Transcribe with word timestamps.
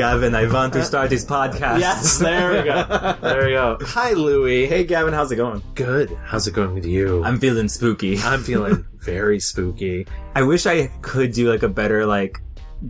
Gavin. 0.00 0.34
I 0.34 0.50
want 0.50 0.72
to 0.72 0.82
start 0.82 1.10
this 1.10 1.26
podcast. 1.26 1.78
Yes, 1.78 2.16
there 2.16 2.52
we 2.52 2.62
go. 2.62 3.16
There 3.20 3.44
we 3.44 3.50
go. 3.50 3.76
Hi, 3.82 4.12
Louie. 4.12 4.64
Hey, 4.64 4.82
Gavin, 4.82 5.12
how's 5.12 5.30
it 5.30 5.36
going? 5.36 5.62
Good. 5.74 6.08
How's 6.24 6.46
it 6.46 6.54
going 6.54 6.72
with 6.72 6.86
you? 6.86 7.22
I'm 7.22 7.38
feeling 7.38 7.68
spooky. 7.68 8.16
I'm 8.16 8.42
feeling 8.42 8.86
very 9.00 9.38
spooky. 9.40 10.06
I 10.34 10.42
wish 10.42 10.64
I 10.64 10.86
could 11.02 11.34
do 11.34 11.50
like 11.50 11.62
a 11.62 11.68
better 11.68 12.06
like 12.06 12.40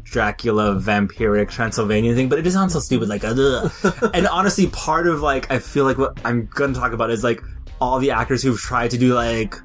Dracula 0.04 0.76
vampiric 0.76 1.50
Transylvania 1.50 2.14
thing, 2.14 2.28
but 2.28 2.38
it 2.38 2.42
just 2.42 2.54
sounds 2.54 2.74
so 2.74 2.78
stupid. 2.78 3.08
Like, 3.08 3.24
uh, 3.24 3.34
ugh. 3.36 4.10
and 4.14 4.28
honestly, 4.28 4.68
part 4.68 5.08
of 5.08 5.20
like 5.20 5.50
I 5.50 5.58
feel 5.58 5.86
like 5.86 5.98
what 5.98 6.16
I'm 6.24 6.46
gonna 6.54 6.74
talk 6.74 6.92
about 6.92 7.10
is 7.10 7.24
like 7.24 7.42
all 7.80 7.98
the 7.98 8.12
actors 8.12 8.40
who've 8.40 8.56
tried 8.56 8.92
to 8.92 8.98
do 8.98 9.14
like. 9.14 9.56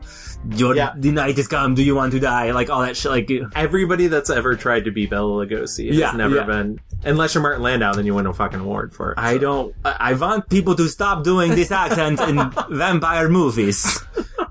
Your, 0.52 0.76
Yeah. 0.76 0.94
The 0.96 1.12
night 1.12 1.38
is 1.40 1.48
come. 1.48 1.76
Do 1.76 1.84
you 1.84 1.96
want 1.96 2.12
to 2.14 2.20
die? 2.20 2.52
Like 2.52 2.70
all 2.70 2.82
that 2.82 2.96
shit. 2.98 3.12
Like 3.12 3.30
Everybody 3.56 4.08
that's 4.08 4.30
ever 4.30 4.56
tried 4.56 4.86
to 4.86 4.92
be 4.92 5.06
Bela 5.06 5.46
Lugosi 5.46 5.88
has 5.88 5.98
Yeah, 5.98 6.12
never 6.12 6.36
yeah. 6.36 6.44
been. 6.44 6.80
Unless 7.04 7.34
you're 7.36 7.42
Martin 7.42 7.62
Landau, 7.64 7.94
then 7.94 8.06
you 8.06 8.14
win 8.16 8.26
a 8.26 8.34
fucking 8.34 8.60
award 8.60 8.94
for 8.94 9.12
it. 9.12 9.20
I 9.20 9.38
don't. 9.38 9.74
I 9.84 9.96
I 10.00 10.14
want 10.14 10.50
people 10.50 10.76
to 10.76 10.88
stop 10.88 11.24
doing 11.24 11.52
this 11.52 11.72
accent 11.72 12.20
in 12.22 12.36
vampire 12.70 13.30
movies. 13.30 14.00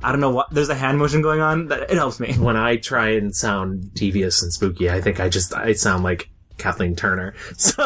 I 0.03 0.13
don't 0.13 0.21
know 0.21 0.31
what. 0.31 0.51
There's 0.51 0.69
a 0.69 0.75
hand 0.75 0.99
motion 0.99 1.23
going 1.23 1.41
on. 1.41 1.67
That 1.69 1.91
it 1.91 1.97
helps 1.97 2.21
me. 2.21 2.35
when 2.35 2.57
I 2.57 2.77
try 2.77 3.11
and 3.11 3.35
sound 3.35 3.95
devious 3.95 4.43
and 4.43 4.53
spooky, 4.53 4.91
I 4.91 5.01
think 5.01 5.19
I 5.21 5.29
just 5.29 5.55
I 5.55 5.73
sound 5.73 6.05
like 6.05 6.29
Kathleen 6.59 6.95
Turner. 6.97 7.35
So 7.57 7.83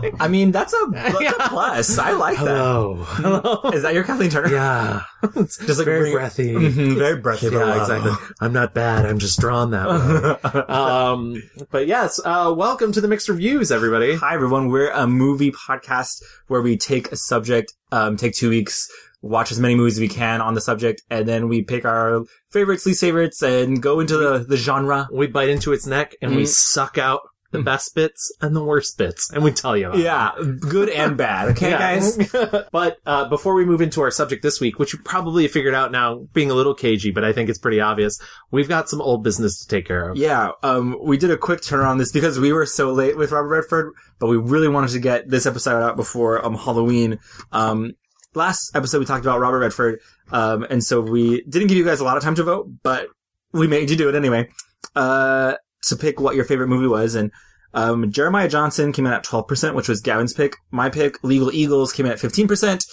like, 0.00 0.14
I 0.20 0.28
mean, 0.28 0.50
that's 0.52 0.72
a, 0.74 0.86
that's 0.92 1.14
a 1.20 1.48
plus. 1.48 1.98
I 1.98 2.12
like 2.12 2.36
that. 2.36 2.46
hello, 2.46 2.94
hello. 3.04 3.70
Is 3.72 3.82
that 3.82 3.94
your 3.94 4.04
Kathleen 4.04 4.30
Turner? 4.30 4.52
Yeah, 4.52 5.02
it's 5.36 5.58
Just 5.58 5.78
like 5.78 5.84
very 5.86 6.00
bring- 6.00 6.12
breathy. 6.14 6.52
Mhm, 6.54 6.96
very 6.98 7.20
breathy. 7.20 7.50
but 7.50 7.58
Yeah, 7.58 7.80
exactly. 7.80 8.12
I'm 8.40 8.52
not 8.52 8.74
bad. 8.74 9.06
I'm 9.06 9.18
just 9.18 9.38
drawn 9.40 9.70
that 9.72 9.88
way. 9.88 10.62
um, 10.74 11.42
but 11.70 11.86
yes, 11.86 12.20
uh, 12.24 12.52
welcome 12.56 12.92
to 12.92 13.00
the 13.00 13.08
mixed 13.08 13.28
reviews, 13.28 13.70
everybody. 13.72 14.14
Hi 14.16 14.34
everyone. 14.34 14.68
We're 14.68 14.90
a 14.90 15.06
movie 15.06 15.52
podcast 15.52 16.22
where 16.48 16.62
we 16.62 16.76
take 16.76 17.12
a 17.12 17.16
subject, 17.16 17.72
um, 17.92 18.16
take 18.16 18.34
two 18.34 18.48
weeks, 18.50 18.88
watch 19.22 19.50
as 19.50 19.58
many 19.58 19.74
movies 19.74 19.94
as 19.96 20.00
we 20.00 20.08
can 20.08 20.40
on 20.40 20.54
the 20.54 20.60
subject, 20.60 21.02
and 21.10 21.26
then 21.26 21.48
we 21.48 21.62
pick 21.62 21.84
our 21.84 22.22
favorites, 22.50 22.86
least 22.86 23.00
favorites, 23.00 23.42
and 23.42 23.82
go 23.82 24.00
into 24.00 24.16
the, 24.16 24.38
the 24.48 24.56
genre. 24.56 25.08
We 25.12 25.26
bite 25.26 25.48
into 25.48 25.72
its 25.72 25.86
neck 25.86 26.14
and 26.22 26.34
we 26.36 26.42
Mhm. 26.44 26.48
suck 26.48 26.98
out 26.98 27.20
the 27.50 27.62
best 27.62 27.94
bits 27.94 28.30
and 28.40 28.54
the 28.54 28.62
worst 28.62 28.98
bits, 28.98 29.30
and 29.32 29.42
we 29.42 29.50
tell 29.50 29.76
you. 29.76 29.86
About 29.88 29.98
Yeah, 29.98 30.32
good 30.60 30.88
and 30.90 31.16
bad. 31.16 31.48
Okay, 31.50 31.70
Yeah. 31.70 31.78
guys. 31.78 32.18
but 32.72 32.98
uh, 33.06 33.28
before 33.28 33.54
we 33.54 33.64
move 33.64 33.80
into 33.80 34.00
our 34.02 34.10
subject 34.10 34.42
this 34.42 34.60
week, 34.60 34.78
which 34.78 34.92
you 34.92 34.98
probably 35.04 35.48
figured 35.48 35.74
out 35.74 35.90
now, 35.90 36.26
being 36.34 36.50
a 36.50 36.54
little 36.54 36.74
cagey, 36.74 37.10
but 37.10 37.24
I 37.24 37.32
think 37.32 37.48
it's 37.48 37.58
pretty 37.58 37.80
obvious, 37.80 38.20
we've 38.50 38.68
got 38.68 38.88
some 38.90 39.00
old 39.00 39.24
business 39.24 39.58
to 39.60 39.66
take 39.68 39.86
care 39.86 40.10
of. 40.10 40.16
Yeah, 40.18 40.50
um, 40.62 40.98
we 41.02 41.16
did 41.16 41.30
a 41.30 41.38
quick 41.38 41.62
turn 41.62 41.84
on 41.86 41.98
this 41.98 42.12
because 42.12 42.38
we 42.38 42.52
were 42.52 42.66
so 42.66 42.92
late 42.92 43.16
with 43.16 43.32
Robert 43.32 43.48
Redford, 43.48 43.92
but 44.18 44.26
we 44.26 44.36
really 44.36 44.68
wanted 44.68 44.90
to 44.90 44.98
get 44.98 45.28
this 45.30 45.46
episode 45.46 45.82
out 45.82 45.96
before 45.96 46.44
um 46.44 46.54
Halloween. 46.54 47.18
Um, 47.52 47.92
last 48.34 48.76
episode 48.76 48.98
we 48.98 49.04
talked 49.06 49.24
about 49.24 49.40
Robert 49.40 49.60
Redford, 49.60 50.00
um, 50.32 50.64
and 50.68 50.84
so 50.84 51.00
we 51.00 51.42
didn't 51.48 51.68
give 51.68 51.78
you 51.78 51.84
guys 51.84 52.00
a 52.00 52.04
lot 52.04 52.16
of 52.18 52.22
time 52.22 52.34
to 52.34 52.42
vote, 52.42 52.68
but 52.82 53.08
we 53.52 53.66
made 53.66 53.88
you 53.88 53.96
do 53.96 54.08
it 54.10 54.14
anyway. 54.14 54.48
Uh, 54.94 55.54
to 55.86 55.96
pick 55.96 56.20
what 56.20 56.34
your 56.34 56.44
favorite 56.44 56.68
movie 56.68 56.88
was, 56.88 57.14
and 57.14 57.30
um, 57.74 58.10
Jeremiah 58.10 58.48
Johnson 58.48 58.92
came 58.92 59.06
in 59.06 59.12
at 59.12 59.24
twelve 59.24 59.46
percent, 59.48 59.74
which 59.74 59.88
was 59.88 60.00
Gavin's 60.00 60.32
pick. 60.32 60.56
My 60.70 60.88
pick, 60.88 61.22
Legal 61.22 61.52
Eagles, 61.52 61.92
came 61.92 62.06
in 62.06 62.12
at 62.12 62.18
fifteen 62.20 62.48
percent. 62.48 62.84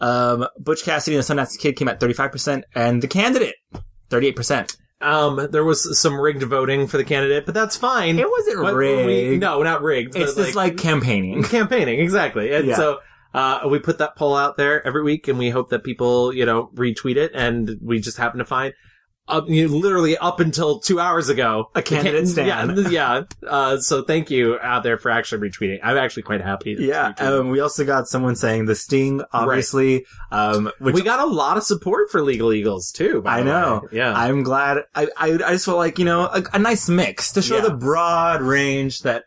Um, 0.00 0.46
Butch 0.58 0.84
Cassidy 0.84 1.16
and 1.16 1.24
the 1.24 1.34
Sundance 1.34 1.58
Kid 1.58 1.76
came 1.76 1.88
at 1.88 2.00
thirty 2.00 2.14
five 2.14 2.32
percent, 2.32 2.64
and 2.74 3.00
The 3.02 3.08
Candidate, 3.08 3.54
thirty 4.10 4.26
eight 4.28 4.36
percent. 4.36 4.76
Um, 5.00 5.48
there 5.50 5.64
was 5.64 6.00
some 6.00 6.18
rigged 6.18 6.42
voting 6.44 6.86
for 6.86 6.96
the 6.96 7.04
candidate, 7.04 7.44
but 7.44 7.54
that's 7.54 7.76
fine. 7.76 8.18
It 8.18 8.28
wasn't 8.28 8.74
rigged. 8.74 9.06
we- 9.06 9.36
no, 9.36 9.62
not 9.62 9.82
rigged. 9.82 10.16
It's 10.16 10.34
just 10.34 10.54
like 10.54 10.78
campaigning. 10.78 11.42
campaigning, 11.44 12.00
exactly. 12.00 12.52
And 12.54 12.68
Yeah. 12.68 12.76
so 12.76 12.98
uh, 13.34 13.66
we 13.68 13.80
put 13.80 13.98
that 13.98 14.16
poll 14.16 14.34
out 14.34 14.56
there 14.56 14.86
every 14.86 15.02
week, 15.02 15.28
and 15.28 15.38
we 15.38 15.50
hope 15.50 15.68
that 15.70 15.84
people, 15.84 16.32
you 16.32 16.46
know, 16.46 16.70
retweet 16.74 17.16
it. 17.16 17.32
And 17.34 17.76
we 17.82 17.98
just 18.00 18.16
happen 18.16 18.38
to 18.38 18.44
find, 18.46 18.72
uh, 19.26 19.40
you 19.46 19.66
know, 19.68 19.74
literally 19.74 20.16
up 20.18 20.38
until 20.40 20.78
two 20.80 21.00
hours 21.00 21.28
ago, 21.28 21.70
A 21.74 21.82
candidate 21.82 22.28
stand. 22.28 22.76
Yeah, 22.76 22.88
yeah. 23.42 23.48
Uh, 23.48 23.78
so 23.78 24.02
thank 24.02 24.30
you 24.30 24.58
out 24.60 24.82
there 24.82 24.98
for 24.98 25.10
actually 25.10 25.48
retweeting. 25.48 25.78
I'm 25.82 25.96
actually 25.96 26.24
quite 26.24 26.40
happy. 26.42 26.76
Yeah, 26.78 27.12
um, 27.18 27.48
we 27.48 27.60
also 27.60 27.84
got 27.84 28.06
someone 28.08 28.36
saying 28.36 28.66
the 28.66 28.74
Sting, 28.74 29.22
obviously. 29.32 30.04
Um, 30.30 30.70
which 30.78 30.94
we 30.94 31.02
got 31.02 31.20
a 31.20 31.26
lot 31.26 31.56
of 31.56 31.62
support 31.62 32.10
for 32.10 32.20
Legal 32.20 32.52
Eagles 32.52 32.92
too. 32.92 33.22
by 33.22 33.38
I 33.38 33.42
know. 33.42 33.80
way. 33.84 33.98
Yeah. 33.98 34.12
I'm 34.14 34.42
glad. 34.42 34.78
I, 34.94 35.08
I 35.16 35.32
I 35.32 35.52
just 35.52 35.64
felt 35.64 35.78
like 35.78 35.98
you 35.98 36.04
know 36.04 36.22
a, 36.26 36.42
a 36.52 36.58
nice 36.58 36.88
mix 36.88 37.32
to 37.32 37.42
show 37.42 37.56
Yeah. 37.56 37.62
the 37.68 37.74
broad 37.74 38.42
range 38.42 39.00
that 39.02 39.24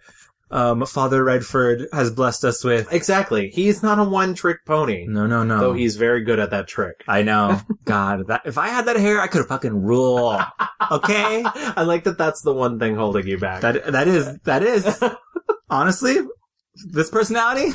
um 0.50 0.85
Father 0.85 1.24
Redford 1.24 1.88
has 1.91 2.09
blessed 2.12 2.46
us 2.46 2.63
with. 2.63 2.91
exactly. 2.94 3.50
He's 3.50 3.84
not 3.84 4.00
a 4.00 4.03
one-trick 4.03 4.66
pony, 4.66 5.06
No, 5.08 5.28
no, 5.28 5.44
no. 5.44 5.59
though 5.59 5.74
he's 5.74 5.96
very 5.97 6.24
good 6.24 6.40
at 6.40 6.52
that 6.52 6.68
trick. 6.68 7.03
I 7.08 7.22
know. 7.24 7.59
God, 7.85 8.28
that 8.28 8.41
if 8.46 8.57
I 8.57 8.69
had 8.69 8.86
that 8.86 8.96
hair, 8.97 9.19
I 9.22 9.28
could 9.28 9.46
fucking 9.46 9.81
rule. 9.81 10.40
Okay, 10.91 11.44
I 11.46 11.84
like 11.84 12.06
that. 12.06 12.18
That's 12.18 12.41
the 12.41 12.53
one 12.53 12.80
thing 12.80 12.96
holding 12.96 13.28
you 13.28 13.38
back. 13.38 13.62
that 13.62 13.91
that 13.91 14.07
is 14.07 14.40
that 14.41 14.63
is 14.63 15.03
honestly 15.69 16.18
this 16.86 17.09
personality. 17.09 17.72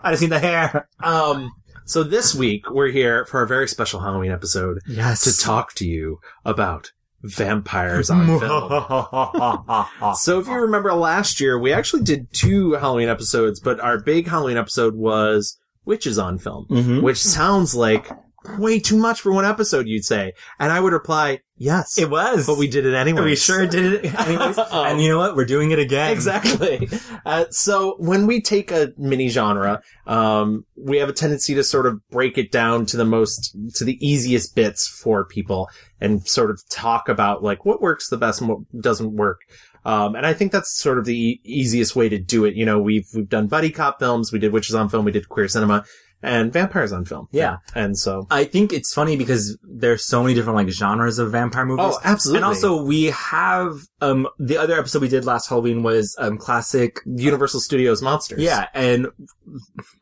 I 0.00 0.12
just 0.12 0.22
need 0.22 0.30
the 0.30 0.38
hair. 0.38 0.88
Um, 1.02 1.50
so 1.84 2.02
this 2.04 2.34
week 2.34 2.70
we're 2.70 2.90
here 2.90 3.26
for 3.26 3.42
a 3.42 3.46
very 3.48 3.66
special 3.66 4.00
Halloween 4.00 4.30
episode 4.30 4.78
Yes. 4.86 5.22
to 5.24 5.36
talk 5.36 5.72
to 5.74 5.86
you 5.86 6.20
about 6.44 6.92
vampires 7.22 8.10
on 8.10 8.26
film. 8.38 9.84
So 10.16 10.38
if 10.40 10.46
you 10.46 10.54
remember 10.54 10.92
last 10.94 11.40
year, 11.40 11.58
we 11.58 11.72
actually 11.72 12.02
did 12.02 12.32
two 12.32 12.72
Halloween 12.72 13.08
episodes, 13.08 13.60
but 13.60 13.80
our 13.80 13.98
big 14.00 14.26
Halloween 14.28 14.56
episode 14.56 14.94
was 14.94 15.58
witches 15.84 16.18
on 16.18 16.38
film, 16.38 16.66
Mhm. 16.70 17.02
which 17.02 17.22
sounds 17.22 17.74
like 17.74 18.10
way 18.58 18.78
too 18.80 18.96
much 18.96 19.20
for 19.20 19.32
one 19.32 19.44
episode, 19.44 19.86
you'd 19.88 20.04
say. 20.04 20.32
And 20.58 20.72
I 20.72 20.80
would 20.80 20.92
reply, 20.92 21.40
yes, 21.56 21.98
It 21.98 22.08
was, 22.10 22.46
but 22.46 22.56
we 22.58 22.68
did 22.68 22.86
it 22.86 22.94
anyway. 22.94 23.22
we 23.24 23.36
sure 23.36 23.66
did 23.66 24.04
it 24.04 24.14
anyways. 24.20 24.58
Oh. 24.70 24.84
and 24.84 25.00
you 25.02 25.08
know 25.08 25.18
what? 25.18 25.36
We're 25.36 25.44
doing 25.44 25.70
it 25.70 25.78
again. 25.78 26.12
Exactly. 26.12 26.88
Uh, 27.26 27.46
so 27.50 27.96
when 27.98 28.26
we 28.26 28.40
take 28.40 28.70
a 28.70 28.92
mini 28.96 29.28
genre, 29.28 29.82
um, 30.06 30.64
we 30.76 30.98
have 30.98 31.08
a 31.08 31.12
tendency 31.12 31.54
to 31.54 31.64
sort 31.64 31.86
of 31.86 32.00
break 32.10 32.38
it 32.38 32.50
down 32.52 32.86
to 32.86 32.96
the 32.96 33.04
most, 33.04 33.56
to 33.74 33.84
the 33.84 33.98
easiest 34.06 34.54
bits 34.54 34.86
for 34.86 35.24
people 35.24 35.68
and 36.00 36.26
sort 36.26 36.50
of 36.50 36.60
talk 36.70 37.08
about 37.08 37.42
like 37.42 37.64
what 37.64 37.80
works 37.82 38.08
the 38.08 38.16
best 38.16 38.40
and 38.40 38.48
what 38.50 38.58
doesn't 38.80 39.12
work. 39.14 39.40
Um, 39.84 40.16
and 40.16 40.26
I 40.26 40.34
think 40.34 40.52
that's 40.52 40.76
sort 40.78 40.98
of 40.98 41.06
the 41.06 41.16
e- 41.16 41.40
easiest 41.44 41.96
way 41.96 42.08
to 42.10 42.18
do 42.18 42.44
it. 42.44 42.54
You 42.54 42.66
know, 42.66 42.78
we've, 42.78 43.06
we've 43.14 43.28
done 43.28 43.46
buddy 43.46 43.70
cop 43.70 43.98
films, 43.98 44.32
we 44.32 44.38
did 44.38 44.52
witches 44.52 44.74
on 44.74 44.88
film, 44.88 45.04
we 45.04 45.12
did 45.12 45.28
queer 45.28 45.48
cinema 45.48 45.84
and 46.22 46.52
vampires 46.52 46.92
on 46.92 47.04
film. 47.04 47.28
Yeah. 47.30 47.58
And 47.74 47.96
so, 47.98 48.26
I 48.30 48.44
think 48.44 48.72
it's 48.72 48.92
funny 48.92 49.16
because 49.16 49.56
there's 49.62 50.04
so 50.04 50.22
many 50.22 50.34
different 50.34 50.56
like 50.56 50.68
genres 50.68 51.18
of 51.18 51.30
vampire 51.32 51.64
movies. 51.64 51.94
oh, 51.94 52.00
absolutely. 52.04 52.38
And 52.38 52.44
also 52.44 52.82
we 52.82 53.04
have 53.06 53.74
um 54.00 54.28
the 54.38 54.56
other 54.56 54.78
episode 54.78 55.02
we 55.02 55.08
did 55.08 55.24
last 55.24 55.48
Halloween 55.48 55.82
was 55.82 56.14
um 56.18 56.38
classic 56.38 57.00
Universal 57.06 57.60
Studios 57.60 58.02
monsters. 58.02 58.40
yeah, 58.40 58.66
and 58.74 59.08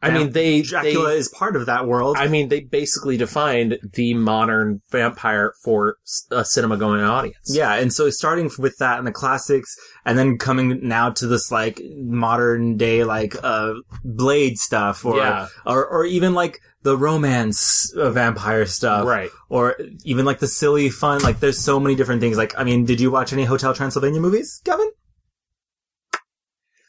I 0.02 0.10
mean, 0.10 0.32
they, 0.32 0.62
Dracula 0.62 1.10
they- 1.10 1.16
is 1.18 1.28
part 1.28 1.56
of 1.56 1.66
that 1.66 1.86
world. 1.86 2.16
I 2.18 2.28
mean, 2.28 2.48
they 2.48 2.60
basically 2.60 3.16
defined 3.16 3.78
the 3.94 4.14
modern 4.14 4.82
vampire 4.90 5.52
for 5.62 5.96
a 6.30 6.44
cinema 6.44 6.76
going 6.76 7.00
audience. 7.00 7.36
yeah, 7.54 7.74
and 7.74 7.92
so 7.92 8.10
starting 8.10 8.50
with 8.58 8.76
that 8.78 8.98
and 8.98 9.06
the 9.06 9.12
classics 9.12 9.76
and 10.06 10.16
then 10.18 10.38
coming 10.38 10.88
now 10.88 11.10
to 11.10 11.26
this 11.26 11.50
like 11.52 11.82
modern 11.98 12.78
day 12.78 13.04
like 13.04 13.34
uh 13.42 13.74
blade 14.04 14.56
stuff 14.56 15.04
or 15.04 15.16
Yeah. 15.18 15.48
or 15.66 15.84
or 15.86 16.04
even 16.06 16.32
like 16.32 16.60
the 16.82 16.96
romance 16.96 17.92
uh, 17.96 18.10
vampire 18.10 18.64
stuff. 18.64 19.04
Right. 19.06 19.30
or 19.50 19.76
even 20.04 20.24
like 20.24 20.38
the 20.38 20.46
silly 20.46 20.88
fun 20.88 21.20
like 21.22 21.40
there's 21.40 21.58
so 21.58 21.78
many 21.80 21.94
different 21.96 22.20
things. 22.22 22.36
Like 22.38 22.54
I 22.56 22.64
mean 22.64 22.84
did 22.86 23.00
you 23.00 23.10
watch 23.10 23.32
any 23.34 23.44
Hotel 23.44 23.74
Transylvania 23.74 24.20
movies 24.20 24.62
Gavin? 24.64 24.90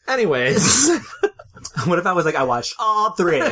Anyways, 0.07 0.89
what 1.85 1.99
if 1.99 2.05
I 2.05 2.13
was 2.13 2.23
like 2.25 2.35
I 2.35 2.43
watched 2.43 2.75
all 2.79 3.11
three? 3.11 3.41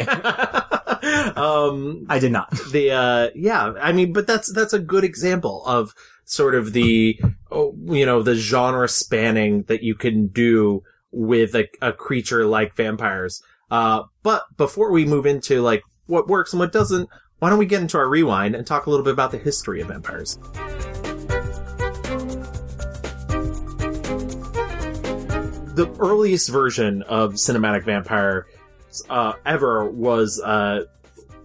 Um, 1.36 2.06
I 2.10 2.18
did 2.18 2.32
not. 2.32 2.50
the 2.72 2.90
uh, 2.92 3.30
yeah, 3.36 3.74
I 3.80 3.92
mean, 3.92 4.12
but 4.12 4.26
that's 4.26 4.52
that's 4.52 4.74
a 4.74 4.80
good 4.80 5.04
example 5.04 5.64
of 5.66 5.94
sort 6.26 6.56
of 6.56 6.74
the 6.74 7.20
oh, 7.52 7.76
you 7.86 8.06
know 8.06 8.22
the 8.22 8.36
genre 8.36 8.88
spanning 8.90 9.64
that 9.64 9.84
you 9.84 9.96
can 9.96 10.28
do 10.28 10.84
with 11.12 11.56
a, 11.56 11.68
a 11.82 11.94
creature 11.94 12.46
like 12.46 12.76
vampires. 12.76 13.42
Uh, 13.72 14.04
but 14.22 14.44
before 14.58 14.92
we 14.92 15.06
move 15.06 15.26
into 15.26 15.62
like 15.62 15.82
what 16.08 16.28
works 16.28 16.54
and 16.54 16.60
what 16.60 16.72
doesn't, 16.72 17.10
why 17.40 17.50
don't 17.50 17.60
we 17.60 17.66
get 17.66 17.82
into 17.82 17.98
our 17.98 18.08
rewind 18.08 18.56
and 18.56 18.68
talk 18.68 18.86
a 18.86 18.90
little 18.90 19.04
bit 19.04 19.14
about 19.14 19.32
the 19.32 19.38
history 19.38 19.82
of 19.82 19.88
vampires? 19.88 20.38
the 25.76 25.94
earliest 26.00 26.50
version 26.50 27.02
of 27.04 27.34
cinematic 27.34 27.84
vampire 27.84 28.48
uh, 29.10 29.34
ever 29.46 29.90
was, 29.90 30.42
uh, 30.42 30.86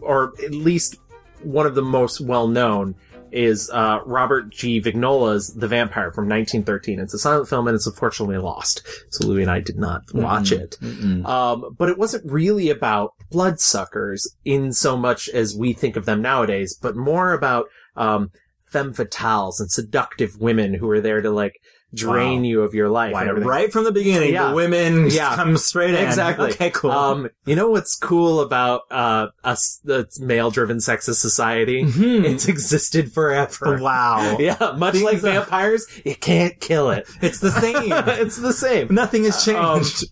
or 0.01 0.33
at 0.45 0.53
least 0.53 0.97
one 1.43 1.67
of 1.67 1.75
the 1.75 1.83
most 1.83 2.21
well 2.21 2.47
known, 2.47 2.95
is 3.33 3.71
uh, 3.71 4.01
Robert 4.05 4.51
G. 4.51 4.81
Vignola's 4.81 5.55
The 5.55 5.69
Vampire 5.69 6.11
from 6.13 6.29
1913. 6.29 6.99
It's 7.01 7.15
a 7.15 7.19
silent 7.19 7.49
film 7.49 7.69
and 7.69 7.75
it's 7.75 7.87
unfortunately 7.87 8.39
lost. 8.39 8.87
So 9.11 9.27
Louis 9.27 9.43
and 9.43 9.51
I 9.51 9.61
did 9.61 9.79
not 9.79 10.13
watch 10.15 10.53
it. 10.53 10.77
Mm-mm. 10.81 11.27
Um, 11.27 11.75
but 11.79 11.89
it 11.89 11.99
wasn't 11.99 12.31
really 12.31 12.71
about 12.71 13.15
bloodsuckers 13.31 14.35
in 14.45 14.73
so 14.73 14.97
much 14.97 15.29
as 15.29 15.57
we 15.57 15.73
think 15.73 15.97
of 15.97 16.07
them 16.07 16.23
nowadays, 16.23 16.75
but 16.75 16.97
more 16.97 17.33
about, 17.33 17.67
um, 17.97 18.31
femme 18.71 18.93
fatales 18.95 19.61
and 19.61 19.71
seductive 19.71 20.39
women 20.41 20.75
who 20.75 20.89
are 20.91 21.01
there 21.01 21.21
to 21.21 21.31
like 21.31 21.61
drain 21.93 22.43
Wow. 22.43 22.45
you 22.47 22.63
of 22.63 22.73
your 22.73 22.89
life. 22.89 23.15
Right 23.15 23.73
from 23.73 23.83
the 23.83 23.91
beginning, 23.91 24.33
Yeah. 24.33 24.51
the 24.51 24.55
women 24.55 25.09
Yeah. 25.11 25.35
come 25.35 25.57
straight 25.57 25.91
in. 25.95 26.07
Exactly. 26.07 26.51
Okay, 26.51 26.71
cool. 26.71 26.93
Um, 26.93 27.29
you 27.47 27.57
know 27.57 27.69
what's 27.69 27.97
cool 27.97 28.41
about, 28.41 28.83
uh, 28.93 29.27
us, 29.43 29.81
the 29.83 30.07
male-driven 30.21 30.77
sexist 30.77 31.17
society? 31.17 31.83
Mhm. 31.83 32.25
It's 32.25 32.47
existed 32.47 33.13
forever. 33.13 33.77
wow. 33.81 34.37
Yeah, 34.41 34.75
much 34.79 34.93
Things 34.95 35.05
like 35.05 35.17
are- 35.17 35.41
vampires, 35.41 35.87
you 36.05 36.15
can't 36.15 36.61
kill 36.61 36.91
it. 36.91 37.09
It's 37.21 37.41
the 37.41 37.51
same. 37.51 37.91
it's 37.93 38.37
the 38.37 38.53
same. 38.53 38.87
Nothing 38.95 39.25
has 39.25 39.49
Um, 39.49 39.81
changed. 39.83 40.05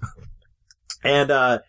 And, 1.04 1.30
uh, 1.30 1.60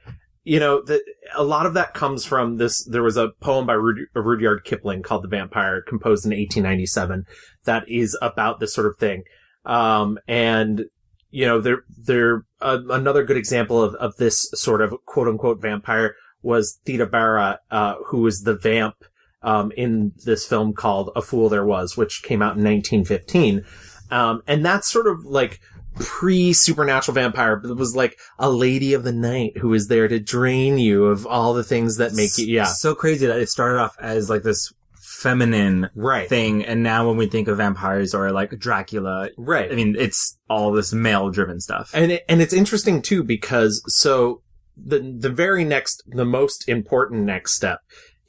you 0.49 0.59
know, 0.59 0.81
the, 0.81 0.99
a 1.35 1.43
lot 1.43 1.67
of 1.67 1.75
that 1.75 1.93
comes 1.93 2.25
from 2.25 2.57
this. 2.57 2.83
There 2.83 3.03
was 3.03 3.17
a 3.17 3.29
poem 3.39 3.67
by 3.67 3.75
Rud- 3.75 4.07
Rudyard 4.15 4.63
Kipling 4.63 5.03
called 5.03 5.23
The 5.23 5.27
Vampire, 5.27 5.83
composed 5.83 6.25
in 6.25 6.31
1897, 6.31 7.27
that 7.65 7.87
is 7.87 8.17
about 8.19 8.59
this 8.59 8.73
sort 8.73 8.87
of 8.87 8.97
thing. 8.97 9.25
Um, 9.63 10.17
and, 10.27 10.85
you 11.29 11.45
know, 11.45 11.61
there, 11.61 11.83
there, 11.95 12.45
uh, 12.61 12.79
another 12.89 13.23
good 13.23 13.37
example 13.37 13.79
of, 13.79 13.93
of 13.95 14.15
this 14.15 14.49
sort 14.55 14.81
of 14.81 14.95
quote 15.05 15.27
unquote 15.27 15.61
vampire 15.61 16.15
was 16.41 16.79
Theda 16.83 17.05
Bara, 17.05 17.59
uh, 17.69 17.97
who 18.07 18.21
was 18.21 18.41
the 18.41 18.55
vamp, 18.55 18.95
um, 19.43 19.71
in 19.77 20.13
this 20.25 20.47
film 20.47 20.73
called 20.73 21.11
A 21.15 21.21
Fool 21.21 21.49
There 21.49 21.63
Was, 21.63 21.95
which 21.95 22.23
came 22.23 22.41
out 22.41 22.57
in 22.57 22.63
1915. 22.63 23.63
Um, 24.09 24.41
and 24.47 24.65
that's 24.65 24.91
sort 24.91 25.05
of 25.05 25.25
like 25.25 25.59
pre 25.99 26.53
supernatural 26.53 27.13
vampire, 27.15 27.55
but 27.57 27.69
it 27.71 27.77
was 27.77 27.95
like 27.95 28.17
a 28.37 28.49
lady 28.49 28.93
of 28.93 29.03
the 29.03 29.11
night 29.11 29.57
who 29.57 29.73
is 29.73 29.87
there 29.87 30.07
to 30.07 30.19
drain 30.19 30.77
you 30.77 31.05
of 31.05 31.25
all 31.27 31.53
the 31.53 31.63
things 31.63 31.97
that 31.97 32.13
make 32.13 32.37
you, 32.37 32.45
yeah. 32.47 32.65
So 32.65 32.95
crazy 32.95 33.25
that 33.27 33.39
it 33.39 33.49
started 33.49 33.79
off 33.79 33.95
as 33.99 34.29
like 34.29 34.43
this 34.43 34.71
feminine 35.01 35.89
Right. 35.95 36.29
thing, 36.29 36.63
and 36.63 36.81
now 36.83 37.07
when 37.07 37.17
we 37.17 37.27
think 37.27 37.47
of 37.47 37.57
vampires 37.57 38.13
or 38.13 38.31
like 38.31 38.57
Dracula, 38.57 39.29
Right. 39.37 39.71
I 39.71 39.75
mean, 39.75 39.95
it's 39.99 40.37
all 40.49 40.71
this 40.71 40.93
male 40.93 41.29
driven 41.29 41.59
stuff. 41.59 41.91
And 41.93 42.13
it, 42.13 42.23
and 42.29 42.41
it's 42.41 42.53
interesting 42.53 43.01
too 43.01 43.23
because 43.23 43.83
so 43.87 44.41
the 44.81 44.99
the 44.99 45.29
very 45.29 45.65
next 45.65 46.03
the 46.07 46.25
most 46.25 46.67
important 46.69 47.23
next 47.25 47.55
step 47.55 47.79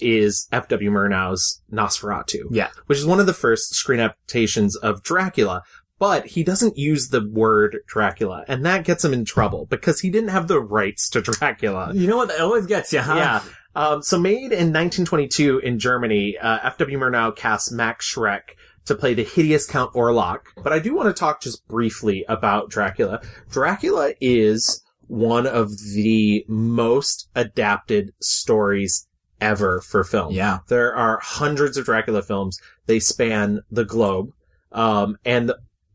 is 0.01 0.49
F.W. 0.51 0.91
Murnau's 0.91 1.61
Nosferatu. 1.71 2.45
Yeah. 2.51 2.71
Which 2.87 2.99
is 2.99 3.05
one 3.07 3.21
of 3.21 3.27
the 3.27 3.35
first 3.35 3.75
screen 3.75 4.01
adaptations 4.01 4.75
of 4.77 5.03
Dracula, 5.03 5.63
but 6.01 6.27
he 6.27 6.43
doesn't 6.43 6.77
use 6.77 7.11
the 7.11 7.25
word 7.29 7.79
Dracula 7.87 8.45
and 8.49 8.67
that 8.67 8.85
gets 8.85 9.05
him 9.05 9.13
in 9.13 9.25
trouble 9.25 9.67
because 9.67 10.01
he 10.01 10.11
didn't 10.11 10.31
have 10.31 10.49
the 10.49 10.59
rights 10.59 11.09
to 11.11 11.21
Dracula. 11.21 11.93
You 11.95 12.09
know 12.09 12.17
what? 12.17 12.29
That 12.29 12.41
always 12.41 12.67
gets 12.67 12.93
you, 12.93 13.01
huh? 13.01 13.15
Yeah. 13.15 13.43
Um, 13.77 14.03
so 14.03 14.19
made 14.19 14.51
in 14.51 14.73
1922 14.73 15.59
in 15.59 15.79
Germany, 15.79 16.37
uh, 16.39 16.59
F.W. 16.65 16.99
Murnau 16.99 17.37
cast 17.37 17.71
Max 17.71 18.13
Schreck 18.13 18.57
to 18.87 18.95
play 18.95 19.15
the 19.15 19.23
hideous 19.23 19.67
Count 19.67 19.93
Orlok. 19.93 20.41
But 20.57 20.73
I 20.73 20.81
do 20.81 20.95
want 20.95 21.15
to 21.15 21.19
talk 21.19 21.43
just 21.43 21.69
briefly 21.69 22.25
about 22.29 22.71
Dracula. 22.71 23.21
Dracula 23.51 24.15
is 24.21 24.83
one 25.07 25.47
of 25.47 25.71
the 25.95 26.45
most 26.49 27.29
adapted 27.37 28.13
stories 28.21 29.07
ever 29.41 29.81
for 29.83 30.03
film. 30.03 30.33
Yeah. 30.33 30.61
There 30.69 30.95
are 30.95 31.21
hundreds 31.23 31.77
of 31.77 31.85
Dracula 31.85 32.23
films. 32.23 32.59
They 32.87 32.99
span 32.99 33.61
the 33.71 33.85
globe. 33.85 34.33
Um, 34.73 35.17
and 35.25 35.53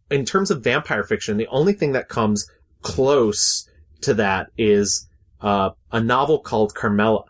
in 0.09 0.25
terms 0.25 0.51
of 0.51 0.63
vampire 0.63 1.03
fiction, 1.03 1.37
the 1.37 1.47
only 1.47 1.73
thing 1.73 1.93
that 1.93 2.09
comes 2.09 2.47
close 2.81 3.69
to 4.01 4.13
that 4.13 4.47
is, 4.57 5.07
uh, 5.41 5.71
a 5.91 5.99
novel 5.99 6.39
called 6.39 6.73
Carmilla. 6.75 7.23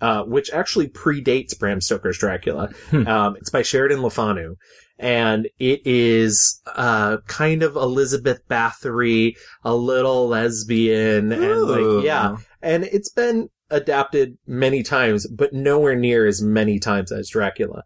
Uh, 0.00 0.22
which 0.24 0.50
actually 0.50 0.86
predates 0.86 1.58
Bram 1.58 1.80
Stoker's 1.80 2.18
Dracula. 2.18 2.68
Hmm. 2.90 3.06
Um, 3.06 3.36
it's 3.36 3.48
by 3.48 3.62
Sheridan 3.62 4.02
Le 4.02 4.10
Fanu. 4.10 4.56
And 4.98 5.48
it 5.58 5.80
is, 5.86 6.60
uh, 6.66 7.18
kind 7.26 7.62
of 7.62 7.74
Elizabeth 7.74 8.42
Bathory, 8.46 9.34
a 9.62 9.74
little 9.74 10.28
lesbian, 10.28 11.32
and 11.32 11.62
like, 11.62 12.04
yeah. 12.04 12.36
And 12.60 12.84
it's 12.84 13.08
been 13.08 13.48
adapted 13.70 14.36
many 14.46 14.82
times, 14.82 15.26
but 15.26 15.54
nowhere 15.54 15.96
near 15.96 16.26
as 16.26 16.42
many 16.42 16.78
times 16.78 17.10
as 17.10 17.30
Dracula. 17.30 17.84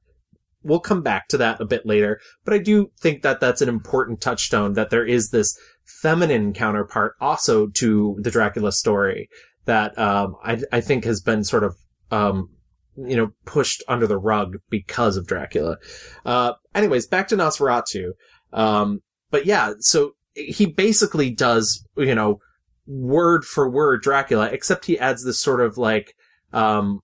We'll 0.68 0.80
come 0.80 1.02
back 1.02 1.28
to 1.28 1.38
that 1.38 1.60
a 1.60 1.64
bit 1.64 1.86
later, 1.86 2.20
but 2.44 2.54
I 2.54 2.58
do 2.58 2.92
think 3.00 3.22
that 3.22 3.40
that's 3.40 3.62
an 3.62 3.68
important 3.68 4.20
touchstone 4.20 4.74
that 4.74 4.90
there 4.90 5.04
is 5.04 5.30
this 5.30 5.58
feminine 6.02 6.52
counterpart 6.52 7.14
also 7.20 7.66
to 7.68 8.16
the 8.20 8.30
Dracula 8.30 8.70
story 8.70 9.28
that, 9.64 9.98
um, 9.98 10.36
I, 10.44 10.60
I 10.70 10.80
think 10.80 11.04
has 11.04 11.20
been 11.20 11.42
sort 11.42 11.64
of, 11.64 11.76
um, 12.10 12.50
you 12.96 13.16
know, 13.16 13.30
pushed 13.44 13.82
under 13.88 14.06
the 14.06 14.18
rug 14.18 14.56
because 14.68 15.16
of 15.16 15.26
Dracula. 15.26 15.78
Uh, 16.26 16.52
anyways, 16.74 17.06
back 17.06 17.28
to 17.28 17.36
Nosferatu. 17.36 18.10
Um, 18.52 19.00
but 19.30 19.46
yeah, 19.46 19.72
so 19.78 20.12
he 20.34 20.66
basically 20.66 21.30
does, 21.30 21.84
you 21.96 22.14
know, 22.14 22.40
word 22.86 23.44
for 23.44 23.70
word 23.70 24.02
Dracula, 24.02 24.48
except 24.50 24.86
he 24.86 24.98
adds 24.98 25.24
this 25.24 25.40
sort 25.40 25.60
of 25.60 25.78
like, 25.78 26.14
um, 26.52 27.00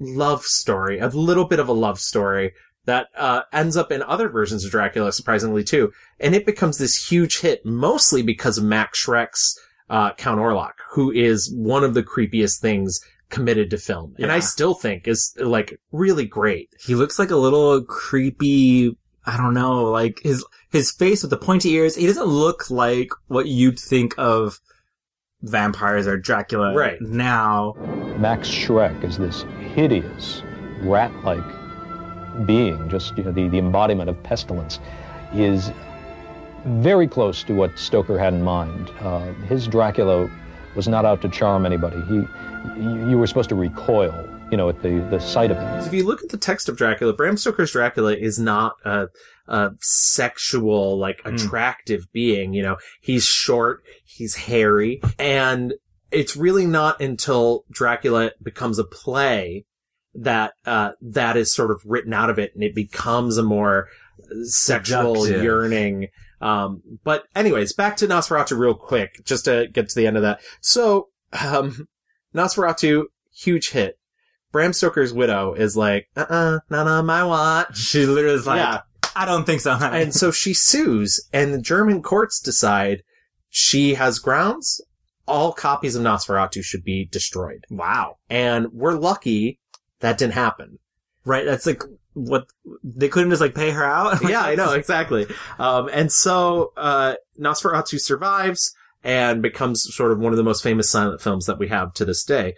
love 0.00 0.42
story, 0.42 0.98
a 0.98 1.08
little 1.08 1.46
bit 1.46 1.60
of 1.60 1.68
a 1.68 1.72
love 1.72 2.00
story 2.00 2.52
that, 2.86 3.08
uh, 3.16 3.42
ends 3.52 3.76
up 3.76 3.90
in 3.92 4.02
other 4.02 4.28
versions 4.28 4.64
of 4.64 4.70
Dracula, 4.70 5.12
surprisingly 5.12 5.64
too. 5.64 5.92
And 6.20 6.34
it 6.34 6.44
becomes 6.46 6.78
this 6.78 7.08
huge 7.10 7.40
hit, 7.40 7.64
mostly 7.64 8.22
because 8.22 8.58
of 8.58 8.64
Max 8.64 9.04
Schreck's, 9.04 9.58
uh, 9.90 10.12
Count 10.14 10.40
Orlok, 10.40 10.72
who 10.92 11.10
is 11.10 11.52
one 11.54 11.84
of 11.84 11.94
the 11.94 12.02
creepiest 12.02 12.60
things 12.60 13.00
committed 13.30 13.70
to 13.70 13.78
film. 13.78 14.14
And 14.18 14.30
I 14.30 14.38
still 14.40 14.74
think 14.74 15.08
is 15.08 15.34
like 15.38 15.80
really 15.92 16.24
great. 16.26 16.68
He 16.78 16.94
looks 16.94 17.18
like 17.18 17.30
a 17.30 17.36
little 17.36 17.82
creepy. 17.84 18.96
I 19.26 19.38
don't 19.38 19.54
know, 19.54 19.84
like 19.84 20.20
his 20.22 20.44
his 20.70 20.92
face 20.92 21.22
with 21.22 21.30
the 21.30 21.38
pointy 21.38 21.70
ears. 21.72 21.96
He 21.96 22.06
doesn't 22.06 22.26
look 22.26 22.70
like 22.70 23.08
what 23.28 23.46
you'd 23.46 23.78
think 23.80 24.14
of 24.18 24.60
vampires 25.42 26.06
or 26.06 26.16
Dracula 26.18 26.74
Right. 26.74 27.00
now. 27.00 27.74
Max 28.18 28.48
Schreck 28.48 29.02
is 29.04 29.16
this 29.18 29.44
hideous, 29.74 30.42
rat-like 30.82 31.42
being, 32.46 32.88
just 32.88 33.16
you 33.16 33.24
know, 33.24 33.32
the, 33.32 33.48
the 33.48 33.58
embodiment 33.58 34.10
of 34.10 34.22
pestilence, 34.22 34.80
is 35.32 35.72
very 36.64 37.06
close 37.06 37.42
to 37.44 37.54
what 37.54 37.78
Stoker 37.78 38.18
had 38.18 38.32
in 38.34 38.42
mind. 38.42 38.90
Uh, 39.00 39.32
his 39.48 39.66
Dracula 39.66 40.30
was 40.74 40.88
not 40.88 41.04
out 41.04 41.20
to 41.22 41.28
charm 41.28 41.66
anybody. 41.66 42.00
He, 42.08 42.14
you 42.82 43.08
you 43.10 43.18
were 43.18 43.26
supposed 43.26 43.50
to 43.50 43.54
recoil, 43.54 44.28
you 44.50 44.56
know, 44.56 44.68
at 44.68 44.82
the, 44.82 45.06
the 45.10 45.20
sight 45.20 45.50
of 45.50 45.58
him. 45.58 45.86
If 45.86 45.92
you 45.92 46.04
look 46.06 46.22
at 46.22 46.30
the 46.30 46.38
text 46.38 46.68
of 46.68 46.76
Dracula, 46.76 47.12
Bram 47.12 47.36
Stoker's 47.36 47.72
Dracula 47.72 48.14
is 48.14 48.38
not 48.38 48.76
a, 48.84 49.08
a 49.46 49.70
sexual, 49.80 50.98
like 50.98 51.22
Mm. 51.24 51.34
attractive 51.34 52.10
being. 52.12 52.54
You 52.54 52.62
know, 52.62 52.76
he's 53.00 53.24
short, 53.24 53.82
he's 54.04 54.34
hairy, 54.34 55.00
and 55.18 55.74
it's 56.10 56.36
really 56.36 56.66
not 56.66 57.00
until 57.00 57.64
Dracula 57.70 58.32
becomes 58.42 58.78
a 58.78 58.84
play 58.84 59.64
that 60.14 60.52
uh, 60.64 60.92
that 61.00 61.36
is 61.36 61.54
sort 61.54 61.70
of 61.70 61.80
written 61.84 62.12
out 62.12 62.30
of 62.30 62.38
it, 62.38 62.52
and 62.54 62.62
it 62.62 62.74
becomes 62.74 63.36
a 63.36 63.42
more 63.42 63.88
sexual 64.44 65.16
Seductive. 65.24 65.42
yearning. 65.42 66.08
Um, 66.40 66.82
but 67.04 67.24
anyways, 67.34 67.72
back 67.72 67.96
to 67.98 68.06
Nosferatu 68.06 68.58
real 68.58 68.74
quick, 68.74 69.24
just 69.24 69.46
to 69.46 69.68
get 69.72 69.88
to 69.88 69.94
the 69.94 70.06
end 70.06 70.16
of 70.16 70.22
that. 70.22 70.40
So, 70.60 71.08
um, 71.32 71.88
Nosferatu, 72.34 73.04
huge 73.34 73.70
hit. 73.70 73.98
Bram 74.52 74.72
Stoker's 74.72 75.12
widow 75.12 75.54
is 75.54 75.76
like, 75.76 76.08
uh-uh, 76.16 76.60
not 76.70 76.86
on 76.86 77.06
my 77.06 77.24
watch. 77.24 77.76
She 77.76 78.06
literally 78.06 78.36
is 78.36 78.46
like, 78.46 78.58
yeah. 78.58 78.82
I 79.16 79.24
don't 79.24 79.44
think 79.44 79.60
so. 79.60 79.74
honey." 79.74 80.02
And 80.02 80.14
so 80.14 80.30
she 80.30 80.54
sues, 80.54 81.20
and 81.32 81.52
the 81.52 81.60
German 81.60 82.02
courts 82.02 82.40
decide 82.40 83.02
she 83.48 83.94
has 83.94 84.18
grounds. 84.18 84.80
All 85.26 85.52
copies 85.52 85.96
of 85.96 86.02
Nosferatu 86.02 86.62
should 86.62 86.84
be 86.84 87.08
destroyed. 87.10 87.64
wow. 87.70 88.16
And 88.28 88.66
we're 88.72 88.92
lucky 88.92 89.58
that 90.04 90.18
didn't 90.18 90.34
happen. 90.34 90.78
Right. 91.24 91.44
That's 91.44 91.66
like 91.66 91.82
what 92.12 92.46
they 92.82 93.08
couldn't 93.08 93.30
just 93.30 93.40
like 93.40 93.54
pay 93.54 93.70
her 93.70 93.84
out. 93.84 94.22
yeah, 94.28 94.42
I 94.42 94.54
know, 94.54 94.72
exactly. 94.72 95.26
Um, 95.58 95.88
and 95.92 96.12
so, 96.12 96.72
uh, 96.76 97.14
Nosferatu 97.38 97.98
survives 98.00 98.74
and 99.02 99.42
becomes 99.42 99.84
sort 99.94 100.12
of 100.12 100.18
one 100.18 100.32
of 100.32 100.36
the 100.36 100.44
most 100.44 100.62
famous 100.62 100.90
silent 100.90 101.20
films 101.20 101.46
that 101.46 101.58
we 101.58 101.68
have 101.68 101.92
to 101.94 102.04
this 102.04 102.24
day. 102.24 102.54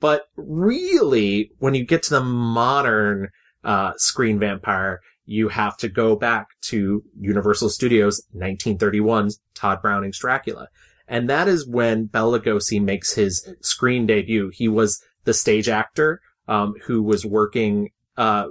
But 0.00 0.24
really, 0.36 1.52
when 1.58 1.74
you 1.74 1.84
get 1.84 2.02
to 2.04 2.10
the 2.10 2.22
modern, 2.22 3.28
uh, 3.64 3.92
screen 3.96 4.38
vampire, 4.38 5.00
you 5.24 5.48
have 5.48 5.76
to 5.78 5.88
go 5.88 6.16
back 6.16 6.48
to 6.62 7.02
Universal 7.18 7.70
Studios 7.70 8.22
1931's 8.34 9.40
Tod 9.54 9.82
Browning's 9.82 10.18
Dracula. 10.18 10.68
And 11.08 11.28
that 11.28 11.48
is 11.48 11.66
when 11.66 12.06
Bela 12.06 12.40
Lugosi 12.40 12.82
makes 12.82 13.14
his 13.14 13.48
screen 13.60 14.06
debut. 14.06 14.50
He 14.54 14.68
was 14.68 15.02
the 15.24 15.34
stage 15.34 15.68
actor, 15.68 16.20
um, 16.48 16.74
who 16.84 17.02
was 17.02 17.24
working, 17.24 17.90
uh, 18.16 18.48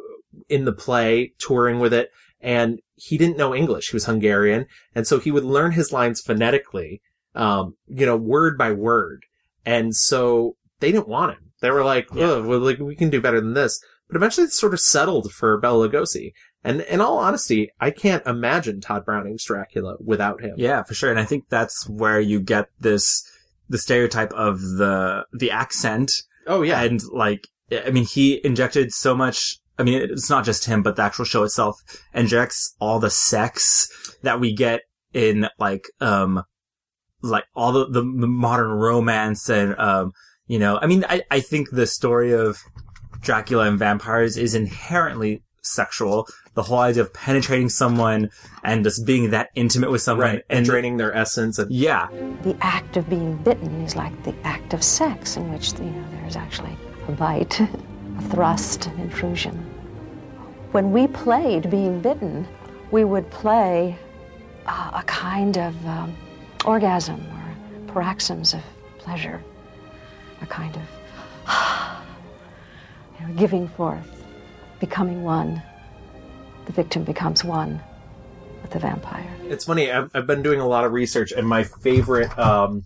in 0.49 0.65
the 0.65 0.73
play, 0.73 1.33
touring 1.39 1.79
with 1.79 1.93
it, 1.93 2.11
and 2.41 2.79
he 2.95 3.17
didn't 3.17 3.37
know 3.37 3.55
English. 3.55 3.89
He 3.89 3.95
was 3.95 4.05
Hungarian, 4.05 4.65
and 4.93 5.07
so 5.07 5.19
he 5.19 5.31
would 5.31 5.43
learn 5.43 5.71
his 5.71 5.91
lines 5.91 6.21
phonetically, 6.21 7.01
um, 7.33 7.75
you 7.87 8.05
know, 8.05 8.15
word 8.17 8.57
by 8.57 8.71
word. 8.71 9.23
And 9.65 9.95
so 9.95 10.55
they 10.79 10.91
didn't 10.91 11.07
want 11.07 11.33
him. 11.33 11.51
They 11.61 11.71
were 11.71 11.83
like, 11.83 12.07
Yeah. 12.13 12.25
"Oh, 12.25 12.43
well, 12.47 12.59
like 12.59 12.79
we 12.79 12.95
can 12.95 13.09
do 13.09 13.21
better 13.21 13.41
than 13.41 13.53
this." 13.53 13.79
But 14.07 14.17
eventually, 14.17 14.45
it 14.45 14.53
sort 14.53 14.73
of 14.73 14.79
settled 14.79 15.31
for 15.31 15.57
Bela 15.57 15.89
Lugosi. 15.89 16.33
And 16.63 16.81
in 16.81 16.99
all 17.01 17.19
honesty, 17.19 17.71
I 17.79 17.91
can't 17.91 18.25
imagine 18.25 18.81
Tod 18.81 19.05
Browning's 19.05 19.45
Dracula 19.45 19.97
without 20.03 20.41
him. 20.41 20.55
Yeah, 20.57 20.83
for 20.83 20.93
sure. 20.93 21.11
And 21.11 21.19
I 21.19 21.25
think 21.25 21.45
that's 21.49 21.87
where 21.87 22.19
you 22.19 22.39
get 22.39 22.69
this, 22.79 23.23
the 23.69 23.77
stereotype 23.77 24.33
of 24.33 24.61
the, 24.61 25.25
the 25.31 25.51
accent. 25.51 26.11
Oh 26.47 26.63
yeah. 26.63 26.81
And 26.81 27.01
like, 27.11 27.47
I 27.71 27.89
mean, 27.91 28.05
he 28.05 28.45
injected 28.45 28.93
so 28.93 29.15
much. 29.15 29.57
I 29.77 29.83
mean, 29.83 30.01
it's 30.01 30.29
not 30.29 30.45
just 30.45 30.65
him, 30.65 30.83
but 30.83 30.95
the 30.95 31.01
actual 31.01 31.25
show 31.25 31.43
itself 31.43 31.75
injects 32.13 32.75
all 32.79 32.99
the 32.99 33.09
sex 33.09 33.89
that 34.21 34.39
we 34.39 34.53
get 34.53 34.81
in 35.13 35.47
like, 35.59 35.85
um, 35.99 36.43
like 37.21 37.45
all 37.55 37.71
the, 37.71 37.85
the, 37.87 38.01
the 38.01 38.27
modern 38.27 38.71
romance 38.71 39.49
and, 39.49 39.77
um, 39.79 40.11
you 40.47 40.59
know, 40.59 40.77
I 40.81 40.87
mean, 40.87 41.03
I, 41.09 41.23
I 41.31 41.39
think 41.39 41.71
the 41.71 41.87
story 41.87 42.31
of 42.31 42.57
Dracula 43.21 43.67
and 43.67 43.79
vampires 43.79 44.37
is 44.37 44.53
inherently 44.53 45.43
sexual. 45.63 46.27
The 46.53 46.63
whole 46.63 46.79
idea 46.79 47.01
of 47.03 47.13
penetrating 47.13 47.69
someone 47.69 48.29
and 48.63 48.83
just 48.83 49.05
being 49.05 49.31
that 49.31 49.49
intimate 49.55 49.91
with 49.91 50.01
someone 50.01 50.27
right. 50.27 50.43
And 50.49 50.65
draining 50.65 50.97
their 50.97 51.13
essence 51.13 51.57
and 51.59 51.71
yeah, 51.71 52.07
The 52.43 52.55
act 52.61 52.95
of 52.97 53.09
being 53.09 53.35
bitten 53.37 53.81
is 53.81 53.95
like 53.95 54.23
the 54.23 54.35
act 54.43 54.73
of 54.73 54.83
sex, 54.83 55.35
in 55.35 55.51
which 55.51 55.73
you 55.73 55.85
know 55.85 56.05
there's 56.11 56.35
actually 56.35 56.77
a 57.07 57.11
bite, 57.11 57.59
a 57.59 57.67
thrust, 58.29 58.87
an 58.87 58.99
intrusion. 58.99 59.55
When 60.71 60.91
we 60.91 61.07
played 61.07 61.69
being 61.69 62.01
bitten, 62.01 62.47
we 62.91 63.03
would 63.03 63.29
play 63.31 63.97
uh, 64.65 64.91
a 64.93 65.03
kind 65.03 65.57
of 65.57 65.85
um, 65.85 66.15
orgasm 66.65 67.21
or 67.31 67.91
paroxysms 67.93 68.53
of 68.53 68.61
pleasure, 68.97 69.43
a 70.41 70.45
kind 70.45 70.75
of 70.75 70.81
you 73.19 73.27
know, 73.27 73.33
giving 73.35 73.67
forth, 73.67 74.25
becoming 74.79 75.23
one. 75.23 75.61
The 76.65 76.73
victim 76.73 77.03
becomes 77.03 77.43
one 77.43 77.79
with 78.63 78.71
the 78.71 78.79
vampire. 78.79 79.31
It's 79.43 79.65
funny. 79.65 79.91
I've, 79.91 80.09
I've 80.15 80.25
been 80.25 80.41
doing 80.41 80.59
a 80.59 80.67
lot 80.67 80.83
of 80.83 80.91
research, 80.93 81.31
and 81.31 81.47
my 81.47 81.63
favorite 81.63 82.37
um, 82.39 82.83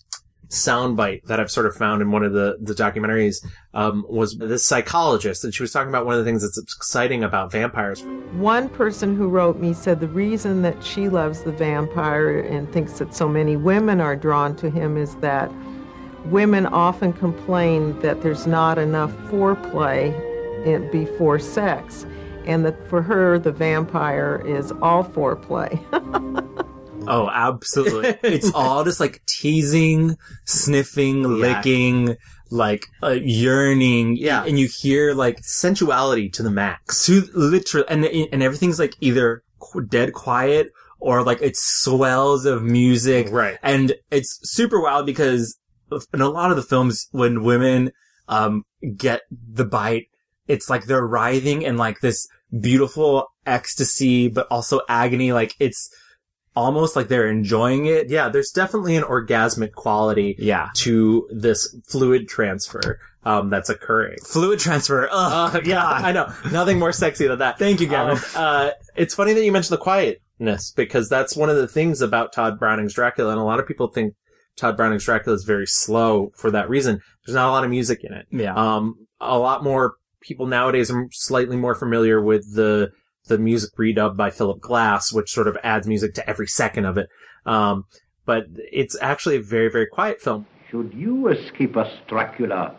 soundbite 0.50 1.24
that 1.26 1.40
I've 1.40 1.52
sort 1.52 1.66
of 1.68 1.76
found 1.76 2.02
in 2.02 2.12
one 2.12 2.24
of 2.24 2.34
the 2.34 2.58
the 2.60 2.74
documentaries 2.74 3.46
um, 3.74 4.06
was 4.10 4.38
this 4.38 4.66
psychologist, 4.66 5.44
and 5.44 5.54
she 5.54 5.64
was 5.64 5.72
talking 5.72 5.90
about 5.90 6.06
one 6.06 6.16
of 6.16 6.20
the 6.20 6.30
things 6.30 6.42
that's 6.42 6.58
exciting 6.58 7.24
about 7.24 7.52
vampires. 7.52 8.04
One 8.34 8.68
person 8.70 9.16
who 9.16 9.28
wrote 9.28 9.60
me 9.60 9.74
said 9.74 10.00
the 10.00 10.08
reason 10.08 10.62
that 10.64 10.84
she 10.84 11.08
loves 11.08 11.44
the 11.44 11.52
vampire 11.52 12.40
and 12.40 12.72
thinks 12.72 13.00
that 13.00 13.14
so 13.14 13.28
many 13.28 13.56
women 13.56 14.02
are 14.02 14.16
drawn 14.16 14.56
to 14.58 14.70
him 14.70 14.98
is 14.98 15.16
that 15.18 15.52
women 16.26 16.66
often 16.66 17.14
complain 17.14 17.98
that 18.00 18.22
there's 18.22 18.48
not 18.48 18.78
enough 18.78 19.12
foreplay 19.30 20.14
in, 20.66 20.90
before 20.92 21.40
sex, 21.40 22.06
and 22.46 22.66
that 22.66 22.88
for 22.88 23.02
her, 23.02 23.38
the 23.38 23.52
vampire 23.52 24.44
is 24.46 24.72
all 24.82 25.04
foreplay. 25.04 25.80
Oh, 27.10 27.30
absolutely. 27.30 28.18
it's 28.24 28.52
all 28.56 28.84
just 28.84 29.00
like 29.00 29.22
teasing, 29.26 30.18
sniffing, 30.46 31.24
licking, 31.24 32.18
like 32.52 32.86
uh, 33.04 33.18
yearning. 33.22 34.18
Yeah. 34.18 34.44
And 34.46 34.60
you 34.60 34.68
hear 34.68 35.14
like 35.14 35.42
Sensuality 35.42 36.32
to 36.34 36.44
the 36.44 36.52
max. 36.52 37.06
to 37.06 37.28
literally, 37.34 37.88
and, 37.90 38.06
and 38.06 38.44
everything's 38.44 38.80
like 38.80 38.96
either 39.02 39.44
dead 39.88 40.14
quiet 40.14 40.72
or 41.00 41.24
like 41.24 41.42
it 41.42 41.56
swells 41.58 42.46
of 42.46 42.64
music. 42.64 43.30
Right. 43.30 43.58
And 43.64 43.94
it's 44.12 44.40
super 44.44 44.82
wild 44.82 45.06
because 45.06 45.58
in 46.14 46.22
a 46.22 46.30
lot 46.30 46.52
of 46.52 46.58
the 46.58 46.64
films, 46.64 47.08
when 47.12 47.44
women, 47.44 47.92
um, 48.28 48.64
get 48.96 49.22
the 49.32 49.66
bite, 49.66 50.08
it's 50.48 50.70
like 50.70 50.86
they're 50.86 51.06
writhing 51.06 51.62
in 51.62 51.78
like 51.78 52.00
this 52.02 52.28
beautiful 52.60 53.28
ecstasy, 53.46 54.28
but 54.28 54.48
also 54.50 54.82
agony. 54.88 55.32
Like 55.32 55.56
it's 55.60 55.90
almost 56.60 56.96
like 56.96 57.08
they're 57.08 57.28
enjoying 57.30 57.86
it. 57.86 58.10
Yeah, 58.10 58.30
there's 58.30 58.52
definitely 58.52 58.96
an 58.96 59.04
orgasmic 59.04 59.74
quality 59.74 60.36
Yeah. 60.38 60.70
to 60.76 61.28
this 61.32 61.76
fluid 61.88 62.28
transfer 62.28 63.00
um, 63.24 63.50
that's 63.50 63.70
occurring. 63.70 64.18
Fluid 64.26 64.60
transfer. 64.60 65.08
Ugh, 65.12 65.56
Uh, 65.56 65.62
yeah, 65.66 65.86
I 65.86 66.12
know. 66.12 66.32
Nothing 66.52 66.80
more 66.80 66.92
sexy 66.92 67.28
than 67.28 67.40
that. 67.40 67.60
Thank 67.60 67.82
you, 67.82 67.88
Gavin. 67.88 68.18
Um, 68.18 68.24
uh, 68.36 68.70
it's 68.96 69.14
funny 69.16 69.34
that 69.34 69.44
you 69.44 69.52
mentioned 69.52 69.78
the 69.78 69.82
quietness 69.84 70.72
because 70.72 71.10
that's 71.10 71.36
one 71.36 71.50
of 71.50 71.56
the 71.58 71.68
things 71.68 72.02
about 72.02 72.32
Tod 72.34 72.60
Browning's 72.60 72.94
Dracula, 72.94 73.32
and 73.32 73.40
a 73.40 73.44
lot 73.44 73.60
of 73.60 73.68
people 73.68 73.88
think 73.88 74.14
Tod 74.56 74.78
Browning's 74.78 75.04
Dracula 75.06 75.36
is 75.36 75.44
very 75.44 75.68
slow 75.68 76.32
for 76.36 76.50
that 76.52 76.70
reason. 76.70 77.02
There's 77.26 77.36
not 77.36 77.50
a 77.50 77.52
lot 77.52 77.64
of 77.64 77.70
music 77.70 78.04
in 78.04 78.14
it. 78.14 78.26
Yeah. 78.32 78.54
Um, 78.56 78.96
a 79.22 79.38
lot 79.38 79.64
more 79.64 79.96
people 80.22 80.48
nowadays 80.48 80.90
are 80.92 81.08
slightly 81.12 81.56
more 81.58 81.76
familiar 81.76 82.22
with 82.22 82.56
the 82.56 82.92
the 83.30 83.38
music 83.38 83.72
redub 83.78 84.18
by 84.18 84.30
Philip 84.30 84.60
Glass, 84.60 85.14
which 85.14 85.32
sort 85.32 85.48
of 85.48 85.58
adds 85.64 85.88
music 85.88 86.14
to 86.16 86.30
every 86.30 86.48
second 86.48 86.86
of 86.86 86.98
it. 86.98 87.08
Um, 87.46 87.86
but 88.26 88.46
it's 88.72 88.98
actually 89.02 89.38
a 89.38 89.42
very 89.42 89.70
very 89.70 89.88
quiet 89.88 90.22
film. 90.22 90.46
Should 90.70 90.94
you 90.94 91.30
escape 91.30 91.78
us, 91.78 91.92
Dracula, 92.08 92.76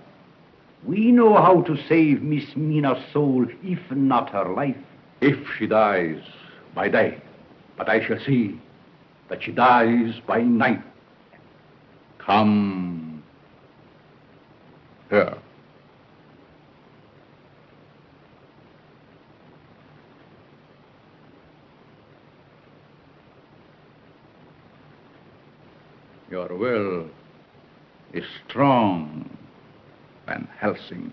we 0.85 1.11
know 1.13 1.35
how 1.35 1.63
to 1.63 1.77
save 1.89 2.23
Miss 2.23 2.57
Mina's 2.57 3.03
soul, 3.13 3.47
if 3.63 3.91
not 3.91 4.31
her 4.31 4.53
life. 4.55 4.77
If 5.21 5.39
she 5.59 5.67
dies 5.67 6.23
by 6.75 6.89
day, 6.89 7.21
but 7.77 7.89
I 7.89 8.07
shall 8.07 8.19
see 8.25 8.61
that 9.29 9.43
she 9.43 9.53
dies 9.53 10.15
by 10.27 10.43
night. 10.43 10.83
Come 12.19 13.23
here. 15.11 15.37
Your 26.31 26.55
will 26.55 27.09
is 28.13 28.25
strong, 28.47 29.37
Van 30.27 30.47
Helsing. 30.59 31.13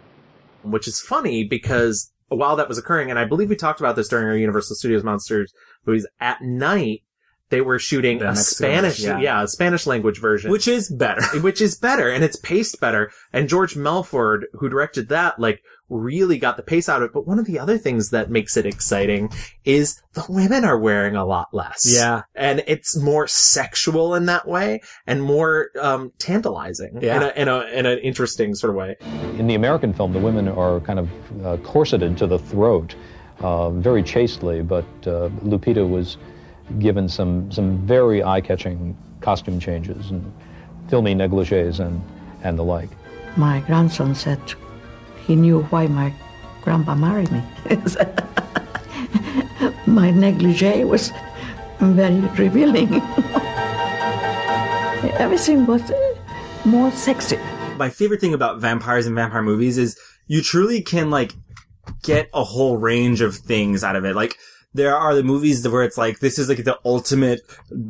which 0.61 0.87
is 0.87 0.99
funny 0.99 1.43
because 1.43 2.11
while 2.27 2.55
that 2.55 2.67
was 2.67 2.77
occurring, 2.77 3.09
and 3.09 3.17
I 3.17 3.25
believe 3.25 3.49
we 3.49 3.55
talked 3.55 3.79
about 3.79 3.95
this 3.95 4.09
during 4.09 4.27
our 4.27 4.37
Universal 4.37 4.75
Studios 4.75 5.03
Monsters 5.03 5.51
movies, 5.85 6.05
at 6.19 6.41
night 6.41 7.01
they 7.49 7.61
were 7.61 7.79
shooting 7.79 8.19
The 8.19 8.25
a 8.25 8.27
Mexican 8.33 8.55
Spanish, 8.57 8.97
version, 8.97 9.21
yeah. 9.21 9.37
yeah. 9.39 9.43
a 9.43 9.47
Spanish 9.47 9.87
language 9.87 10.19
version, 10.19 10.51
Which 10.51 10.67
is 10.67 10.89
better. 10.89 11.21
which 11.41 11.61
is 11.61 11.77
better 11.77 12.09
and 12.09 12.23
it's 12.23 12.37
paced 12.37 12.79
better. 12.79 13.11
And 13.33 13.47
George 13.47 13.75
Melford, 13.75 14.47
who 14.53 14.69
directed 14.69 15.09
that, 15.09 15.39
like 15.39 15.61
really 15.89 16.37
got 16.37 16.57
the 16.57 16.63
pace 16.63 16.89
out 16.89 17.01
of 17.01 17.05
it. 17.07 17.13
But 17.13 17.25
one 17.25 17.39
of 17.39 17.45
the 17.45 17.57
other 17.59 17.77
things 17.77 18.09
that 18.09 18.29
makes 18.29 18.57
it 18.57 18.65
exciting 18.65 19.29
is 19.63 20.01
the 20.13 20.25
women 20.27 20.65
are 20.65 20.77
wearing 20.77 21.15
a 21.15 21.25
lot 21.25 21.47
less. 21.53 21.85
Yeah. 21.85 22.23
And 22.35 22.61
it's 22.67 22.97
more 22.97 23.25
sexual 23.27 24.13
in 24.13 24.25
that 24.25 24.45
way 24.45 24.81
and 25.05 25.23
more, 25.23 25.69
um, 25.79 26.11
tantalizing 26.19 26.99
Yeah. 27.01 27.15
in 27.15 27.23
a, 27.23 27.27
in 27.41 27.47
a, 27.47 27.59
in 27.79 27.85
an 27.85 27.99
interesting 27.99 28.53
sort 28.55 28.71
of 28.71 28.75
way. 28.75 28.97
In 29.39 29.47
the 29.47 29.55
American 29.55 29.93
film, 29.93 30.11
the 30.11 30.19
women 30.19 30.49
are 30.49 30.81
kind 30.81 30.99
of 30.99 31.09
uh, 31.45 31.55
corseted 31.63 32.17
to 32.17 32.27
the 32.27 32.39
throat, 32.39 32.93
uh, 33.39 33.69
very 33.69 34.03
chastely, 34.03 34.61
but 34.61 34.83
uh, 35.05 35.29
Lupita 35.45 35.87
was 35.87 36.17
given 36.79 37.09
some, 37.09 37.51
some 37.51 37.77
very 37.85 38.23
eye-catching 38.23 38.95
costume 39.21 39.59
changes 39.59 40.11
and 40.11 40.31
filmy 40.89 41.15
negligees 41.15 41.79
and, 41.79 42.01
and 42.43 42.59
the 42.59 42.63
like. 42.63 42.89
My 43.35 43.61
grandson 43.61 44.13
said 44.15 44.39
he 45.25 45.35
knew 45.35 45.63
why 45.63 45.87
my 45.87 46.13
grandpa 46.61 46.95
married 46.95 47.31
me. 47.31 47.41
my 49.87 50.11
negligee 50.11 50.83
was 50.83 51.11
very 51.79 52.19
revealing. 52.37 52.93
Everything 55.19 55.65
was 55.65 55.81
uh, 55.91 56.15
more 56.65 56.91
sexy. 56.91 57.37
my 57.77 57.89
favorite 57.89 58.19
thing 58.19 58.33
about 58.33 58.59
vampires 58.59 59.05
and 59.05 59.15
vampire 59.15 59.41
movies 59.41 59.77
is 59.77 59.97
you 60.27 60.41
truly 60.41 60.81
can 60.81 61.09
like 61.09 61.33
get 62.03 62.29
a 62.33 62.43
whole 62.43 62.77
range 62.77 63.21
of 63.21 63.35
things 63.35 63.83
out 63.83 63.95
of 63.95 64.05
it. 64.05 64.15
Like 64.15 64.37
there 64.77 64.95
are 64.95 65.15
the 65.15 65.23
movies 65.23 65.67
where 65.67 65.83
it's 65.83 65.97
like 65.97 66.19
this 66.19 66.39
is 66.39 66.47
like 66.47 66.63
the 66.63 66.79
ultimate 66.85 67.41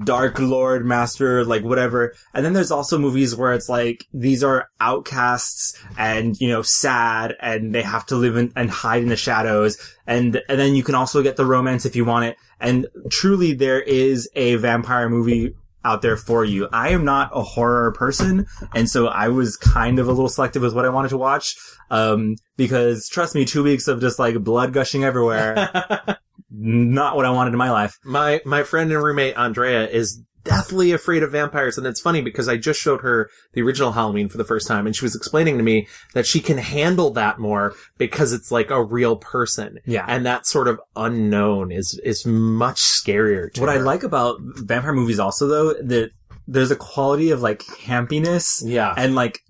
dark 0.04 0.40
lord 0.40 0.86
master 0.86 1.46
like 1.46 1.64
whatever 1.64 2.14
and 2.34 2.46
then 2.46 2.54
there's 2.54 2.72
also 2.72 2.98
movies 2.98 3.36
where 3.36 3.54
it's 3.54 3.70
like 3.70 4.06
these 4.14 4.44
are 4.44 4.70
outcasts 4.80 5.78
and 5.98 6.40
you 6.40 6.48
know 6.48 6.62
sad 6.62 7.36
and 7.40 7.76
they 7.76 7.82
have 7.82 8.06
to 8.06 8.16
live 8.16 8.36
in, 8.36 8.52
and 8.56 8.72
hide 8.72 9.04
in 9.04 9.10
the 9.10 9.16
shadows 9.16 9.78
and 10.08 10.42
and 10.50 10.60
then 10.60 10.76
you 10.76 10.84
can 10.84 10.96
also 10.96 11.22
get 11.22 11.36
the 11.36 11.46
romance 11.46 11.86
if 11.86 11.96
you 11.96 12.06
want 12.06 12.26
it 12.26 12.38
and 12.60 12.88
truly 13.10 13.54
there 13.54 13.82
is 13.82 14.30
a 14.36 14.56
vampire 14.56 15.10
movie 15.10 15.54
out 15.88 16.02
there 16.02 16.18
for 16.18 16.44
you. 16.44 16.68
I 16.74 16.90
am 16.90 17.06
not 17.06 17.32
a 17.34 17.42
horror 17.42 17.92
person, 17.94 18.46
and 18.76 18.90
so 18.90 19.08
I 19.08 19.30
was 19.30 19.56
kind 19.56 20.00
of 20.00 20.08
a 20.08 20.12
little 20.12 20.30
selective 20.30 20.62
with 20.62 20.76
what 20.76 20.86
I 20.86 20.90
wanted 20.90 21.10
to 21.10 21.18
watch. 21.18 21.56
Um, 21.90 22.36
because 22.58 23.08
trust 23.08 23.34
me, 23.36 23.46
two 23.46 23.64
weeks 23.64 23.88
of 23.88 24.02
just 24.02 24.20
like 24.20 24.44
blood 24.44 24.74
gushing 24.74 25.06
everywhere, 25.06 26.18
not 26.60 27.16
what 27.16 27.26
I 27.26 27.30
wanted 27.30 27.52
in 27.52 27.58
my 27.58 27.72
life. 27.72 27.98
my 28.04 28.42
my 28.46 28.64
friend 28.64 28.92
and 28.92 29.02
roommate 29.04 29.38
Andrea 29.38 29.88
is 29.88 30.22
deathly 30.44 30.94
afraid 30.94 31.24
of 31.24 31.32
vampires 31.34 31.78
and 31.78 31.86
it's 31.86 32.00
funny 32.00 32.22
because 32.22 32.48
I 32.48 32.56
just 32.56 32.80
showed 32.80 33.02
her 33.02 33.30
the 33.52 33.62
original 33.62 33.92
Halloween 33.92 34.30
for 34.30 34.38
the 34.38 34.46
first 34.46 34.66
time 34.66 34.86
and 34.88 34.96
she 34.96 35.04
was 35.04 35.14
explaining 35.14 35.58
to 35.58 35.64
me 35.64 35.88
that 36.14 36.26
she 36.26 36.40
can 36.40 36.58
handle 36.58 37.12
that 37.12 37.38
more 37.38 37.76
because 37.98 38.32
it's 38.32 38.50
like 38.50 38.70
a 38.72 38.82
real 38.82 39.18
person. 39.18 39.80
Yeah. 39.86 40.06
And 40.08 40.26
that 40.26 40.48
sort 40.48 40.70
of 40.70 40.80
unknown 40.96 41.72
is 41.74 42.00
is 42.04 42.26
much 42.26 42.78
scarier 42.78 43.52
to 43.54 43.62
What 43.62 43.70
I 43.70 43.78
like 43.78 44.04
about 44.04 44.38
vampire 44.40 44.94
movies 44.94 45.20
also 45.20 45.48
though, 45.48 45.74
that 45.74 46.12
there's 46.48 46.72
a 46.72 46.78
quality 46.78 47.32
of 47.32 47.42
like 47.42 47.60
campiness 47.60 48.62
Yeah. 48.64 48.94
and 48.96 49.16
like 49.16 49.42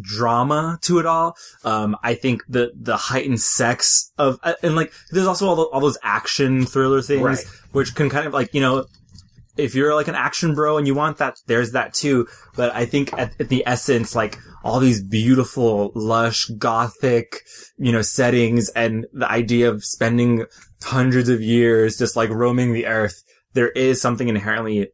drama 0.00 0.78
to 0.82 0.98
it 0.98 1.06
all. 1.06 1.36
Um, 1.64 1.96
I 2.02 2.14
think 2.14 2.42
the, 2.48 2.72
the 2.74 2.96
heightened 2.96 3.40
sex 3.40 4.12
of, 4.18 4.38
uh, 4.42 4.54
and 4.62 4.76
like, 4.76 4.92
there's 5.10 5.26
also 5.26 5.46
all, 5.48 5.56
the, 5.56 5.62
all 5.62 5.80
those 5.80 5.98
action 6.02 6.66
thriller 6.66 7.02
things, 7.02 7.22
Right. 7.22 7.44
which 7.72 7.94
can 7.94 8.10
kind 8.10 8.26
of 8.26 8.32
like, 8.32 8.52
you 8.54 8.60
know, 8.60 8.86
if 9.56 9.74
you're 9.74 9.94
like 9.94 10.08
an 10.08 10.16
action 10.16 10.54
bro 10.54 10.78
and 10.78 10.86
you 10.86 10.94
want 10.94 11.18
that, 11.18 11.36
there's 11.46 11.72
that 11.72 11.94
too. 11.94 12.26
But 12.56 12.74
I 12.74 12.86
think 12.86 13.12
at, 13.12 13.32
at 13.40 13.48
the 13.48 13.62
essence, 13.66 14.14
like 14.14 14.36
all 14.64 14.80
these 14.80 15.00
beautiful, 15.00 15.92
lush, 15.94 16.46
gothic, 16.58 17.42
you 17.78 17.92
know, 17.92 18.02
settings 18.02 18.68
and 18.70 19.06
the 19.12 19.30
idea 19.30 19.70
of 19.70 19.84
spending 19.84 20.46
hundreds 20.82 21.28
of 21.28 21.40
years 21.40 21.96
just 21.96 22.16
like 22.16 22.30
roaming 22.30 22.72
the 22.72 22.86
earth, 22.86 23.22
there 23.52 23.68
is 23.70 24.00
something 24.00 24.28
inherently 24.28 24.88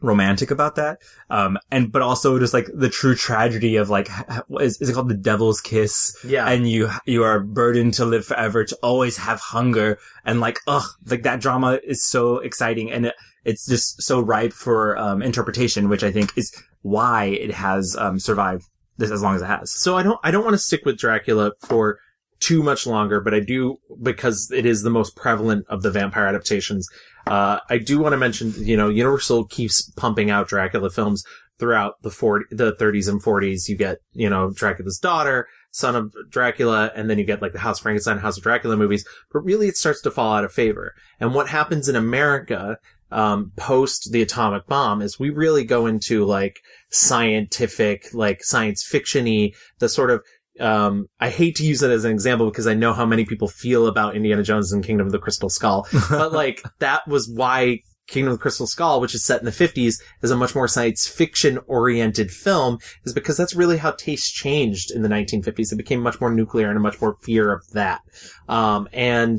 romantic 0.00 0.50
about 0.50 0.76
that. 0.76 1.00
Um, 1.28 1.58
and, 1.70 1.92
but 1.92 2.02
also 2.02 2.38
just 2.38 2.54
like 2.54 2.68
the 2.72 2.88
true 2.88 3.14
tragedy 3.14 3.76
of 3.76 3.90
like, 3.90 4.08
h- 4.10 4.24
h- 4.30 4.42
what 4.48 4.62
is, 4.64 4.80
is 4.80 4.88
it 4.88 4.92
called 4.92 5.08
the 5.08 5.14
devil's 5.14 5.60
kiss? 5.60 6.16
Yeah. 6.24 6.46
And 6.46 6.68
you, 6.68 6.90
you 7.06 7.22
are 7.22 7.40
burdened 7.40 7.94
to 7.94 8.04
live 8.04 8.24
forever, 8.24 8.64
to 8.64 8.78
always 8.82 9.16
have 9.18 9.40
hunger. 9.40 9.98
And 10.24 10.40
like, 10.40 10.58
ugh, 10.66 10.88
like 11.06 11.22
that 11.22 11.40
drama 11.40 11.80
is 11.84 12.04
so 12.04 12.38
exciting 12.38 12.90
and 12.90 13.06
it, 13.06 13.14
it's 13.44 13.66
just 13.66 14.02
so 14.02 14.20
ripe 14.20 14.52
for, 14.52 14.96
um, 14.96 15.22
interpretation, 15.22 15.88
which 15.88 16.02
I 16.02 16.10
think 16.10 16.36
is 16.36 16.52
why 16.82 17.24
it 17.24 17.52
has, 17.52 17.96
um, 17.96 18.18
survived 18.18 18.64
this 18.98 19.10
as 19.10 19.22
long 19.22 19.34
as 19.34 19.42
it 19.42 19.46
has. 19.46 19.72
So 19.72 19.96
I 19.96 20.02
don't 20.02 20.20
I 20.22 20.30
don't 20.30 20.44
want 20.44 20.54
to 20.54 20.58
stick 20.58 20.84
with 20.84 20.98
Dracula 20.98 21.52
for 21.60 21.98
too 22.38 22.62
much 22.62 22.86
longer, 22.86 23.20
but 23.20 23.32
I 23.32 23.40
do 23.40 23.78
because 24.02 24.50
it 24.54 24.66
is 24.66 24.82
the 24.82 24.90
most 24.90 25.16
prevalent 25.16 25.66
of 25.68 25.82
the 25.82 25.90
vampire 25.90 26.26
adaptations. 26.26 26.86
Uh, 27.26 27.60
I 27.68 27.78
do 27.78 27.98
want 27.98 28.12
to 28.12 28.16
mention, 28.16 28.54
you 28.56 28.76
know, 28.76 28.88
Universal 28.88 29.46
keeps 29.46 29.90
pumping 29.92 30.30
out 30.30 30.48
Dracula 30.48 30.90
films 30.90 31.24
throughout 31.58 32.02
the 32.02 32.10
40, 32.10 32.46
the 32.50 32.72
30s 32.72 33.08
and 33.08 33.22
40s. 33.22 33.68
You 33.68 33.76
get, 33.76 33.98
you 34.12 34.28
know, 34.28 34.50
Dracula's 34.50 34.98
daughter, 34.98 35.46
son 35.70 35.94
of 35.94 36.12
Dracula, 36.28 36.90
and 36.96 37.08
then 37.08 37.18
you 37.18 37.24
get 37.24 37.42
like 37.42 37.52
the 37.52 37.58
House 37.58 37.78
of 37.78 37.82
Frankenstein, 37.82 38.18
House 38.18 38.36
of 38.36 38.42
Dracula 38.42 38.76
movies. 38.76 39.06
But 39.32 39.40
really, 39.40 39.68
it 39.68 39.76
starts 39.76 40.00
to 40.02 40.10
fall 40.10 40.32
out 40.34 40.44
of 40.44 40.52
favor. 40.52 40.94
And 41.20 41.34
what 41.34 41.48
happens 41.48 41.88
in 41.88 41.96
America 41.96 42.78
um, 43.12 43.52
post 43.56 44.10
the 44.12 44.22
atomic 44.22 44.66
bomb 44.66 45.02
is 45.02 45.18
we 45.18 45.30
really 45.30 45.64
go 45.64 45.86
into 45.86 46.24
like 46.24 46.60
scientific, 46.90 48.12
like 48.14 48.42
science 48.42 48.88
fictiony, 48.88 49.54
the 49.78 49.88
sort 49.88 50.10
of 50.10 50.22
um, 50.60 51.06
I 51.18 51.30
hate 51.30 51.56
to 51.56 51.64
use 51.66 51.82
it 51.82 51.90
as 51.90 52.04
an 52.04 52.12
example 52.12 52.50
because 52.50 52.66
I 52.66 52.74
know 52.74 52.92
how 52.92 53.06
many 53.06 53.24
people 53.24 53.48
feel 53.48 53.86
about 53.86 54.14
Indiana 54.14 54.42
Jones 54.42 54.72
and 54.72 54.84
Kingdom 54.84 55.06
of 55.06 55.12
the 55.12 55.18
Crystal 55.18 55.50
Skull, 55.50 55.86
but 56.10 56.32
like 56.32 56.62
that 56.80 57.06
was 57.08 57.28
why 57.28 57.80
Kingdom 58.08 58.32
of 58.32 58.38
the 58.38 58.42
Crystal 58.42 58.66
Skull, 58.66 59.00
which 59.00 59.14
is 59.14 59.24
set 59.24 59.38
in 59.40 59.44
the 59.44 59.52
50s, 59.52 59.94
is 60.22 60.30
a 60.30 60.36
much 60.36 60.54
more 60.54 60.66
science 60.66 61.06
fiction 61.06 61.58
oriented 61.66 62.30
film, 62.30 62.78
is 63.04 63.12
because 63.12 63.36
that's 63.36 63.54
really 63.54 63.76
how 63.76 63.92
taste 63.92 64.34
changed 64.34 64.90
in 64.90 65.02
the 65.02 65.08
1950s. 65.08 65.72
It 65.72 65.76
became 65.76 66.00
much 66.00 66.20
more 66.20 66.32
nuclear 66.32 66.68
and 66.68 66.76
a 66.76 66.80
much 66.80 67.00
more 67.00 67.16
fear 67.22 67.52
of 67.52 67.62
that. 67.72 68.00
Um, 68.48 68.88
and, 68.92 69.38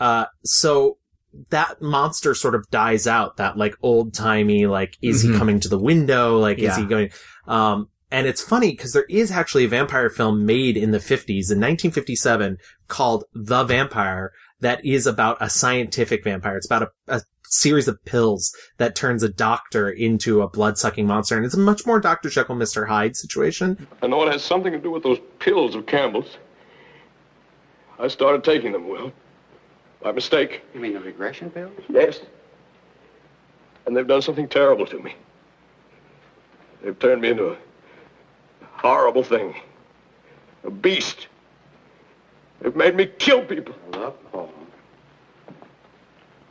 uh, 0.00 0.26
so 0.44 0.96
that 1.50 1.82
monster 1.82 2.34
sort 2.34 2.54
of 2.54 2.66
dies 2.70 3.06
out, 3.06 3.36
that 3.36 3.58
like 3.58 3.74
old 3.82 4.14
timey, 4.14 4.66
like, 4.66 4.96
is 5.02 5.20
he 5.20 5.28
Mhm. 5.28 5.38
coming 5.38 5.60
to 5.60 5.68
the 5.68 5.78
window? 5.78 6.38
Like, 6.38 6.58
is 6.58 6.74
he 6.76 6.84
going, 6.86 7.10
um, 7.46 7.88
and 8.16 8.26
it's 8.26 8.40
funny 8.40 8.70
because 8.70 8.94
there 8.94 9.04
is 9.10 9.30
actually 9.30 9.66
a 9.66 9.68
vampire 9.68 10.08
film 10.08 10.46
made 10.46 10.78
in 10.78 10.90
the 10.90 10.98
50s 10.98 11.52
in 11.52 11.60
1957 11.60 12.56
called 12.88 13.24
The 13.34 13.62
Vampire 13.62 14.32
that 14.60 14.82
is 14.86 15.06
about 15.06 15.36
a 15.38 15.50
scientific 15.50 16.24
vampire. 16.24 16.56
It's 16.56 16.64
about 16.64 16.84
a, 16.84 16.90
a 17.08 17.20
series 17.44 17.88
of 17.88 18.02
pills 18.06 18.56
that 18.78 18.96
turns 18.96 19.22
a 19.22 19.28
doctor 19.28 19.90
into 19.90 20.40
a 20.40 20.48
blood 20.48 20.78
sucking 20.78 21.06
monster. 21.06 21.36
And 21.36 21.44
it's 21.44 21.56
a 21.56 21.58
much 21.58 21.84
more 21.84 22.00
Dr. 22.00 22.30
Jekyll, 22.30 22.56
Mr. 22.56 22.88
Hyde 22.88 23.18
situation. 23.18 23.86
I 24.00 24.06
know 24.06 24.26
it 24.26 24.32
has 24.32 24.42
something 24.42 24.72
to 24.72 24.78
do 24.78 24.90
with 24.90 25.02
those 25.02 25.20
pills 25.38 25.74
of 25.74 25.84
Campbell's. 25.84 26.38
I 27.98 28.08
started 28.08 28.44
taking 28.44 28.72
them, 28.72 28.88
Will. 28.88 29.12
By 30.00 30.12
mistake. 30.12 30.62
You 30.72 30.80
mean 30.80 30.94
the 30.94 31.00
regression 31.00 31.50
pills? 31.50 31.78
Yes. 31.90 32.20
And 33.84 33.94
they've 33.94 34.06
done 34.06 34.22
something 34.22 34.48
terrible 34.48 34.86
to 34.86 35.00
me. 35.00 35.16
They've 36.82 36.98
turned 36.98 37.20
me 37.20 37.28
into 37.28 37.50
a 37.50 37.56
horrible 38.76 39.22
thing. 39.22 39.54
A 40.64 40.70
beast. 40.70 41.28
They've 42.60 42.74
made 42.74 42.96
me 42.96 43.06
kill 43.18 43.44
people. 43.44 43.74
Look, 43.92 44.32
Paul. 44.32 44.50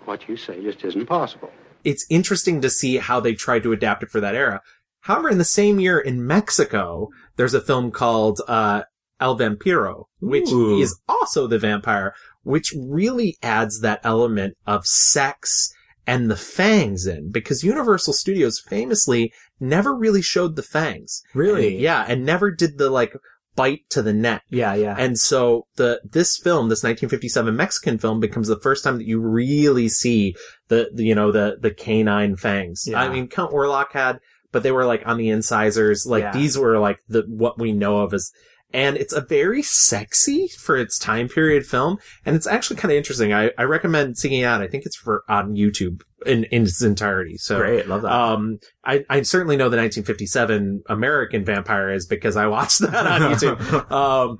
What 0.05 0.27
you 0.29 0.38
say 0.38 0.61
just 0.61 0.83
isn't 0.83 1.05
possible. 1.07 1.51
It's 1.83 2.05
interesting 2.09 2.61
to 2.61 2.69
see 2.69 2.97
how 2.97 3.19
they 3.19 3.33
tried 3.33 3.63
to 3.63 3.73
adapt 3.73 4.03
it 4.03 4.09
for 4.09 4.19
that 4.19 4.35
era. 4.35 4.61
However, 5.01 5.29
in 5.29 5.38
the 5.38 5.45
same 5.45 5.79
year 5.79 5.99
in 5.99 6.25
Mexico, 6.25 7.09
there's 7.35 7.53
a 7.53 7.61
film 7.61 7.91
called, 7.91 8.41
uh, 8.47 8.83
El 9.19 9.38
Vampiro, 9.38 10.05
which 10.19 10.51
Ooh. 10.51 10.79
is 10.79 10.99
also 11.07 11.47
the 11.47 11.59
vampire, 11.59 12.13
which 12.43 12.73
really 12.77 13.38
adds 13.41 13.81
that 13.81 14.01
element 14.03 14.55
of 14.67 14.85
sex 14.85 15.73
and 16.07 16.29
the 16.29 16.35
fangs 16.35 17.07
in 17.07 17.31
because 17.31 17.63
Universal 17.63 18.13
Studios 18.13 18.59
famously 18.59 19.33
never 19.60 19.96
really 19.96 20.22
showed 20.22 20.56
the 20.56 20.63
fangs. 20.63 21.22
Really? 21.34 21.74
And- 21.74 21.80
yeah. 21.82 22.06
And 22.08 22.26
never 22.26 22.52
did 22.52 22.78
the 22.78 22.89
like 22.89 23.13
bite 23.56 23.82
to 23.89 24.02
the 24.02 24.12
neck. 24.13 24.44
Yeah, 24.50 24.74
yeah. 24.74 24.96
And 24.98 25.18
so 25.18 25.68
the 25.78 26.02
this 26.04 26.38
film, 26.38 26.68
this 26.70 26.84
1957 26.84 27.56
Mexican 27.56 27.98
film, 27.98 28.20
becomes 28.20 28.48
the 28.50 28.60
first 28.60 28.84
time 28.84 28.98
that 28.98 29.08
you 29.08 29.20
really 29.20 29.88
see 29.88 30.36
the, 30.68 30.89
the 30.94 31.04
you 31.06 31.15
know 31.15 31.32
the 31.32 31.58
the 31.60 31.72
canine 31.72 32.36
fangs. 32.36 32.84
Yeah. 32.86 33.02
I 33.02 33.10
mean, 33.10 33.28
Count 33.28 33.54
Orlok 33.54 33.91
had, 33.94 34.20
but 34.52 34.63
they 34.63 34.72
were 34.72 34.86
like 34.86 35.04
on 35.06 35.18
the 35.18 35.30
incisors. 35.30 36.06
Like 36.06 36.24
Yeah. 36.24 36.32
these 36.34 36.58
were 36.58 36.80
like 36.80 36.98
the 37.08 37.24
what 37.28 37.58
we 37.60 37.72
know 37.72 38.00
of 38.00 38.13
as. 38.13 38.32
And 38.74 38.98
it's 38.98 39.13
a 39.13 39.22
very 39.22 39.62
sexy 39.62 40.50
for 40.60 40.76
its 40.76 41.00
time 41.00 41.30
period 41.30 41.65
film, 41.65 41.98
and 42.26 42.36
it's 42.36 42.48
actually 42.48 42.76
kind 42.76 42.91
of 42.91 42.98
interesting. 42.98 43.32
I, 43.32 43.52
I 43.58 43.63
recommend 43.63 44.18
seeking 44.18 44.41
it 44.41 44.46
out. 44.46 44.62
I 44.62 44.68
think 44.68 44.86
it's 44.86 44.98
for 44.98 45.24
on 45.30 45.56
YouTube 45.56 46.02
in 46.25 46.43
in 46.45 46.63
its 46.63 46.81
entirety. 46.81 47.38
So 47.38 47.57
Great, 47.57 47.88
love 47.88 48.01
that. 48.03 48.11
um, 48.11 48.59
I, 48.83 49.05
I 49.09 49.21
certainly 49.21 49.57
know 49.57 49.69
the 49.69 49.77
1957 49.77 50.83
American 50.88 51.45
Vampire 51.45 51.91
is 51.91 52.05
because 52.05 52.35
I 52.35 52.47
watched 52.47 52.79
that 52.91 53.07
on 53.07 53.21
YouTube. 53.21 53.91
um, 53.91 54.38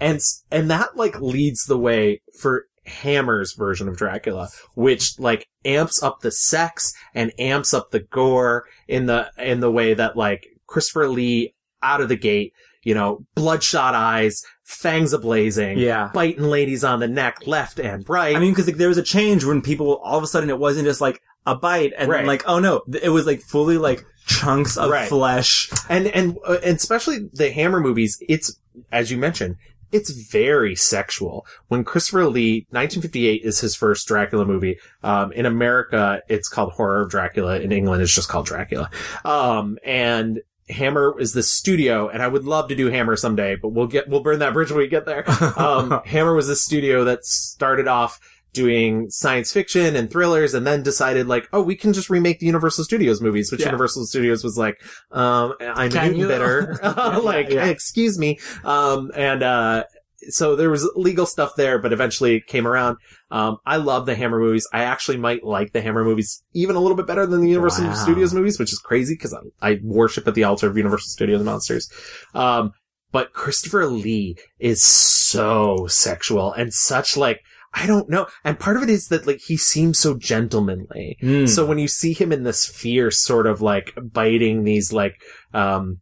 and, 0.00 0.20
and 0.50 0.70
that 0.70 0.96
like 0.96 1.20
leads 1.20 1.64
the 1.64 1.78
way 1.78 2.20
for 2.38 2.66
Hammer's 2.86 3.54
version 3.54 3.88
of 3.88 3.96
Dracula, 3.96 4.48
which 4.74 5.18
like 5.18 5.48
amps 5.64 6.02
up 6.02 6.20
the 6.20 6.30
sex 6.30 6.92
and 7.14 7.32
amps 7.38 7.74
up 7.74 7.90
the 7.90 8.00
gore 8.00 8.64
in 8.88 9.06
the, 9.06 9.30
in 9.38 9.60
the 9.60 9.70
way 9.70 9.94
that 9.94 10.16
like 10.16 10.46
Christopher 10.66 11.08
Lee 11.08 11.54
out 11.82 12.00
of 12.00 12.08
the 12.08 12.16
gate, 12.16 12.52
you 12.84 12.94
know, 12.94 13.24
bloodshot 13.34 13.94
eyes, 13.94 14.42
fangs 14.66 15.14
ablazing, 15.14 15.78
Yeah. 15.78 16.10
biting 16.12 16.42
ladies 16.42 16.82
on 16.84 16.98
the 17.00 17.06
neck, 17.08 17.46
left 17.46 17.78
and 17.78 18.06
right. 18.08 18.34
I 18.36 18.40
mean, 18.40 18.50
because 18.52 18.66
like, 18.66 18.76
there 18.76 18.88
was 18.88 18.98
a 18.98 19.02
change 19.02 19.44
when 19.44 19.62
people 19.62 19.96
all 20.04 20.18
of 20.18 20.24
a 20.24 20.26
sudden 20.26 20.50
it 20.50 20.58
wasn't 20.58 20.86
just 20.86 21.00
like 21.00 21.22
a 21.46 21.54
bite 21.54 21.92
and 21.96 22.10
then 22.10 22.26
like 22.26 22.42
oh 22.48 22.58
no, 22.58 22.82
it 23.00 23.10
was 23.10 23.24
like 23.26 23.40
fully 23.40 23.78
like 23.78 24.04
chunks 24.26 24.76
of 24.76 24.90
Right. 24.90 25.08
flesh. 25.08 25.70
and 25.88 26.08
and 26.08 26.36
uh, 26.46 26.58
and 26.64 26.76
especially 26.76 27.28
the 27.32 27.50
Hammer 27.52 27.78
movies, 27.80 28.20
it's 28.28 28.58
as 28.90 29.10
you 29.12 29.16
mentioned, 29.18 29.54
it's 29.92 30.10
very 30.10 30.74
sexual. 30.74 31.46
When 31.68 31.84
Christopher 31.84 32.26
Lee, 32.26 32.66
1958 32.70 33.42
is 33.44 33.60
his 33.60 33.76
first 33.76 34.08
Dracula 34.08 34.44
movie. 34.44 34.78
Um, 35.04 35.30
in 35.30 35.46
America, 35.46 36.20
it's 36.28 36.48
called 36.48 36.72
Horror 36.72 37.02
of 37.02 37.10
Dracula. 37.10 37.60
In 37.60 37.70
England, 37.70 38.02
it's 38.02 38.12
just 38.12 38.28
called 38.28 38.46
Dracula. 38.46 38.90
Um, 39.24 39.78
and 39.84 40.40
Hammer 40.68 41.14
is 41.18 41.32
the 41.32 41.42
studio, 41.42 42.08
and 42.08 42.22
I 42.22 42.28
would 42.28 42.44
love 42.44 42.68
to 42.68 42.74
do 42.74 42.88
Hammer 42.90 43.16
someday, 43.16 43.56
but 43.56 43.68
we'll 43.68 43.86
get 43.86 44.08
we'll 44.08 44.20
burn 44.22 44.40
that 44.40 44.52
bridge 44.52 44.70
when 44.70 44.78
we 44.78 44.88
get 44.88 45.06
there. 45.06 45.24
Um, 45.56 46.00
Hammer 46.04 46.34
was 46.34 46.48
the 46.48 46.56
studio 46.56 47.04
that 47.04 47.24
started 47.24 47.86
off 47.88 48.18
doing 48.52 49.10
science 49.10 49.52
fiction 49.52 49.94
and 49.96 50.10
thrillers 50.10 50.54
and 50.54 50.66
then 50.66 50.82
decided 50.82 51.26
like, 51.28 51.46
oh, 51.52 51.60
we 51.60 51.76
can 51.76 51.92
just 51.92 52.08
remake 52.08 52.38
the 52.40 52.46
Universal 52.46 52.84
Studios 52.84 53.20
movies, 53.20 53.52
which 53.52 53.60
Yeah. 53.60 53.66
Universal 53.66 54.06
Studios 54.06 54.42
was 54.42 54.56
like, 54.56 54.80
um, 55.12 55.52
I'm 55.60 55.90
Can 55.90 56.04
Newton 56.06 56.20
you? 56.20 56.26
bitter. 56.28 56.78
like, 57.22 57.50
Yeah. 57.50 57.66
excuse 57.66 58.18
me. 58.18 58.38
Um, 58.64 59.10
and, 59.14 59.42
uh, 59.42 59.84
so 60.30 60.56
there 60.56 60.70
was 60.70 60.90
legal 60.94 61.26
stuff 61.26 61.52
there, 61.56 61.78
but 61.78 61.92
eventually 61.92 62.36
it 62.36 62.46
came 62.46 62.66
around. 62.66 62.96
Um, 63.30 63.58
I 63.66 63.76
love 63.76 64.06
the 64.06 64.14
Hammer 64.14 64.38
movies. 64.38 64.66
I 64.72 64.84
actually 64.84 65.16
might 65.16 65.44
like 65.44 65.72
the 65.72 65.80
Hammer 65.80 66.04
movies 66.04 66.42
even 66.54 66.76
a 66.76 66.80
little 66.80 66.96
bit 66.96 67.06
better 67.06 67.26
than 67.26 67.40
the 67.40 67.48
Universal 67.48 67.86
Wow. 67.86 67.94
Studios 67.94 68.34
movies, 68.34 68.58
which 68.58 68.72
is 68.72 68.78
crazy 68.78 69.14
because 69.14 69.34
I, 69.34 69.70
I 69.70 69.80
worship 69.82 70.26
at 70.28 70.34
the 70.34 70.44
altar 70.44 70.66
of 70.66 70.76
Universal 70.76 71.08
Studios 71.08 71.42
monsters. 71.42 71.90
Um, 72.34 72.72
but 73.12 73.32
Christopher 73.32 73.86
Lee 73.86 74.36
is 74.58 74.82
so 74.82 75.86
sexual 75.88 76.52
and 76.52 76.72
such 76.72 77.16
like, 77.16 77.40
I 77.72 77.86
don't 77.86 78.08
know. 78.08 78.26
And 78.42 78.58
part 78.58 78.76
of 78.76 78.82
it 78.82 78.90
is 78.90 79.08
that 79.08 79.26
like 79.26 79.40
he 79.46 79.56
seems 79.56 79.98
so 79.98 80.14
gentlemanly. 80.16 81.18
Mm. 81.22 81.48
So 81.48 81.66
when 81.66 81.78
you 81.78 81.88
see 81.88 82.14
him 82.14 82.32
in 82.32 82.42
this 82.42 82.66
fierce 82.66 83.22
sort 83.22 83.46
of 83.46 83.60
like 83.60 83.92
biting 84.00 84.64
these 84.64 84.92
like, 84.92 85.14
um, 85.52 86.00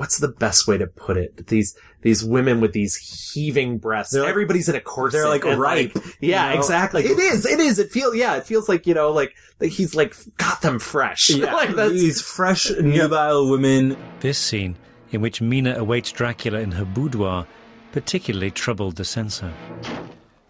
what's 0.00 0.16
the 0.16 0.28
best 0.28 0.66
way 0.66 0.78
to 0.78 0.86
put 0.86 1.18
it? 1.18 1.48
These, 1.48 1.76
these 2.00 2.24
women 2.24 2.62
with 2.62 2.72
these 2.72 2.96
heaving 2.96 3.76
breasts. 3.76 4.14
Like- 4.14 4.30
Everybody's 4.30 4.66
in 4.66 4.74
a 4.74 4.80
corset. 4.80 5.20
they're 5.20 5.28
like 5.28 5.44
and, 5.44 5.60
ripe. 5.60 5.92
yeah, 6.20 6.48
you 6.48 6.54
know? 6.54 6.58
exactly. 6.58 7.02
Like- 7.02 7.10
it 7.10 7.18
is. 7.18 7.44
It 7.44 7.60
is. 7.60 7.78
It 7.78 7.92
feels, 7.92 8.16
yeah, 8.16 8.36
it 8.36 8.46
feels 8.46 8.66
like, 8.66 8.86
you 8.86 8.94
know, 8.94 9.10
like, 9.10 9.34
like 9.60 9.72
he's 9.72 9.94
like 9.94 10.16
got 10.38 10.62
them 10.62 10.78
fresh. 10.78 11.28
yeah, 11.34 11.52
like 11.52 11.76
that's, 11.76 11.92
these 11.92 12.22
fresh, 12.22 12.70
nubile 12.80 13.50
women. 13.50 13.94
This 14.20 14.38
scene, 14.38 14.76
in 15.10 15.20
which 15.20 15.42
Mina 15.42 15.74
awaits 15.76 16.12
Dracula 16.12 16.60
in 16.60 16.72
her 16.72 16.86
boudoir, 16.86 17.46
particularly 17.92 18.50
troubled 18.50 18.96
the 18.96 19.04
censor. 19.04 19.52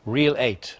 Reel 0.06 0.36
8. 0.38 0.76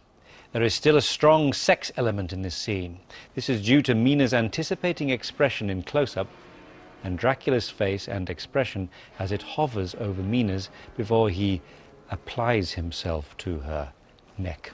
There 0.52 0.62
is 0.62 0.74
still 0.74 0.96
a 0.96 1.02
strong 1.02 1.52
sex 1.52 1.90
element 1.96 2.32
in 2.32 2.42
this 2.42 2.54
scene. 2.54 3.00
This 3.34 3.48
is 3.48 3.66
due 3.66 3.82
to 3.82 3.96
Mina's 3.96 4.32
anticipating 4.32 5.10
expression 5.10 5.68
in 5.70 5.82
close 5.82 6.16
up 6.16 6.28
and 7.02 7.18
Dracula's 7.18 7.70
face 7.70 8.08
and 8.08 8.28
expression 8.28 8.88
as 9.18 9.32
it 9.32 9.42
hovers 9.42 9.94
over 9.98 10.22
Mina's 10.22 10.68
before 10.96 11.30
he 11.30 11.60
applies 12.10 12.72
himself 12.72 13.36
to 13.38 13.60
her 13.60 13.92
neck. 14.36 14.72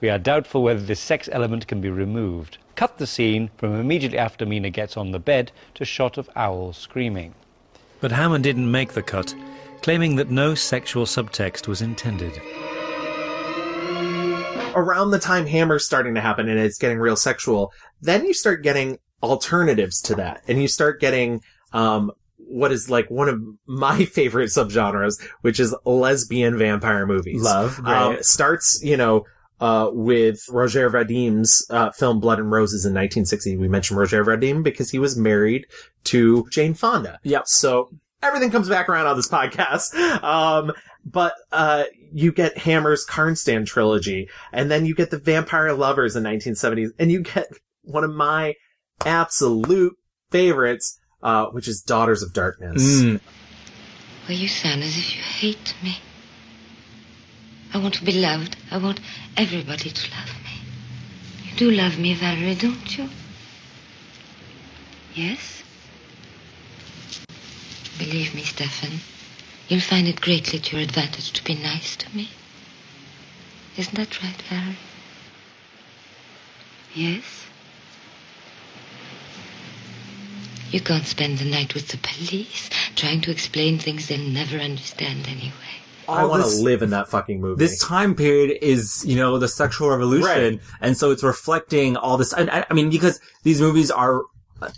We 0.00 0.08
are 0.10 0.18
doubtful 0.18 0.62
whether 0.62 0.80
this 0.80 1.00
sex 1.00 1.28
element 1.32 1.66
can 1.66 1.80
be 1.80 1.90
removed. 1.90 2.58
Cut 2.76 2.98
the 2.98 3.06
scene 3.06 3.50
from 3.56 3.74
immediately 3.74 4.18
after 4.18 4.46
Mina 4.46 4.70
gets 4.70 4.96
on 4.96 5.10
the 5.10 5.18
bed 5.18 5.50
to 5.74 5.84
shot 5.84 6.16
of 6.18 6.30
Owl 6.36 6.72
screaming. 6.72 7.34
But 8.00 8.12
Hammer 8.12 8.38
didn't 8.38 8.70
make 8.70 8.92
the 8.92 9.02
cut, 9.02 9.34
claiming 9.82 10.14
that 10.16 10.30
no 10.30 10.54
sexual 10.54 11.04
subtext 11.04 11.66
was 11.66 11.82
intended. 11.82 12.40
around 14.78 15.10
the 15.10 15.18
time 15.18 15.46
Hammer's 15.46 15.84
starting 15.84 16.14
to 16.14 16.20
happen 16.20 16.48
and 16.48 16.58
it's 16.58 16.78
getting 16.78 16.98
real 16.98 17.16
sexual, 17.16 17.72
then 18.00 18.24
you 18.24 18.32
start 18.32 18.62
getting 18.62 18.98
alternatives 19.22 20.00
to 20.02 20.14
that. 20.14 20.42
And 20.46 20.60
you 20.62 20.68
start 20.68 21.00
getting, 21.00 21.42
um, 21.72 22.10
what 22.36 22.72
is 22.72 22.88
like 22.88 23.10
one 23.10 23.28
of 23.28 23.40
my 23.66 24.04
favorite 24.06 24.46
subgenres, 24.48 25.22
which 25.42 25.60
is 25.60 25.74
lesbian 25.84 26.56
vampire 26.58 27.06
movies. 27.06 27.42
Love, 27.42 27.78
Um, 27.84 28.16
starts, 28.22 28.80
you 28.82 28.96
know, 28.96 29.24
uh, 29.60 29.90
with 29.92 30.40
Roger 30.50 30.88
Vadim's, 30.88 31.66
uh, 31.68 31.90
film 31.90 32.20
Blood 32.20 32.38
and 32.38 32.50
Roses 32.50 32.84
in 32.84 32.92
1960. 32.92 33.56
We 33.56 33.68
mentioned 33.68 33.98
Roger 33.98 34.24
Vadim 34.24 34.62
because 34.62 34.90
he 34.90 34.98
was 34.98 35.16
married 35.16 35.66
to 36.04 36.46
Jane 36.50 36.74
Fonda. 36.74 37.18
Yep. 37.24 37.42
So 37.46 37.90
everything 38.22 38.50
comes 38.50 38.68
back 38.68 38.88
around 38.88 39.06
on 39.06 39.16
this 39.16 39.28
podcast. 39.28 39.94
Um, 40.22 40.72
but, 41.04 41.34
uh, 41.52 41.84
you 42.12 42.32
get 42.32 42.58
Hammer's 42.58 43.06
Karnstein 43.06 43.66
trilogy, 43.66 44.28
and 44.52 44.70
then 44.70 44.84
you 44.86 44.94
get 44.94 45.10
the 45.10 45.18
Vampire 45.18 45.72
Lovers 45.72 46.16
in 46.16 46.22
1970s, 46.22 46.90
and 46.98 47.10
you 47.10 47.22
get 47.22 47.46
one 47.82 48.04
of 48.04 48.10
my 48.10 48.54
absolute 49.04 49.94
favorites, 50.30 50.97
uh, 51.22 51.46
which 51.46 51.68
is 51.68 51.82
Daughters 51.82 52.22
of 52.22 52.32
Darkness. 52.32 52.82
Mm. 52.82 53.20
Well, 54.28 54.36
you 54.36 54.48
sound 54.48 54.82
as 54.82 54.96
if 54.96 55.16
you 55.16 55.22
hate 55.22 55.74
me. 55.82 55.98
I 57.72 57.78
want 57.78 57.94
to 57.94 58.04
be 58.04 58.12
loved. 58.12 58.56
I 58.70 58.78
want 58.78 59.00
everybody 59.36 59.90
to 59.90 60.10
love 60.10 60.28
me. 60.44 61.50
You 61.50 61.56
do 61.56 61.70
love 61.70 61.98
me, 61.98 62.14
Valerie, 62.14 62.54
don't 62.54 62.98
you? 62.98 63.08
Yes? 65.14 65.62
Believe 67.98 68.34
me, 68.34 68.42
Stefan, 68.42 69.00
you'll 69.68 69.80
find 69.80 70.06
it 70.06 70.20
greatly 70.20 70.60
to 70.60 70.76
your 70.76 70.84
advantage 70.84 71.32
to 71.32 71.44
be 71.44 71.54
nice 71.56 71.96
to 71.96 72.16
me. 72.16 72.28
Isn't 73.76 73.96
that 73.96 74.22
right, 74.22 74.42
Valerie? 74.48 74.76
Yes? 76.94 77.46
You 80.70 80.80
can't 80.80 81.06
spend 81.06 81.38
the 81.38 81.44
night 81.46 81.74
with 81.74 81.88
the 81.88 81.98
police 81.98 82.68
trying 82.96 83.20
to 83.22 83.30
explain 83.30 83.78
things 83.78 84.08
they'll 84.08 84.18
never 84.18 84.58
understand 84.58 85.26
anyway. 85.28 85.52
I 86.08 86.24
want 86.24 86.42
to 86.42 86.48
live 86.62 86.80
in 86.82 86.90
that 86.90 87.08
fucking 87.08 87.40
movie. 87.40 87.58
This 87.58 87.78
time 87.78 88.14
period 88.14 88.58
is, 88.62 89.04
you 89.06 89.16
know, 89.16 89.38
the 89.38 89.48
sexual 89.48 89.90
revolution, 89.90 90.24
Right. 90.54 90.60
and 90.80 90.96
so 90.96 91.10
it's 91.10 91.22
reflecting 91.22 91.96
all 91.98 92.16
this. 92.16 92.32
I, 92.32 92.64
I 92.68 92.72
mean, 92.72 92.88
because 92.88 93.20
these 93.42 93.60
movies 93.60 93.90
are, 93.90 94.22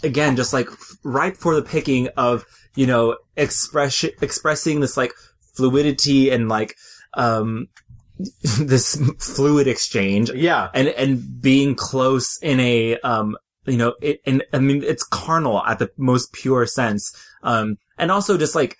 again, 0.03 0.35
just 0.35 0.53
like 0.53 0.68
ripe 1.05 1.37
for 1.37 1.55
the 1.55 1.62
picking 1.62 2.09
of, 2.16 2.44
you 2.74 2.87
know, 2.87 3.16
express 3.37 4.03
expressing 4.20 4.81
this 4.81 4.96
like 4.96 5.12
fluidity 5.55 6.31
and 6.31 6.48
like, 6.48 6.74
um, 7.14 7.68
this 8.59 9.00
fluid 9.20 9.68
exchange, 9.68 10.31
yeah. 10.33 10.68
and 10.74 10.88
and 10.88 11.40
being 11.40 11.76
close 11.76 12.38
in 12.42 12.59
a, 12.59 12.98
um, 13.00 13.37
you 13.66 13.77
know, 13.77 13.94
it, 14.01 14.20
and 14.27 14.42
I 14.53 14.59
mean, 14.59 14.83
it's 14.83 15.05
carnal 15.05 15.62
at 15.64 15.79
the 15.79 15.90
most 15.96 16.33
pure 16.33 16.66
sense, 16.66 17.14
um, 17.42 17.79
and 17.99 18.11
also 18.11 18.38
just 18.38 18.55
like 18.55 18.79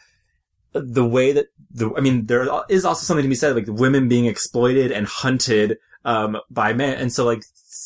the 0.72 1.04
way 1.04 1.32
that 1.32 1.46
the, 1.70 1.92
I 1.96 2.00
mean, 2.00 2.26
there 2.26 2.48
is 2.68 2.84
also 2.84 3.04
something 3.04 3.22
to 3.22 3.28
be 3.28 3.34
said, 3.34 3.54
like 3.54 3.66
women 3.68 4.08
being 4.08 4.26
exploited 4.26 4.92
and 4.92 5.06
hunted, 5.06 5.78
um, 6.04 6.38
by 6.50 6.72
men. 6.72 6.98
And 6.98 7.12
so 7.12 7.24
like 7.24 7.42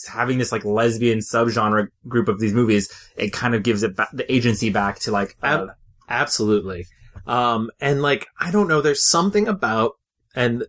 having 0.09 0.39
this 0.39 0.53
like 0.53 0.65
lesbian 0.65 1.19
subgenre 1.19 1.89
group 2.09 2.29
of 2.29 2.41
these 2.41 2.53
movies, 2.53 2.91
it 3.17 3.33
kind 3.33 3.55
of 3.55 3.63
gives 3.63 3.83
it 3.83 3.97
back, 3.97 4.09
the 4.13 4.31
agency 4.33 4.71
back 4.71 4.99
to 5.01 5.11
like, 5.11 5.37
uh, 5.43 5.47
Ab- 5.47 5.69
absolutely. 6.09 6.87
Um, 7.27 7.71
and 7.81 8.03
like, 8.03 8.27
I 8.39 8.51
don't 8.51 8.69
know, 8.69 8.81
there's 8.81 9.05
something 9.05 9.49
about, 9.49 9.93
and 10.35 10.65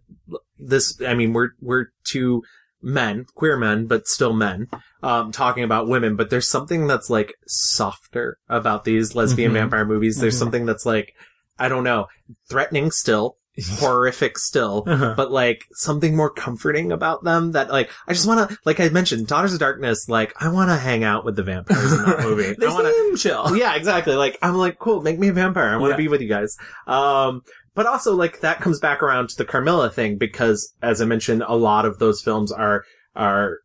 this, 0.58 1.02
I 1.02 1.14
mean, 1.14 1.34
we're, 1.34 1.52
we're 1.62 1.88
two 2.04 2.44
men, 2.82 3.26
queer 3.36 3.58
men, 3.58 3.88
but 3.88 4.08
still 4.08 4.34
men, 4.34 4.68
um, 5.02 5.32
talking 5.32 5.64
about 5.64 5.88
women, 5.88 6.16
but 6.16 6.30
there's 6.30 6.50
something 6.50 6.88
that's 6.88 7.10
like 7.10 7.34
softer 7.48 8.38
about 8.50 8.84
these 8.86 9.16
lesbian 9.16 9.52
Mhm. 9.52 9.56
vampire 9.56 9.86
movies. 9.86 10.18
There's 10.20 10.36
Mhm. 10.36 10.40
something 10.40 10.66
that's 10.66 10.86
like, 10.86 11.14
I 11.58 11.68
don't 11.70 11.84
know, 11.84 12.08
threatening 12.50 12.92
still, 12.92 13.38
horrific 13.80 14.38
still, 14.38 14.84
Uh-huh. 14.86 15.14
but 15.16 15.32
like 15.32 15.64
something 15.74 16.16
more 16.16 16.30
comforting 16.30 16.92
about 16.92 17.24
them 17.24 17.54
that 17.54 17.70
like, 17.72 17.90
I 18.08 18.14
just 18.14 18.28
want 18.28 18.50
to, 18.50 18.58
like 18.66 18.80
I 18.82 18.90
mentioned, 18.90 19.28
Daughters 19.28 19.54
of 19.54 19.60
Darkness, 19.62 20.10
like 20.10 20.34
I 20.42 20.50
want 20.50 20.70
to 20.70 20.76
hang 20.76 21.04
out 21.06 21.24
with 21.24 21.36
the 21.38 21.44
vampires 21.44 21.94
in 21.94 22.04
that 22.04 22.20
movie. 22.22 22.54
they 22.60 22.68
I 22.68 22.70
wanna, 22.74 22.92
seem 22.92 23.16
chill. 23.16 23.56
yeah, 23.56 23.76
exactly. 23.76 24.16
Like 24.16 24.38
I'm 24.42 24.56
like, 24.56 24.78
cool, 24.78 25.02
make 25.02 25.18
me 25.18 25.30
a 25.30 25.34
vampire. 25.34 25.70
I 25.70 25.78
want 25.78 25.92
to 25.92 25.94
Yeah. 25.94 26.06
be 26.06 26.08
with 26.10 26.22
you 26.22 26.28
guys. 26.30 26.58
Um, 26.86 27.44
but 27.76 27.86
also 27.86 28.16
like 28.16 28.40
that 28.42 28.60
comes 28.62 28.80
back 28.80 29.04
around 29.04 29.30
to 29.30 29.38
the 29.38 29.46
Carmilla 29.46 29.90
thing 29.90 30.18
because, 30.18 30.74
as 30.82 31.02
I 31.02 31.06
mentioned, 31.06 31.44
a 31.48 31.56
lot 31.56 31.86
of 31.86 32.00
those 32.00 32.22
films 32.22 32.52
are 32.52 32.84
are 33.16 33.60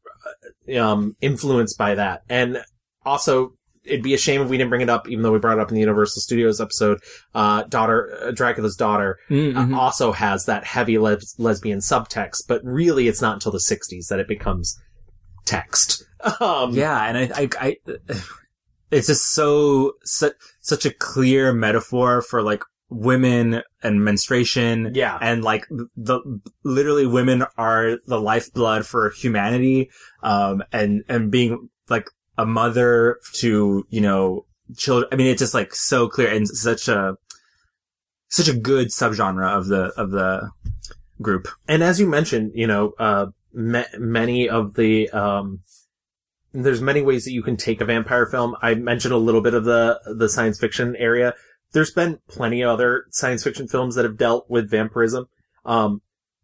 uh, 0.69 0.79
um 0.85 1.17
influenced 1.21 1.79
by 1.79 1.95
that, 1.95 2.23
and 2.29 2.63
also. 3.07 3.55
It'd 3.83 4.03
be 4.03 4.13
a 4.13 4.19
shame 4.19 4.43
if 4.43 4.51
we 4.51 4.59
didn't 4.59 4.69
bring 4.69 4.83
it 4.83 4.91
up, 4.91 5.09
even 5.09 5.23
though 5.23 5.33
we 5.33 5.39
brought 5.39 5.57
it 5.57 5.63
up 5.63 5.71
in 5.71 5.75
the 5.75 5.81
Universal 5.81 6.21
Studios 6.21 6.61
episode. 6.61 6.99
Uh, 7.35 7.63
daughter, 7.63 8.15
uh, 8.23 8.31
Dracula's 8.31 8.77
daughter, 8.77 9.19
Mhm. 9.31 9.57
uh, 9.75 9.81
also 9.81 10.13
has 10.13 10.45
that 10.45 10.65
heavy 10.65 10.99
les- 10.99 11.35
lesbian 11.39 11.79
subtext, 11.79 12.43
but 12.47 12.61
really 12.63 13.09
it's 13.09 13.23
not 13.23 13.33
until 13.33 13.51
the 13.53 13.59
60s 13.59 14.09
that 14.09 14.21
it 14.21 14.29
becomes 14.29 14.79
text. 15.47 16.05
Um, 16.41 16.73
yeah, 16.75 17.03
and 17.07 17.17
I, 17.17 17.31
I, 17.35 17.49
I, 17.59 17.77
it's 18.91 19.07
just 19.07 19.33
so 19.33 19.95
such 20.05 20.35
such 20.61 20.85
a 20.85 20.93
clear 20.93 21.51
metaphor 21.55 22.21
for 22.21 22.43
like 22.43 22.63
women 22.91 23.63
and 23.83 24.05
menstruation. 24.05 24.93
Yeah. 24.95 25.17
and 25.21 25.43
like 25.43 25.67
the 25.97 26.21
literally 26.65 27.07
women 27.07 27.45
are 27.57 27.99
the 28.07 28.21
lifeblood 28.21 28.87
for 28.87 29.11
humanity. 29.11 29.91
Um, 30.23 30.63
and 30.73 31.05
and 31.09 31.31
being 31.31 31.71
like 31.89 32.11
a 32.37 32.45
mother 32.45 33.19
to 33.35 33.87
you 33.89 34.01
know 34.01 34.47
children. 34.77 35.09
I 35.13 35.17
mean, 35.17 35.29
it's 35.29 35.41
just 35.41 35.55
like 35.55 35.75
so 35.75 36.09
clear 36.09 36.33
and 36.33 36.47
such 36.47 36.89
a 36.89 37.17
such 38.29 38.49
a 38.49 38.55
good 38.55 38.89
subgenre 38.89 39.49
of 39.49 39.67
the 39.67 39.93
of 39.97 40.11
the 40.11 40.51
group. 41.21 41.49
and 41.69 41.83
as 41.83 42.01
you 42.01 42.07
mentioned, 42.07 42.53
you 42.55 42.67
know, 42.67 42.93
uh, 42.99 43.27
ma- 43.53 43.85
many 43.99 44.49
of 44.49 44.75
the, 44.75 45.09
um, 45.11 45.61
there's 46.53 46.81
many 46.81 47.03
ways 47.03 47.25
that 47.25 47.33
you 47.33 47.43
can 47.43 47.57
take 47.57 47.81
a 47.81 47.85
vampire 47.85 48.27
film. 48.27 48.57
I 48.61 48.75
mentioned 48.75 49.15
a 49.15 49.19
little 49.19 49.41
bit 49.41 49.55
of 49.55 49.65
the, 49.65 50.01
the 50.19 50.29
science 50.29 50.59
fiction 50.59 50.97
area. 50.97 51.35
There's 51.73 51.93
been 51.93 52.19
plenty 52.29 52.63
of 52.63 52.71
other 52.71 53.05
science 53.11 53.45
fiction 53.45 53.69
films 53.69 53.95
that 53.95 54.05
have 54.05 54.17
dealt 54.17 54.47
with 54.49 54.71
vampirism. 54.71 55.27
Um, 55.65 56.03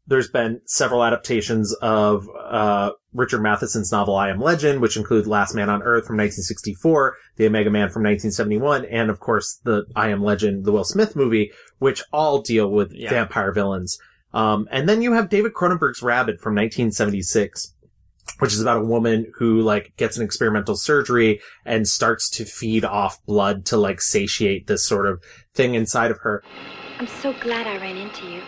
there's 0.09 0.29
been 0.29 0.61
several 0.67 1.03
adaptations 1.03 1.75
of, 1.83 2.29
uh, 2.39 2.93
Richard 3.13 3.41
Matheson's 3.43 3.91
novel 3.91 4.15
I 4.15 4.29
Am 4.29 4.41
Legend, 4.41 4.81
which 4.81 4.97
include 4.97 5.27
Last 5.27 5.55
Man 5.55 5.69
on 5.69 5.83
Earth 5.83 6.07
from 6.07 6.17
1964, 6.17 7.17
The 7.37 7.47
Omega 7.47 7.71
Man 7.71 7.89
from 7.89 8.03
1971, 8.05 8.85
and 8.85 9.11
of 9.11 9.19
course 9.19 9.59
the 9.65 9.87
I 9.97 10.11
Am 10.11 10.23
Legend, 10.23 10.65
the 10.65 10.71
Will 10.71 10.85
Smith 10.85 11.17
movie, 11.17 11.51
which 11.79 12.05
all 12.13 12.41
deal 12.41 12.71
with 12.71 12.93
Yeah. 12.93 13.11
vampire 13.11 13.53
villains. 13.53 13.99
Um, 14.35 14.69
and 14.71 14.89
then 14.89 15.01
you 15.03 15.15
have 15.15 15.31
David 15.31 15.55
Cronenberg's 15.55 16.03
Rabid 16.03 16.41
from 16.41 16.55
1976, 16.55 17.75
which 18.39 18.53
is 18.53 18.61
about 18.61 18.83
a 18.83 18.85
woman 18.85 19.33
who 19.37 19.61
like 19.61 19.93
gets 19.97 20.17
an 20.17 20.25
experimental 20.25 20.77
surgery 20.77 21.41
and 21.65 21.89
starts 21.89 22.29
to 22.31 22.45
feed 22.45 22.85
off 22.85 23.25
blood 23.27 23.65
to 23.67 23.77
like 23.77 24.01
satiate 24.01 24.67
this 24.67 24.87
sort 24.87 25.07
of 25.07 25.23
thing 25.55 25.75
inside 25.75 26.11
of 26.11 26.19
her. 26.19 26.43
I'm 26.99 27.07
so 27.07 27.33
glad 27.35 27.67
I 27.67 27.79
ran 27.79 27.97
into 27.97 28.27
you. 28.27 28.43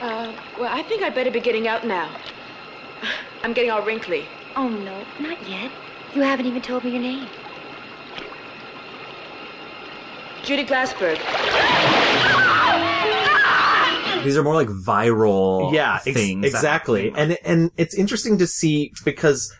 Uh, 0.00 0.34
well, 0.58 0.74
I 0.74 0.82
think 0.82 1.02
I'd 1.02 1.14
better 1.14 1.30
be 1.30 1.40
getting 1.40 1.68
out 1.68 1.86
now. 1.86 2.10
I'm 3.42 3.52
getting 3.52 3.70
all 3.70 3.82
wrinkly. 3.82 4.26
Oh, 4.56 4.68
no, 4.68 5.04
not 5.20 5.48
yet. 5.48 5.70
You 6.14 6.22
haven't 6.22 6.46
even 6.46 6.60
told 6.60 6.84
me 6.84 6.90
your 6.90 7.00
name. 7.00 7.28
Judy 10.42 10.64
Glassberg. 10.64 12.01
These 14.24 14.36
are 14.36 14.42
more 14.42 14.54
like 14.54 14.68
viral 14.68 15.72
yeah, 15.72 16.00
ex- 16.06 16.16
things. 16.16 16.46
exactly. 16.46 17.12
And 17.14 17.38
and 17.44 17.70
it's 17.76 17.94
interesting 17.94 18.38
to 18.38 18.46
see 18.46 18.92
because 19.04 19.54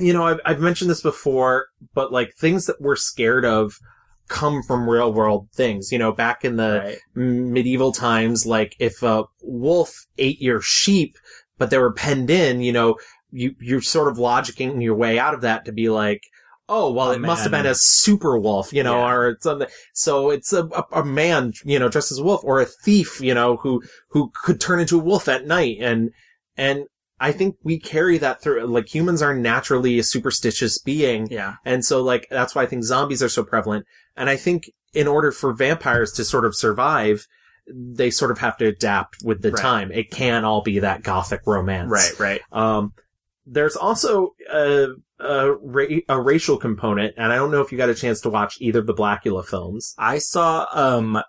you 0.00 0.12
know 0.12 0.26
I've, 0.26 0.40
I've 0.44 0.60
mentioned 0.60 0.90
this 0.90 1.02
before, 1.02 1.66
but 1.94 2.12
like 2.12 2.34
things 2.34 2.66
that 2.66 2.80
we're 2.80 2.96
scared 2.96 3.44
of 3.44 3.74
come 4.28 4.62
from 4.62 4.88
real 4.88 5.12
world 5.12 5.48
things. 5.54 5.90
You 5.92 5.98
know, 5.98 6.12
back 6.12 6.44
in 6.44 6.56
the 6.56 6.98
medieval 7.14 7.92
times, 7.92 8.46
like 8.46 8.76
if 8.78 9.02
a 9.02 9.24
wolf 9.42 10.06
ate 10.18 10.40
your 10.40 10.60
sheep, 10.60 11.16
but 11.56 11.70
they 11.70 11.78
were 11.78 11.92
penned 11.92 12.30
in, 12.30 12.60
you 12.60 12.72
know, 12.72 12.96
you 13.30 13.54
you're 13.60 13.82
sort 13.82 14.08
of 14.08 14.18
logicking 14.18 14.82
your 14.82 14.94
way 14.94 15.18
out 15.18 15.34
of 15.34 15.40
that 15.42 15.64
to 15.64 15.72
be 15.72 15.88
like. 15.88 16.22
Oh 16.68 16.92
well, 16.92 17.10
A 17.12 17.14
it 17.14 17.20
must 17.20 17.42
have 17.44 17.52
been 17.52 17.64
a 17.66 17.74
super 17.74 18.38
wolf, 18.38 18.72
you 18.72 18.82
know, 18.82 18.98
Yeah. 18.98 19.12
or 19.12 19.36
something. 19.40 19.68
So 19.94 20.30
it's 20.30 20.52
a, 20.52 20.64
a 20.66 20.84
a 21.00 21.04
man, 21.04 21.52
you 21.64 21.78
know, 21.78 21.88
dressed 21.88 22.12
as 22.12 22.18
a 22.18 22.22
wolf, 22.24 22.42
or 22.44 22.60
a 22.60 22.66
thief, 22.66 23.20
you 23.20 23.34
know, 23.34 23.56
who 23.56 23.82
who 24.10 24.30
could 24.44 24.60
turn 24.60 24.80
into 24.80 24.98
a 24.98 25.02
wolf 25.02 25.28
at 25.28 25.46
night, 25.46 25.78
and 25.80 26.10
and 26.56 26.84
I 27.20 27.32
think 27.32 27.56
we 27.64 27.78
carry 27.80 28.18
that 28.18 28.42
through. 28.42 28.66
Like 28.66 28.94
humans 28.94 29.22
are 29.22 29.34
naturally 29.34 29.98
a 29.98 30.02
superstitious 30.04 30.78
being, 30.78 31.26
Yeah. 31.30 31.54
and 31.64 31.84
so 31.84 32.02
like 32.02 32.26
that's 32.30 32.54
why 32.54 32.62
I 32.62 32.66
think 32.66 32.84
zombies 32.84 33.22
are 33.22 33.28
so 33.28 33.42
prevalent. 33.44 33.86
And 34.16 34.28
I 34.28 34.36
think 34.36 34.70
in 34.92 35.06
order 35.08 35.32
for 35.32 35.52
vampires 35.52 36.12
to 36.12 36.24
sort 36.24 36.44
of 36.44 36.54
survive, 36.54 37.26
they 37.66 38.10
sort 38.10 38.30
of 38.30 38.38
have 38.38 38.56
to 38.58 38.66
adapt 38.66 39.16
with 39.24 39.42
the 39.42 39.52
Right. 39.52 39.62
time. 39.62 39.92
It 39.92 40.10
can't 40.10 40.44
all 40.44 40.62
be 40.62 40.78
that 40.80 41.02
gothic 41.02 41.40
romance, 41.46 41.90
Right, 41.90 42.18
right. 42.18 42.40
Um, 42.52 42.92
there's 43.46 43.76
also 43.76 44.34
a, 44.52 44.88
a, 45.20 45.52
ra- 45.52 45.86
a 46.08 46.20
racial 46.20 46.56
component, 46.56 47.14
and 47.16 47.32
I 47.32 47.36
don't 47.36 47.50
know 47.50 47.60
if 47.60 47.72
you 47.72 47.78
got 47.78 47.88
a 47.88 47.94
chance 47.94 48.20
to 48.22 48.30
watch 48.30 48.56
either 48.60 48.80
of 48.80 48.86
the 48.86 48.94
Blackula 48.94 49.44
films. 49.44 49.94
I 49.98 50.18
saw 50.18 50.66
um 50.72 51.20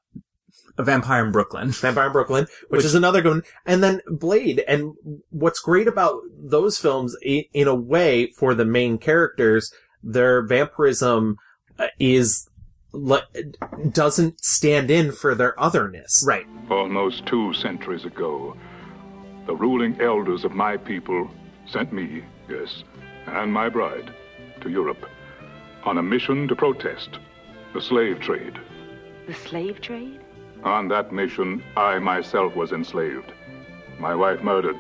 a 0.78 0.84
vampire 0.84 1.25
in 1.25 1.32
Brooklyn. 1.34 1.71
Vampire 1.71 2.06
in 2.08 2.12
Brooklyn, 2.13 2.43
which, 2.69 2.78
Which- 2.80 2.86
is 2.86 2.95
another 2.95 3.21
good 3.21 3.30
one. 3.32 3.43
And 3.65 3.84
then 3.84 3.99
Blade. 4.08 4.63
And 4.65 4.93
what's 5.30 5.60
great 5.60 5.88
about 5.89 6.21
those 6.41 6.78
films, 6.78 7.17
in 7.21 7.67
a 7.67 7.75
way, 7.75 8.28
for 8.38 8.56
the 8.56 8.63
main 8.63 8.97
characters, 8.97 9.73
their 10.02 10.41
vampirism 10.41 11.36
uh, 11.78 11.88
is, 11.99 12.49
doesn't 13.91 14.43
stand 14.43 14.89
in 14.89 15.12
for 15.12 15.36
their 15.36 15.60
otherness. 15.62 16.23
Right. 16.25 16.45
Almost 16.69 17.25
two 17.25 17.54
centuries 17.54 18.06
ago, 18.06 18.56
the 19.47 19.56
ruling 19.56 19.99
elders 19.99 20.45
of 20.45 20.54
my 20.54 20.78
people 20.78 21.30
sent 21.69 21.91
me, 21.91 22.23
yes, 22.49 22.84
and 23.27 23.53
my 23.53 23.69
bride, 23.69 24.13
to 24.62 24.69
Europe 24.69 25.05
on 25.84 25.97
a 25.97 26.03
mission 26.03 26.47
to 26.47 26.55
protest 26.55 27.19
the 27.73 27.82
slave 27.82 28.19
trade. 28.19 28.60
The 29.27 29.34
slave 29.34 29.79
trade? 29.82 30.19
On 30.63 30.88
that 30.89 31.13
mission, 31.13 31.63
I 31.77 31.99
myself 31.99 32.55
was 32.55 32.71
enslaved, 32.71 33.32
my 33.97 34.13
wife 34.13 34.41
murdered, 34.41 34.75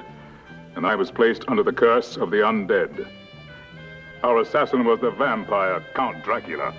and 0.75 0.85
I 0.85 0.95
was 0.95 1.11
placed 1.11 1.45
under 1.47 1.63
the 1.63 1.71
curse 1.71 2.17
of 2.17 2.31
the 2.31 2.37
undead. 2.37 3.07
Our 4.23 4.39
assassin 4.39 4.83
was 4.83 4.99
the 4.99 5.11
vampire 5.11 5.83
Count 5.93 6.23
Dracula. 6.23 6.73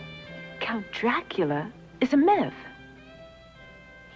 Count 0.60 0.84
Dracula 0.92 1.72
is 2.00 2.12
a 2.12 2.16
myth. 2.18 2.52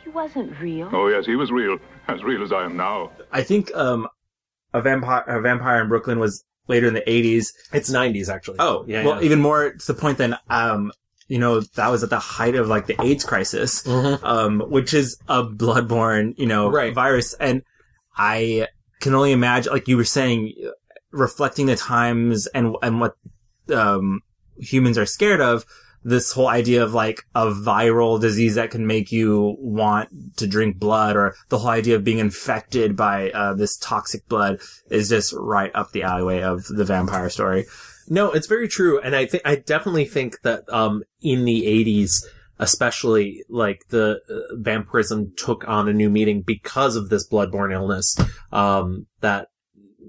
He 0.03 0.11
wasn't 0.11 0.59
real. 0.61 0.91
Oh, 0.93 1.09
yes, 1.09 1.25
he 1.25 1.37
was 1.37 1.51
real, 1.51 1.79
as 2.09 2.23
real 2.23 2.43
as 2.43 2.53
I 2.53 2.65
am 2.65 2.77
now. 2.77 3.11
I 3.33 3.43
think 3.43 3.75
um 3.75 4.07
a 4.75 4.83
vampire 4.83 5.25
a 5.27 5.41
vampire 5.41 5.81
in 5.81 5.89
Brooklyn 5.89 6.19
was 6.19 6.45
later 6.69 6.87
in 6.89 6.95
the 6.95 7.03
80s. 7.03 7.49
It's 7.73 7.91
90s 7.91 8.29
actually. 8.29 8.57
Oh, 8.59 8.85
Yeah, 8.87 9.05
well, 9.05 9.19
yeah. 9.21 9.27
even 9.27 9.41
more 9.41 9.73
to 9.73 9.87
the 9.87 9.95
point 9.95 10.19
than 10.19 10.37
um 10.49 10.93
you 11.29 11.39
know 11.39 11.61
that 11.61 11.89
was 11.89 12.03
at 12.03 12.11
the 12.11 12.19
height 12.19 12.55
of 12.55 12.69
like 12.69 12.87
the 12.87 13.01
AIDS 13.03 13.25
crisis, 13.25 13.87
um 13.87 14.61
which 14.69 14.93
is 14.95 15.17
a 15.29 15.43
bloodborne 15.43 16.35
you 16.39 16.47
know 16.47 16.67
Mm-hmm. 16.67 16.77
Right. 16.77 16.95
virus, 16.95 17.35
and 17.35 17.63
I 18.17 18.69
can 19.01 19.15
only 19.15 19.33
imagine 19.33 19.73
like 19.73 19.89
you 19.89 19.97
were 19.97 20.05
saying, 20.05 20.53
reflecting 21.11 21.67
the 21.67 21.77
times 21.77 22.47
and 22.49 22.77
and 22.83 23.01
what 23.01 23.17
um 23.73 24.21
humans 24.59 24.99
are 24.99 25.07
scared 25.07 25.41
of. 25.41 25.65
This 26.05 26.33
whole 26.33 26.49
idea 26.49 26.85
of 26.85 26.93
like 26.93 27.23
a 27.35 27.47
viral 27.47 28.21
disease 28.21 28.57
that 28.57 28.71
can 28.71 28.87
make 28.87 29.11
you 29.11 29.57
want 29.59 30.11
to 30.37 30.47
drink 30.47 30.79
blood, 30.79 31.17
or 31.17 31.35
the 31.49 31.59
whole 31.59 31.71
idea 31.71 31.97
of 31.97 32.05
being 32.05 32.19
infected 32.19 32.95
by 32.95 33.31
uh, 33.31 33.55
this 33.55 33.79
toxic 33.79 34.29
blood, 34.29 34.61
is 34.91 35.09
just 35.09 35.33
right 35.33 35.71
up 35.75 35.93
the 35.93 36.03
alleyway 36.03 36.43
of 36.43 36.67
the 36.67 36.85
vampire 36.85 37.31
story. 37.31 37.65
No, 38.07 38.31
it's 38.33 38.47
very 38.47 38.69
true, 38.69 39.01
and 39.01 39.17
I 39.17 39.25
think 39.25 39.43
I 39.47 39.57
definitely 39.57 40.05
think 40.05 40.43
that 40.43 40.65
um 40.69 41.05
in 41.23 41.47
the 41.47 41.67
eighties, 41.67 42.29
especially 42.59 43.43
like 43.49 43.81
the 43.89 44.21
uh, 44.29 44.57
vampirism 44.57 45.33
took 45.39 45.67
on 45.67 45.89
a 45.89 45.93
new 45.95 46.11
meaning 46.11 46.43
because 46.43 46.97
of 46.97 47.09
this 47.09 47.27
bloodborne 47.27 47.73
illness. 47.73 48.15
Um, 48.53 49.07
that 49.21 49.49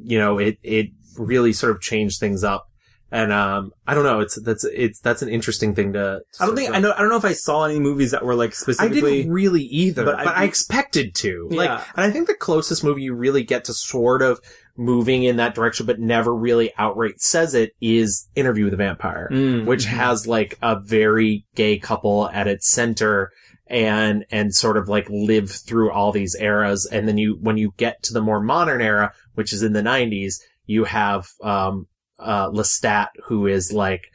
you 0.04 0.20
know 0.20 0.40
it 0.40 0.58
it 0.62 0.88
really 1.18 1.54
sort 1.54 1.72
of 1.72 1.80
changed 1.80 2.20
things 2.20 2.44
up, 2.44 2.70
and 3.16 3.32
um 3.32 3.72
I 3.88 3.94
don't 3.96 4.04
know, 4.04 4.20
it's 4.20 4.40
that's 4.42 4.64
it's 4.66 5.00
that's 5.00 5.22
an 5.22 5.30
interesting 5.30 5.74
thing 5.74 5.94
to. 5.94 6.22
to 6.34 6.44
I 6.44 6.46
don't 6.46 6.56
think 6.56 6.70
of- 6.70 6.76
I 6.76 6.80
know. 6.80 6.92
I 6.92 7.00
don't 7.00 7.10
know 7.10 7.18
if 7.18 7.26
I 7.26 7.34
saw 7.34 7.64
any 7.66 7.80
movies 7.80 8.12
that 8.12 8.26
were 8.26 8.36
like 8.36 8.54
specifically. 8.54 9.14
I 9.14 9.18
didn't 9.24 9.32
really 9.32 9.64
either, 9.64 10.04
but 10.06 10.18
but, 10.18 10.28
I- 10.28 10.42
I, 10.42 10.44
expected 10.44 11.16
to. 11.16 11.48
Like, 11.52 11.70
Yeah. 11.70 11.84
and 11.96 12.06
I 12.06 12.12
think 12.12 12.28
the 12.28 12.34
closest 12.36 12.84
movie 12.84 13.04
you 13.04 13.14
really 13.16 13.44
get 13.44 13.66
to 13.66 13.74
sort 13.74 14.22
of 14.22 14.40
moving 14.78 15.24
in 15.24 15.38
that 15.38 15.56
direction, 15.56 15.86
but 15.86 16.00
never 16.00 16.36
really 16.36 16.74
outright 16.78 17.22
says 17.22 17.54
it, 17.54 17.72
is 17.80 18.28
Interview 18.36 18.66
with 18.66 18.72
the 18.72 18.78
Vampire, 18.78 19.30
Mm, 19.32 19.66
which 19.66 19.86
mhm. 19.86 19.90
has 19.98 20.28
like 20.28 20.58
a 20.62 20.78
very 20.80 21.46
gay 21.56 21.80
couple 21.80 22.30
at 22.30 22.48
its 22.48 22.70
center. 22.70 23.32
And, 23.68 24.26
and 24.30 24.54
sort 24.54 24.78
of 24.78 24.90
like 24.90 25.08
live 25.10 25.50
through 25.50 25.90
all 25.90 26.12
these 26.12 26.36
eras. 26.40 26.86
And 26.86 27.08
then 27.08 27.18
you, 27.18 27.36
when 27.42 27.58
you 27.58 27.74
get 27.78 28.04
to 28.04 28.14
the 28.14 28.22
more 28.22 28.40
modern 28.40 28.80
era, 28.80 29.12
which 29.34 29.52
is 29.54 29.64
in 29.64 29.74
the 29.74 29.82
nineties, 29.82 30.40
you 30.68 30.84
have, 30.84 31.26
um, 31.42 31.88
uh, 32.20 32.50
Lestat, 32.50 33.08
who 33.26 33.48
is 33.48 33.72
like, 33.72 34.12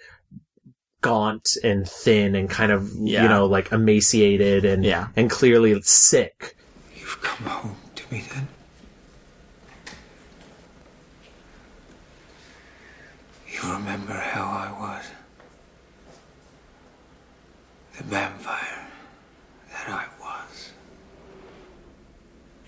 gaunt 1.02 1.56
and 1.64 1.88
thin 1.88 2.34
and 2.34 2.50
kind 2.50 2.70
of, 2.70 2.90
Yeah. 2.94 3.22
you 3.22 3.28
know, 3.30 3.46
like 3.46 3.72
emaciated 3.72 4.66
and, 4.66 4.84
Yeah. 4.84 5.08
and 5.16 5.30
clearly 5.30 5.80
sick. 5.80 6.56
You've 6.94 7.22
come 7.22 7.46
home 7.46 7.76
to 7.94 8.12
me 8.12 8.22
then. 8.34 8.48
You 13.50 13.72
remember 13.72 14.12
how 14.12 14.42
I 14.44 14.78
was? 14.78 15.04
The 17.96 18.04
vampire 18.04 18.86
that 19.72 19.88
I 19.88 20.04
was. 20.20 20.72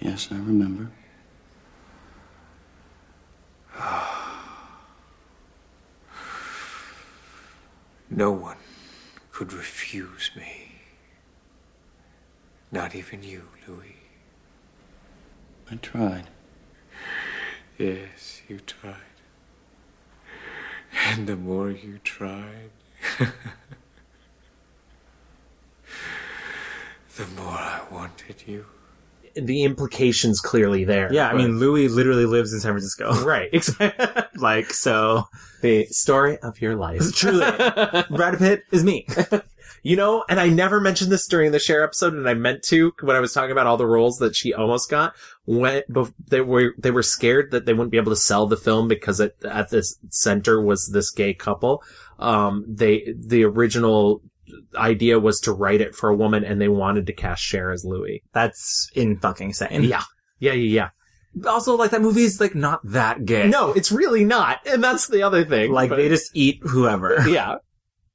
Yes, 0.00 0.28
I 0.30 0.36
remember. 0.36 0.90
No 8.14 8.30
one 8.30 8.58
could 9.30 9.54
refuse 9.54 10.32
me. 10.36 10.72
Not 12.70 12.94
even 12.94 13.22
you, 13.22 13.48
Louis. 13.66 13.96
I 15.70 15.76
tried. 15.76 16.26
Yes, 17.78 18.42
you 18.48 18.60
tried. 18.60 18.96
And 21.06 21.26
the 21.26 21.36
more 21.36 21.70
you 21.70 22.00
tried, 22.04 22.72
the 27.16 27.26
more 27.34 27.48
I 27.48 27.80
wanted 27.90 28.46
you. 28.46 28.66
The 29.34 29.64
implications 29.64 30.40
clearly 30.40 30.84
there. 30.84 31.12
Yeah, 31.12 31.28
I 31.28 31.32
but- 31.32 31.38
mean, 31.38 31.58
Louis 31.58 31.88
literally 31.88 32.26
lives 32.26 32.52
in 32.52 32.60
San 32.60 32.72
Francisco. 32.72 33.12
right. 33.24 33.52
Like, 34.36 34.72
so. 34.72 35.24
The 35.62 35.86
story 35.86 36.38
of 36.38 36.60
your 36.60 36.74
life. 36.74 37.02
Truly. 37.14 37.48
Brad 38.10 38.38
Pitt 38.38 38.64
is 38.72 38.82
me. 38.82 39.06
You 39.84 39.96
know, 39.96 40.24
and 40.28 40.38
I 40.40 40.48
never 40.48 40.80
mentioned 40.80 41.10
this 41.10 41.26
during 41.26 41.50
the 41.52 41.58
Cher 41.58 41.82
episode, 41.82 42.14
and 42.14 42.28
I 42.28 42.34
meant 42.34 42.62
to 42.64 42.92
when 43.00 43.16
I 43.16 43.20
was 43.20 43.32
talking 43.32 43.50
about 43.52 43.66
all 43.66 43.76
the 43.76 43.86
roles 43.86 44.18
that 44.18 44.34
she 44.36 44.52
almost 44.52 44.90
got. 44.90 45.14
When 45.44 45.82
they 46.28 46.40
were 46.40 46.74
they 46.78 46.90
were 46.92 47.02
scared 47.02 47.50
that 47.50 47.64
they 47.66 47.72
wouldn't 47.72 47.90
be 47.90 47.96
able 47.96 48.12
to 48.12 48.16
sell 48.16 48.46
the 48.46 48.56
film 48.56 48.86
because 48.86 49.18
it, 49.18 49.36
at 49.44 49.70
this 49.70 49.98
center 50.08 50.60
was 50.60 50.90
this 50.92 51.10
gay 51.10 51.34
couple. 51.34 51.82
Um, 52.20 52.64
they 52.68 53.12
the 53.16 53.44
original 53.44 54.22
idea 54.76 55.18
was 55.18 55.40
to 55.40 55.52
write 55.52 55.80
it 55.80 55.94
for 55.94 56.08
a 56.08 56.14
woman, 56.16 56.44
and 56.44 56.60
they 56.60 56.68
wanted 56.68 57.06
to 57.06 57.12
cast 57.12 57.42
Cher 57.42 57.70
as 57.72 57.84
Louis. 57.84 58.22
That's 58.32 58.90
in 58.94 59.18
fucking 59.18 59.48
insane. 59.48 59.84
Yeah, 59.84 60.02
Yeah, 60.38 60.52
yeah, 60.52 60.90
yeah. 61.34 61.46
Also, 61.50 61.76
like 61.76 61.92
that 61.92 62.02
movie 62.02 62.24
is 62.24 62.40
like 62.40 62.54
not 62.54 62.80
that 62.84 63.24
gay. 63.24 63.48
No, 63.48 63.72
it's 63.72 63.90
really 63.90 64.24
not, 64.24 64.60
and 64.66 64.82
that's 64.84 65.08
the 65.08 65.22
other 65.22 65.44
thing. 65.44 65.72
like 65.72 65.88
but- 65.90 65.96
they 65.96 66.08
just 66.08 66.30
eat 66.34 66.60
whoever. 66.62 67.16
yeah. 67.28 67.56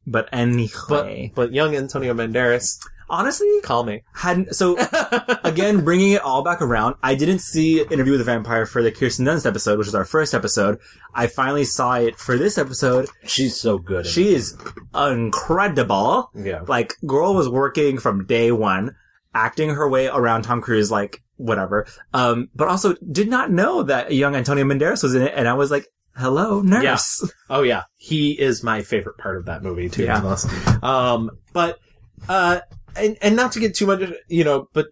But 0.05 0.29
anyway, 0.31 1.31
But 1.35 1.47
but 1.49 1.53
young 1.53 1.75
Antonio 1.75 2.13
Banderas, 2.13 2.77
honestly, 3.09 3.47
call 3.63 3.83
me. 3.83 4.03
hadn't 4.13 4.53
so 4.55 4.77
again 5.43 5.83
bringing 5.83 6.11
it 6.13 6.21
all 6.21 6.43
back 6.43 6.61
around 6.61 6.95
i 7.03 7.15
didn't 7.15 7.39
see 7.39 7.81
interview 7.81 8.11
with 8.11 8.19
the 8.19 8.25
vampire 8.25 8.65
for 8.65 8.81
the 8.83 8.91
kirsten 8.91 9.25
dunst 9.25 9.45
episode 9.45 9.77
which 9.77 9.87
was 9.87 9.95
our 9.95 10.05
first 10.05 10.33
episode 10.33 10.77
i 11.13 11.27
finally 11.27 11.63
saw 11.63 11.93
it 11.95 12.17
for 12.17 12.37
this 12.37 12.57
episode 12.57 13.07
She's 13.25 13.55
so 13.59 13.77
good. 13.77 14.05
she 14.05 14.33
is 14.33 14.57
incredible 14.95 16.29
yeah. 16.35 16.61
like 16.67 16.95
girl 17.05 17.33
was 17.35 17.49
working 17.49 17.97
from 17.97 18.25
day 18.25 18.51
one 18.51 18.95
acting 19.33 19.69
her 19.69 19.87
way 19.87 20.07
around 20.07 20.43
tom 20.43 20.61
cruise 20.61 20.89
like 20.91 21.21
whatever 21.35 21.85
um 22.13 22.49
but 22.55 22.67
also 22.67 22.95
did 23.11 23.29
not 23.29 23.51
know 23.51 23.83
that 23.83 24.13
young 24.13 24.35
antonio 24.35 24.63
banderas 24.65 25.03
was 25.03 25.13
in 25.15 25.21
it 25.21 25.33
and 25.35 25.47
i 25.47 25.53
was 25.53 25.69
like 25.69 25.87
hello 26.15 26.61
nurse 26.61 27.29
Oh 27.49 27.61
yeah, 27.61 27.83
he 27.95 28.31
is 28.31 28.63
my 28.63 28.81
favorite 28.81 29.17
part 29.17 29.37
of 29.37 29.45
that 29.45 29.63
movie 29.63 29.87
too. 29.87 30.03
Yeah. 30.03 30.35
Um, 30.83 31.31
but 31.53 31.79
uh, 32.27 32.59
and 32.95 33.17
and 33.21 33.35
not 33.35 33.51
to 33.53 33.59
get 33.59 33.75
too 33.75 33.87
much, 33.87 34.01
you 34.27 34.43
know, 34.43 34.67
but 34.73 34.87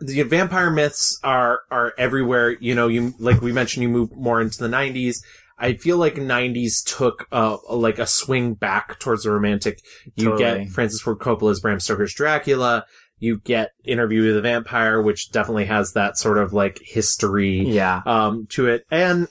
the 0.00 0.22
vampire 0.22 0.70
myths 0.70 1.18
are 1.22 1.60
are 1.70 1.92
everywhere. 1.98 2.50
You 2.50 2.74
know, 2.74 2.88
you 2.88 3.14
like 3.18 3.40
we 3.40 3.52
mentioned, 3.52 3.82
you 3.82 3.88
move 3.88 4.14
more 4.14 4.40
into 4.40 4.58
the 4.58 4.68
'90s. 4.68 5.18
I 5.58 5.74
feel 5.74 5.96
like 5.96 6.14
'90s 6.14 6.84
took 6.84 7.26
uh 7.32 7.58
like 7.70 7.98
a 7.98 8.06
swing 8.06 8.54
back 8.54 8.98
towards 8.98 9.24
the 9.24 9.30
romantic. 9.30 9.80
You 10.16 10.30
Totally. 10.30 10.64
get 10.64 10.70
Francis 10.70 11.00
Ford 11.00 11.18
Coppola's 11.18 11.60
Bram 11.60 11.80
Stoker's 11.80 12.14
Dracula. 12.14 12.84
You 13.18 13.38
get 13.38 13.70
Interview 13.84 14.24
with 14.24 14.34
the 14.34 14.40
Vampire, 14.40 15.00
which 15.00 15.30
definitely 15.30 15.66
has 15.66 15.92
that 15.92 16.18
sort 16.18 16.38
of 16.38 16.52
like 16.52 16.80
history 16.82 17.64
yeah 17.68 18.02
um, 18.06 18.46
to 18.50 18.66
it. 18.68 18.84
And 18.90 19.28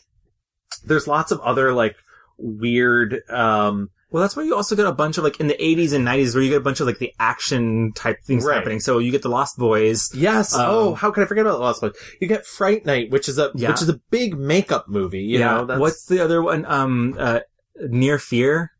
there's 0.86 1.08
lots 1.08 1.32
of 1.32 1.39
other 1.41 1.74
like 1.74 1.95
weird, 2.38 3.21
um, 3.30 3.89
Well, 4.12 4.21
that's 4.21 4.36
why 4.36 4.43
you 4.43 4.56
also 4.56 4.76
get 4.76 4.86
a 4.86 4.91
bunch 4.91 5.17
of 5.17 5.24
like 5.24 5.39
in 5.39 5.47
the 5.47 5.56
80s 5.56 5.93
and 5.93 6.06
90s 6.06 6.34
where 6.36 6.43
you 6.43 6.50
get 6.50 6.58
a 6.58 6.63
bunch 6.63 6.82
of 6.82 6.86
like 6.88 7.00
the 7.00 7.13
action 7.19 7.93
type 7.95 8.17
things 8.26 8.43
Right. 8.45 8.58
happening. 8.58 8.82
So 8.82 8.97
you 9.00 9.10
get 9.10 9.21
the 9.21 9.30
Lost 9.30 9.58
Boys. 9.58 10.10
yes. 10.13 10.54
Um, 10.54 10.65
oh, 10.69 10.93
how 10.95 11.12
could 11.12 11.24
I 11.24 11.28
forget 11.28 11.45
about 11.45 11.54
the 11.58 11.63
Lost 11.63 11.80
Boys? 11.82 11.93
You 12.19 12.28
get 12.28 12.45
Fright 12.45 12.86
Night, 12.86 13.10
which 13.10 13.30
is 13.30 13.39
a, 13.39 13.52
Yeah. 13.56 13.69
which 13.69 13.82
is 13.82 13.88
a 13.89 14.00
big 14.10 14.38
makeup 14.38 14.86
movie, 14.89 15.21
you 15.24 15.39
know, 15.39 15.65
that's, 15.65 15.80
What's 15.80 16.06
the 16.08 16.19
other 16.21 16.41
one? 16.41 16.65
Um, 16.65 17.15
uh, 17.17 17.39
Near 17.88 18.19
Fear. 18.19 18.71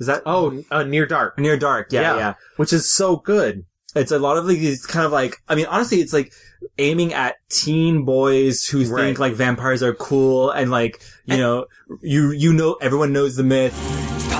Is 0.00 0.08
that? 0.08 0.22
oh, 0.26 0.64
uh, 0.72 0.82
Near 0.82 1.06
Dark, 1.06 1.38
Near 1.38 1.56
Dark. 1.56 1.92
Yeah, 1.92 2.00
Yeah. 2.00 2.16
yeah. 2.16 2.34
which 2.56 2.72
is 2.72 2.90
so 2.92 3.16
good. 3.16 3.64
It's 3.94 4.10
a 4.10 4.18
lot 4.18 4.36
of 4.36 4.46
like 4.46 4.58
these 4.58 4.84
kind 4.84 5.06
of 5.06 5.12
like, 5.12 5.36
I 5.48 5.54
mean, 5.54 5.66
honestly, 5.66 6.00
it's 6.00 6.12
like 6.14 6.32
aiming 6.78 7.12
at 7.14 7.36
teen 7.50 8.04
boys 8.04 8.64
who 8.64 8.84
Right. 8.84 9.02
think 9.04 9.18
like 9.20 9.34
vampires 9.34 9.82
are 9.82 9.94
cool 9.94 10.50
and 10.50 10.70
like, 10.72 11.00
you 11.26 11.36
know, 11.36 11.66
you, 12.00 12.32
you 12.32 12.52
know, 12.52 12.78
everyone 12.80 13.12
knows 13.12 13.36
the 13.36 13.44
myth. 13.44 13.78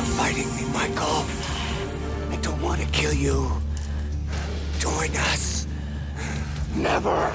Stop 0.02 0.16
fighting 0.16 0.48
me, 0.56 0.64
Michael. 0.72 1.24
I 2.30 2.38
don't 2.42 2.60
want 2.60 2.80
to 2.80 2.86
kill 2.88 3.12
you. 3.12 3.50
Join 4.78 5.10
us. 5.10 5.66
Never. 6.74 7.32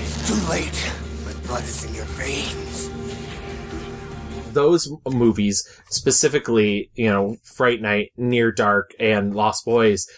It's 0.00 0.28
too 0.28 0.50
late. 0.50 0.92
My 1.26 1.32
blood 1.46 1.64
is 1.64 1.84
in 1.84 1.94
your 1.94 2.06
veins. 2.06 2.90
Those 4.54 4.90
movies, 5.06 5.68
specifically, 5.90 6.90
you 6.94 7.10
know, 7.10 7.36
Fright 7.42 7.82
Night, 7.82 8.12
Near 8.16 8.52
Dark, 8.52 8.94
and 8.98 9.34
Lost 9.34 9.66
Boys, 9.66 10.08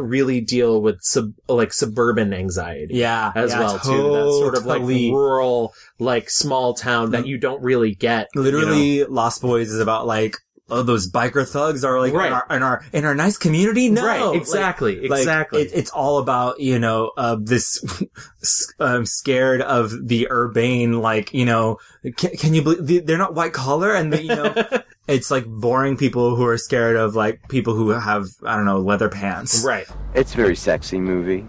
really 0.00 0.40
deal 0.40 0.80
with 0.80 0.98
sub, 1.02 1.32
like 1.48 1.72
suburban 1.72 2.32
anxiety. 2.34 2.94
Yeah. 2.96 3.32
as 3.34 3.52
yeah, 3.52 3.58
well 3.60 3.78
too. 3.78 3.90
That 4.12 4.36
sort 4.40 4.56
of 4.56 4.66
like 4.66 4.80
totally. 4.80 5.10
rural, 5.10 5.74
like 5.98 6.30
small 6.30 6.74
town 6.74 7.10
that 7.12 7.26
you 7.26 7.38
don't 7.38 7.62
really 7.62 7.94
get. 7.94 8.28
you 8.34 8.42
know? 8.42 8.44
Literally, 8.50 9.04
Lost 9.04 9.42
Boys 9.42 9.70
is 9.70 9.80
about 9.80 10.06
like, 10.06 10.36
oh, 10.68 10.82
those 10.82 11.10
biker 11.10 11.48
thugs 11.48 11.84
are 11.84 12.00
like 12.00 12.12
Right. 12.12 12.26
in, 12.26 12.32
our, 12.32 12.46
in 12.50 12.62
our 12.62 12.84
in 12.92 13.04
our 13.04 13.14
nice 13.14 13.38
community. 13.38 13.88
No, 13.88 14.04
Right, 14.04 14.20
Like- 14.20 14.36
exactly, 14.40 15.08
like, 15.08 15.20
exactly. 15.20 15.62
it- 15.62 15.70
it's 15.74 15.90
all 15.90 16.18
about 16.18 16.58
you 16.60 16.78
know 16.78 17.12
uh, 17.16 17.36
this 17.40 17.84
um, 18.80 19.06
scared 19.06 19.62
of 19.62 19.92
the 20.08 20.28
urbane. 20.30 20.94
Like 21.00 21.32
you 21.32 21.44
know, 21.44 21.78
can, 22.16 22.30
can 22.36 22.54
you 22.54 22.62
believe 22.62 23.06
they're 23.06 23.18
not 23.18 23.34
white 23.34 23.52
collar 23.52 23.94
and 23.94 24.12
they, 24.12 24.22
you 24.22 24.28
know. 24.28 24.54
It's 25.08 25.30
like 25.30 25.46
boring 25.46 25.96
people 25.96 26.34
who 26.34 26.44
are 26.46 26.58
scared 26.58 26.96
of 26.96 27.14
like 27.14 27.48
people 27.48 27.74
who 27.74 27.90
have 27.90 28.26
I 28.44 28.56
don't 28.56 28.64
know 28.64 28.80
leather 28.80 29.08
pants. 29.08 29.62
right. 29.64 29.86
It's 30.14 30.34
a 30.34 30.36
very 30.36 30.56
sexy 30.56 30.98
movie. 30.98 31.46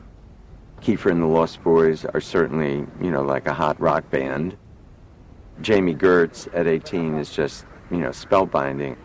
Kiefer 0.82 1.10
and 1.10 1.22
the 1.22 1.26
Lost 1.28 1.64
Boys 1.64 2.06
are 2.06 2.22
certainly, 2.22 2.86
you 3.02 3.10
know, 3.12 3.24
like 3.24 3.48
a 3.48 3.54
hot 3.54 3.80
rock 3.82 4.10
band. 4.12 4.56
Jami 5.60 5.96
Gertz 5.96 6.48
at 6.54 6.68
18 6.68 7.16
is 7.16 7.32
just, 7.34 7.66
you 7.90 7.98
know, 7.98 8.10
spellbinding. 8.10 8.96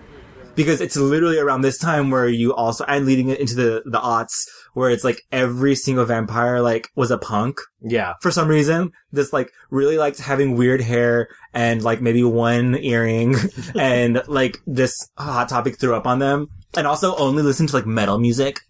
because 0.55 0.83
it's 0.83 0.97
literally 0.97 1.39
around 1.39 1.63
this 1.63 1.79
time 1.79 2.11
where 2.11 2.29
you 2.29 2.55
also 2.55 2.85
and 2.85 3.07
leading 3.07 3.31
it 3.31 3.41
into 3.41 3.55
the 3.55 3.83
the 3.87 3.99
aughts 3.99 4.47
where 4.75 4.91
it's 4.91 5.05
like 5.05 5.21
every 5.31 5.75
single 5.75 6.05
vampire 6.05 6.61
like 6.61 6.89
was 6.97 7.11
a 7.11 7.19
punk 7.19 7.59
Yeah. 7.81 8.15
for 8.21 8.31
some 8.31 8.49
reason. 8.49 8.93
This 9.13 9.33
like 9.33 9.51
really 9.71 9.99
liked 9.99 10.19
having 10.19 10.57
weird 10.57 10.81
hair 10.81 11.29
and 11.53 11.83
like 11.83 12.01
maybe 12.01 12.25
one 12.25 12.77
earring 12.77 13.35
and 13.79 14.23
like 14.27 14.59
this 14.67 15.09
hot 15.19 15.49
topic 15.49 15.79
threw 15.79 15.95
up 15.95 16.07
on 16.07 16.19
them. 16.19 16.49
And 16.75 16.87
also 16.87 17.15
only 17.17 17.43
listen 17.43 17.67
to 17.67 17.77
like 17.77 17.87
metal 17.87 18.19
music. 18.19 18.61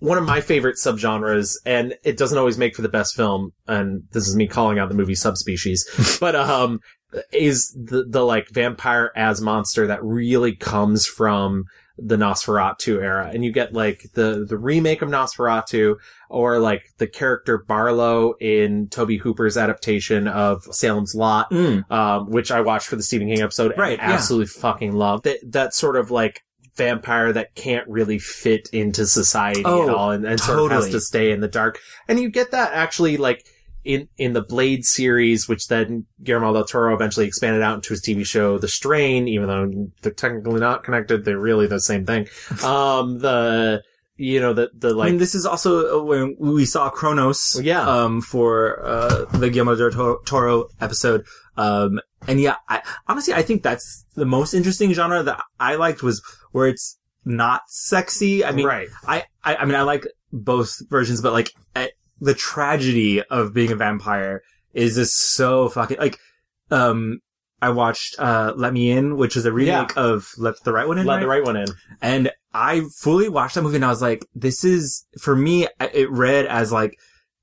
One 0.00 0.18
of 0.18 0.24
my 0.24 0.40
favorite 0.40 0.76
subgenres, 0.76 1.54
and 1.64 1.94
it 2.02 2.16
doesn't 2.16 2.36
always 2.36 2.58
make 2.58 2.74
for 2.74 2.82
the 2.82 2.88
best 2.88 3.14
film, 3.14 3.52
and 3.68 4.02
this 4.12 4.26
is 4.26 4.34
me 4.34 4.46
calling 4.48 4.78
out 4.78 4.88
the 4.88 4.94
movie 4.94 5.14
subspecies, 5.14 5.86
but, 6.20 6.34
um, 6.34 6.80
is 7.32 7.72
the, 7.78 8.04
the 8.08 8.22
like 8.24 8.48
vampire 8.50 9.12
as 9.14 9.40
monster 9.40 9.86
that 9.86 10.02
really 10.02 10.56
comes 10.56 11.06
from 11.06 11.64
the 11.98 12.16
Nosferatu 12.16 13.00
era. 13.02 13.30
And 13.32 13.44
you 13.44 13.52
get 13.52 13.72
like 13.72 14.02
the, 14.14 14.44
the 14.48 14.56
remake 14.56 15.02
of 15.02 15.08
Nosferatu 15.08 15.96
or 16.30 16.58
like 16.58 16.82
the 16.98 17.06
character 17.06 17.58
Barlow 17.58 18.34
in 18.40 18.88
Tobe 18.88 19.18
Hooper's 19.20 19.56
adaptation 19.56 20.26
of 20.28 20.62
Salem's 20.70 21.14
Lot, 21.14 21.50
Mm. 21.50 21.90
um, 21.90 22.30
which 22.30 22.50
I 22.50 22.60
watched 22.62 22.86
for 22.88 22.96
the 22.96 23.02
Stephen 23.02 23.28
King 23.28 23.42
episode 23.42 23.74
Right, 23.76 23.98
yeah. 23.98 24.12
absolutely 24.12 24.46
fucking 24.46 24.92
love. 24.92 25.22
That, 25.24 25.38
that 25.52 25.74
sort 25.74 25.96
of 25.96 26.10
like 26.10 26.40
vampire 26.76 27.32
that 27.34 27.54
can't 27.54 27.86
really 27.86 28.18
fit 28.18 28.68
into 28.72 29.04
society 29.06 29.62
Oh, 29.64 29.82
at 29.82 29.94
all 29.94 30.10
and, 30.10 30.24
and 30.24 30.40
sort 30.40 30.58
of 30.58 30.70
has 30.70 30.88
to 30.90 31.00
stay 31.00 31.30
in 31.30 31.40
the 31.40 31.48
dark. 31.48 31.78
And 32.08 32.18
you 32.18 32.30
get 32.30 32.52
that 32.52 32.72
actually 32.72 33.18
like 33.18 33.44
in, 33.84 34.08
in 34.16 34.32
the 34.32 34.42
Blade 34.42 34.84
series, 34.84 35.48
which 35.48 35.68
then 35.68 36.06
Guillermo 36.22 36.52
del 36.52 36.64
Toro 36.64 36.94
eventually 36.94 37.26
expanded 37.26 37.62
out 37.62 37.76
into 37.76 37.90
his 37.90 38.02
TV 38.02 38.24
show, 38.26 38.58
The 38.58 38.68
Strain, 38.68 39.28
even 39.28 39.48
though 39.48 39.90
they're 40.02 40.12
technically 40.12 40.60
not 40.60 40.84
connected, 40.84 41.24
they're 41.24 41.38
really 41.38 41.66
the 41.66 41.80
same 41.80 42.06
thing. 42.06 42.28
Um, 42.62 43.18
the, 43.18 43.82
you 44.16 44.40
know, 44.40 44.52
the, 44.52 44.70
the 44.74 44.88
I 44.88 44.92
like, 44.92 45.10
mean, 45.10 45.18
this 45.18 45.34
is 45.34 45.44
also 45.44 46.00
uh, 46.00 46.04
when 46.04 46.36
we 46.38 46.64
saw 46.64 46.90
Cronos. 46.90 47.60
Yeah. 47.60 47.82
Um, 47.82 48.20
for, 48.20 48.80
uh, 48.84 49.24
the 49.36 49.50
Guillermo 49.50 49.74
del 49.74 50.18
Toro- 50.24 50.68
episode. 50.80 51.24
Um, 51.56 52.00
and 52.28 52.40
yeah, 52.40 52.56
I, 52.68 52.82
honestly, 53.08 53.34
I 53.34 53.42
think 53.42 53.62
that's 53.62 54.06
the 54.14 54.24
most 54.24 54.54
interesting 54.54 54.92
genre 54.92 55.22
that 55.24 55.42
I 55.58 55.74
liked 55.74 56.02
was 56.02 56.22
where 56.52 56.68
it's 56.68 56.98
not 57.24 57.62
sexy. 57.68 58.44
I 58.44 58.52
mean, 58.52 58.66
right. 58.66 58.88
I, 59.06 59.24
I, 59.44 59.56
I 59.56 59.64
mean, 59.64 59.74
I 59.74 59.82
like 59.82 60.06
both 60.32 60.80
versions, 60.88 61.20
but 61.20 61.32
like 61.32 61.52
eh, 61.74 61.88
the 62.22 62.34
tragedy 62.34 63.22
of 63.22 63.52
being 63.52 63.72
a 63.72 63.76
vampire 63.76 64.42
is 64.72 64.94
just 64.94 65.14
so 65.14 65.68
fucking 65.68 65.98
like. 65.98 66.18
Um, 66.70 67.20
I 67.60 67.70
watched 67.70 68.18
uh 68.18 68.54
Let 68.56 68.72
Me 68.72 68.90
In, 68.90 69.16
which 69.16 69.36
is 69.36 69.44
a 69.44 69.52
remake 69.52 69.96
of 69.96 70.32
Let 70.38 70.54
the 70.64 70.72
Right 70.72 70.88
One 70.88 70.98
In. 70.98 71.06
Let 71.06 71.16
right? 71.16 71.20
the 71.20 71.28
right 71.28 71.44
one 71.44 71.56
in. 71.56 71.68
And 72.00 72.30
I 72.54 72.82
fully 72.98 73.28
watched 73.28 73.54
that 73.54 73.62
movie 73.62 73.76
and 73.76 73.84
I 73.84 73.88
was 73.88 74.02
like, 74.02 74.26
this 74.34 74.64
is, 74.64 75.06
for 75.20 75.36
me, 75.36 75.68
it 75.80 76.10
read 76.10 76.46
as 76.46 76.72
like, 76.72 76.98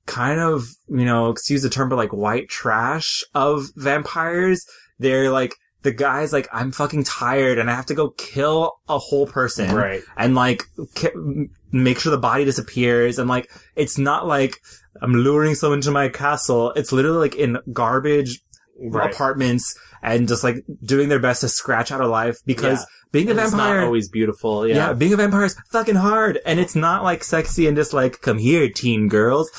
kind 0.06 0.40
of, 0.40 0.68
you 0.88 1.04
know, 1.04 1.30
excuse 1.30 1.62
the 1.62 1.70
term, 1.70 1.88
but 1.88 1.96
like 1.96 2.12
white 2.12 2.48
trash 2.48 3.24
of 3.34 3.70
vampires. 3.76 4.64
They're 4.98 5.30
like, 5.30 5.56
the 5.82 5.92
guy's 5.92 6.32
like, 6.32 6.48
I'm 6.52 6.72
fucking 6.72 7.04
tired 7.04 7.58
and 7.58 7.70
I 7.70 7.74
have 7.74 7.86
to 7.86 7.94
go 7.94 8.10
kill 8.10 8.78
a 8.88 8.98
whole 8.98 9.26
person. 9.26 9.74
Right. 9.74 10.02
And 10.16 10.34
like, 10.34 10.64
ki- 10.94 11.48
make 11.72 11.98
sure 11.98 12.10
the 12.10 12.18
body 12.18 12.44
disappears. 12.44 13.18
And 13.18 13.28
like, 13.28 13.50
it's 13.76 13.96
not 13.98 14.26
like 14.26 14.60
I'm 15.00 15.14
luring 15.14 15.54
someone 15.54 15.80
to 15.82 15.90
my 15.90 16.08
castle. 16.08 16.72
It's 16.72 16.92
literally 16.92 17.18
like 17.18 17.34
in 17.36 17.58
garbage 17.72 18.40
Right. 18.82 19.12
apartments 19.12 19.78
and 20.02 20.28
just 20.28 20.42
like 20.44 20.64
doing 20.82 21.08
their 21.08 21.18
best 21.18 21.40
to 21.42 21.48
scratch 21.48 21.90
out 21.92 22.00
a 22.00 22.06
life 22.08 22.38
because 22.46 22.80
Yeah. 22.80 22.84
being 23.12 23.26
a 23.28 23.30
And 23.32 23.40
vampire 23.40 23.80
not 23.80 23.86
always 23.86 24.08
beautiful. 24.08 24.66
yeah. 24.66 24.74
Yeah. 24.74 24.92
being 24.94 25.12
a 25.12 25.16
vampire 25.16 25.44
is 25.44 25.56
fucking 25.70 25.96
hard, 25.96 26.38
and 26.46 26.58
it's 26.60 26.74
not 26.76 27.02
like 27.04 27.22
sexy 27.24 27.66
and 27.66 27.76
just 27.76 27.92
like 27.92 28.20
come 28.22 28.38
here, 28.38 28.68
teen 28.70 29.08
girls. 29.08 29.50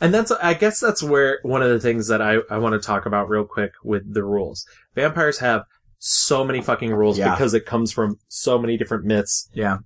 And 0.00 0.12
that's, 0.14 0.30
I 0.30 0.54
guess 0.54 0.78
that's 0.80 1.02
where 1.02 1.40
one 1.42 1.62
of 1.62 1.70
the 1.70 1.80
things 1.80 2.06
that 2.08 2.22
I, 2.22 2.36
I 2.50 2.58
want 2.58 2.80
to 2.80 2.86
talk 2.86 3.06
about 3.06 3.28
real 3.28 3.44
quick 3.44 3.72
with 3.82 4.12
the 4.14 4.22
rules. 4.22 4.64
Vampires 4.94 5.38
have 5.40 5.62
so 5.98 6.44
many 6.44 6.60
fucking 6.60 6.92
rules 6.92 7.18
Yeah. 7.18 7.34
because 7.34 7.54
it 7.54 7.66
comes 7.66 7.90
from 7.92 8.16
so 8.28 8.58
many 8.58 8.76
different 8.76 9.04
myths. 9.04 9.48
Yeah, 9.52 9.78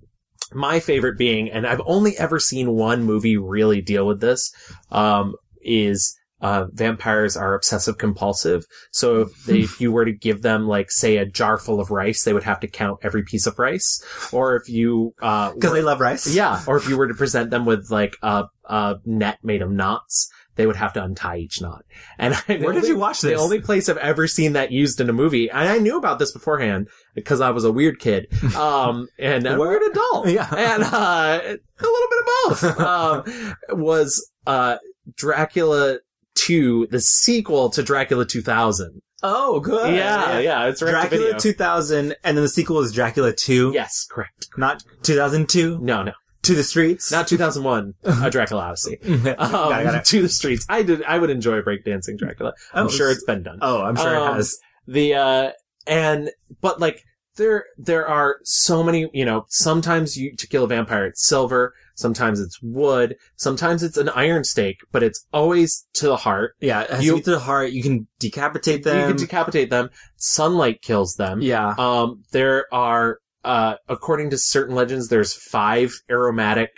my 0.53 0.79
favorite 0.79 1.17
being, 1.17 1.49
and 1.49 1.65
I've 1.65 1.81
only 1.87 2.15
ever 2.19 2.39
seen 2.39 2.71
one 2.75 3.03
movie 3.03 3.37
really 3.37 3.81
deal 3.81 4.05
with 4.05 4.21
this, 4.21 4.51
um, 4.91 5.33
is 5.63 6.15
uh, 6.43 6.65
vampires 6.73 7.35
are 7.35 7.55
obsessive 7.55 7.97
compulsive. 7.97 8.65
So 8.91 9.21
if, 9.21 9.45
they, 9.45 9.59
if 9.61 9.81
you 9.81 9.91
were 9.91 10.05
to 10.05 10.11
give 10.11 10.43
them, 10.43 10.67
like, 10.67 10.91
say, 10.91 11.17
a 11.17 11.25
jar 11.25 11.57
full 11.57 11.79
of 11.79 11.89
rice, 11.89 12.23
they 12.23 12.33
would 12.33 12.43
have 12.43 12.59
to 12.59 12.67
count 12.67 12.99
every 13.01 13.23
piece 13.23 13.47
of 13.47 13.57
rice. 13.57 14.03
Or 14.31 14.55
if 14.57 14.67
you, 14.69 15.15
uh, 15.21 15.53
Because 15.53 15.71
they 15.73 15.81
love 15.81 15.99
rice? 16.01 16.27
yeah. 16.35 16.61
Or 16.67 16.77
if 16.77 16.87
you 16.87 16.97
were 16.97 17.07
to 17.07 17.13
present 17.15 17.49
them 17.49 17.65
with, 17.65 17.89
like, 17.89 18.17
a, 18.21 18.43
a 18.65 18.95
net 19.05 19.39
made 19.41 19.61
of 19.63 19.71
knots, 19.71 20.29
they 20.55 20.67
would 20.67 20.75
have 20.75 20.93
to 20.93 21.03
untie 21.03 21.37
each 21.37 21.61
knot. 21.61 21.83
And 22.19 22.35
I, 22.47 22.57
Where 22.57 22.73
did 22.73 22.83
you 22.87 22.97
watch 22.97 23.21
this? 23.21 23.31
The 23.35 23.41
only 23.41 23.59
place 23.61 23.89
I've 23.89 23.97
ever 23.97 24.27
seen 24.27 24.53
that 24.53 24.71
used 24.71 24.99
in 25.01 25.09
a 25.09 25.13
movie, 25.13 25.49
and 25.49 25.67
I 25.67 25.79
knew 25.79 25.97
about 25.97 26.19
this 26.19 26.31
beforehand 26.31 26.89
because 27.15 27.41
I 27.41 27.49
was 27.51 27.63
a 27.63 27.71
weird 27.71 27.99
kid, 27.99 28.27
um, 28.55 29.07
and 29.17 29.47
a 29.47 29.57
weird 29.57 29.81
adult, 29.81 30.27
Yeah. 30.27 30.47
and 30.53 30.83
uh, 30.83 31.39
a 31.41 31.83
little 31.87 32.09
bit 32.11 32.19
of 32.19 32.25
both. 32.27 32.79
um, 32.79 33.55
was 33.81 34.29
uh, 34.45 34.75
Dracula 35.15 35.99
Two, 36.35 36.87
the 36.91 36.99
sequel 36.99 37.69
to 37.71 37.83
Dracula 37.83 38.25
2000. 38.25 39.01
Oh, 39.25 39.59
good. 39.61 39.95
Yeah, 39.95 40.39
yeah, 40.39 40.65
it's 40.67 40.79
Dracula 40.81 41.39
2000, 41.39 42.15
and 42.23 42.37
then 42.37 42.43
the 42.43 42.49
sequel 42.49 42.79
is 42.79 42.91
Dracula 42.91 43.31
2. 43.33 43.71
Yes, 43.73 44.05
correct. 44.09 44.47
Not 44.57 44.83
2002? 45.03 45.79
No, 45.81 46.03
no. 46.03 46.11
To 46.41 46.55
the 46.55 46.63
streets? 46.63 47.09
Not 47.09 47.27
2001, 47.29 47.93
a 48.03 48.29
Dracula 48.29 48.63
Odyssey. 48.63 48.99
Um, 49.05 49.23
Got 49.23 49.35
it, 49.35 49.83
got 49.85 49.95
it. 49.95 50.05
To 50.05 50.21
the 50.21 50.27
streets. 50.27 50.65
I 50.67 50.83
did. 50.83 51.01
I 51.03 51.17
would 51.17 51.29
enjoy 51.29 51.61
breakdancing 51.61 52.17
Dracula. 52.17 52.53
I'm 52.73 52.87
Oh, 52.87 52.89
sure 52.89 53.07
it's- 53.07 53.17
it's 53.19 53.25
been 53.25 53.43
done. 53.43 53.59
Oh, 53.61 53.81
I'm 53.81 53.95
sure 53.95 54.13
Um, 54.17 54.31
it 54.31 54.35
has. 54.35 54.57
The 54.87 55.13
uh 55.13 55.51
and 55.87 56.29
but 56.59 56.81
like 56.81 57.01
there 57.35 57.65
there 57.77 58.07
are 58.07 58.37
so 58.43 58.83
many. 58.83 59.09
You 59.13 59.25
know, 59.25 59.45
sometimes 59.49 60.17
you 60.17 60.35
to 60.35 60.47
kill 60.47 60.63
a 60.65 60.67
vampire 60.67 61.05
it's 61.05 61.27
silver. 61.27 61.73
Sometimes 61.95 62.39
it's 62.39 62.59
wood. 62.61 63.15
Sometimes 63.35 63.83
it's 63.83 63.97
an 63.97 64.09
iron 64.09 64.43
stake, 64.43 64.77
but 64.91 65.03
it's 65.03 65.25
always 65.31 65.85
to 65.93 66.07
the 66.07 66.17
heart. 66.17 66.55
Yeah, 66.59 66.99
You- 66.99 67.21
to 67.21 67.31
the 67.31 67.39
heart. 67.39 67.71
You 67.71 67.83
can 67.83 68.07
decapitate 68.19 68.83
them. 68.83 68.99
You 69.01 69.07
can 69.07 69.17
decapitate 69.17 69.69
them. 69.69 69.89
Sunlight 70.17 70.81
kills 70.81 71.13
them. 71.15 71.41
Yeah. 71.41 71.75
Um, 71.77 72.23
there 72.31 72.65
are, 72.73 73.19
uh, 73.43 73.75
according 73.87 74.31
to 74.31 74.37
certain 74.39 74.73
legends, 74.75 75.09
there's 75.09 75.33
five 75.33 75.93
aromatic, 76.09 76.71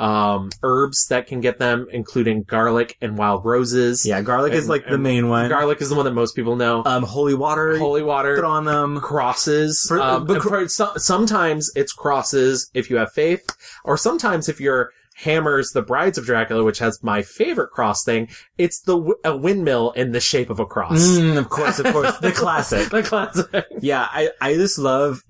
um, 0.00 0.50
herbs 0.62 1.06
that 1.10 1.26
can 1.26 1.40
get 1.40 1.58
them, 1.58 1.86
including 1.92 2.42
garlic 2.44 2.96
and 3.00 3.18
wild 3.18 3.44
roses. 3.44 4.04
yeah, 4.06 4.22
garlic 4.22 4.52
is 4.54 4.68
like 4.68 4.86
the 4.88 4.98
main 4.98 5.28
one. 5.28 5.48
Garlic 5.48 5.80
is 5.82 5.90
the 5.90 5.94
one 5.94 6.04
that 6.06 6.14
most 6.14 6.34
people 6.34 6.56
know. 6.56 6.82
Um, 6.86 7.02
holy 7.02 7.34
water. 7.34 7.76
Holy 7.78 8.02
water. 8.02 8.34
Put 8.36 8.44
on 8.44 8.64
them. 8.64 9.00
crosses. 9.00 9.84
For- 9.86 10.00
um, 10.00 10.24
but 10.24 10.42
for 10.42 10.66
so- 10.68 10.92
sometimes 10.96 11.70
it's 11.76 11.92
crosses 11.92 12.70
if 12.74 12.88
you 12.90 12.96
have 12.96 13.12
faith, 13.12 13.44
or 13.84 13.96
sometimes 13.96 14.48
if 14.48 14.60
you're 14.60 14.90
hammers 15.16 15.72
the 15.72 15.82
brides 15.82 16.16
of 16.16 16.24
dracula 16.24 16.64
which 16.64 16.78
has 16.78 16.98
my 17.02 17.20
favorite 17.20 17.68
cross 17.70 18.02
thing 18.04 18.26
it's 18.56 18.80
the 18.82 18.96
w- 18.96 19.14
a 19.22 19.36
windmill 19.36 19.90
in 19.90 20.12
the 20.12 20.20
shape 20.20 20.48
of 20.48 20.58
a 20.58 20.64
cross 20.64 20.98
Mm, 21.18 21.36
of 21.36 21.50
course, 21.50 21.78
of 21.78 21.92
course. 21.92 22.16
The 22.20 22.32
classic. 22.42 22.88
the 22.88 23.02
classic 23.02 23.66
Yeah, 23.82 24.08
I, 24.10 24.30
I 24.40 24.54
just 24.54 24.78
love 24.78 25.22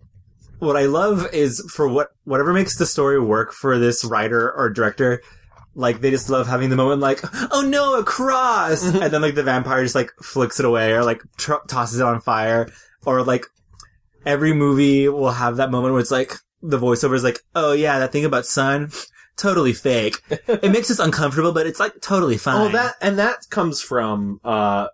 what 0.60 0.76
I 0.76 0.86
love 0.86 1.26
is 1.32 1.60
for 1.74 1.88
what 1.88 2.08
whatever 2.24 2.52
makes 2.52 2.76
the 2.78 2.86
story 2.86 3.20
work 3.20 3.52
for 3.52 3.78
this 3.78 4.04
writer 4.04 4.50
or 4.52 4.70
director. 4.70 5.20
Like 5.74 6.00
they 6.00 6.10
just 6.10 6.28
love 6.28 6.46
having 6.48 6.68
the 6.68 6.76
moment 6.76 7.00
like, 7.00 7.20
oh 7.52 7.62
no, 7.62 7.98
a 7.98 8.04
cross, 8.04 8.82
Mm-hmm. 8.84 9.02
and 9.02 9.12
then 9.12 9.22
like 9.22 9.34
the 9.36 9.42
vampire 9.42 9.82
just 9.82 9.94
like 9.94 10.10
flicks 10.22 10.58
it 10.58 10.66
away 10.66 10.92
or 10.92 11.04
like 11.04 11.22
tr- 11.38 11.64
tosses 11.68 12.00
it 12.00 12.06
on 12.06 12.20
fire, 12.20 12.68
or 13.06 13.22
like 13.22 13.46
every 14.26 14.52
movie 14.52 15.08
will 15.08 15.30
have 15.30 15.56
that 15.56 15.70
moment 15.70 15.92
where 15.92 16.00
it's 16.00 16.10
like 16.10 16.34
the 16.62 16.78
voiceover 16.78 17.14
is 17.14 17.24
like, 17.24 17.38
oh 17.54 17.72
yeah, 17.72 18.00
that 18.00 18.10
thing 18.12 18.24
about 18.24 18.46
sun, 18.46 18.90
totally 19.36 19.72
fake. 19.72 20.16
it 20.30 20.70
makes 20.72 20.90
us 20.90 20.98
uncomfortable, 20.98 21.52
but 21.52 21.66
it's 21.66 21.80
like 21.80 22.00
totally 22.02 22.36
fine. 22.36 22.60
Oh, 22.60 22.68
that 22.72 22.94
and 23.00 23.18
that 23.20 23.48
comes 23.48 23.80
from 23.80 24.40
uh 24.44 24.88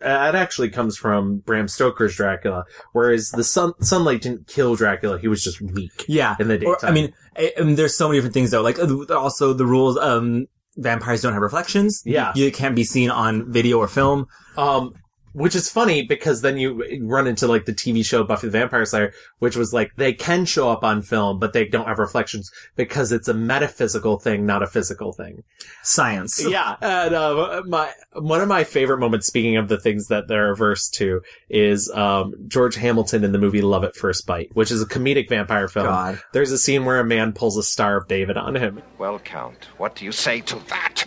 that 0.00 0.34
actually 0.34 0.70
comes 0.70 0.96
from 0.96 1.38
Bram 1.38 1.68
Stoker's 1.68 2.16
Dracula, 2.16 2.64
whereas 2.92 3.30
the 3.30 3.44
sun 3.44 3.72
sunlight 3.80 4.22
didn't 4.22 4.46
kill 4.46 4.76
Dracula; 4.76 5.18
he 5.18 5.28
was 5.28 5.42
just 5.42 5.60
weak. 5.60 6.04
Yeah. 6.08 6.36
in 6.38 6.48
the 6.48 6.54
Or, 6.64 6.74
daytime. 6.74 6.90
I 6.90 6.92
mean, 6.92 7.14
I, 7.36 7.52
I 7.58 7.62
mean, 7.62 7.74
there's 7.76 7.96
so 7.96 8.08
many 8.08 8.18
different 8.18 8.34
things 8.34 8.50
though. 8.50 8.62
Like 8.62 8.78
uh, 8.78 9.14
also 9.14 9.52
the 9.52 9.66
rules. 9.66 9.96
Um, 9.98 10.46
vampires 10.76 11.22
don't 11.22 11.32
have 11.32 11.42
reflections. 11.42 12.02
Yeah. 12.06 12.32
you, 12.36 12.52
can't 12.52 12.76
be 12.76 12.84
seen 12.84 13.10
on 13.10 13.52
video 13.52 13.78
or 13.78 13.88
film. 13.88 14.26
Um, 14.56 14.94
which 15.38 15.54
is 15.54 15.70
funny 15.70 16.02
because 16.02 16.42
then 16.42 16.58
you 16.58 17.00
run 17.02 17.26
into 17.26 17.46
like 17.46 17.64
the 17.64 17.72
TV 17.72 18.04
show 18.04 18.24
Buffy 18.24 18.48
the 18.48 18.50
Vampire 18.50 18.84
Slayer, 18.84 19.12
which 19.38 19.56
was 19.56 19.72
like 19.72 19.94
they 19.96 20.12
can 20.12 20.44
show 20.44 20.70
up 20.70 20.82
on 20.82 21.00
film, 21.02 21.38
but 21.38 21.52
they 21.52 21.64
don't 21.64 21.86
have 21.86 21.98
reflections 21.98 22.50
because 22.76 23.12
it's 23.12 23.28
a 23.28 23.34
metaphysical 23.34 24.18
thing, 24.18 24.44
not 24.44 24.62
a 24.62 24.66
physical 24.66 25.12
thing. 25.12 25.44
Science. 25.82 26.44
yeah, 26.44 26.76
and 26.80 27.14
uh, 27.14 27.62
my 27.66 27.92
one 28.14 28.40
of 28.40 28.48
my 28.48 28.64
favorite 28.64 28.98
moments, 28.98 29.26
speaking 29.26 29.56
of 29.56 29.68
the 29.68 29.78
things 29.78 30.08
that 30.08 30.28
they're 30.28 30.50
averse 30.50 30.88
to, 30.90 31.22
is 31.48 31.90
um, 31.90 32.34
George 32.48 32.74
Hamilton 32.74 33.24
in 33.24 33.32
the 33.32 33.38
movie 33.38 33.62
Love 33.62 33.84
at 33.84 33.94
First 33.94 34.26
Bite, 34.26 34.50
which 34.54 34.70
is 34.70 34.82
a 34.82 34.86
comedic 34.86 35.28
vampire 35.28 35.68
film. 35.68 35.86
God. 35.86 36.20
There's 36.32 36.52
a 36.52 36.58
scene 36.58 36.84
where 36.84 37.00
a 37.00 37.04
man 37.04 37.32
pulls 37.32 37.56
a 37.56 37.62
Star 37.62 37.96
of 37.96 38.08
David 38.08 38.36
on 38.36 38.56
him. 38.56 38.82
Well, 38.98 39.18
Count, 39.20 39.68
what 39.76 39.94
do 39.94 40.04
you 40.04 40.12
say 40.12 40.40
to 40.42 40.56
that? 40.68 41.04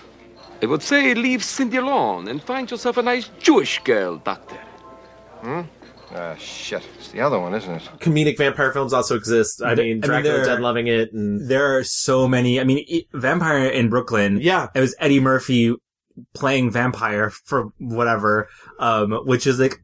I 0.61 0.65
would 0.67 0.83
say 0.83 1.13
leave 1.13 1.43
Cindy 1.43 1.77
alone 1.77 2.27
and 2.27 2.41
find 2.41 2.69
yourself 2.69 2.97
a 2.97 3.01
nice 3.01 3.29
Jewish 3.39 3.79
girl, 3.83 4.17
Doctor. 4.17 4.57
Hmm? 5.41 5.61
Ah, 6.13 6.35
shit. 6.35 6.83
It's 6.99 7.09
the 7.09 7.21
other 7.21 7.39
one, 7.39 7.55
isn't 7.55 7.71
it? 7.73 7.89
Comedic 7.99 8.37
vampire 8.37 8.71
films 8.71 8.93
also 8.93 9.15
exist. 9.15 9.61
I 9.63 9.69
mean, 9.69 9.79
I 9.79 9.83
mean, 9.83 9.99
Dracula 10.01 10.35
they're- 10.35 10.45
Dead 10.45 10.59
Loving 10.59 10.87
It, 10.87 11.13
and 11.13 11.49
There 11.49 11.77
are 11.77 11.83
so 11.83 12.27
many. 12.27 12.59
I 12.59 12.63
mean, 12.63 12.85
Vampire 13.13 13.67
in 13.69 13.89
Brooklyn. 13.89 14.39
Yeah. 14.41 14.67
it 14.75 14.81
was 14.81 14.95
Eddie 14.99 15.19
Murphy 15.21 15.73
playing 16.35 16.69
vampire 16.69 17.29
for 17.45 17.69
whatever. 17.79 18.47
Um, 18.79 19.13
which 19.25 19.47
is 19.47 19.59
like, 19.59 19.75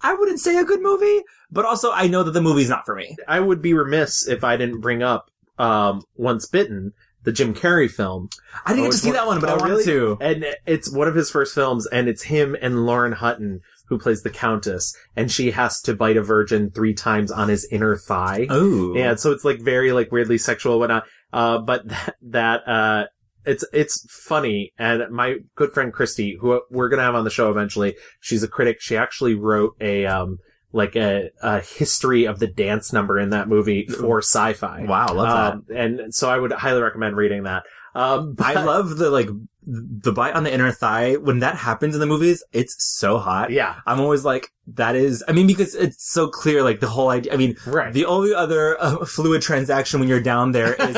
I 0.00 0.14
wouldn't 0.14 0.38
say 0.40 0.56
a 0.56 0.64
good 0.64 0.80
movie, 0.80 1.22
but 1.50 1.64
also 1.64 1.90
I 1.92 2.06
know 2.06 2.22
that 2.22 2.30
the 2.30 2.40
movie's 2.40 2.68
not 2.70 2.86
for 2.86 2.94
me. 2.94 3.16
I 3.26 3.40
would 3.40 3.60
be 3.60 3.74
remiss 3.74 4.26
if 4.28 4.44
I 4.44 4.56
didn't 4.56 4.80
bring 4.80 5.02
up 5.02 5.26
um, 5.58 6.02
Once 6.14 6.46
Bitten, 6.46 6.92
the 7.28 7.32
Jim 7.32 7.52
Carrey 7.52 7.90
film. 7.90 8.30
I 8.64 8.72
didn't 8.72 8.84
get 8.86 8.92
to 8.92 8.98
see 8.98 9.10
that 9.10 9.26
one, 9.26 9.38
but 9.38 9.50
I 9.50 9.56
wanted 9.56 9.70
really? 9.70 9.84
to. 9.84 10.16
And 10.18 10.46
it's 10.64 10.90
one 10.90 11.08
of 11.08 11.14
his 11.14 11.30
first 11.30 11.54
films, 11.54 11.86
and 11.86 12.08
it's 12.08 12.22
him 12.22 12.56
and 12.58 12.86
Lauren 12.86 13.12
Hutton 13.12 13.60
who 13.88 13.98
plays 13.98 14.22
the 14.22 14.30
Countess, 14.30 14.96
and 15.14 15.30
she 15.30 15.50
has 15.50 15.82
to 15.82 15.94
bite 15.94 16.16
a 16.16 16.22
virgin 16.22 16.70
three 16.70 16.94
times 16.94 17.30
on 17.30 17.50
his 17.50 17.68
inner 17.70 17.96
thigh. 17.96 18.46
Oh, 18.48 18.94
Yeah, 18.94 19.14
so 19.16 19.30
it's 19.32 19.44
like 19.44 19.60
very 19.60 19.92
like 19.92 20.10
weirdly 20.10 20.38
sexual 20.38 20.72
and 20.72 20.80
whatnot. 20.80 21.04
Uh, 21.30 21.58
but 21.58 21.86
that, 21.88 22.14
that, 22.22 22.66
uh, 22.66 23.04
it's, 23.44 23.64
it's 23.74 24.06
funny. 24.10 24.72
And 24.78 25.10
my 25.10 25.36
good 25.54 25.72
friend 25.72 25.92
Christy, 25.92 26.38
who 26.40 26.62
we're 26.70 26.88
going 26.88 26.98
to 26.98 27.04
have 27.04 27.14
on 27.14 27.24
the 27.24 27.30
show 27.30 27.50
eventually, 27.50 27.94
she's 28.20 28.42
a 28.42 28.48
critic. 28.48 28.78
She 28.80 28.96
actually 28.96 29.34
wrote 29.34 29.76
a, 29.82 30.06
um, 30.06 30.38
like 30.72 30.96
a, 30.96 31.30
a 31.42 31.60
history 31.60 32.26
of 32.26 32.38
the 32.38 32.46
dance 32.46 32.92
number 32.92 33.18
in 33.18 33.30
that 33.30 33.48
movie 33.48 33.86
for 34.00 34.18
sci-fi. 34.18 34.84
Wow, 34.84 35.14
love 35.14 35.54
Um, 35.54 35.76
and 35.76 36.14
so 36.14 36.28
I 36.28 36.38
would 36.38 36.52
highly 36.52 36.82
recommend 36.82 37.16
reading 37.16 37.44
that. 37.44 37.64
Um, 37.94 38.36
I 38.38 38.54
love 38.54 38.96
the 38.96 39.10
like 39.10 39.28
the 39.70 40.12
bite 40.12 40.34
on 40.34 40.44
the 40.44 40.52
inner 40.52 40.72
thigh 40.72 41.14
when 41.16 41.40
that 41.40 41.54
happens 41.56 41.94
in 41.94 42.00
the 42.00 42.06
movies. 42.06 42.42
It's 42.52 42.74
so 42.78 43.18
hot. 43.18 43.50
Yeah. 43.50 43.74
I'm 43.86 44.00
always 44.00 44.24
like, 44.24 44.48
that 44.74 44.96
is. 44.96 45.22
I 45.28 45.32
mean, 45.32 45.46
because 45.46 45.74
it's 45.74 46.10
so 46.10 46.28
clear. 46.28 46.62
Like 46.62 46.80
the 46.80 46.88
whole 46.88 47.10
idea. 47.10 47.32
I 47.34 47.36
mean, 47.36 47.56
Right. 47.66 47.92
the 47.92 48.06
only 48.06 48.32
other 48.34 48.80
uh, 48.82 49.04
fluid 49.04 49.42
transaction 49.42 50.00
when 50.00 50.08
you're 50.08 50.20
down 50.22 50.52
there 50.52 50.72
is 50.74 50.96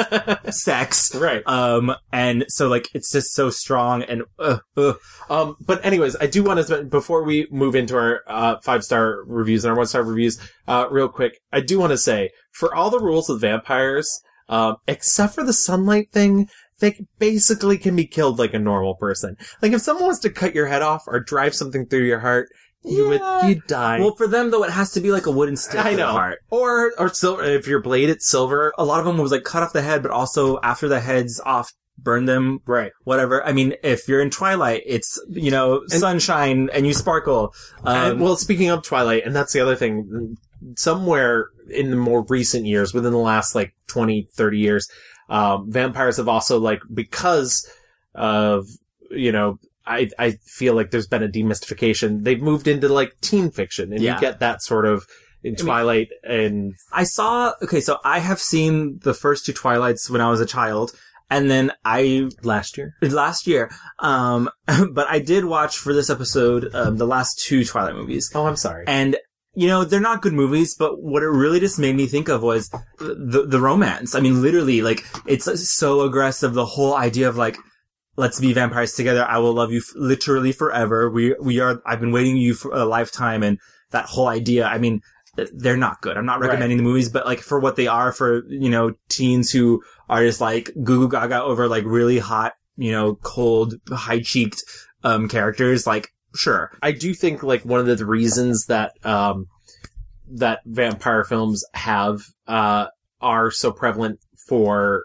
sex. 0.62 1.12
Right. 1.14 1.42
Um, 1.46 1.94
and 2.12 2.44
so 2.48 2.68
like 2.68 2.88
it's 2.94 3.10
just 3.10 3.32
so 3.34 3.50
strong 3.50 4.02
and 4.04 4.22
uh, 4.38 4.58
uh. 4.76 4.92
Um, 5.28 5.56
but 5.60 5.84
anyways, 5.84 6.16
I 6.20 6.26
do 6.26 6.42
want 6.44 6.64
to 6.66 6.82
before 6.84 7.22
we 7.24 7.46
move 7.50 7.74
into 7.74 7.96
our 7.96 8.22
uh, 8.26 8.56
five 8.62 8.82
star 8.84 9.22
reviews 9.26 9.64
and 9.64 9.70
our 9.72 9.76
one 9.76 9.86
star 9.86 10.02
reviews, 10.02 10.38
uh, 10.68 10.86
real 10.90 11.08
quick, 11.08 11.40
I 11.52 11.60
do 11.60 11.78
want 11.78 11.90
to 11.90 11.98
say 11.98 12.30
for 12.52 12.74
all 12.74 12.90
the 12.90 12.98
rules 13.00 13.30
of 13.30 13.40
vampires, 13.40 14.20
um, 14.48 14.76
except 14.88 15.34
for 15.34 15.44
the 15.44 15.52
sunlight 15.52 16.10
thing, 16.10 16.48
they 16.81 17.07
basically 17.18 17.78
can 17.78 17.95
be 17.97 18.07
killed 18.07 18.39
like 18.39 18.55
a 18.55 18.59
normal 18.59 18.95
person. 18.97 19.37
Like 19.62 19.72
if 19.72 19.81
someone 19.83 20.05
wants 20.07 20.20
to 20.20 20.31
cut 20.31 20.55
your 20.55 20.66
head 20.66 20.83
off 20.83 21.05
or 21.07 21.20
drive 21.20 21.55
something 21.55 21.87
through 21.87 22.05
your 22.07 22.20
heart, 22.20 22.49
you 22.83 23.12
Yeah. 23.12 23.43
would 23.47 23.49
you 23.57 23.62
die. 23.66 24.01
Well, 24.01 24.14
for 24.16 24.26
them 24.26 24.51
though, 24.51 24.64
it 24.64 24.70
has 24.70 24.91
to 24.93 25.01
be 25.01 25.12
like 25.12 25.26
a 25.26 25.31
wooden 25.31 25.57
stick. 25.57 25.81
I 25.85 25.91
to 25.91 25.97
the 25.97 26.03
know. 26.03 26.12
heart. 26.12 26.39
Or 26.51 26.93
or 26.99 27.09
silver. 27.11 27.43
If 27.45 27.66
your 27.68 27.81
blade 27.81 28.09
it's 28.11 28.26
silver, 28.28 28.72
A 28.78 28.85
lot 28.85 29.01
of 29.01 29.07
them 29.07 29.18
was 29.18 29.31
like 29.33 29.45
cut 29.45 29.62
off 29.62 29.72
the 29.72 29.83
head, 29.83 30.03
but 30.03 30.11
also 30.11 30.59
after 30.62 30.89
the 30.89 31.01
head's 31.01 31.39
off, 31.45 31.70
burn 31.99 32.24
them. 32.24 32.61
right? 32.66 32.93
Whatever. 33.05 33.45
I 33.47 33.53
mean, 33.53 33.74
if 33.83 34.09
you're 34.09 34.22
in 34.22 34.31
Twilight, 34.31 34.83
it's 34.87 35.20
you 35.28 35.51
know 35.51 35.83
sunshine 35.89 36.70
and 36.72 36.87
you 36.87 36.95
sparkle. 36.95 37.53
Um, 37.85 37.97
And, 38.12 38.20
well, 38.22 38.37
speaking 38.37 38.70
of 38.70 38.83
Twilight, 38.83 39.26
and 39.26 39.37
that's 39.37 39.53
the 39.53 39.61
other 39.61 39.76
thing, 39.76 40.37
somewhere 40.76 41.49
in 41.68 41.91
the 41.91 41.97
more 41.97 42.24
recent 42.28 42.66
years, 42.66 42.95
within 42.95 43.12
the 43.12 43.18
last 43.18 43.55
like 43.55 43.74
20, 43.89 44.28
30 44.35 44.59
years, 44.59 44.89
um, 45.31 45.70
vampires 45.72 46.18
have 46.18 46.28
also 46.28 46.59
like, 46.59 46.81
because 46.93 47.66
of, 48.14 48.66
you 49.11 49.33
know, 49.33 49.59
I, 49.87 50.11
I 50.18 50.33
feel 50.45 50.74
like 50.74 50.91
there's 50.91 51.07
been 51.07 51.22
a 51.22 51.28
demystification. 51.28 52.22
They've 52.24 52.43
moved 52.43 52.68
into 52.68 52.89
like 52.89 53.18
teen 53.22 53.51
fiction 53.51 53.93
and 53.93 54.03
Yeah. 54.03 54.16
you 54.16 54.20
get 54.20 54.41
that 54.41 54.62
sort 54.62 54.85
of, 54.87 55.07
in 55.43 55.57
Twilight 55.57 56.09
and 56.22 56.74
I 56.93 57.05
saw 57.05 57.55
okay, 57.62 57.81
so 57.81 57.97
I 58.05 58.18
have 58.18 58.39
seen 58.39 58.99
the 59.03 59.14
first 59.14 59.47
two 59.47 59.55
Twilights 59.55 60.11
when 60.11 60.20
I 60.20 60.28
was 60.28 60.39
a 60.39 60.45
child, 60.45 60.93
and 61.31 61.51
then 61.51 61.72
I 61.83 62.28
last 62.43 62.76
year 62.76 62.93
last 63.01 63.47
year. 63.47 63.70
Um, 64.01 64.51
but 64.93 65.09
I 65.09 65.18
did 65.18 65.47
watch 65.47 65.78
for 65.78 65.95
this 65.95 66.11
episode 66.11 66.68
um, 66.74 66.99
the 66.99 67.07
last 67.07 67.39
two 67.43 67.64
Twilight 67.64 67.95
movies. 67.95 68.31
Oh, 68.35 68.45
I'm 68.47 68.57
sorry. 68.57 68.85
And 68.87 69.16
you 69.55 69.66
know 69.68 69.84
they're 69.84 70.01
not 70.01 70.22
good 70.22 70.32
movies, 70.32 70.74
but 70.78 71.03
what 71.03 71.22
it 71.22 71.28
really 71.28 71.61
just 71.61 71.78
made 71.78 71.96
me 71.96 72.07
think 72.07 72.28
of 72.28 72.42
was 72.42 72.68
the 72.98 73.44
the 73.46 73.61
romance. 73.61 74.14
I 74.14 74.20
mean, 74.20 74.42
literally, 74.42 74.82
like 74.82 75.05
it's 75.26 75.48
so 75.76 76.03
aggressive. 76.03 76.55
The 76.55 76.66
whole 76.66 76.94
idea 76.96 77.28
of 77.28 77.36
like. 77.36 77.57
Let's 78.16 78.40
be 78.40 78.53
vampires 78.53 78.92
together. 78.92 79.24
I 79.24 79.38
will 79.38 79.55
love 79.55 79.70
you 79.70 79.78
f- 79.78 79.94
literally 79.94 80.53
forever. 80.53 81.09
We, 81.09 81.34
we 81.40 81.59
are, 81.61 81.80
I've 81.86 82.01
been 82.01 82.12
waiting 82.12 82.36
you 82.36 82.53
for 82.53 82.70
a 82.72 82.84
lifetime 82.84 83.42
and 83.42 83.59
that 83.92 84.07
whole 84.07 84.26
idea. 84.26 84.66
I 84.66 84.76
mean, 84.78 85.01
they're 85.55 85.76
not 85.76 86.03
good. 86.03 86.18
I'm 86.18 86.26
not 86.26 86.40
Right. 86.40 86.48
recommending 86.48 86.76
the 86.76 86.82
movies, 86.82 87.09
but 87.09 87.24
like 87.24 87.38
for 87.40 87.61
what 87.61 87.76
they 87.76 87.86
are 87.86 88.12
for, 88.12 88.42
you 88.48 88.68
know, 88.68 88.92
teens 89.09 89.51
who 89.53 89.80
are 90.11 90.22
just 90.22 90.40
like 90.40 90.70
goo 90.82 90.98
goo 90.98 91.09
gaga 91.09 91.40
over 91.42 91.66
like 91.66 91.84
really 91.86 92.18
hot, 92.18 92.55
you 92.76 92.92
know, 92.92 93.14
cold, 93.22 93.76
high 93.90 94.20
cheeked, 94.20 94.61
um, 95.03 95.26
characters, 95.28 95.86
like, 95.86 96.11
sure. 96.35 96.70
I 96.83 96.93
do 96.93 97.14
think 97.14 97.43
like 97.43 97.64
one 97.64 97.81
of 97.81 97.99
the 97.99 98.07
reasons 98.07 98.66
that 98.66 98.93
um 99.05 99.47
that 100.33 100.61
vampire 100.64 101.24
films 101.24 101.64
have 101.74 102.20
uh 102.47 102.87
are 103.20 103.51
so 103.51 103.72
prevalent 103.72 104.20
for 104.49 105.05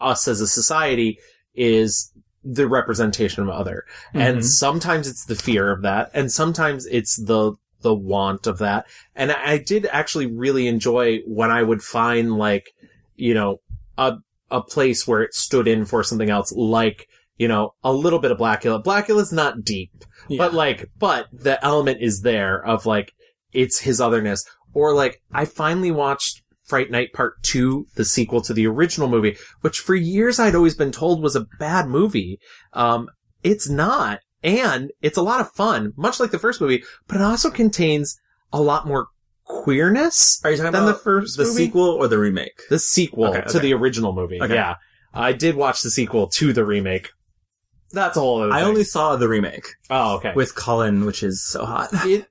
us 0.00 0.26
as 0.28 0.40
a 0.40 0.46
society 0.48 1.18
is 1.54 2.12
the 2.42 2.66
representation 2.66 3.42
of 3.42 3.50
other. 3.50 3.84
And 4.14 4.38
Mhm. 4.38 4.44
sometimes 4.44 5.06
it's 5.06 5.26
the 5.26 5.34
fear 5.34 5.70
of 5.70 5.82
that 5.82 6.10
and 6.14 6.32
sometimes 6.32 6.86
it's 6.86 7.16
the 7.16 7.52
the 7.82 7.94
want 7.94 8.46
of 8.46 8.58
that. 8.58 8.86
And 9.16 9.32
I 9.32 9.52
I 9.52 9.58
did 9.58 9.86
actually 9.90 10.26
really 10.26 10.66
enjoy 10.68 11.20
when 11.26 11.50
I 11.50 11.62
would 11.62 11.82
find 11.82 12.36
like, 12.36 12.70
you 13.16 13.34
know, 13.34 13.60
a 13.98 14.18
a 14.50 14.62
place 14.62 15.06
where 15.06 15.22
it 15.22 15.34
stood 15.34 15.68
in 15.68 15.84
for 15.84 16.02
something 16.02 16.30
else 16.30 16.52
like 16.52 17.08
you 17.38 17.48
know, 17.48 17.72
a 17.82 17.90
little 17.90 18.18
bit 18.18 18.30
of 18.30 18.36
Blackula. 18.36 18.84
Blackula's 18.84 19.32
not 19.32 19.64
deep, 19.64 19.90
but 20.38 20.54
like, 20.54 20.90
but 20.98 21.26
the 21.32 21.62
element 21.64 22.00
is 22.00 22.20
there 22.22 22.64
of 22.64 22.86
like, 22.86 23.12
it's 23.52 23.80
his 23.80 24.00
otherness. 24.00 24.44
Or 24.72 24.94
like, 24.94 25.20
I 25.32 25.44
finally 25.44 25.90
watched 25.90 26.42
Fright 26.64 26.90
Night 26.90 27.12
Part 27.12 27.42
2, 27.42 27.86
the 27.96 28.04
sequel 28.04 28.40
to 28.42 28.54
the 28.54 28.66
original 28.66 29.08
movie, 29.08 29.36
which 29.60 29.78
for 29.80 29.94
years 29.94 30.38
I'd 30.38 30.54
always 30.54 30.76
been 30.76 30.92
told 30.92 31.22
was 31.22 31.34
a 31.34 31.46
bad 31.58 31.88
movie. 31.88 32.38
Um, 32.72 33.08
it's 33.42 33.68
not. 33.68 34.20
And 34.42 34.90
it's 35.02 35.18
a 35.18 35.22
lot 35.22 35.40
of 35.40 35.50
fun, 35.52 35.92
much 35.96 36.18
like 36.20 36.30
the 36.30 36.38
first 36.38 36.60
movie, 36.60 36.82
but 37.06 37.16
it 37.16 37.22
also 37.22 37.50
contains 37.50 38.18
a 38.52 38.60
lot 38.60 38.86
more 38.86 39.08
queerness 39.44 40.40
Are 40.44 40.50
you 40.50 40.56
talking 40.56 40.72
than 40.72 40.82
about 40.82 40.92
the 40.92 40.98
first 41.02 41.36
the 41.36 41.44
movie? 41.44 41.56
sequel 41.56 41.88
or 41.90 42.08
the 42.08 42.18
remake? 42.18 42.62
The 42.70 42.78
sequel 42.78 43.36
Okay, 43.36 43.42
to 43.48 43.58
the 43.58 43.74
original 43.74 44.12
movie. 44.12 44.40
Okay. 44.40 44.54
Yeah. 44.54 44.76
I 45.12 45.32
did 45.32 45.56
watch 45.56 45.82
the 45.82 45.90
sequel 45.90 46.28
to 46.28 46.52
the 46.52 46.64
remake. 46.64 47.10
That's 47.92 48.16
all. 48.16 48.52
I 48.52 48.60
thing. 48.60 48.68
only 48.68 48.84
saw 48.84 49.16
the 49.16 49.28
remake 49.28 49.66
Oh, 49.90 50.16
okay. 50.16 50.32
with 50.34 50.54
Colin, 50.54 51.04
which 51.06 51.22
is 51.22 51.42
so 51.44 51.64
hot. 51.64 51.88
it, 51.92 52.26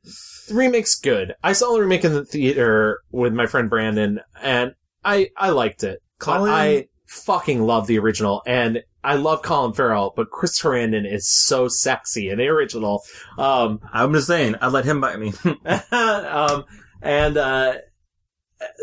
the 0.47 0.55
remake's 0.55 0.95
good. 0.95 1.35
I 1.43 1.53
saw 1.53 1.73
the 1.73 1.81
remake 1.81 2.05
in 2.05 2.13
the 2.13 2.25
theater 2.25 3.01
with 3.11 3.33
my 3.33 3.45
friend 3.45 3.69
Brandon, 3.69 4.21
and 4.41 4.73
I 5.03 5.29
I 5.37 5.49
liked 5.49 5.83
it. 5.83 5.99
Colin- 6.19 6.51
I 6.51 6.87
fucking 7.07 7.61
love 7.61 7.87
the 7.87 7.99
original, 7.99 8.41
and 8.45 8.83
I 9.03 9.15
love 9.15 9.41
Colin 9.41 9.73
Farrell, 9.73 10.13
but 10.15 10.29
Chris 10.31 10.61
Sarandon 10.61 11.09
is 11.11 11.27
so 11.29 11.67
sexy 11.67 12.29
in 12.29 12.37
the 12.37 12.47
original. 12.47 13.03
Um, 13.37 13.79
I'm 13.93 14.13
just 14.13 14.27
saying, 14.27 14.55
I'd 14.61 14.71
let 14.71 14.85
him 14.85 15.01
bite 15.01 15.19
me. 15.19 15.33
um, 15.91 16.65
and 17.01 17.37
uh, 17.37 17.75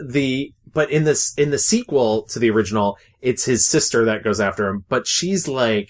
the 0.07 0.53
but 0.73 0.91
in 0.91 1.05
this 1.05 1.35
in 1.35 1.51
the 1.51 1.59
sequel 1.59 2.23
to 2.25 2.39
the 2.39 2.51
original, 2.51 2.97
it's 3.21 3.45
his 3.45 3.67
sister 3.67 4.05
that 4.07 4.23
goes 4.25 4.41
after 4.41 4.69
him, 4.69 4.85
but 4.89 5.07
she's 5.07 5.49
like. 5.49 5.89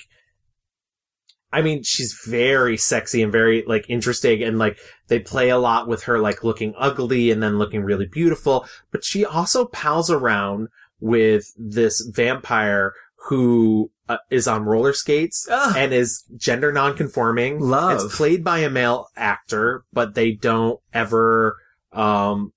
I 1.53 1.63
mean, 1.63 1.83
she's 1.83 2.21
very 2.27 2.77
sexy 2.77 3.23
and 3.23 3.33
very 3.33 3.65
like 3.67 3.87
interesting 3.89 4.43
and 4.43 4.59
like 4.59 4.79
they 5.09 5.21
play 5.21 5.49
a 5.49 5.59
lot 5.59 5.89
with 5.89 6.05
her 6.05 6.19
like 6.19 6.45
looking 6.45 6.75
ugly 6.77 7.31
and 7.31 7.43
then 7.43 7.59
looking 7.59 7.83
really 7.83 8.07
beautiful, 8.07 8.67
but 8.91 9.05
she 9.05 9.25
also 9.25 9.65
pals 9.67 10.11
around 10.11 10.69
with 11.01 11.53
this 11.57 12.01
vampire 12.01 12.95
who 13.29 13.91
uh, 14.09 14.19
is 14.31 14.47
on 14.47 14.65
roller 14.65 14.93
skates 14.93 15.47
and 15.51 15.93
is 15.93 16.25
gender 16.37 16.73
non-conforming. 16.73 17.61
Love. 17.61 18.05
It's 18.05 18.17
played 18.17 18.45
by 18.45 18.59
a 18.59 18.71
male 18.71 19.09
actor, 19.17 19.85
but 19.93 20.15
they 20.15 20.33
don't 20.33 20.81
ever, 20.93 21.57
um, 21.93 22.53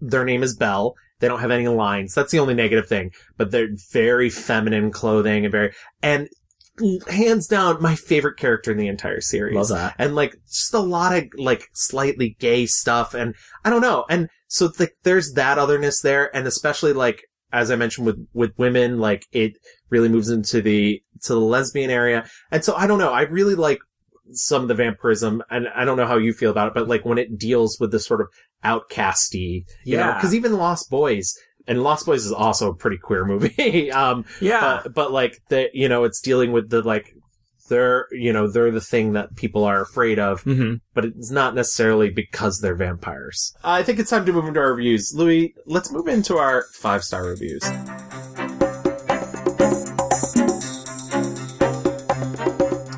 their 0.00 0.24
name 0.24 0.42
is 0.42 0.56
Belle. 0.56 0.94
They 1.20 1.28
don't 1.28 1.40
have 1.40 1.52
any 1.52 1.68
lines. 1.68 2.14
That's 2.14 2.32
the 2.32 2.40
only 2.40 2.54
negative 2.54 2.88
thing, 2.88 3.12
but 3.36 3.52
they're 3.52 3.68
very 3.92 4.28
feminine 4.28 4.90
clothing 4.90 5.44
and 5.44 5.52
very, 5.52 5.72
and 6.02 6.28
hands 7.08 7.46
down, 7.46 7.82
my 7.82 7.94
favorite 7.94 8.36
character 8.36 8.72
in 8.72 8.78
the 8.78 8.88
entire 8.88 9.20
series. 9.20 9.54
Love 9.54 9.68
that. 9.68 9.94
And 9.98 10.14
like, 10.14 10.36
just 10.46 10.74
a 10.74 10.78
lot 10.80 11.16
of 11.16 11.24
like 11.36 11.68
slightly 11.72 12.36
gay 12.38 12.66
stuff. 12.66 13.14
And 13.14 13.34
I 13.64 13.70
don't 13.70 13.82
know. 13.82 14.04
And 14.08 14.28
so 14.48 14.70
like, 14.78 14.94
there's 15.02 15.32
that 15.32 15.58
otherness 15.58 16.00
there. 16.00 16.34
And 16.34 16.46
especially 16.46 16.92
like, 16.92 17.24
as 17.52 17.70
I 17.70 17.76
mentioned 17.76 18.06
with, 18.06 18.26
with 18.32 18.52
women, 18.56 18.98
like 18.98 19.26
it 19.32 19.52
really 19.90 20.08
moves 20.08 20.30
into 20.30 20.62
the, 20.62 21.02
to 21.24 21.34
the 21.34 21.40
lesbian 21.40 21.90
area. 21.90 22.24
And 22.50 22.64
so 22.64 22.74
I 22.74 22.86
don't 22.86 22.98
know. 22.98 23.12
I 23.12 23.22
really 23.22 23.54
like 23.54 23.80
some 24.30 24.62
of 24.62 24.68
the 24.68 24.74
vampirism 24.74 25.42
and 25.50 25.68
I 25.74 25.84
don't 25.84 25.98
know 25.98 26.06
how 26.06 26.16
you 26.16 26.32
feel 26.32 26.50
about 26.50 26.68
it, 26.68 26.74
but 26.74 26.88
like 26.88 27.04
when 27.04 27.18
it 27.18 27.36
deals 27.38 27.76
with 27.78 27.92
this 27.92 28.06
sort 28.06 28.22
of 28.22 28.28
outcasty, 28.64 29.64
you 29.84 29.96
know, 29.96 30.08
Yeah. 30.08 30.20
cause 30.20 30.34
even 30.34 30.54
Lost 30.54 30.88
Boys, 30.88 31.34
and 31.66 31.82
Lost 31.82 32.06
Boys 32.06 32.24
is 32.26 32.32
also 32.32 32.70
a 32.70 32.74
pretty 32.74 32.98
queer 32.98 33.24
movie. 33.24 33.90
um, 33.92 34.24
Yeah. 34.40 34.80
but, 34.84 34.94
but 34.94 35.12
like 35.12 35.40
the, 35.48 35.68
you 35.72 35.88
know, 35.88 36.04
it's 36.04 36.20
dealing 36.20 36.52
with 36.52 36.70
the 36.70 36.82
like, 36.82 37.14
they're, 37.68 38.06
you 38.10 38.32
know, 38.32 38.50
they're 38.50 38.70
the 38.70 38.80
thing 38.80 39.12
that 39.14 39.34
people 39.36 39.64
are 39.64 39.80
afraid 39.80 40.18
of, 40.18 40.42
Mhm. 40.44 40.80
but 40.94 41.04
it's 41.06 41.30
not 41.30 41.54
necessarily 41.54 42.10
because 42.10 42.60
they're 42.60 42.74
vampires. 42.74 43.54
I 43.64 43.82
think 43.82 43.98
it's 43.98 44.10
time 44.10 44.26
to 44.26 44.32
move 44.32 44.46
into 44.46 44.60
our 44.60 44.74
reviews. 44.74 45.12
Louis, 45.14 45.54
let's 45.66 45.90
move 45.90 46.08
into 46.08 46.36
our 46.36 46.64
five 46.74 47.02
star 47.04 47.24
reviews. 47.24 47.62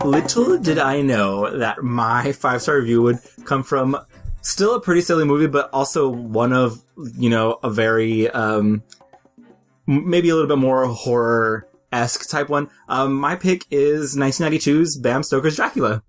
Little 0.04 0.58
did 0.58 0.78
I 0.78 1.00
know 1.00 1.58
that 1.58 1.82
my 1.82 2.32
five 2.32 2.60
star 2.60 2.76
review 2.76 3.00
would 3.02 3.18
come 3.46 3.62
from 3.62 3.96
still 4.44 4.74
a 4.74 4.80
pretty 4.80 5.00
silly 5.00 5.24
movie, 5.24 5.46
but 5.48 5.70
also 5.72 6.08
one 6.08 6.52
of, 6.52 6.80
you 7.16 7.30
know, 7.30 7.58
a 7.62 7.70
very, 7.70 8.30
um, 8.30 8.82
maybe 9.86 10.28
a 10.28 10.34
little 10.34 10.48
bit 10.48 10.58
more 10.58 10.86
horror 10.86 11.66
esque 11.92 12.28
type 12.28 12.48
one. 12.48 12.68
Um, 12.88 13.14
my 13.14 13.36
pick 13.36 13.64
is 13.70 14.16
1992's 14.16 14.98
Bram 14.98 15.22
Stoker's 15.22 15.56
Dracula. 15.56 16.02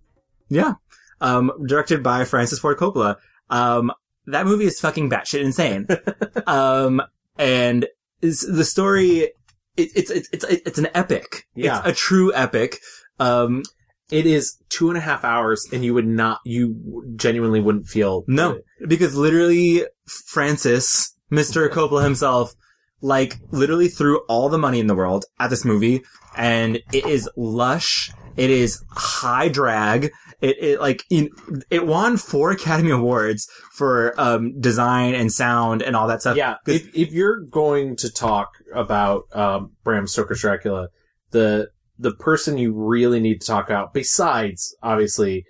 Yeah. 0.50 0.74
Um, 1.22 1.52
directed 1.66 2.04
by 2.04 2.26
Francis 2.26 2.60
Ford 2.60 2.78
Coppola. 2.78 3.18
Um, 3.50 3.92
that 4.28 4.46
movie 4.46 4.66
is 4.66 4.80
fucking 4.80 5.10
batshit 5.10 5.42
insane. 5.42 5.88
um, 6.48 7.02
and 7.38 7.88
is 8.22 8.42
the 8.42 8.66
story, 8.66 9.32
it, 9.78 9.90
it's, 9.96 10.12
it's, 10.12 10.30
it's, 10.32 10.44
it's 10.44 10.80
an 10.80 10.88
epic. 10.94 11.48
Yeah. 11.56 11.80
It's 11.80 11.88
a 11.88 11.94
true 11.94 12.34
epic. 12.34 12.80
Um, 13.20 13.64
It 14.12 14.26
is 14.26 14.58
two 14.70 14.90
and 14.90 14.98
a 14.98 15.02
half 15.02 15.24
hours 15.24 15.68
and 15.74 15.84
you 15.84 15.94
would 15.94 16.08
not, 16.08 16.40
you 16.46 17.14
genuinely 17.16 17.60
wouldn't 17.60 17.88
feel. 17.88 18.24
No, 18.28 18.60
because 18.88 19.16
literally 19.16 19.86
Francis, 20.28 21.16
Mr. 21.32 21.68
Coppola 21.70 22.04
himself, 22.04 22.54
like 23.02 23.38
literally 23.52 23.88
threw 23.88 24.20
all 24.28 24.50
the 24.50 24.58
money 24.58 24.80
in 24.80 24.88
the 24.88 24.96
world 24.96 25.26
at 25.40 25.50
this 25.50 25.66
movie 25.66 26.04
and 26.38 26.78
it 26.94 27.06
is 27.06 27.30
lush. 27.36 28.12
It 28.38 28.50
is 28.50 28.84
high 28.92 29.48
drag. 29.48 30.12
It, 30.42 30.58
it 30.62 30.82
like, 30.82 31.04
in, 31.10 31.30
it 31.72 31.88
won 31.88 32.18
four 32.18 32.52
Academy 32.52 32.92
Awards 32.92 33.48
for, 33.74 34.14
um, 34.20 34.60
design 34.60 35.16
and 35.16 35.32
sound 35.32 35.82
and 35.82 35.96
all 35.96 36.08
that 36.08 36.22
stuff. 36.22 36.38
Yeah, 36.38 36.58
if, 36.68 36.94
if 36.96 37.12
you're 37.12 37.40
going 37.40 37.96
to 37.98 38.12
talk 38.12 38.50
about 38.74 39.24
um, 39.34 39.72
Bram 39.84 40.06
Stoker's 40.06 40.42
Dracula, 40.42 40.90
the 41.32 41.70
the 41.98 42.14
person 42.14 42.58
you 42.58 42.74
really 42.74 43.20
need 43.20 43.42
to 43.42 43.48
talk 43.48 43.70
about, 43.70 43.94
besides 43.94 44.76
obviously 44.84 45.46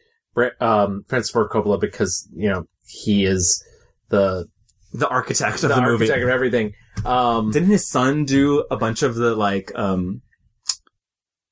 um, 0.60 1.04
Francis 1.08 1.32
Ford 1.32 1.50
Coppola, 1.50 1.80
because 1.80 2.28
you 2.34 2.50
know 2.50 2.66
he 2.88 3.26
is 3.26 3.64
the 4.10 4.46
the 4.93 5.08
architect 5.08 5.64
of 5.64 5.70
the 5.70 5.82
movie. 5.82 6.06
architect 6.06 6.24
of 6.24 6.30
everything. 6.30 6.74
Um, 7.04 7.52
Didn't 7.52 7.70
his 7.70 7.88
son 7.88 8.26
do 8.26 8.66
a 8.72 8.78
bunch 8.78 9.04
of 9.04 9.16
the 9.16 9.36
like, 9.36 9.72
um, 9.76 10.22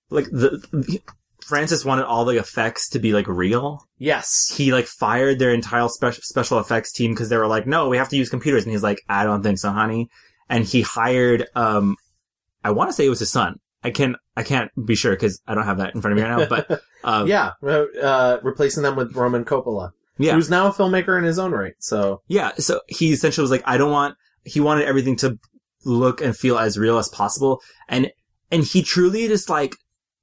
like 0.09 0.25
the, 0.25 1.01
Francis 1.45 1.83
wanted 1.83 2.05
all 2.05 2.23
the 2.25 2.37
effects 2.37 2.87
to 2.89 2.99
be 2.99 3.11
like 3.13 3.27
real. 3.27 3.83
yes, 3.97 4.53
he 4.55 4.71
like 4.71 4.85
fired 4.85 5.39
their 5.39 5.53
entire 5.53 5.87
special 5.89 6.21
special 6.23 6.59
effects 6.59 6.91
team 6.91 7.11
because 7.11 7.29
they 7.29 7.37
were 7.37 7.47
like, 7.47 7.67
no, 7.67 7.89
we 7.89 7.97
have 7.97 8.09
to 8.09 8.15
use 8.15 8.29
computers. 8.29 8.63
And 8.63 8.71
he's 8.71 8.83
like, 8.83 9.01
I 9.09 9.25
don't 9.25 9.43
think 9.43 9.59
so, 9.59 9.71
honey. 9.71 10.07
And 10.49 10.63
he 10.63 10.81
hired, 10.81 11.47
um, 11.55 11.95
I 12.63 12.71
want 12.71 12.89
to 12.89 12.93
say 12.93 13.05
it 13.05 13.09
was 13.09 13.19
his 13.19 13.31
son. 13.31 13.57
I 13.83 13.91
can, 13.91 14.15
I 14.35 14.43
can't 14.43 14.71
be 14.85 14.95
sure 14.95 15.13
because 15.13 15.41
I 15.47 15.55
don't 15.55 15.65
have 15.65 15.77
that 15.77 15.93
in 15.95 16.01
front 16.01 16.13
of 16.13 16.23
me 16.23 16.29
right 16.29 16.39
now, 16.39 16.47
but, 16.47 16.81
um, 17.03 17.27
yeah, 17.27 17.51
uh, 17.61 18.37
replacing 18.43 18.83
them 18.83 18.95
with 18.95 19.15
Roman 19.15 19.45
Coppola. 19.45 19.91
Yeah. 20.19 20.35
who's 20.35 20.49
now 20.49 20.67
a 20.67 20.71
filmmaker 20.71 21.17
in 21.17 21.23
his 21.23 21.39
own 21.39 21.51
right. 21.51 21.73
So 21.79 22.21
Yeah, 22.27 22.51
so 22.59 22.81
he 22.87 23.11
essentially 23.11 23.41
was 23.41 23.49
like, 23.49 23.63
I 23.65 23.77
don't 23.77 23.91
want, 23.91 24.15
he 24.45 24.59
wanted 24.59 24.85
everything 24.85 25.15
to 25.17 25.39
look 25.85 26.21
and 26.21 26.37
feel 26.37 26.59
as 26.59 26.77
real 26.77 26.99
as 26.99 27.09
possible. 27.09 27.61
And, 27.89 28.11
and 28.51 28.63
he 28.63 28.83
truly 28.83 29.27
just 29.27 29.49
like, 29.49 29.75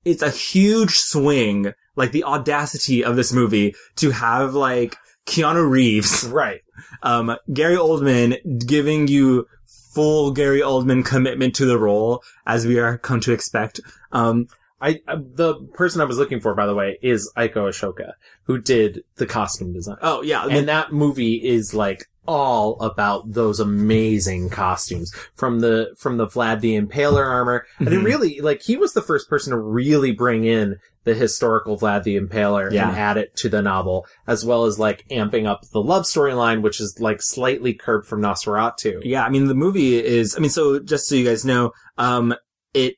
it's 0.05 0.23
a 0.23 0.31
huge 0.31 0.97
swing, 0.97 1.73
like 1.97 2.13
the 2.13 2.25
audacity 2.25 3.05
of 3.05 3.17
this 3.17 3.33
movie 3.33 3.75
to 3.97 4.13
have 4.13 4.55
like 4.55 4.97
Keanu 5.27 5.69
Reeves, 5.69 6.27
right, 6.29 6.61
um, 7.03 7.37
Gary 7.53 7.77
Oldman 7.77 8.39
giving 8.67 9.09
you 9.09 9.47
full 9.91 10.31
Gary 10.31 10.61
Oldman 10.61 11.05
commitment 11.05 11.55
to 11.57 11.67
the 11.67 11.79
role 11.79 12.23
as 12.47 12.67
we 12.67 12.79
are 12.79 12.99
come 12.99 13.21
to 13.21 13.33
expect. 13.33 13.81
Um, 14.13 14.47
I, 14.81 15.01
uh, 15.07 15.17
the 15.35 15.55
person 15.75 16.01
I 16.01 16.05
was 16.05 16.19
looking 16.19 16.41
for, 16.41 16.55
by 16.55 16.67
the 16.67 16.75
way, 16.75 16.99
is 17.03 17.31
Eiko 17.37 17.69
Ishioka, 17.69 18.13
who 18.45 18.59
did 18.61 19.05
the 19.17 19.27
costume 19.27 19.73
design. 19.73 19.97
Oh 20.03 20.23
yeah, 20.23 20.47
and 20.47 20.69
that 20.69 20.93
movie 20.93 21.35
is 21.37 21.75
like 21.75 22.07
all 22.27 22.81
about 22.81 23.33
those 23.33 23.59
amazing 23.59 24.49
costumes 24.51 25.13
from 25.35 25.61
the 25.61 25.95
from 25.99 26.17
the 26.17 26.27
Vlad 26.27 26.61
the 26.61 26.81
Impaler 26.81 27.27
armor, 27.27 27.67
and 27.79 27.89
it 27.89 27.93
Mhm. 28.01 28.05
really 28.05 28.41
like 28.41 28.63
he 28.63 28.77
was 28.77 28.93
the 28.93 29.03
first 29.03 29.29
person 29.29 29.51
to 29.53 29.59
really 29.59 30.13
bring 30.13 30.45
in 30.45 30.77
the 31.05 31.15
historical 31.15 31.79
Vlad 31.79 32.03
the 32.05 32.19
Impaler 32.21 32.71
Yeah. 32.71 32.89
and 32.89 32.97
add 32.97 33.17
it 33.17 33.35
to 33.37 33.49
the 33.49 33.63
novel, 33.63 34.07
as 34.27 34.45
well 34.45 34.65
as 34.67 34.79
like 34.79 35.05
amping 35.11 35.47
up 35.49 35.63
the 35.73 35.81
love 35.83 36.05
storyline, 36.05 36.61
which 36.63 36.79
is 36.79 36.99
like 37.01 37.21
slightly 37.23 37.73
curbed 37.75 38.07
from 38.07 38.21
Nosferatu. 38.21 39.01
Yeah, 39.03 39.25
I 39.25 39.31
mean 39.31 39.47
the 39.47 39.55
movie 39.55 39.97
is. 40.03 40.37
I 40.37 40.41
mean, 40.41 40.51
so 40.51 40.79
just 40.79 41.09
so 41.09 41.15
you 41.15 41.25
guys 41.25 41.45
know, 41.45 41.73
um, 41.99 42.35
it 42.75 42.97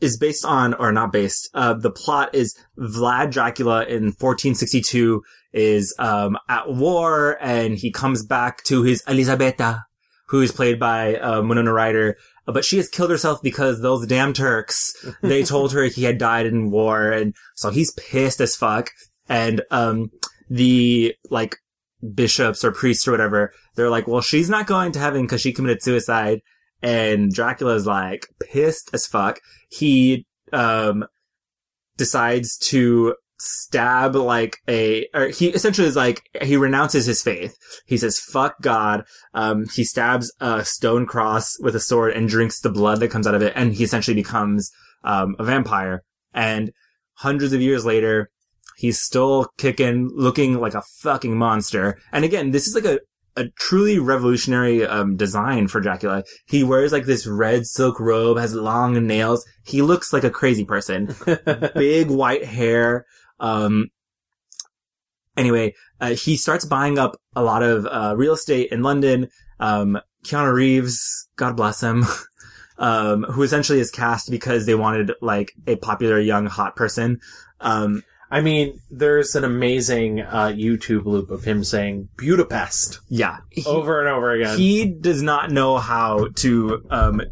is 0.00 0.16
based 0.16 0.44
on, 0.44 0.74
or 0.74 0.92
not 0.92 1.12
based. 1.12 1.50
Uh, 1.54 1.74
the 1.74 1.90
plot 1.90 2.34
is 2.34 2.56
Vlad 2.78 3.30
Dracula 3.32 3.84
in 3.84 4.12
1462 4.12 5.22
is 5.52 5.94
um 5.98 6.36
at 6.48 6.68
war, 6.68 7.38
and 7.40 7.74
he 7.74 7.90
comes 7.90 8.24
back 8.24 8.62
to 8.64 8.82
his 8.82 9.02
Elisabeta, 9.04 9.82
who 10.28 10.42
is 10.42 10.52
played 10.52 10.78
by 10.78 11.16
uh, 11.16 11.40
Winona 11.42 11.72
Ryder. 11.72 12.16
Uh, 12.46 12.52
But 12.52 12.64
she 12.64 12.76
has 12.76 12.88
killed 12.88 13.10
herself 13.10 13.40
because 13.42 13.80
those 13.80 14.06
damn 14.06 14.32
Turks, 14.34 14.94
they 15.22 15.42
told 15.42 15.72
her 15.72 15.84
he 15.84 16.04
had 16.04 16.18
died 16.18 16.46
in 16.46 16.70
war. 16.70 17.10
And 17.10 17.34
so 17.54 17.70
he's 17.70 17.92
pissed 17.92 18.40
as 18.40 18.56
fuck. 18.56 18.90
And, 19.28 19.62
um, 19.70 20.10
the, 20.50 21.14
like, 21.30 21.56
bishops 22.14 22.64
or 22.64 22.72
priests 22.72 23.06
or 23.06 23.10
whatever, 23.10 23.52
they're 23.74 23.90
like, 23.90 24.06
well, 24.06 24.22
she's 24.22 24.48
not 24.48 24.66
going 24.66 24.92
to 24.92 24.98
heaven 24.98 25.22
because 25.22 25.40
she 25.40 25.52
committed 25.52 25.82
suicide. 25.82 26.40
And 26.82 27.32
Dracula's 27.32 27.86
like 27.86 28.26
pissed 28.40 28.90
as 28.92 29.06
fuck. 29.06 29.40
He, 29.70 30.26
um, 30.52 31.04
decides 31.96 32.56
to 32.56 33.14
stab 33.40 34.14
like 34.14 34.56
a, 34.68 35.06
or 35.14 35.28
he 35.28 35.48
essentially 35.48 35.86
is 35.86 35.96
like, 35.96 36.22
he 36.42 36.56
renounces 36.56 37.06
his 37.06 37.22
faith. 37.22 37.56
He 37.86 37.96
says, 37.96 38.18
fuck 38.18 38.60
God. 38.60 39.04
Um, 39.34 39.66
he 39.74 39.84
stabs 39.84 40.32
a 40.40 40.64
stone 40.64 41.06
cross 41.06 41.56
with 41.60 41.76
a 41.76 41.80
sword 41.80 42.12
and 42.14 42.28
drinks 42.28 42.60
the 42.60 42.70
blood 42.70 43.00
that 43.00 43.10
comes 43.10 43.26
out 43.26 43.34
of 43.34 43.42
it. 43.42 43.52
And 43.54 43.74
he 43.74 43.84
essentially 43.84 44.14
becomes, 44.14 44.70
um, 45.04 45.36
a 45.38 45.44
vampire. 45.44 46.02
And 46.32 46.72
hundreds 47.14 47.52
of 47.52 47.60
years 47.60 47.84
later, 47.84 48.30
he's 48.76 49.00
still 49.00 49.48
kicking, 49.58 50.08
looking 50.12 50.60
like 50.60 50.74
a 50.74 50.82
fucking 51.00 51.36
monster. 51.36 51.98
And 52.12 52.24
again, 52.24 52.52
this 52.52 52.66
is 52.66 52.74
like 52.74 52.84
a, 52.84 53.00
a 53.38 53.48
truly 53.56 53.98
revolutionary 53.98 54.84
um, 54.84 55.16
design 55.16 55.68
for 55.68 55.80
Dracula. 55.80 56.24
He 56.46 56.64
wears 56.64 56.92
like 56.92 57.06
this 57.06 57.26
red 57.26 57.66
silk 57.66 58.00
robe, 58.00 58.36
has 58.36 58.52
long 58.52 59.06
nails. 59.06 59.46
He 59.64 59.80
looks 59.80 60.12
like 60.12 60.24
a 60.24 60.30
crazy 60.30 60.64
person. 60.64 61.14
Big 61.74 62.10
white 62.10 62.44
hair. 62.44 63.06
Um, 63.38 63.86
anyway, 65.36 65.74
uh, 66.00 66.14
he 66.14 66.36
starts 66.36 66.64
buying 66.64 66.98
up 66.98 67.16
a 67.36 67.42
lot 67.42 67.62
of 67.62 67.86
uh, 67.86 68.14
real 68.16 68.34
estate 68.34 68.72
in 68.72 68.82
London. 68.82 69.28
Um, 69.60 70.00
Keanu 70.24 70.52
Reeves, 70.52 71.28
God 71.36 71.56
bless 71.56 71.80
him, 71.80 72.04
um, 72.78 73.22
who 73.22 73.44
essentially 73.44 73.78
is 73.78 73.92
cast 73.92 74.32
because 74.32 74.66
they 74.66 74.74
wanted 74.74 75.12
like 75.22 75.52
a 75.68 75.76
popular 75.76 76.18
young 76.18 76.46
hot 76.46 76.74
person. 76.74 77.20
Um, 77.60 78.02
I 78.30 78.40
mean, 78.42 78.78
there's 78.90 79.34
an 79.34 79.44
amazing 79.44 80.20
uh, 80.20 80.48
YouTube 80.54 81.06
loop 81.06 81.30
of 81.30 81.44
him 81.44 81.64
saying 81.64 82.08
Budapest 82.16 83.00
yeah, 83.08 83.38
over 83.66 84.00
and 84.00 84.08
over 84.08 84.32
again. 84.32 84.58
he 84.58 84.84
does 84.86 85.22
not 85.22 85.50
know 85.50 85.78
how 85.78 86.28
to 86.36 86.84
um 86.90 87.22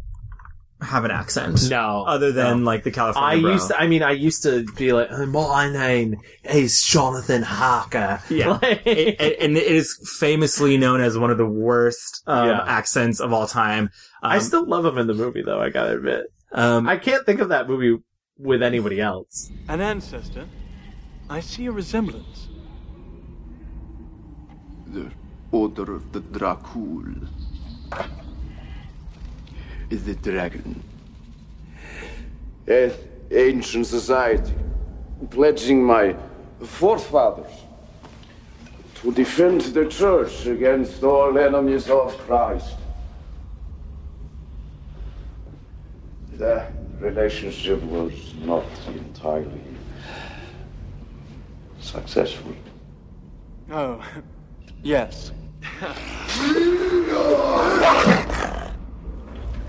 have 0.81 1.05
an 1.05 1.11
accent. 1.11 1.69
No, 1.71 2.03
other 2.05 2.31
than 2.31 2.59
no. 2.59 2.65
like 2.65 2.83
the 2.83 2.91
I 2.91 2.93
California. 2.93 3.41
bro. 3.41 3.51
used 3.53 3.67
to, 3.69 3.79
I 3.79 3.87
mean, 3.87 4.03
I 4.03 4.11
used 4.11 4.43
to 4.43 4.63
be 4.75 4.93
like, 4.93 5.09
my 5.27 5.71
name 5.71 6.17
is 6.43 6.81
Jonathan 6.83 7.41
Harker. 7.41 8.21
Yeah, 8.29 8.59
It- 8.63 8.85
it- 9.19 9.37
and 9.39 9.57
it 9.57 9.63
is 9.63 9.97
famously 10.19 10.77
known 10.77 11.01
as 11.01 11.17
one 11.17 11.31
of 11.31 11.37
the 11.39 11.47
worst 11.47 12.21
um, 12.27 12.47
Yeah. 12.49 12.63
accents 12.67 13.19
of 13.19 13.33
all 13.33 13.47
time. 13.47 13.85
Um, 14.21 14.31
I 14.31 14.39
still 14.39 14.67
love 14.67 14.85
him 14.85 14.97
in 14.99 15.07
the 15.07 15.13
movie, 15.15 15.41
though. 15.43 15.59
I 15.59 15.69
gotta 15.69 15.95
admit, 15.95 16.25
um, 16.51 16.87
I 16.87 16.97
can't 16.97 17.25
think 17.25 17.39
of 17.41 17.49
that 17.49 17.67
movie 17.67 17.97
with 18.37 18.61
anybody 18.61 19.01
else. 19.01 19.49
An 19.67 19.81
ancestor? 19.81 20.45
I 21.29 21.41
see 21.41 21.65
a 21.65 21.71
resemblance. 21.71 22.47
The 24.85 25.11
Order 25.51 25.95
of 25.95 26.11
the 26.11 26.21
Dracul. 26.21 27.27
Is 29.89 30.03
the 30.03 30.15
dragon. 30.15 30.83
An 32.67 32.91
ancient 33.31 33.87
society, 33.87 34.53
pledging 35.29 35.83
my 35.83 36.15
forefathers 36.61 37.51
to 38.95 39.11
defend 39.13 39.61
the 39.61 39.85
church 39.85 40.45
against 40.45 41.03
all 41.03 41.37
enemies 41.37 41.89
of 41.89 42.17
Christ. 42.19 42.75
The 46.33 46.65
relationship 46.99 47.81
was 47.83 48.33
not 48.43 48.65
entirely 48.87 49.66
successful. 51.87 52.53
Oh, 53.71 54.03
yes. 54.83 55.31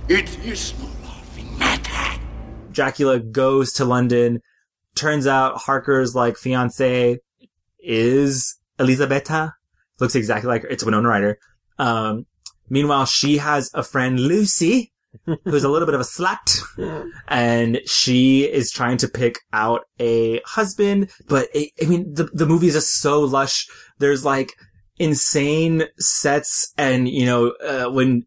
It 0.08 0.38
is 0.44 0.74
no 1.58 1.76
Dracula 2.70 3.18
goes 3.18 3.72
to 3.74 3.84
London. 3.84 4.40
Turns 4.94 5.26
out 5.26 5.58
Harker's 5.58 6.14
like 6.14 6.36
fiance 6.36 7.18
is 7.80 8.58
Elisabeta. 8.78 9.52
Looks 10.00 10.14
exactly 10.14 10.48
like 10.48 10.62
her. 10.62 10.68
It's 10.68 10.84
Winona 10.84 11.08
Ryder. 11.08 11.38
Um, 11.78 12.26
meanwhile, 12.68 13.04
she 13.04 13.38
has 13.38 13.70
a 13.74 13.82
friend 13.82 14.18
Lucy, 14.18 14.92
who's 15.44 15.64
a 15.64 15.68
little 15.68 15.86
bit 15.86 15.94
of 15.94 16.00
a 16.00 16.04
slut, 16.04 17.10
and 17.28 17.80
she 17.86 18.42
is 18.42 18.70
trying 18.70 18.96
to 18.98 19.08
pick 19.08 19.40
out 19.52 19.82
a 19.98 20.40
husband. 20.44 21.10
But 21.28 21.48
it, 21.54 21.70
I 21.82 21.86
mean, 21.86 22.12
the 22.14 22.24
the 22.32 22.46
movie 22.46 22.68
is 22.68 22.74
just 22.74 23.00
so 23.00 23.20
lush. 23.20 23.66
There's 23.98 24.24
like 24.24 24.52
insane 24.98 25.84
sets, 25.98 26.72
and 26.76 27.08
you 27.08 27.26
know, 27.26 27.48
uh, 27.64 27.90
when 27.90 28.26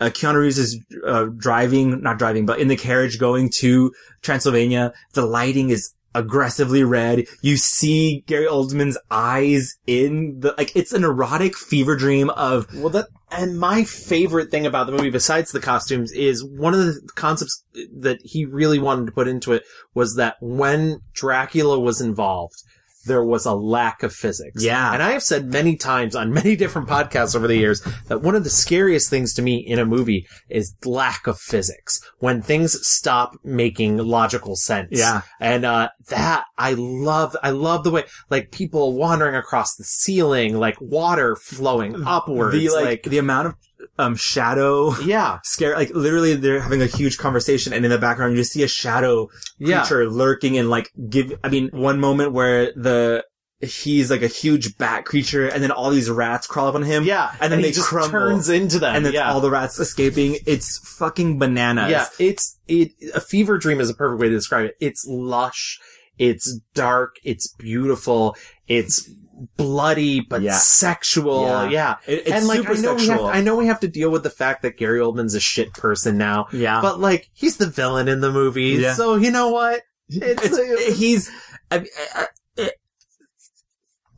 uh, 0.00 0.06
Keanu 0.06 0.40
Reeves 0.40 0.58
is 0.58 0.82
uh, 1.06 1.26
driving, 1.36 2.02
not 2.02 2.18
driving, 2.18 2.46
but 2.46 2.58
in 2.58 2.68
the 2.68 2.76
carriage 2.76 3.18
going 3.18 3.50
to 3.56 3.92
Transylvania. 4.22 4.92
The 5.12 5.26
lighting 5.26 5.70
is 5.70 5.92
aggressively 6.14 6.84
red. 6.84 7.24
You 7.42 7.56
see 7.56 8.24
Gary 8.26 8.46
Oldman's 8.46 8.98
eyes 9.10 9.76
in 9.86 10.40
the, 10.40 10.54
like, 10.58 10.74
it's 10.74 10.92
an 10.92 11.04
erotic 11.04 11.56
fever 11.56 11.96
dream 11.96 12.30
of, 12.30 12.66
Well, 12.74 12.90
that 12.90 13.08
and 13.32 13.58
my 13.58 13.84
favorite 13.84 14.50
thing 14.50 14.66
about 14.66 14.86
the 14.86 14.92
movie, 14.92 15.10
besides 15.10 15.52
the 15.52 15.60
costumes, 15.60 16.10
is 16.12 16.44
one 16.44 16.74
of 16.74 16.80
the 16.80 17.00
concepts 17.14 17.64
that 17.96 18.18
he 18.24 18.44
really 18.44 18.78
wanted 18.78 19.06
to 19.06 19.12
put 19.12 19.28
into 19.28 19.52
it 19.52 19.62
was 19.94 20.16
that 20.16 20.36
when 20.40 21.00
Dracula 21.12 21.78
was 21.78 22.00
involved, 22.00 22.62
there 23.06 23.24
was 23.24 23.46
a 23.46 23.54
lack 23.54 24.02
of 24.02 24.12
physics. 24.12 24.62
Yeah. 24.62 24.92
And 24.92 25.02
I 25.02 25.12
have 25.12 25.22
said 25.22 25.46
many 25.46 25.76
times 25.76 26.14
on 26.14 26.32
many 26.34 26.56
different 26.56 26.88
podcasts 26.88 27.34
over 27.34 27.46
the 27.46 27.56
years 27.56 27.80
that 28.06 28.22
one 28.22 28.34
of 28.34 28.44
the 28.44 28.50
scariest 28.50 29.10
things 29.10 29.34
to 29.34 29.42
me 29.42 29.56
in 29.56 29.78
a 29.78 29.84
movie 29.84 30.26
is 30.48 30.74
lack 30.84 31.26
of 31.26 31.38
physics. 31.38 32.00
When 32.18 32.42
things 32.42 32.76
stop 32.86 33.36
making 33.42 33.98
logical 33.98 34.56
sense. 34.56 34.88
Yeah. 34.92 35.22
And, 35.38 35.64
uh, 35.64 35.90
that, 36.08 36.44
I 36.58 36.74
love, 36.74 37.36
I 37.42 37.50
love 37.50 37.84
the 37.84 37.90
way, 37.90 38.04
like, 38.28 38.50
people 38.50 38.94
wandering 38.94 39.34
across 39.34 39.74
the 39.76 39.84
ceiling, 39.84 40.58
like, 40.58 40.80
water 40.80 41.36
flowing 41.36 42.04
upwards. 42.04 42.56
the, 42.56 42.68
like, 42.70 43.04
the 43.04 43.18
amount 43.18 43.48
of, 43.48 43.54
um, 43.98 44.14
shadow. 44.16 44.94
Yeah. 45.00 45.38
Scare, 45.44 45.74
like, 45.74 45.90
literally 45.90 46.34
they're 46.34 46.60
having 46.60 46.82
a 46.82 46.86
huge 46.86 47.18
conversation 47.18 47.72
and 47.72 47.84
in 47.84 47.90
the 47.90 47.98
background 47.98 48.32
you 48.32 48.38
just 48.40 48.52
see 48.52 48.62
a 48.62 48.68
shadow 48.68 49.28
Yeah. 49.58 49.80
creature 49.80 50.08
lurking 50.10 50.56
and 50.58 50.70
like 50.70 50.90
give, 51.08 51.32
I 51.44 51.48
mean, 51.48 51.68
one 51.72 52.00
moment 52.00 52.32
where 52.32 52.72
the, 52.74 53.24
he's 53.62 54.10
like 54.10 54.22
a 54.22 54.26
huge 54.26 54.78
bat 54.78 55.04
creature 55.04 55.46
and 55.46 55.62
then 55.62 55.70
all 55.70 55.90
these 55.90 56.08
rats 56.08 56.46
crawl 56.46 56.68
up 56.68 56.74
on 56.74 56.82
him. 56.82 57.04
Yeah. 57.04 57.30
And 57.40 57.52
then 57.52 57.58
And 57.58 57.64
they 57.64 57.68
he 57.68 57.74
just 57.74 57.88
crumble. 57.88 58.10
turns 58.10 58.48
into 58.48 58.78
them, 58.78 58.96
And 58.96 59.04
then 59.04 59.12
yeah. 59.12 59.30
all 59.32 59.40
the 59.42 59.50
rats 59.50 59.78
escaping. 59.78 60.38
It's 60.46 60.78
fucking 60.96 61.38
bananas. 61.38 61.90
Yeah, 61.90 62.06
it's 62.18 62.58
it. 62.68 62.92
A 63.14 63.20
fever 63.20 63.58
dream 63.58 63.80
is 63.80 63.90
a 63.90 63.94
perfect 63.94 64.20
way 64.20 64.28
to 64.30 64.34
describe 64.34 64.64
it. 64.66 64.76
It's 64.80 65.04
lush, 65.06 65.78
it's 66.18 66.58
dark, 66.74 67.16
it's 67.22 67.52
beautiful, 67.58 68.34
it's 68.66 69.10
bloody 69.56 70.20
but 70.20 70.42
Yeah. 70.42 70.52
sexual. 70.56 71.44
Yeah. 71.46 71.68
Yeah, 71.70 71.96
It- 72.06 72.18
it's 72.26 72.30
and 72.32 72.46
like 72.46 72.58
super 72.58 72.72
I 72.72 72.74
know 72.76 72.80
we 72.80 72.86
have, 72.88 73.00
sexual. 73.00 73.26
I 73.26 73.40
know 73.40 73.56
we 73.56 73.66
have 73.66 73.80
to 73.80 73.88
deal 73.88 74.10
with 74.10 74.22
the 74.22 74.30
fact 74.30 74.62
that 74.62 74.76
Gary 74.76 75.00
Oldman's 75.00 75.34
a 75.34 75.40
shit 75.40 75.72
person 75.74 76.18
now. 76.18 76.46
Yeah. 76.52 76.80
but 76.80 77.00
like 77.00 77.28
he's 77.32 77.56
the 77.56 77.66
villain 77.66 78.08
in 78.08 78.20
the 78.20 78.30
movie, 78.32 78.70
Yeah. 78.80 78.94
so 78.94 79.14
you 79.16 79.30
know 79.30 79.48
what? 79.48 79.82
It's, 80.08 80.44
It's- 80.44 80.96
he's 80.98 81.30
I, 81.70 81.86
I, 82.16 82.26
I, 82.58 82.70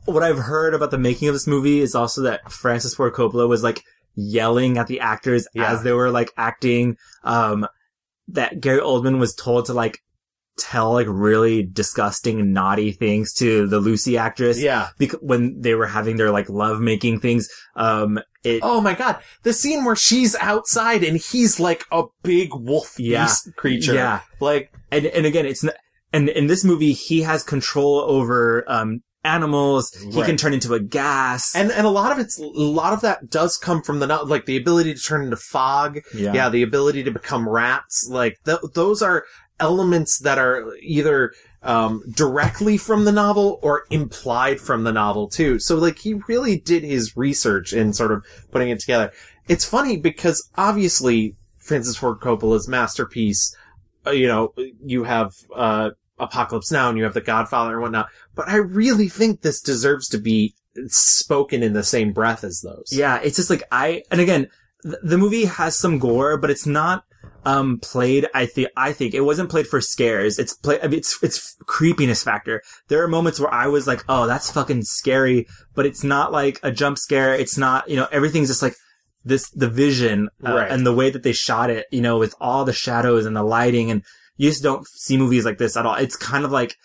what 0.05 0.23
I've 0.23 0.39
heard 0.39 0.73
about 0.73 0.91
the 0.91 0.97
making 0.97 1.27
of 1.29 1.33
this 1.35 1.47
movie 1.47 1.79
is 1.79 1.95
also 1.95 2.23
that 2.23 2.51
Francis 2.51 2.93
Ford 2.95 3.13
Coppola 3.13 3.47
was 3.47 3.63
like 3.63 3.81
yelling 4.15 4.77
at 4.77 4.87
the 4.87 4.99
actors 4.99 5.47
Yeah. 5.53 5.71
as 5.71 5.83
they 5.83 5.91
were 5.93 6.11
like 6.11 6.31
acting. 6.37 6.97
Um, 7.23 7.65
that 8.29 8.59
Gary 8.61 8.79
Oldman 8.81 9.19
was 9.19 9.33
told 9.35 9.65
to 9.65 9.73
like 9.73 9.99
tell 10.57 10.93
like 10.93 11.07
really 11.09 11.63
disgusting, 11.63 12.53
naughty 12.53 12.91
things 12.91 13.33
to 13.33 13.67
the 13.67 13.79
Lucy 13.79 14.17
actress. 14.17 14.59
Yeah. 14.61 14.89
Because 14.97 15.19
when 15.21 15.59
they 15.61 15.73
were 15.75 15.87
having 15.87 16.17
their 16.17 16.31
like 16.31 16.49
love 16.49 16.79
making 16.79 17.19
things, 17.19 17.47
um, 17.75 18.19
it, 18.43 18.59
Oh 18.63 18.81
my 18.81 18.93
god, 18.93 19.19
the 19.43 19.53
scene 19.53 19.83
where 19.85 19.95
she's 19.95 20.35
outside 20.35 21.03
and 21.03 21.17
he's 21.17 21.59
like 21.59 21.85
a 21.91 22.03
big 22.23 22.49
wolf 22.53 22.95
Yeah. 22.99 23.23
beast 23.25 23.49
creature. 23.55 23.93
Yeah. 23.93 24.21
like 24.39 24.71
and 24.91 25.05
and 25.07 25.25
again, 25.25 25.45
it's 25.45 25.63
not, 25.63 25.75
and 26.11 26.29
in 26.29 26.47
this 26.47 26.63
movie, 26.63 26.93
he 26.93 27.21
has 27.23 27.43
control 27.43 27.99
over 28.01 28.63
um 28.67 29.01
animals. 29.25 29.89
He 29.93 30.17
Right. 30.17 30.25
can 30.25 30.35
turn 30.37 30.53
into 30.53 30.73
a 30.73 30.79
gas. 30.81 31.55
and 31.55 31.71
and 31.71 31.87
a 31.87 31.89
lot 31.89 32.11
of 32.11 32.19
it's 32.19 32.37
a 32.37 32.43
lot 32.45 32.91
of 32.91 32.99
that 33.01 33.29
does 33.29 33.57
come 33.57 33.81
from 33.81 33.99
the 33.99 34.07
like 34.07 34.45
the 34.45 34.57
ability 34.57 34.93
to 34.93 34.99
turn 34.99 35.23
into 35.23 35.37
fog. 35.37 35.99
Yeah. 36.13 36.49
the 36.49 36.61
ability 36.61 37.03
to 37.03 37.11
become 37.11 37.47
rats. 37.47 38.05
Like 38.09 38.37
th- 38.45 38.59
those 38.75 39.01
are 39.01 39.23
elements 39.59 40.19
that 40.19 40.37
are 40.37 40.75
either 40.81 41.33
um, 41.61 42.03
directly 42.09 42.77
from 42.77 43.05
the 43.05 43.11
novel 43.11 43.59
or 43.61 43.85
implied 43.89 44.59
from 44.59 44.83
the 44.83 44.91
novel 44.91 45.27
too. 45.27 45.59
So 45.59 45.77
like 45.77 45.99
he 45.99 46.15
really 46.27 46.57
did 46.57 46.83
his 46.83 47.15
research 47.15 47.73
in 47.73 47.93
sort 47.93 48.11
of 48.11 48.25
putting 48.51 48.69
it 48.69 48.79
together. 48.79 49.11
It's 49.47 49.65
funny 49.65 49.97
because 49.97 50.49
obviously 50.55 51.35
Francis 51.57 51.95
Ford 51.95 52.19
Coppola's 52.19 52.67
masterpiece, 52.67 53.55
uh, 54.05 54.11
you 54.11 54.27
know, 54.27 54.53
you 54.83 55.05
have 55.05 55.33
uh, 55.55 55.91
Apocalypse 56.19 56.71
Now 56.71 56.89
and 56.89 56.97
you 56.97 57.05
have 57.05 57.13
The 57.13 57.21
Godfather 57.21 57.73
and 57.73 57.81
whatnot, 57.81 58.09
but 58.35 58.49
I 58.49 58.57
really 58.57 59.07
think 59.07 59.41
this 59.41 59.61
deserves 59.61 60.09
to 60.09 60.17
be 60.17 60.53
spoken 60.87 61.63
in 61.63 61.73
the 61.73 61.83
same 61.83 62.11
breath 62.11 62.43
as 62.43 62.61
those. 62.61 62.89
Yeah, 62.91 63.19
it's 63.23 63.37
just 63.37 63.49
like 63.49 63.63
I 63.71 64.03
and 64.11 64.19
again, 64.19 64.49
th- 64.81 64.95
the 65.03 65.17
movie 65.17 65.45
has 65.45 65.77
some 65.77 65.99
gore, 65.99 66.37
but 66.37 66.49
it's 66.49 66.65
not 66.65 67.05
um 67.45 67.79
played. 67.79 68.27
I 68.33 68.45
think 68.45 68.69
I 68.77 68.91
think 68.93 69.13
it 69.13 69.21
wasn't 69.21 69.49
played 69.49 69.67
for 69.67 69.81
scares. 69.81 70.39
It's 70.39 70.53
play. 70.53 70.79
I 70.81 70.87
mean, 70.87 70.99
it's 70.99 71.21
it's 71.23 71.55
creepiness 71.65 72.23
factor. 72.23 72.61
There 72.87 73.03
are 73.03 73.07
moments 73.07 73.39
where 73.39 73.53
I 73.53 73.67
was 73.67 73.87
like, 73.87 74.03
oh, 74.09 74.27
that's 74.27 74.51
fucking 74.51 74.83
scary, 74.83 75.47
but 75.75 75.85
it's 75.85 76.03
not 76.03 76.31
like 76.31 76.59
a 76.63 76.71
jump 76.71 76.97
scare. 76.97 77.33
It's 77.35 77.57
not 77.57 77.89
you 77.89 77.95
know 77.95 78.07
everything's 78.11 78.47
just 78.49 78.61
like 78.61 78.75
this 79.25 79.49
the 79.51 79.69
vision 79.69 80.29
uh, 80.45 80.53
Right. 80.55 80.71
and 80.71 80.85
the 80.85 80.93
way 80.93 81.09
that 81.09 81.23
they 81.23 81.33
shot 81.33 81.69
it. 81.69 81.85
You 81.91 82.01
know, 82.01 82.17
with 82.17 82.35
all 82.39 82.65
the 82.65 82.73
shadows 82.73 83.25
and 83.25 83.35
the 83.35 83.43
lighting, 83.43 83.91
and 83.91 84.03
you 84.37 84.49
just 84.49 84.63
don't 84.63 84.87
see 84.87 85.17
movies 85.17 85.45
like 85.45 85.57
this 85.57 85.75
at 85.77 85.85
all. 85.85 85.95
It's 85.95 86.15
kind 86.15 86.45
of 86.45 86.51
like 86.51 86.75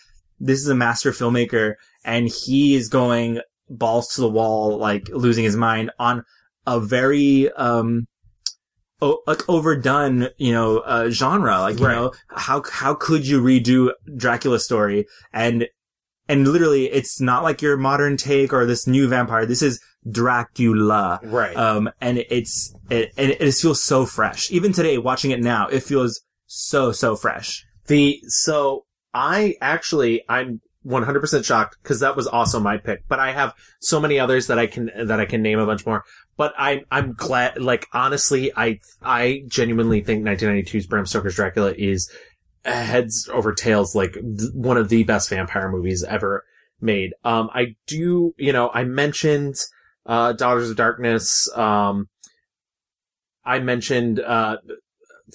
this 0.40 0.60
is 0.60 0.68
a 0.68 0.74
master 0.74 1.10
filmmaker, 1.12 1.74
and 2.04 2.28
he 2.28 2.74
is 2.76 2.88
going 2.88 3.40
balls 3.70 4.08
to 4.14 4.20
the 4.20 4.28
wall, 4.28 4.78
like 4.78 5.08
losing 5.10 5.44
his 5.44 5.56
mind 5.56 5.90
on 5.98 6.24
a 6.66 6.78
very, 6.80 7.50
um, 7.52 8.06
o- 9.00 9.22
like 9.26 9.48
overdone, 9.48 10.28
you 10.38 10.52
know, 10.52 10.78
uh, 10.80 11.10
genre. 11.10 11.60
Like, 11.60 11.78
you 11.78 11.86
Right. 11.86 11.94
know, 11.96 12.12
how, 12.28 12.62
how 12.70 12.94
could 12.94 13.26
you 13.26 13.40
redo 13.40 13.92
Dracula's 14.16 14.64
story? 14.64 15.06
And, 15.32 15.68
and 16.28 16.46
literally 16.46 16.86
it's 16.86 17.20
not 17.20 17.42
like 17.42 17.62
your 17.62 17.76
modern 17.76 18.16
take 18.16 18.52
or 18.52 18.66
this 18.66 18.86
new 18.86 19.08
vampire. 19.08 19.46
This 19.46 19.62
is 19.62 19.80
Dracula. 20.10 21.20
Right. 21.22 21.56
Um, 21.56 21.90
and 22.00 22.18
it's, 22.30 22.74
it, 22.90 23.12
and 23.16 23.30
it 23.30 23.40
just 23.40 23.62
feels 23.62 23.82
so 23.82 24.04
fresh. 24.06 24.50
Even 24.50 24.72
today, 24.72 24.98
watching 24.98 25.30
it 25.30 25.40
now, 25.40 25.68
it 25.68 25.82
feels 25.82 26.20
so, 26.46 26.92
so 26.92 27.16
fresh. 27.16 27.64
The 27.86 28.20
so 28.26 28.84
I 29.14 29.54
actually 29.62 30.22
I'm 30.28 30.60
100% 30.86 31.44
shocked 31.44 31.76
because 31.82 32.00
that 32.00 32.16
was 32.16 32.26
also 32.26 32.60
my 32.60 32.76
pick, 32.76 33.00
but 33.08 33.18
I 33.18 33.32
have 33.32 33.54
so 33.80 33.98
many 34.00 34.18
others 34.18 34.46
that 34.48 34.58
I 34.58 34.66
can 34.66 34.90
that 35.06 35.18
I 35.20 35.24
can 35.24 35.40
name 35.42 35.58
a 35.58 35.64
bunch 35.66 35.86
more. 35.86 36.04
But 36.38 36.54
I'm 36.56 36.86
I'm 36.90 37.12
glad 37.12 37.60
like 37.60 37.86
honestly 37.92 38.50
I 38.56 38.78
I 39.02 39.42
genuinely 39.48 40.00
think 40.02 40.24
1992's 40.24 40.86
Bram 40.86 41.04
Stoker's 41.04 41.34
Dracula 41.34 41.74
is 41.76 42.10
heads 42.64 43.28
over 43.32 43.52
tails 43.52 43.94
like 43.94 44.12
th- 44.12 44.52
one 44.54 44.76
of 44.76 44.88
the 44.88 45.02
best 45.02 45.28
vampire 45.28 45.70
movies 45.70 46.04
ever 46.04 46.44
made. 46.80 47.12
Um 47.24 47.50
I 47.52 47.74
do, 47.86 48.34
you 48.38 48.52
know, 48.52 48.70
I 48.72 48.84
mentioned 48.84 49.56
uh 50.06 50.32
Daughters 50.32 50.70
of 50.70 50.76
Darkness 50.76 51.50
um 51.56 52.08
I 53.44 53.58
mentioned 53.58 54.20
uh 54.20 54.58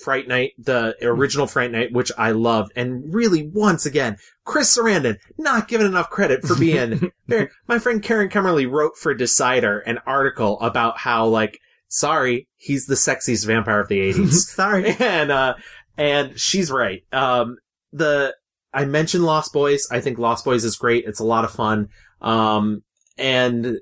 Fright 0.02 0.28
Night, 0.28 0.52
the 0.58 0.96
original 1.02 1.48
Fright 1.48 1.72
Night, 1.72 1.92
which 1.92 2.12
I 2.18 2.32
loved. 2.32 2.72
And 2.76 3.14
really, 3.14 3.48
once 3.48 3.86
again, 3.86 4.18
Chris 4.46 4.76
Sarandon, 4.76 5.18
not 5.38 5.68
given 5.68 5.88
enough 5.88 6.10
credit 6.10 6.46
for 6.46 6.56
being 6.56 7.12
very, 7.28 7.50
my 7.68 7.80
friend 7.80 8.02
Karen 8.02 8.30
Kemmerly 8.30 8.70
wrote 8.70 8.98
for 8.98 9.14
Decider 9.14 9.80
an 9.80 10.00
article 10.06 10.60
about 10.62 11.00
how, 11.00 11.26
like, 11.28 11.60
sorry, 11.88 12.48
he's 12.58 12.86
the 12.86 12.96
sexiest 12.96 13.46
vampire 13.46 13.80
of 13.80 13.88
the 13.88 14.00
80s. 14.14 14.32
Sorry. 14.32 14.96
and, 15.00 15.32
uh, 15.32 15.56
and 15.98 16.40
she's 16.40 16.72
right. 16.72 17.04
Um, 17.12 17.58
the, 17.92 18.36
I 18.74 18.86
mentioned 18.86 19.24
Lost 19.24 19.54
Boys. 19.54 19.88
I 19.92 20.00
think 20.00 20.18
Lost 20.18 20.46
Boys 20.46 20.64
is 20.64 20.76
great. 20.76 21.06
It's 21.06 21.20
a 21.20 21.26
lot 21.26 21.46
of 21.46 21.52
fun. 21.52 21.90
Um, 22.22 22.82
and 23.18 23.80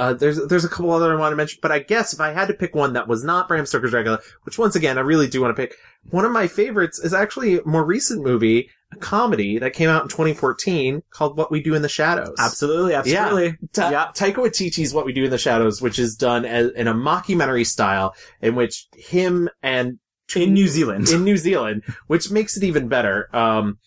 uh, 0.00 0.12
there's 0.14 0.44
there's 0.48 0.64
a 0.64 0.68
couple 0.68 0.90
other 0.90 1.12
I 1.12 1.16
want 1.20 1.32
to 1.32 1.36
mention, 1.36 1.58
but 1.62 1.70
I 1.70 1.78
guess 1.80 2.12
if 2.14 2.20
I 2.20 2.32
had 2.32 2.48
to 2.48 2.54
pick 2.54 2.74
one 2.74 2.94
that 2.94 3.06
was 3.06 3.22
not 3.22 3.46
Bram 3.48 3.66
Stoker's 3.66 3.90
Dracula, 3.90 4.18
which 4.44 4.58
once 4.58 4.74
again 4.74 4.96
I 4.98 5.02
really 5.02 5.28
do 5.28 5.40
want 5.42 5.54
to 5.54 5.60
pick, 5.62 5.74
one 6.10 6.24
of 6.24 6.32
my 6.32 6.46
favorites 6.46 6.98
is 6.98 7.12
actually 7.12 7.58
a 7.58 7.64
more 7.66 7.84
recent 7.84 8.24
movie, 8.24 8.70
a 8.92 8.96
comedy 8.96 9.58
that 9.58 9.72
came 9.74 9.88
out 9.90 10.02
in 10.02 10.08
2014 10.08 11.02
called 11.10 11.36
What 11.36 11.50
We 11.50 11.62
Do 11.62 11.74
in 11.74 11.82
the 11.82 11.88
Shadows. 11.88 12.34
Absolutely. 12.38 12.94
Absolutely. 12.94 13.46
Yeah. 13.46 13.68
Ta- 13.72 13.90
Yeah. 13.90 14.06
Taika 14.14 14.36
Waititi's 14.36 14.94
What 14.94 15.04
We 15.04 15.12
Do 15.12 15.24
in 15.24 15.30
the 15.30 15.38
Shadows, 15.38 15.82
which 15.82 15.98
is 15.98 16.16
done 16.16 16.44
as, 16.44 16.70
in 16.72 16.88
a 16.88 16.94
mockumentary 16.94 17.66
style 17.66 18.14
in 18.40 18.54
which 18.54 18.86
him 18.94 19.48
and 19.62 19.98
In 20.34 20.54
New 20.54 20.66
Zealand. 20.68 21.08
in 21.10 21.24
New 21.24 21.36
Zealand, 21.36 21.82
which 22.06 22.30
makes 22.30 22.56
it 22.56 22.62
even 22.64 22.88
better. 22.88 23.28
Um, 23.36 23.78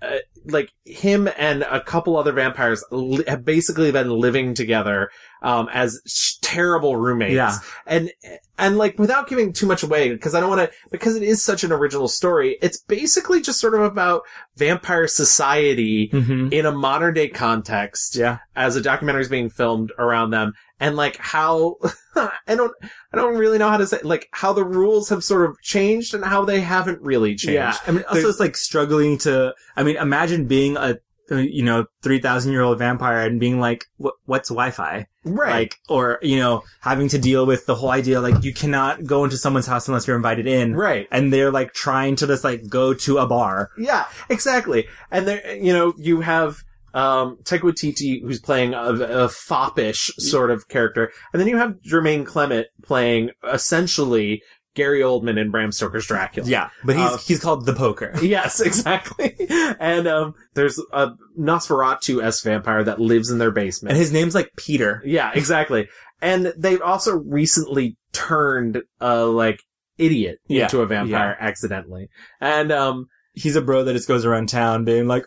uh, 0.00 0.18
like 0.48 0.70
him 0.84 1.28
and 1.36 1.62
a 1.62 1.80
couple 1.80 2.16
other 2.16 2.32
vampires 2.32 2.84
li- 2.90 3.24
have 3.26 3.44
basically 3.44 3.90
been 3.92 4.10
living 4.10 4.54
together 4.54 5.10
um, 5.42 5.68
as 5.72 6.00
sh- 6.06 6.34
terrible 6.40 6.96
roommates. 6.96 7.34
Yeah. 7.34 7.58
And 7.86 8.10
and 8.58 8.78
like 8.78 8.98
without 8.98 9.28
giving 9.28 9.52
too 9.52 9.66
much 9.66 9.82
away 9.82 10.10
because 10.10 10.34
I 10.34 10.40
don't 10.40 10.48
want 10.48 10.70
to 10.70 10.76
because 10.90 11.16
it 11.16 11.22
is 11.22 11.42
such 11.44 11.62
an 11.64 11.72
original 11.72 12.08
story. 12.08 12.56
It's 12.62 12.78
basically 12.78 13.40
just 13.42 13.60
sort 13.60 13.74
of 13.74 13.80
about 13.82 14.22
vampire 14.56 15.06
society 15.08 16.08
Mhm. 16.12 16.52
in 16.52 16.64
a 16.66 16.72
modern 16.72 17.14
day 17.14 17.28
context 17.28 18.16
Yeah. 18.16 18.38
as 18.54 18.76
a 18.76 18.80
documentary 18.80 19.22
is 19.22 19.28
being 19.28 19.50
filmed 19.50 19.92
around 19.98 20.30
them 20.30 20.52
and 20.80 20.96
like 20.96 21.16
how 21.16 21.76
I 22.16 22.54
don't 22.54 22.72
I 23.12 23.16
don't 23.16 23.36
really 23.36 23.58
know 23.58 23.68
how 23.68 23.76
to 23.76 23.86
say 23.86 24.00
like 24.02 24.28
how 24.32 24.52
the 24.52 24.64
rules 24.64 25.08
have 25.08 25.24
sort 25.24 25.48
of 25.48 25.60
changed 25.62 26.14
and 26.14 26.24
how 26.24 26.44
they 26.44 26.60
haven't 26.60 27.00
really 27.00 27.34
changed. 27.34 27.54
Yeah. 27.54 27.76
I 27.86 27.90
mean, 27.90 28.04
also 28.08 28.28
it's 28.28 28.40
like 28.40 28.56
struggling 28.56 29.18
to, 29.18 29.54
I 29.76 29.82
mean, 29.82 29.96
imagine 29.96 30.46
being 30.46 30.76
a, 30.76 30.98
uh, 31.30 31.36
you 31.36 31.64
know, 31.64 31.86
3,000 32.02 32.52
year 32.52 32.62
old 32.62 32.78
vampire 32.78 33.26
and 33.26 33.40
being 33.40 33.58
like, 33.58 33.86
what, 33.96 34.14
what's 34.26 34.48
Wi-Fi? 34.48 35.06
Right. 35.24 35.50
Like, 35.50 35.76
or, 35.88 36.20
you 36.22 36.38
know, 36.38 36.62
having 36.80 37.08
to 37.08 37.18
deal 37.18 37.46
with 37.46 37.66
the 37.66 37.74
whole 37.74 37.90
idea, 37.90 38.20
like, 38.20 38.44
you 38.44 38.54
cannot 38.54 39.04
go 39.04 39.24
into 39.24 39.36
someone's 39.36 39.66
house 39.66 39.88
unless 39.88 40.06
you're 40.06 40.16
invited 40.16 40.46
in. 40.46 40.76
Right. 40.76 41.08
And 41.10 41.32
they're 41.32 41.50
like 41.50 41.72
trying 41.72 42.14
to 42.16 42.28
just 42.28 42.44
like 42.44 42.68
go 42.68 42.94
to 42.94 43.18
a 43.18 43.26
bar. 43.26 43.70
Yeah, 43.76 44.04
exactly. 44.28 44.86
And 45.10 45.26
there, 45.26 45.56
you 45.56 45.72
know, 45.72 45.94
you 45.96 46.20
have 46.20 46.62
um, 46.94 47.38
Taika 47.42 47.60
Waititi 47.60 48.22
who's 48.22 48.40
playing 48.40 48.74
a, 48.74 48.78
a 48.92 49.28
foppish 49.28 50.10
sort 50.18 50.50
of 50.50 50.68
character, 50.68 51.10
and 51.32 51.40
then 51.40 51.48
you 51.48 51.56
have 51.58 51.74
Jermaine 51.86 52.24
Clement 52.26 52.66
playing 52.82 53.30
essentially 53.52 54.42
Gary 54.74 55.00
Oldman 55.00 55.38
in 55.38 55.50
Bram 55.50 55.72
Stoker's 55.72 56.06
Dracula. 56.06 56.48
Yeah. 56.48 56.68
But 56.84 56.96
he's, 56.96 57.04
Uh, 57.06 57.16
he's 57.18 57.40
called 57.40 57.64
the 57.66 57.72
poker. 57.72 58.12
Yes, 58.22 58.60
exactly. 58.60 59.34
and 59.80 60.06
um, 60.06 60.34
there's 60.54 60.78
a 60.92 61.12
Nosferatu 61.38 62.22
s 62.22 62.42
vampire 62.42 62.84
that 62.84 63.00
lives 63.00 63.30
in 63.30 63.38
their 63.38 63.50
basement. 63.50 63.92
And 63.92 63.98
his 63.98 64.12
name's 64.12 64.34
like 64.34 64.50
Peter. 64.56 65.02
Yeah, 65.04 65.32
exactly. 65.34 65.88
And 66.20 66.52
they've 66.58 66.82
also 66.82 67.16
recently 67.16 67.96
turned 68.12 68.82
a 69.00 69.24
like 69.24 69.60
idiot 69.98 70.38
Yeah, 70.46 70.64
into 70.64 70.80
a 70.82 70.86
vampire 70.86 71.36
accidentally. 71.40 72.08
And 72.40 72.70
um 72.70 73.06
He's 73.32 73.56
a 73.56 73.60
bro 73.62 73.84
that 73.84 73.92
just 73.92 74.08
goes 74.08 74.24
around 74.24 74.48
town 74.48 74.84
being 74.84 75.06
like, 75.06 75.24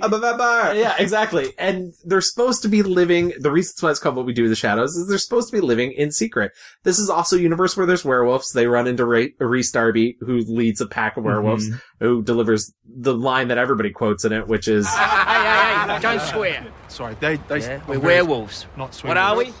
I'm 0.00 0.12
a 0.12 0.18
vampire. 0.18 0.74
Yeah, 0.74 0.94
exactly. 0.98 1.52
And 1.58 1.92
they're 2.04 2.20
supposed 2.20 2.62
to 2.62 2.68
be 2.68 2.82
living. 2.82 3.32
The 3.40 3.50
reason 3.50 3.74
why 3.80 3.90
it's 3.90 3.98
called 3.98 4.14
"What 4.16 4.24
We 4.24 4.32
Do 4.32 4.44
in 4.44 4.50
the 4.50 4.56
Shadows" 4.56 4.94
is 4.96 5.08
they're 5.08 5.18
supposed 5.18 5.50
to 5.50 5.56
be 5.56 5.60
living 5.60 5.90
in 5.92 6.12
secret. 6.12 6.52
This 6.84 6.98
is 6.98 7.10
also 7.10 7.36
a 7.36 7.40
universe 7.40 7.76
where 7.76 7.86
there's 7.86 8.04
werewolves. 8.04 8.52
They 8.52 8.66
run 8.66 8.86
into 8.86 9.04
Ray, 9.04 9.34
Rhys 9.40 9.72
Darby, 9.72 10.16
who 10.20 10.38
leads 10.38 10.80
a 10.80 10.86
pack 10.86 11.16
of 11.16 11.24
werewolves, 11.24 11.68
Mhm. 11.68 11.80
who 12.00 12.22
delivers 12.22 12.72
the 12.88 13.14
line 13.14 13.48
that 13.48 13.58
everybody 13.58 13.90
quotes 13.90 14.24
in 14.24 14.32
it, 14.32 14.46
which 14.46 14.68
is. 14.68 14.86
Hey, 14.88 14.94
hey, 15.04 15.92
hey, 15.94 15.98
don't 16.00 16.20
swear. 16.20 16.66
Sorry, 16.88 17.16
they. 17.18 17.36
they 17.48 17.58
Yeah, 17.60 17.80
we're 17.88 17.94
very- 17.98 17.98
werewolves. 18.22 18.66
Not 18.76 18.94
swear. 18.94 19.10
What 19.10 19.16
are 19.16 19.36
we? 19.36 19.52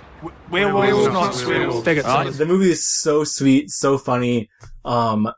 Werewolves, 0.50 1.06
not 1.12 1.32
swearwolves. 1.32 1.82
Faggots. 1.82 2.04
Uh, 2.04 2.30
the 2.30 2.46
movie 2.46 2.70
is 2.70 2.86
so 2.86 3.24
sweet, 3.24 3.70
so 3.70 3.96
funny, 3.98 4.48
um, 4.84 5.30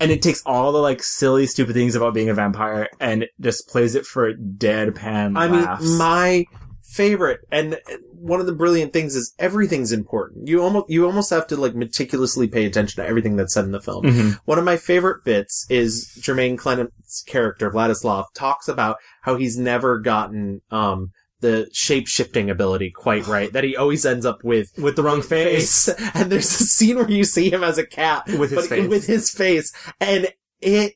and 0.00 0.10
it 0.10 0.22
takes 0.22 0.42
all 0.46 0.72
the 0.72 0.78
like 0.78 1.02
silly, 1.02 1.46
stupid 1.46 1.74
things 1.74 1.94
about 1.94 2.14
being 2.14 2.28
a 2.28 2.34
vampire 2.34 2.88
and 2.98 3.26
just 3.40 3.68
plays 3.68 3.94
it 3.94 4.06
for 4.06 4.32
deadpan 4.34 5.36
I 5.38 5.46
laughs. 5.46 5.84
mean, 5.84 5.98
my 5.98 6.44
favorite, 6.82 7.40
and 7.52 7.78
one 8.12 8.40
of 8.40 8.46
the 8.46 8.52
brilliant 8.52 8.92
things 8.92 9.14
is 9.14 9.32
everything's 9.38 9.92
important. 9.92 10.48
You 10.48 10.60
almost, 10.62 10.90
you 10.90 11.06
almost 11.06 11.30
have 11.30 11.46
to 11.48 11.56
like 11.56 11.74
meticulously 11.76 12.48
pay 12.48 12.64
attention 12.66 13.00
to 13.02 13.08
everything 13.08 13.36
that's 13.36 13.54
said 13.54 13.64
in 13.64 13.70
the 13.70 13.80
film. 13.80 14.04
Mhm. 14.06 14.38
One 14.44 14.58
of 14.58 14.64
my 14.64 14.76
favorite 14.76 15.22
bits 15.24 15.66
is 15.70 16.10
Jermaine 16.20 16.58
Clement's 16.58 17.22
character, 17.22 17.70
Vladislav, 17.70 18.24
talks 18.34 18.66
about 18.66 18.96
how 19.22 19.36
he's 19.36 19.56
never 19.56 20.00
gotten, 20.00 20.62
um, 20.72 21.10
the 21.40 21.68
shape 21.72 22.06
shifting 22.06 22.50
ability 22.50 22.90
quite 22.90 23.26
right. 23.26 23.52
That 23.52 23.64
he 23.64 23.76
always 23.76 24.04
ends 24.06 24.24
up 24.26 24.44
with 24.44 24.72
with 24.78 24.96
the 24.96 25.02
wrong 25.02 25.22
face. 25.22 25.88
And 26.14 26.30
there's 26.30 26.60
a 26.60 26.64
scene 26.64 26.96
where 26.96 27.10
you 27.10 27.24
see 27.24 27.50
him 27.50 27.62
as 27.64 27.78
a 27.78 27.86
cat 27.86 28.26
With 28.26 28.50
his 28.50 28.66
face. 28.66 28.88
with 28.88 29.06
his 29.06 29.30
face, 29.30 29.72
and 30.00 30.28
it 30.60 30.94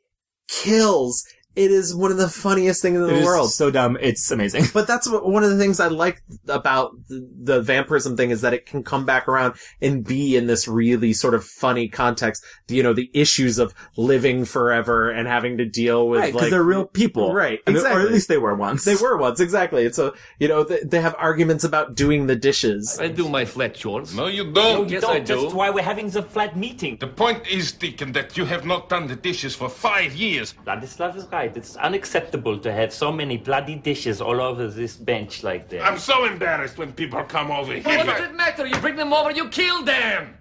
kills. 0.49 1.24
It 1.57 1.71
is 1.71 1.95
one 1.95 2.11
of 2.11 2.17
the 2.17 2.29
funniest 2.29 2.83
things 2.83 2.97
in 2.99 3.05
It 3.05 3.07
the 3.09 3.15
is 3.19 3.25
world. 3.25 3.53
so 3.53 3.71
dumb. 3.71 3.97
It's 4.01 4.31
amazing. 4.31 4.65
But 4.75 4.87
that's 4.89 5.09
what, 5.09 5.29
one 5.29 5.45
of 5.45 5.51
the 5.51 5.59
things 5.59 5.79
I 5.79 5.87
like 5.89 6.23
about 6.49 6.93
the, 7.09 7.29
the 7.43 7.63
vampirism 7.63 8.17
thing 8.17 8.31
is 8.31 8.41
that 8.41 8.53
it 8.53 8.67
can 8.67 8.83
come 8.83 9.05
back 9.07 9.29
around 9.29 9.55
and 9.81 10.05
be 10.05 10.37
in 10.37 10.47
this 10.49 10.67
really 10.67 11.13
sort 11.13 11.35
of 11.35 11.45
funny 11.45 11.89
context. 11.89 12.45
You 12.69 12.83
know, 12.83 12.93
the 12.93 13.11
issues 13.15 13.59
of 13.59 13.73
living 13.97 14.45
forever 14.45 15.11
and 15.11 15.29
having 15.29 15.59
to 15.59 15.65
deal 15.65 16.09
with 16.09 16.21
Right, 16.21 16.27
because 16.33 16.43
like 16.43 16.51
they're 16.51 16.63
real 16.63 16.87
people. 16.87 17.33
Right, 17.33 17.61
I 17.67 17.71
mean, 17.71 17.77
exactly. 17.77 18.03
Or 18.03 18.07
at 18.07 18.13
least 18.13 18.29
they 18.29 18.39
were 18.39 18.55
once. 18.55 18.85
They 18.85 18.97
were 18.97 19.17
once, 19.17 19.39
exactly. 19.41 19.87
And 19.87 19.95
so, 19.95 20.15
you 20.39 20.49
know, 20.49 20.65
they, 20.65 20.81
they 20.81 21.01
have 21.01 21.15
arguments 21.19 21.63
about 21.65 21.95
doing 21.95 22.27
the 22.27 22.37
dishes. 22.37 22.99
I 23.01 23.09
do 23.09 23.29
my 23.29 23.45
flat 23.45 23.75
chores. 23.75 24.15
No, 24.15 24.27
you 24.27 24.51
don't. 24.53 24.89
yes, 24.89 25.05
I 25.05 25.21
do. 25.21 25.43
That's 25.43 25.55
why 25.55 25.71
we're 25.71 25.85
having 25.85 26.11
the 26.11 26.23
flat 26.23 26.57
meeting. 26.57 26.97
The 26.99 27.07
point 27.07 27.47
is, 27.47 27.73
Deacon, 27.73 28.13
that 28.13 28.37
you 28.37 28.45
have 28.45 28.67
not 28.67 28.89
done 28.89 29.07
the 29.07 29.17
dishes 29.17 29.55
for 29.55 29.69
five 29.69 30.15
years. 30.17 30.55
Vladislav 30.67 31.17
is 31.17 31.27
right. 31.31 31.43
It's 31.57 31.76
unacceptable 31.76 32.59
to 32.59 32.72
have 32.72 32.92
so 32.92 33.12
many 33.12 33.36
bloody 33.36 33.74
dishes 33.76 34.20
all 34.20 34.40
over 34.40 34.68
this 34.68 34.97
bench 34.97 35.42
like 35.42 35.68
that. 35.70 35.82
I'm 35.84 35.99
so 35.99 36.24
embarrassed 36.24 36.78
when 36.78 36.92
people 36.92 37.22
come 37.24 37.51
over 37.51 37.72
Well, 37.72 37.80
here. 37.82 37.99
what 37.99 38.07
does 38.07 38.28
it 38.30 38.34
matter? 38.34 38.66
You 38.66 38.76
bring 38.78 38.97
them 38.97 39.12
over, 39.12 39.30
you 39.30 39.49
kill 39.49 39.82
them. 39.82 40.34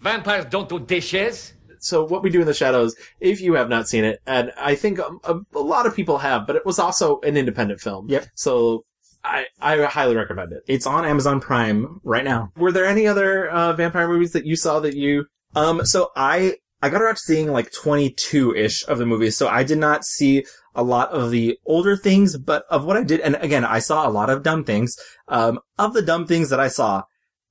Vampires 0.00 0.44
don't 0.46 0.68
do 0.68 0.78
dishes. 0.80 1.52
So 1.78 2.04
what 2.04 2.22
we 2.22 2.30
do 2.30 2.40
in 2.40 2.46
the 2.46 2.54
shadows, 2.54 2.94
if 3.20 3.40
you 3.40 3.54
have 3.54 3.68
not 3.68 3.88
seen 3.88 4.04
it, 4.04 4.20
and 4.26 4.52
I 4.56 4.74
think 4.74 4.98
um, 5.00 5.20
a, 5.24 5.38
a 5.54 5.60
lot 5.60 5.86
of 5.86 5.94
people 5.94 6.18
have, 6.18 6.46
but 6.46 6.56
it 6.56 6.64
was 6.64 6.78
also 6.78 7.20
an 7.20 7.36
independent 7.36 7.80
film. 7.80 8.08
Yep. 8.08 8.26
So 8.34 8.84
I, 9.22 9.46
I 9.60 9.82
highly 9.84 10.16
recommend 10.16 10.52
it. 10.52 10.62
It's 10.66 10.86
on 10.86 11.04
Amazon 11.04 11.40
Prime 11.40 12.00
right 12.04 12.24
now. 12.24 12.52
Were 12.56 12.72
there 12.72 12.86
any 12.86 13.06
other 13.06 13.48
uh, 13.50 13.72
vampire 13.74 14.08
movies 14.08 14.32
that 14.32 14.46
you 14.46 14.56
saw 14.56 14.80
that 14.80 14.94
you? 14.94 15.26
Um, 15.56 15.84
so 15.84 16.10
I 16.16 16.56
I 16.84 16.90
got 16.90 17.00
around 17.00 17.14
to 17.14 17.20
seeing 17.22 17.50
like 17.50 17.72
22 17.72 18.54
ish 18.54 18.86
of 18.88 18.98
the 18.98 19.06
movies, 19.06 19.38
so 19.38 19.48
I 19.48 19.64
did 19.64 19.78
not 19.78 20.04
see 20.04 20.44
a 20.74 20.82
lot 20.82 21.08
of 21.12 21.30
the 21.30 21.56
older 21.64 21.96
things, 21.96 22.36
but 22.36 22.66
of 22.68 22.84
what 22.84 22.98
I 22.98 23.02
did, 23.02 23.20
and 23.20 23.36
again, 23.36 23.64
I 23.64 23.78
saw 23.78 24.06
a 24.06 24.12
lot 24.12 24.28
of 24.28 24.42
dumb 24.42 24.64
things. 24.64 24.94
Um, 25.26 25.60
of 25.78 25.94
the 25.94 26.02
dumb 26.02 26.26
things 26.26 26.50
that 26.50 26.60
I 26.60 26.68
saw, 26.68 27.04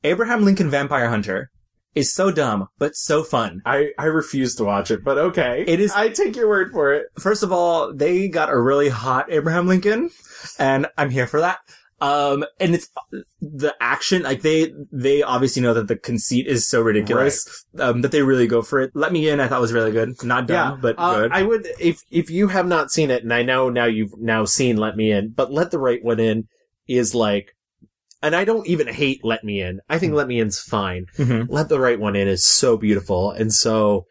Abraham 0.03 0.45
Lincoln 0.45 0.69
Vampire 0.69 1.09
Hunter 1.09 1.49
is 1.95 2.13
so 2.13 2.29
dumb, 2.29 2.67
but 2.77 2.95
so 2.95 3.23
fun. 3.23 3.63
I, 3.65 3.89
I 3.97 4.05
refuse 4.05 4.53
to 4.57 4.65
watch 4.65 4.91
it, 4.91 5.03
but 5.03 5.17
okay. 5.17 5.63
It 5.65 5.79
is. 5.79 5.91
I 5.93 6.09
take 6.09 6.35
your 6.35 6.47
word 6.47 6.71
for 6.71 6.93
it. 6.93 7.07
First 7.17 7.41
of 7.41 7.51
all, 7.51 7.91
they 7.91 8.27
got 8.27 8.51
a 8.51 8.61
really 8.61 8.89
hot 8.89 9.31
Abraham 9.31 9.65
Lincoln, 9.65 10.11
and 10.59 10.85
I'm 10.95 11.09
here 11.09 11.25
for 11.25 11.39
that. 11.39 11.57
Um, 12.03 12.43
and 12.59 12.75
it's 12.75 12.89
the 13.39 13.73
action, 13.79 14.23
like 14.23 14.41
they, 14.41 14.73
they 14.91 15.23
obviously 15.23 15.61
know 15.61 15.73
that 15.73 15.87
the 15.87 15.95
conceit 15.95 16.47
is 16.47 16.67
so 16.67 16.81
ridiculous, 16.81 17.65
um, 17.79 18.01
that 18.01 18.11
they 18.11 18.21
really 18.23 18.45
go 18.45 18.61
for 18.61 18.81
it. 18.81 18.91
Let 18.93 19.13
Me 19.13 19.29
In, 19.29 19.39
I 19.39 19.47
thought 19.47 19.61
was 19.61 19.71
really 19.71 19.93
good. 19.93 20.21
Not 20.21 20.47
dumb, 20.47 20.81
but 20.81 20.95
uh, 20.97 21.21
good. 21.21 21.31
I 21.31 21.43
would 21.43 21.65
if 21.79 22.01
if 22.11 22.29
you 22.29 22.49
have 22.49 22.67
not 22.67 22.91
seen 22.91 23.09
it, 23.09 23.23
and 23.23 23.33
I 23.33 23.43
know 23.43 23.69
now 23.69 23.85
you've 23.85 24.17
now 24.19 24.43
seen 24.43 24.75
Let 24.75 24.97
Me 24.97 25.11
In, 25.13 25.29
but 25.29 25.53
Let 25.53 25.71
the 25.71 25.79
Right 25.79 26.03
One 26.03 26.19
In 26.19 26.49
is 26.89 27.15
like, 27.15 27.55
and 28.21 28.35
I 28.35 28.43
don't 28.43 28.67
even 28.67 28.87
hate 28.87 29.23
Let 29.23 29.45
Me 29.45 29.61
In. 29.61 29.79
I 29.87 29.97
think 29.97 30.13
Let 30.13 30.27
Me 30.27 30.41
In's 30.41 30.59
fine. 30.59 31.05
Mhm. 31.17 31.45
Let 31.49 31.69
the 31.69 31.79
Right 31.79 31.99
One 31.99 32.17
In 32.17 32.27
is 32.27 32.45
so 32.45 32.75
beautiful 32.75 33.31
and 33.31 33.53
so 33.53 34.07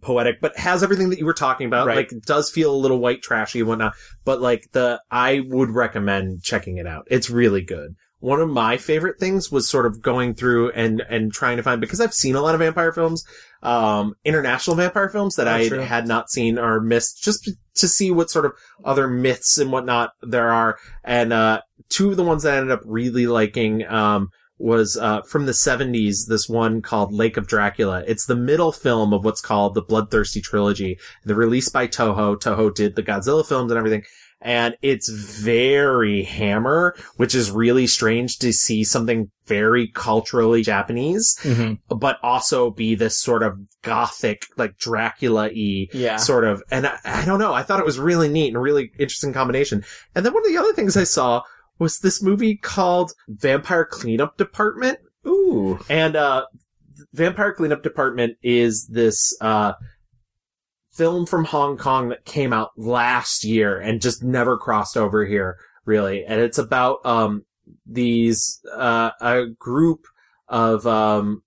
poetic, 0.00 0.40
but 0.40 0.56
has 0.56 0.82
everything 0.82 1.10
that 1.10 1.18
you 1.18 1.26
were 1.26 1.32
talking 1.34 1.66
about. 1.66 1.86
Right. 1.86 1.96
Like, 1.96 2.22
does 2.24 2.50
feel 2.50 2.74
a 2.74 2.76
little 2.76 2.98
white 2.98 3.22
trashy 3.22 3.60
and 3.60 3.68
whatnot. 3.68 3.94
But 4.24 4.40
like 4.40 4.72
the, 4.72 5.00
I 5.10 5.40
would 5.46 5.70
recommend 5.70 6.42
checking 6.42 6.78
it 6.78 6.86
out. 6.86 7.06
It's 7.10 7.30
really 7.30 7.62
good. 7.62 7.94
One 8.20 8.40
of 8.40 8.48
my 8.48 8.76
favorite 8.76 9.18
things 9.18 9.50
was 9.50 9.68
sort 9.68 9.84
of 9.84 10.00
going 10.00 10.34
through 10.34 10.70
and, 10.70 11.02
and 11.08 11.32
trying 11.32 11.56
to 11.56 11.62
find, 11.64 11.80
because 11.80 12.00
I've 12.00 12.14
seen 12.14 12.36
a 12.36 12.40
lot 12.40 12.54
of 12.54 12.60
vampire 12.60 12.92
films, 12.92 13.24
um, 13.64 14.14
international 14.24 14.76
vampire 14.76 15.08
films 15.08 15.34
that 15.34 15.48
Oh, 15.48 15.52
I 15.52 15.68
true. 15.68 15.80
had 15.80 16.06
not 16.06 16.30
seen 16.30 16.56
or 16.56 16.80
missed 16.80 17.22
just 17.22 17.50
to 17.74 17.88
see 17.88 18.12
what 18.12 18.30
sort 18.30 18.46
of 18.46 18.52
other 18.84 19.08
myths 19.08 19.58
and 19.58 19.72
whatnot 19.72 20.12
there 20.22 20.50
are. 20.52 20.78
And, 21.02 21.32
uh, 21.32 21.62
two 21.88 22.12
of 22.12 22.16
the 22.16 22.22
ones 22.22 22.44
that 22.44 22.54
I 22.54 22.58
ended 22.58 22.70
up 22.72 22.82
really 22.84 23.26
liking, 23.26 23.84
um, 23.88 24.30
was 24.62 24.96
uh, 24.96 25.22
from 25.22 25.46
the 25.46 25.52
70s, 25.52 26.28
this 26.28 26.48
one 26.48 26.80
called 26.82 27.12
Lake 27.12 27.36
of 27.36 27.46
Dracula. 27.48 28.04
It's 28.06 28.26
the 28.26 28.36
middle 28.36 28.72
film 28.72 29.12
of 29.12 29.24
what's 29.24 29.40
called 29.40 29.74
the 29.74 29.82
Bloodthirsty 29.82 30.40
Trilogy. 30.40 30.98
They're 31.24 31.34
released 31.36 31.72
by 31.72 31.88
Toho. 31.88 32.36
Toho 32.40 32.72
did 32.74 32.94
the 32.96 33.02
Godzilla 33.02 33.44
films 33.46 33.70
and 33.72 33.78
everything. 33.78 34.04
And 34.44 34.76
it's 34.82 35.08
very 35.08 36.24
hammer, 36.24 36.96
which 37.16 37.32
is 37.32 37.52
really 37.52 37.86
strange 37.86 38.38
to 38.38 38.52
see 38.52 38.82
something 38.82 39.30
very 39.46 39.86
culturally 39.94 40.62
Japanese, 40.62 41.36
Mhm. 41.42 41.78
but 41.88 42.18
also 42.24 42.70
be 42.70 42.96
this 42.96 43.16
sort 43.20 43.44
of 43.44 43.56
gothic, 43.82 44.46
like 44.56 44.76
Dracula-y 44.78 45.86
Yeah. 45.92 46.16
sort 46.16 46.44
of. 46.44 46.62
And 46.72 46.86
I, 46.88 46.98
I 47.04 47.24
don't 47.24 47.38
know. 47.38 47.52
I 47.52 47.62
thought 47.62 47.78
it 47.80 47.86
was 47.86 47.98
really 48.00 48.28
neat 48.28 48.48
and 48.48 48.56
a 48.56 48.60
really 48.60 48.90
interesting 48.98 49.32
combination. 49.32 49.84
And 50.14 50.26
then 50.26 50.32
one 50.34 50.42
of 50.44 50.48
the 50.50 50.58
other 50.58 50.72
things 50.72 50.96
I 50.96 51.04
saw 51.04 51.42
was 51.82 51.98
this 51.98 52.22
movie 52.22 52.56
called 52.56 53.12
Vampire 53.28 53.84
Cleanup 53.84 54.36
Department. 54.36 55.00
Ooh. 55.26 55.80
And, 55.90 56.14
uh, 56.14 56.46
Vampire 57.12 57.52
Cleanup 57.52 57.82
Department 57.82 58.36
is 58.42 58.86
this, 58.86 59.36
uh, 59.40 59.72
film 60.92 61.26
from 61.26 61.44
Hong 61.46 61.76
Kong 61.76 62.10
that 62.10 62.24
came 62.24 62.52
out 62.52 62.70
last 62.76 63.44
year 63.44 63.78
and 63.78 64.00
just 64.00 64.22
never 64.22 64.56
crossed 64.56 64.96
over 64.96 65.26
here, 65.26 65.58
really. 65.84 66.24
And 66.24 66.40
it's 66.40 66.58
about, 66.58 67.04
um, 67.04 67.44
these, 67.84 68.60
uh, 68.72 69.10
a 69.20 69.46
group 69.58 70.06
of, 70.48 70.86
um, 70.86 71.42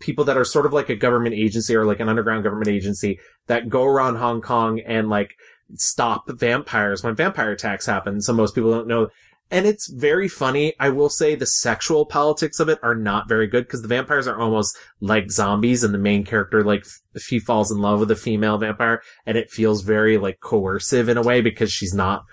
people 0.00 0.24
that 0.24 0.36
are 0.36 0.44
sort 0.44 0.66
of 0.66 0.72
like 0.72 0.88
a 0.88 0.96
government 0.96 1.34
agency 1.34 1.74
or 1.74 1.86
like 1.86 2.00
an 2.00 2.08
underground 2.08 2.42
government 2.42 2.68
agency 2.68 3.18
that 3.46 3.68
go 3.68 3.84
around 3.84 4.16
Hong 4.16 4.42
Kong 4.42 4.80
and 4.80 5.08
like 5.08 5.34
stop 5.74 6.24
vampires 6.28 7.02
when 7.02 7.14
vampire 7.14 7.52
attacks 7.52 7.86
happen. 7.86 8.20
So 8.20 8.32
most 8.32 8.54
people 8.54 8.72
don't 8.72 8.88
know. 8.88 9.08
And 9.50 9.64
it's 9.64 9.88
very 9.88 10.26
funny. 10.28 10.74
I 10.80 10.88
will 10.88 11.08
say 11.08 11.34
the 11.36 11.46
sexual 11.46 12.04
politics 12.04 12.58
of 12.58 12.68
it 12.68 12.80
are 12.82 12.96
not 12.96 13.28
very 13.28 13.46
good 13.46 13.64
because 13.64 13.82
the 13.82 13.88
vampires 13.88 14.26
are 14.26 14.38
almost 14.40 14.76
like 15.00 15.30
zombies 15.30 15.84
and 15.84 15.94
the 15.94 15.98
main 15.98 16.24
character, 16.24 16.64
like, 16.64 16.80
f- 16.84 17.22
she 17.22 17.38
falls 17.38 17.70
in 17.70 17.78
love 17.78 18.00
with 18.00 18.10
a 18.10 18.16
female 18.16 18.58
vampire 18.58 19.02
and 19.24 19.38
it 19.38 19.50
feels 19.50 19.82
very 19.82 20.18
like 20.18 20.40
coercive 20.40 21.08
in 21.08 21.16
a 21.16 21.22
way 21.22 21.40
because 21.40 21.70
she's 21.70 21.94
not 21.94 22.24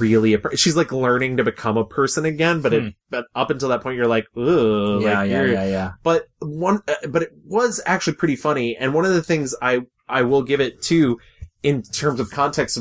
really 0.00 0.34
a, 0.34 0.38
per- 0.40 0.56
she's 0.56 0.74
like 0.74 0.90
learning 0.90 1.36
to 1.36 1.44
become 1.44 1.76
a 1.76 1.84
person 1.84 2.24
again, 2.24 2.60
but 2.60 2.72
Hmm. 2.72 2.78
it, 2.88 2.94
but 3.10 3.26
up 3.36 3.50
until 3.50 3.68
that 3.68 3.80
point 3.80 3.96
you're 3.96 4.08
like, 4.08 4.26
ugh. 4.36 5.00
Yeah, 5.02 5.20
like, 5.20 5.30
yeah, 5.30 5.44
yeah, 5.44 5.64
yeah. 5.64 5.92
But 6.02 6.26
one, 6.40 6.80
uh, 6.88 7.06
but 7.08 7.22
it 7.22 7.30
was 7.46 7.80
actually 7.86 8.14
pretty 8.16 8.34
funny. 8.34 8.76
And 8.76 8.92
one 8.92 9.04
of 9.04 9.12
the 9.12 9.22
things 9.22 9.54
I, 9.62 9.82
I 10.08 10.22
will 10.22 10.42
give 10.42 10.60
it 10.60 10.82
to 10.82 11.20
in 11.62 11.82
terms 11.82 12.18
of 12.18 12.30
context, 12.32 12.78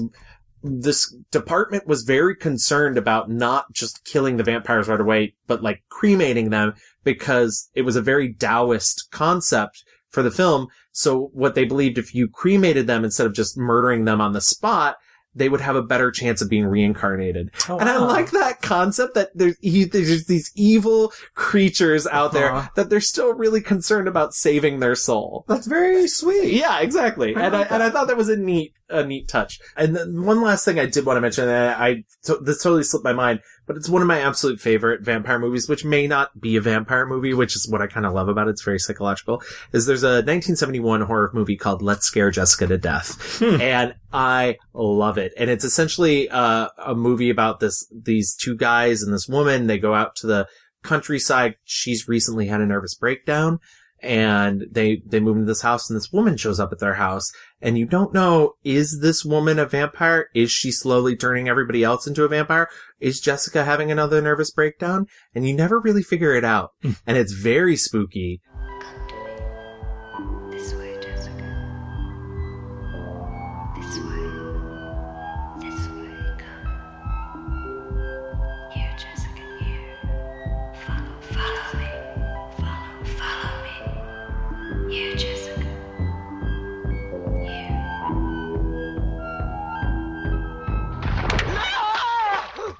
this 0.63 1.13
department 1.31 1.87
was 1.87 2.03
very 2.03 2.35
concerned 2.35 2.97
about 2.97 3.29
not 3.29 3.71
just 3.73 4.03
killing 4.05 4.37
the 4.37 4.43
vampires 4.43 4.87
right 4.87 4.99
away, 4.99 5.35
but 5.45 5.61
like 5.61 5.83
cremating 5.89 6.49
them 6.49 6.73
because 7.03 7.69
it 7.73 7.83
was 7.83 7.95
a 7.95 8.01
very 8.01 8.33
Taoist 8.33 9.09
concept 9.11 9.83
for 10.09 10.23
the 10.23 10.31
film. 10.31 10.67
So 10.91 11.29
what 11.33 11.55
they 11.55 11.65
believed 11.65 11.97
if 11.97 12.15
you 12.15 12.27
cremated 12.27 12.87
them 12.87 13.03
instead 13.03 13.27
of 13.27 13.33
just 13.33 13.57
murdering 13.57 14.05
them 14.05 14.19
on 14.19 14.33
the 14.33 14.41
spot, 14.41 14.97
they 15.37 15.49
would 15.49 15.61
have 15.61 15.75
a 15.75 15.81
better 15.83 16.11
chance 16.11 16.41
of 16.41 16.49
being 16.49 16.65
reincarnated. 16.65 17.51
Oh, 17.69 17.77
and 17.77 17.89
I 17.89 17.97
like 17.97 18.31
that 18.31 18.61
concept 18.61 19.15
that 19.15 19.29
there's, 19.35 19.55
he, 19.61 19.83
there's 19.85 20.25
these 20.25 20.51
evil 20.55 21.13
creatures 21.35 22.05
out 22.07 22.33
there 22.33 22.51
Uh-huh. 22.53 22.69
that 22.75 22.89
they're 22.89 22.99
still 22.99 23.33
really 23.33 23.61
concerned 23.61 24.07
about 24.07 24.33
saving 24.33 24.79
their 24.79 24.95
soul. 24.95 25.45
That's 25.47 25.67
very 25.67 26.07
sweet. 26.07 26.53
Yeah, 26.53 26.79
exactly. 26.79 27.35
I 27.35 27.41
and 27.45 27.55
I 27.55 27.59
like 27.59 27.71
and 27.71 27.83
I 27.83 27.89
thought 27.89 28.07
that 28.07 28.17
was 28.17 28.29
a 28.29 28.35
neat 28.37 28.73
a 28.89 29.03
neat 29.05 29.27
touch. 29.27 29.59
And 29.75 29.95
then 29.95 30.23
one 30.23 30.41
last 30.41 30.63
thing 30.63 30.79
I 30.79 30.85
did 30.85 31.05
want 31.05 31.17
to 31.17 31.21
mention, 31.21 31.49
and 31.49 31.69
I, 31.71 31.87
I 31.87 32.03
this 32.41 32.63
totally 32.63 32.83
slipped 32.83 33.03
my 33.03 33.11
mind, 33.13 33.41
but 33.67 33.75
it's 33.75 33.89
one 33.89 34.01
of 34.01 34.07
my 34.07 34.21
absolute 34.21 34.59
favorite 34.59 35.01
vampire 35.01 35.37
movies, 35.37 35.69
which 35.69 35.85
may 35.85 36.07
not 36.07 36.39
be 36.39 36.55
a 36.55 36.61
vampire 36.61 37.05
movie, 37.05 37.33
which 37.33 37.55
is 37.55 37.67
what 37.69 37.81
I 37.81 37.87
kind 37.87 38.05
of 38.05 38.13
love 38.13 38.29
about 38.29 38.47
it. 38.47 38.51
It's 38.51 38.63
very 38.63 38.79
psychological. 38.79 39.43
Is 39.73 39.85
there's 39.85 40.03
a 40.03 40.23
1971 40.23 41.01
horror 41.01 41.29
movie 41.33 41.57
called 41.57 41.81
Let's 41.81 42.05
Scare 42.05 42.31
Jessica 42.31 42.67
to 42.67 42.77
Death, 42.77 43.41
and 43.41 43.93
I 44.11 44.57
love 44.73 45.17
it. 45.17 45.33
And 45.37 45.49
it's 45.49 45.65
essentially 45.65 46.29
uh, 46.29 46.69
a 46.77 46.95
movie 46.95 47.29
about 47.29 47.59
this 47.59 47.85
these 47.91 48.35
two 48.35 48.55
guys 48.55 49.03
and 49.03 49.13
this 49.13 49.27
woman. 49.27 49.67
They 49.67 49.77
go 49.77 49.93
out 49.93 50.15
to 50.17 50.27
the 50.27 50.47
countryside. 50.83 51.55
She's 51.65 52.07
recently 52.07 52.47
had 52.47 52.61
a 52.61 52.65
nervous 52.65 52.95
breakdown 52.95 53.59
and 54.07 54.65
they 54.71 55.01
they 55.05 55.19
move 55.19 55.35
into 55.35 55.47
this 55.47 55.61
house 55.61 55.89
and 55.89 55.97
this 55.97 56.13
woman 56.13 56.37
shows 56.37 56.61
up 56.61 56.71
at 56.71 56.79
their 56.79 56.93
house 56.93 57.29
and 57.61 57.77
you 57.77 57.85
don't 57.85 58.13
know 58.13 58.53
is 58.63 58.99
this 59.01 59.25
woman 59.25 59.59
a 59.59 59.65
vampire? 59.65 60.29
Is 60.33 60.49
she 60.49 60.71
slowly 60.71 61.17
turning 61.17 61.49
everybody 61.49 61.83
else 61.83 62.07
into 62.07 62.23
a 62.23 62.29
vampire? 62.29 62.69
Is 63.01 63.19
jessica 63.19 63.65
having 63.65 63.91
another 63.91 64.21
nervous 64.21 64.49
breakdown? 64.49 65.07
And 65.35 65.45
you 65.45 65.53
never 65.53 65.79
really 65.79 66.03
figure 66.03 66.33
it 66.33 66.45
out. 66.45 66.71
Hmm. 66.81 66.91
And 67.05 67.17
it's 67.17 67.33
very 67.33 67.75
spooky 67.75 68.41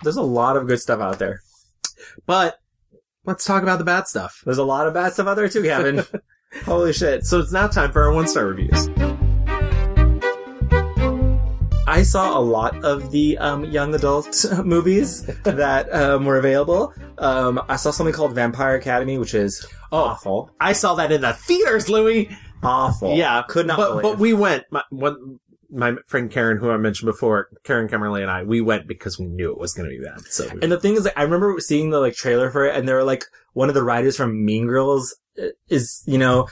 There's 0.07 0.15
a 0.15 0.21
lot 0.21 0.55
of 0.55 0.67
good 0.67 0.79
stuff 0.79 1.01
out 1.01 1.19
there. 1.19 1.41
but 2.25 2.61
let's 3.25 3.43
talk 3.43 3.61
about 3.61 3.77
the 3.77 3.83
bad 3.83 4.07
stuff 4.07 4.41
There's 4.45 4.57
a 4.57 4.63
lot 4.63 4.87
of 4.87 4.93
bad 4.93 5.11
stuff 5.11 5.27
out 5.27 5.33
there 5.33 5.49
too, 5.49 5.63
Kevin. 5.63 6.05
holy 6.63 6.93
shit 6.93 7.25
so 7.25 7.41
it's 7.41 7.51
now 7.51 7.67
time 7.67 7.91
for 7.91 8.03
our 8.03 8.13
one 8.13 8.25
star 8.25 8.45
reviews 8.45 8.87
I 11.85 12.03
saw 12.03 12.37
a 12.37 12.39
lot 12.39 12.85
of 12.85 13.11
the 13.11 13.37
um, 13.39 13.65
young 13.65 13.93
adult 13.95 14.45
movies 14.63 15.25
that 15.43 15.93
um, 15.93 16.23
were 16.25 16.37
available. 16.37 16.93
Um, 17.17 17.61
I 17.67 17.75
saw 17.75 17.91
something 17.91 18.13
called 18.13 18.33
Vampire 18.33 18.75
Academy, 18.75 19.17
which 19.17 19.33
is 19.33 19.65
awful. 19.91 20.51
i 20.61 20.71
saw 20.71 20.95
that 20.95 21.11
in 21.11 21.19
the 21.19 21.33
theaters 21.33 21.89
louis 21.89 22.29
Awful. 22.63 23.15
yeah 23.17 23.43
Could 23.49 23.67
not 23.67 23.75
but, 23.77 23.89
believe. 23.89 24.03
but 24.03 24.19
we 24.19 24.31
went 24.33 24.63
my, 24.71 24.83
one 24.89 25.39
my 25.69 25.95
friend 26.07 26.31
Karen, 26.31 26.57
who 26.57 26.69
I 26.69 26.77
mentioned 26.77 27.07
before, 27.07 27.49
Karen 27.63 27.87
Kimmerly 27.87 28.21
and 28.21 28.31
I, 28.31 28.43
we 28.43 28.61
went 28.61 28.87
because 28.87 29.19
we 29.19 29.25
knew 29.25 29.51
it 29.51 29.59
was 29.59 29.73
going 29.73 29.89
to 29.89 29.97
be 29.97 30.03
bad. 30.03 30.21
So 30.21 30.47
we 30.53 30.61
And 30.61 30.71
the 30.71 30.79
thing 30.79 30.95
is, 30.95 31.05
like, 31.05 31.17
I 31.17 31.23
remember 31.23 31.55
seeing 31.59 31.89
the 31.89 31.99
like 31.99 32.15
trailer 32.15 32.49
for 32.51 32.65
it, 32.65 32.75
and 32.75 32.87
they 32.87 32.93
were 32.93 33.03
like, 33.03 33.25
one 33.53 33.69
of 33.69 33.75
the 33.75 33.83
writers 33.83 34.15
from 34.15 34.45
Mean 34.45 34.67
Girls 34.67 35.15
uh, 35.41 35.47
is, 35.67 36.03
you 36.05 36.17
know, 36.17 36.47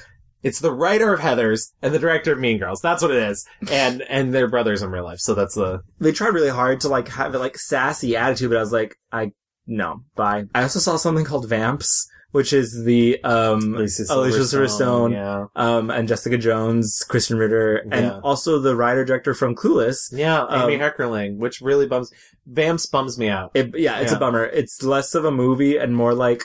It's 0.46 0.60
the 0.60 0.72
writer 0.72 1.12
of 1.12 1.22
Heathers 1.22 1.72
and 1.82 1.92
the 1.92 1.98
director 1.98 2.32
of 2.32 2.38
Mean 2.38 2.60
Girls. 2.60 2.80
That's 2.80 3.02
what 3.02 3.10
it 3.10 3.18
is. 3.18 3.48
And 3.72 4.04
and 4.04 4.32
they're 4.32 4.48
brothers 4.48 4.84
in 4.84 4.92
real 4.92 5.04
life. 5.04 5.18
So 5.20 5.34
that's 5.34 5.56
the 5.56 5.82
they 6.00 6.12
tried 6.12 6.36
really 6.36 6.50
hard 6.50 6.82
to 6.82 6.88
like 6.88 7.08
have 7.08 7.34
a 7.34 7.40
like 7.40 7.58
sassy 7.58 8.16
attitude, 8.16 8.52
but 8.52 8.58
I 8.58 8.62
was 8.62 8.72
like, 8.72 8.96
I 9.12 9.32
no, 9.66 10.04
bye. 10.16 10.44
I 10.54 10.62
also 10.62 10.78
saw 10.78 10.98
something 10.98 11.26
called 11.26 11.50
Vamps, 11.50 12.08
which 12.36 12.52
is 12.52 12.84
the 12.84 13.24
um 13.24 13.76
Alicia 13.76 14.04
Silverstone, 14.04 14.44
Silverstone, 14.52 15.12
yeah. 15.14 15.46
um, 15.56 15.90
and 15.90 16.06
Jessica 16.08 16.38
Jones, 16.38 17.02
Krysten 17.10 17.40
Ritter, 17.40 17.78
and 17.78 18.06
Yeah. 18.08 18.20
also 18.24 18.60
the 18.60 18.76
writer 18.76 19.06
director 19.06 19.34
from 19.34 19.56
Clueless. 19.56 20.10
yeah, 20.12 20.46
Amy 20.50 20.76
Um, 20.76 20.82
Heckerling, 20.82 21.38
which 21.38 21.62
really 21.62 21.88
bums 21.88 22.12
Vamps 22.46 22.86
bums 22.92 23.18
me 23.18 23.30
out. 23.30 23.52
It, 23.56 23.72
yeah, 23.78 24.00
it's 24.02 24.12
Yeah. 24.12 24.18
a 24.18 24.20
bummer. 24.20 24.44
It's 24.44 24.84
less 24.84 25.16
of 25.16 25.24
a 25.26 25.32
movie 25.32 25.78
and 25.78 25.96
more 25.96 26.14
like 26.14 26.44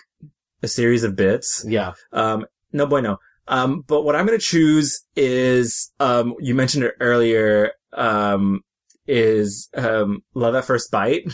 a 0.63 0.69
series 0.69 1.03
of 1.05 1.17
bits. 1.17 1.65
Yeah. 1.67 1.93
Um, 2.13 2.47
no 2.73 2.87
bueno. 2.87 3.19
Um, 3.49 3.83
but 3.87 4.03
what 4.03 4.15
I'm 4.15 4.27
going 4.27 4.39
to 4.39 4.45
choose 4.45 5.03
is, 5.17 5.91
um, 5.99 6.35
you 6.39 6.55
mentioned 6.55 6.85
it 6.85 6.95
earlier, 7.01 7.73
um, 7.95 8.61
is, 9.09 9.69
um, 9.75 10.23
Love 10.35 10.55
at 10.55 10.65
First 10.65 10.91
Bite. 10.93 11.25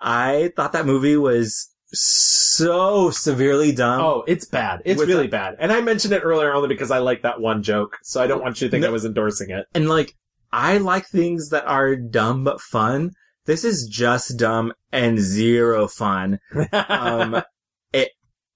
I 0.00 0.52
thought 0.54 0.72
that 0.72 0.86
movie 0.86 1.16
was 1.16 1.68
so 1.92 3.10
severely 3.10 3.72
dumb. 3.72 4.00
Oh, 4.00 4.24
it's 4.26 4.44
bad. 4.46 4.82
It's 4.84 4.98
With 4.98 5.08
really 5.08 5.26
the- 5.26 5.30
bad. 5.32 5.56
And 5.58 5.72
I 5.72 5.80
mentioned 5.80 6.12
it 6.14 6.20
earlier 6.24 6.52
only 6.54 6.68
because 6.68 6.90
I 6.90 6.98
like 6.98 7.22
that 7.22 7.40
one 7.40 7.62
joke. 7.62 7.96
So 8.02 8.22
I 8.22 8.26
don't 8.26 8.42
want 8.42 8.60
you 8.60 8.66
to 8.68 8.70
think 8.70 8.82
No. 8.82 8.88
I 8.88 8.92
was 8.92 9.04
endorsing 9.04 9.50
it. 9.50 9.66
And 9.74 9.88
like, 9.88 10.14
I 10.52 10.78
like 10.78 11.06
things 11.06 11.50
that 11.50 11.66
are 11.66 11.96
dumb 11.96 12.44
but 12.44 12.60
fun. 12.60 13.12
This 13.46 13.64
is 13.64 13.86
just 13.86 14.38
dumb 14.38 14.72
and 14.92 15.18
zero 15.18 15.88
fun. 15.88 16.38
um, 16.72 17.42
it 17.92 18.10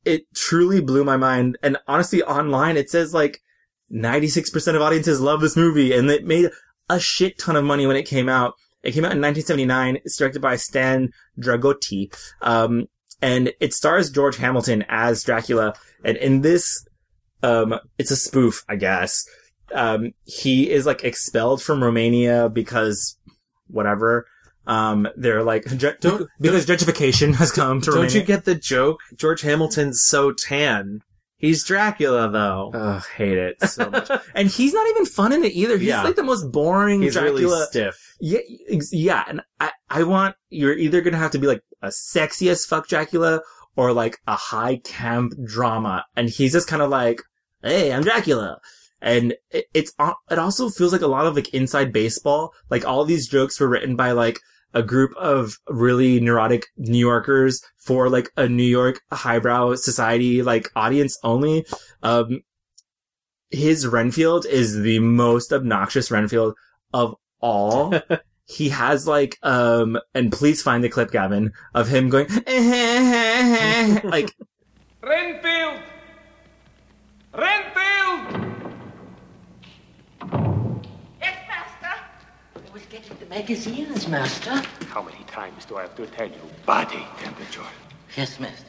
it 0.05 0.22
truly 0.35 0.80
blew 0.80 1.05
my 1.05 1.16
mind. 1.16 1.57
And 1.62 1.78
honestly, 1.87 2.22
online 2.22 2.76
it 2.76 2.91
says 2.91 3.14
like 3.14 3.41
96% 3.93 4.74
of 4.74 4.83
audiences 4.83 5.20
love 5.20 5.41
this 5.41 5.57
movie, 5.57 5.93
and 5.93 6.11
it 6.11 6.24
made 6.24 6.51
a 6.89 6.99
shit 6.99 7.39
ton 7.39 7.57
of 7.57 7.64
money 7.64 7.87
when 7.87 7.97
it 7.97 8.05
came 8.05 8.28
out. 8.28 8.55
It 8.83 8.93
came 8.93 9.05
out 9.05 9.12
in 9.12 9.20
1979. 9.20 9.97
It's 10.05 10.16
directed 10.16 10.41
by 10.43 10.57
Stan 10.57 11.11
Dragoti, 11.41 12.12
um, 12.41 12.87
and 13.22 13.52
it 13.60 13.72
stars 13.72 14.10
George 14.10 14.36
Hamilton 14.36 14.84
as 14.88 15.22
Dracula. 15.22 15.74
And 16.04 16.16
in 16.18 16.42
this, 16.42 16.84
um, 17.42 17.78
it's 17.98 18.10
a 18.10 18.16
spoof, 18.16 18.64
I 18.68 18.76
guess. 18.76 19.24
Um, 19.74 20.10
he 20.24 20.70
is 20.70 20.84
like 20.84 21.04
expelled 21.04 21.62
from 21.62 21.82
Romania 21.82 22.48
because 22.50 23.16
whatever. 23.68 24.26
Um, 24.66 25.08
they're 25.16 25.42
like, 25.42 25.64
Don't- 26.00 26.28
because 26.40 26.66
gentrification 26.66 27.34
has 27.36 27.50
come 27.50 27.80
to 27.80 27.86
Don't 27.90 27.94
Romania. 28.02 28.20
you 28.20 28.26
get 28.26 28.44
the 28.44 28.54
joke? 28.54 29.00
George 29.16 29.40
Hamilton's 29.42 30.02
so 30.02 30.32
tan. 30.32 31.00
He's 31.38 31.64
Dracula 31.64 32.30
though. 32.30 32.70
Ugh, 32.72 33.02
hate 33.16 33.36
it 33.38 33.60
so 33.68 33.90
much. 33.90 34.08
and 34.36 34.46
he's 34.46 34.72
not 34.72 34.86
even 34.90 35.06
fun 35.06 35.32
in 35.32 35.42
it 35.42 35.52
either. 35.54 35.76
He's 35.76 35.88
Yeah. 35.88 36.04
like 36.04 36.14
the 36.14 36.22
most 36.22 36.52
boring 36.52 37.02
He's 37.02 37.14
Dracula. 37.14 37.40
really 37.40 37.64
stiff. 37.66 38.11
Yeah, 38.24 38.38
yeah. 38.92 39.24
And 39.26 39.40
I, 39.58 39.72
I 39.90 40.04
want, 40.04 40.36
you're 40.48 40.78
either 40.78 41.00
gonna 41.00 41.18
have 41.18 41.32
to 41.32 41.40
be 41.40 41.48
like 41.48 41.64
a 41.82 41.90
sexy 41.90 42.48
as 42.50 42.64
fuck 42.64 42.86
Dracula 42.86 43.42
or 43.74 43.92
like 43.92 44.18
a 44.28 44.36
high 44.36 44.76
camp 44.84 45.32
drama. 45.44 46.04
And 46.14 46.28
he's 46.28 46.52
just 46.52 46.68
kind 46.68 46.82
of 46.82 46.88
like, 46.88 47.20
hey, 47.64 47.92
I'm 47.92 48.04
Dracula. 48.04 48.60
And 49.00 49.34
it, 49.50 49.64
it's, 49.74 49.92
it 50.30 50.38
also 50.38 50.68
feels 50.68 50.92
like 50.92 51.00
a 51.00 51.08
lot 51.08 51.26
of 51.26 51.34
like 51.34 51.52
inside 51.52 51.92
baseball. 51.92 52.52
Like 52.70 52.86
all 52.86 53.04
these 53.04 53.26
jokes 53.26 53.58
were 53.58 53.68
written 53.68 53.96
by 53.96 54.12
like 54.12 54.38
a 54.72 54.84
group 54.84 55.16
of 55.16 55.58
really 55.68 56.20
neurotic 56.20 56.66
New 56.76 57.00
Yorkers 57.00 57.60
for 57.76 58.08
like 58.08 58.30
a 58.36 58.48
New 58.48 58.62
York 58.62 59.00
highbrow 59.10 59.74
society, 59.74 60.44
like 60.44 60.70
audience 60.76 61.18
only. 61.24 61.66
Um, 62.04 62.42
his 63.50 63.84
Renfield 63.84 64.46
is 64.46 64.80
the 64.80 65.00
most 65.00 65.52
obnoxious 65.52 66.12
Renfield 66.12 66.54
of 66.94 67.16
all. 67.43 67.93
he 68.47 68.68
has 68.70 69.07
like, 69.07 69.38
um, 69.43 69.99
and 70.14 70.32
please 70.32 70.62
find 70.62 70.82
the 70.82 70.88
clip, 70.88 71.11
Gavin, 71.11 71.53
of 71.74 71.88
him 71.88 72.09
going, 72.09 72.28
like, 74.05 74.34
Renfield! 75.03 75.80
Renfield! 77.34 78.55
Yes 81.20 81.36
master 81.49 81.95
i 82.55 82.72
was 82.72 82.82
getting 82.90 83.16
the 83.18 83.26
magazines, 83.26 84.09
master. 84.09 84.62
How 84.88 85.03
many 85.03 85.24
times 85.26 85.64
do 85.64 85.76
I 85.76 85.82
have 85.82 85.97
to 85.97 86.07
tell 86.07 86.28
you? 86.28 86.40
Body 86.64 87.07
temperature. 87.18 87.62
Yes, 88.16 88.38
master. 88.38 88.66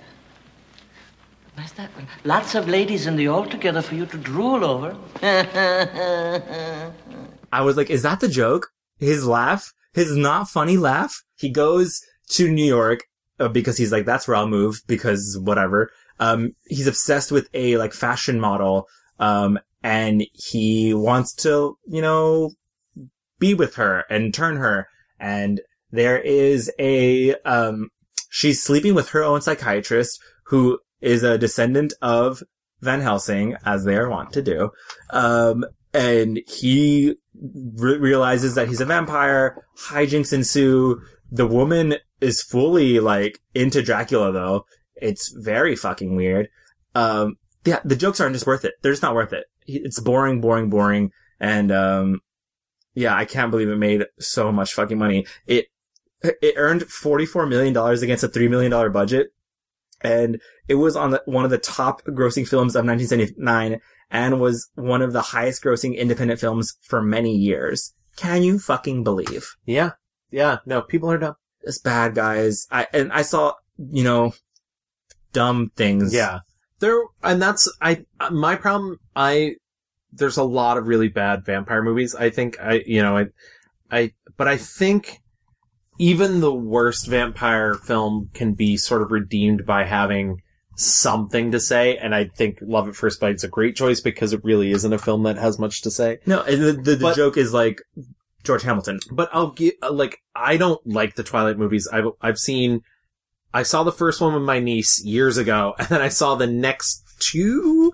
Master, 1.55 1.87
lots 2.23 2.55
of 2.55 2.67
ladies 2.67 3.05
in 3.05 3.15
the 3.15 3.27
all 3.27 3.45
together 3.45 3.81
for 3.81 3.93
you 3.93 4.07
to 4.07 4.17
drool 4.17 4.65
over. 4.65 4.97
I 7.53 7.61
was 7.61 7.77
like, 7.77 7.91
is 7.91 8.01
that 8.01 8.19
the 8.19 8.27
joke? 8.27 8.69
His 8.97 9.27
laugh, 9.27 9.73
his 9.93 10.15
not 10.15 10.49
funny 10.49 10.75
laugh. 10.75 11.21
He 11.35 11.49
goes 11.49 12.01
to 12.29 12.51
New 12.51 12.65
York 12.65 13.03
uh, 13.39 13.47
because 13.47 13.77
he's 13.77 13.91
like, 13.91 14.05
that's 14.05 14.27
where 14.27 14.35
I'll 14.35 14.47
move 14.47 14.81
because 14.87 15.37
whatever. 15.39 15.91
Um, 16.19 16.53
he's 16.65 16.87
obsessed 16.87 17.31
with 17.31 17.49
a 17.53 17.77
like 17.77 17.93
fashion 17.93 18.39
model. 18.39 18.87
Um, 19.19 19.59
and 19.83 20.25
he 20.33 20.93
wants 20.95 21.35
to, 21.35 21.77
you 21.85 22.01
know, 22.01 22.53
be 23.37 23.53
with 23.53 23.75
her 23.75 24.05
and 24.09 24.33
turn 24.33 24.55
her. 24.55 24.87
And 25.19 25.61
there 25.91 26.19
is 26.19 26.71
a, 26.79 27.35
um, 27.41 27.89
she's 28.29 28.63
sleeping 28.63 28.95
with 28.95 29.09
her 29.09 29.23
own 29.23 29.41
psychiatrist 29.41 30.19
who 30.47 30.79
is 31.01 31.21
a 31.21 31.37
descendant 31.37 31.93
of 32.01 32.41
Van 32.81 33.01
Helsing, 33.01 33.55
as 33.63 33.85
they 33.85 33.95
are 33.95 34.09
wont 34.09 34.33
to 34.33 34.41
do. 34.41 34.71
Um, 35.11 35.65
and 35.93 36.41
he 36.47 37.15
re- 37.41 37.97
realizes 37.97 38.55
that 38.55 38.67
he's 38.67 38.81
a 38.81 38.85
vampire. 38.85 39.65
Hijinks 39.77 40.33
ensue. 40.33 41.01
The 41.31 41.47
woman 41.47 41.95
is 42.21 42.41
fully 42.41 42.99
like 42.99 43.39
into 43.53 43.81
Dracula 43.81 44.31
though. 44.31 44.65
It's 44.95 45.29
very 45.29 45.75
fucking 45.75 46.15
weird. 46.15 46.49
Um, 46.95 47.37
yeah, 47.65 47.79
the 47.83 47.95
jokes 47.95 48.19
aren't 48.19 48.35
just 48.35 48.47
worth 48.47 48.65
it. 48.65 48.73
They're 48.81 48.91
just 48.91 49.01
not 49.01 49.15
worth 49.15 49.33
it. 49.33 49.45
It's 49.65 49.99
boring, 49.99 50.41
boring, 50.41 50.69
boring. 50.69 51.11
And, 51.39 51.71
um, 51.71 52.19
yeah, 52.93 53.15
I 53.15 53.25
can't 53.25 53.51
believe 53.51 53.69
it 53.69 53.77
made 53.77 54.05
so 54.19 54.51
much 54.51 54.73
fucking 54.73 54.97
money. 54.97 55.25
It, 55.47 55.67
it 56.21 56.53
earned 56.57 56.81
$44 56.81 57.49
million 57.49 57.75
against 57.75 58.23
a 58.23 58.29
$3 58.29 58.49
million 58.49 58.91
budget. 58.91 59.29
And 60.01 60.41
it 60.67 60.75
was 60.75 60.95
on 60.95 61.11
the, 61.11 61.21
one 61.25 61.45
of 61.45 61.51
the 61.51 61.57
top 61.57 62.03
grossing 62.05 62.47
films 62.47 62.75
of 62.75 62.85
1979 62.85 63.79
and 64.11 64.39
was 64.39 64.69
one 64.75 65.01
of 65.01 65.13
the 65.13 65.21
highest 65.21 65.63
grossing 65.63 65.97
independent 65.97 66.39
films 66.39 66.77
for 66.81 67.01
many 67.01 67.35
years. 67.35 67.93
Can 68.15 68.43
you 68.43 68.59
fucking 68.59 69.03
believe? 69.03 69.47
Yeah. 69.65 69.91
Yeah. 70.31 70.57
No, 70.65 70.81
people 70.81 71.11
are 71.11 71.17
dumb. 71.17 71.35
It's 71.61 71.79
bad, 71.79 72.13
guys. 72.13 72.67
I, 72.71 72.87
and 72.93 73.11
I 73.11 73.21
saw, 73.21 73.53
you 73.77 74.03
know, 74.03 74.33
dumb 75.31 75.71
things. 75.75 76.13
Yeah. 76.13 76.39
There, 76.79 77.01
and 77.23 77.41
that's, 77.41 77.71
I, 77.81 78.05
my 78.29 78.55
problem, 78.55 78.97
I, 79.15 79.55
there's 80.11 80.37
a 80.37 80.43
lot 80.43 80.77
of 80.77 80.85
really 80.85 81.07
bad 81.07 81.45
vampire 81.45 81.81
movies. 81.81 82.13
I 82.13 82.29
think 82.29 82.59
I, 82.59 82.83
you 82.85 83.01
know, 83.01 83.17
I, 83.17 83.25
I, 83.89 84.11
but 84.37 84.47
I 84.47 84.57
think 84.57 85.21
even 85.97 86.39
the 86.39 86.53
worst 86.53 87.07
vampire 87.07 87.73
film 87.73 88.29
can 88.33 88.53
be 88.53 88.77
sort 88.77 89.01
of 89.01 89.11
redeemed 89.11 89.65
by 89.65 89.85
having 89.85 90.41
something 90.75 91.51
to 91.51 91.59
say. 91.59 91.97
And 91.97 92.13
I 92.15 92.25
think 92.25 92.59
Love 92.61 92.87
at 92.87 92.95
First 92.95 93.19
Bite's 93.19 93.43
a 93.43 93.47
great 93.47 93.75
choice 93.75 94.01
because 94.01 94.33
it 94.33 94.43
really 94.43 94.71
isn't 94.71 94.91
a 94.93 94.97
film 94.97 95.23
that 95.23 95.37
has 95.37 95.59
much 95.59 95.81
to 95.81 95.91
say. 95.91 96.19
No, 96.25 96.41
and 96.41 96.61
the, 96.61 96.71
the, 96.73 96.95
the 96.95 96.97
But- 96.97 97.15
joke 97.15 97.37
is 97.37 97.53
like 97.53 97.81
George 98.43 98.63
Hamilton. 98.63 98.99
But 99.11 99.29
I'll 99.33 99.51
get, 99.51 99.75
like, 99.81 100.19
I 100.35 100.57
don't 100.57 100.85
like 100.85 101.15
the 101.15 101.23
Twilight 101.23 101.57
movies. 101.57 101.87
I've, 101.91 102.07
I've 102.21 102.37
seen, 102.39 102.81
I 103.53 103.63
saw 103.63 103.83
the 103.83 103.91
first 103.91 104.19
one 104.19 104.33
with 104.33 104.43
my 104.43 104.59
niece 104.59 105.03
years 105.03 105.37
ago, 105.37 105.75
and 105.79 105.87
then 105.89 106.01
I 106.01 106.09
saw 106.09 106.35
the 106.35 106.47
next 106.47 107.03
two 107.19 107.93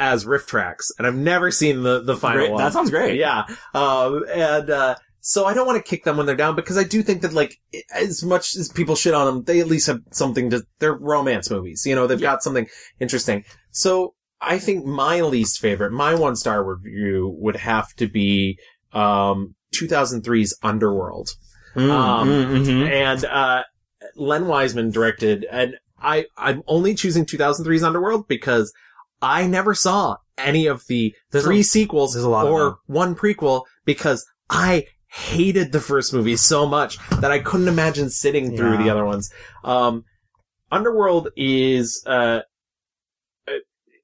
as 0.00 0.26
riff 0.26 0.46
tracks, 0.46 0.92
and 0.98 1.06
I've 1.06 1.16
never 1.16 1.50
seen 1.50 1.82
the, 1.82 2.00
the 2.02 2.16
final 2.16 2.40
Great. 2.40 2.50
one. 2.52 2.62
That 2.62 2.72
sounds 2.72 2.90
great. 2.90 3.18
Yeah. 3.18 3.46
Um, 3.74 4.24
and, 4.32 4.70
uh, 4.70 4.94
so 5.20 5.44
I 5.44 5.54
don't 5.54 5.66
want 5.66 5.84
to 5.84 5.88
kick 5.88 6.04
them 6.04 6.16
when 6.16 6.26
they're 6.26 6.36
down 6.36 6.54
because 6.56 6.78
I 6.78 6.84
do 6.84 7.02
think 7.02 7.22
that 7.22 7.32
like 7.32 7.56
as 7.94 8.22
much 8.22 8.56
as 8.56 8.68
people 8.68 8.94
shit 8.96 9.14
on 9.14 9.26
them, 9.26 9.44
they 9.44 9.60
at 9.60 9.66
least 9.66 9.86
have 9.86 10.00
something 10.12 10.50
to. 10.50 10.62
They're 10.78 10.94
romance 10.94 11.50
movies, 11.50 11.84
you 11.86 11.94
know. 11.94 12.06
They've 12.06 12.20
got 12.20 12.42
something 12.42 12.66
interesting. 13.00 13.44
So 13.70 14.14
I 14.40 14.58
think 14.58 14.84
my 14.84 15.20
least 15.20 15.60
favorite, 15.60 15.92
my 15.92 16.14
one 16.14 16.36
star 16.36 16.64
review 16.64 17.34
would 17.38 17.56
have 17.56 17.92
to 17.94 18.08
be 18.08 18.58
um 18.92 19.54
2003's 19.74 20.56
Underworld. 20.62 21.30
Mm, 21.74 21.90
um, 21.90 22.28
mm, 22.28 22.66
mhm. 22.66 22.90
and 22.90 23.24
uh, 23.24 23.62
Len 24.16 24.46
Wiseman 24.46 24.90
directed, 24.90 25.46
and 25.50 25.76
I 26.00 26.26
I'm 26.36 26.62
only 26.66 26.94
choosing 26.94 27.26
2003's 27.26 27.82
Underworld 27.82 28.26
because 28.28 28.72
I 29.20 29.46
never 29.46 29.74
saw 29.74 30.16
any 30.36 30.66
of 30.66 30.86
the 30.88 31.14
There's 31.30 31.44
three 31.44 31.60
a- 31.60 31.64
sequels 31.64 32.16
a 32.16 32.28
lot 32.28 32.46
or 32.46 32.78
one 32.86 33.14
prequel 33.14 33.64
because 33.84 34.24
I 34.48 34.86
hated 35.08 35.72
the 35.72 35.80
first 35.80 36.12
movie 36.12 36.36
so 36.36 36.66
much 36.66 36.98
that 37.20 37.30
I 37.30 37.38
couldn't 37.38 37.68
imagine 37.68 38.10
sitting 38.10 38.56
through 38.56 38.72
Yeah. 38.72 38.82
the 38.82 38.90
other 38.90 39.04
ones. 39.04 39.30
Um, 39.64 40.04
Underworld 40.70 41.28
is, 41.36 42.02
uh, 42.06 42.40
uh, 43.46 43.52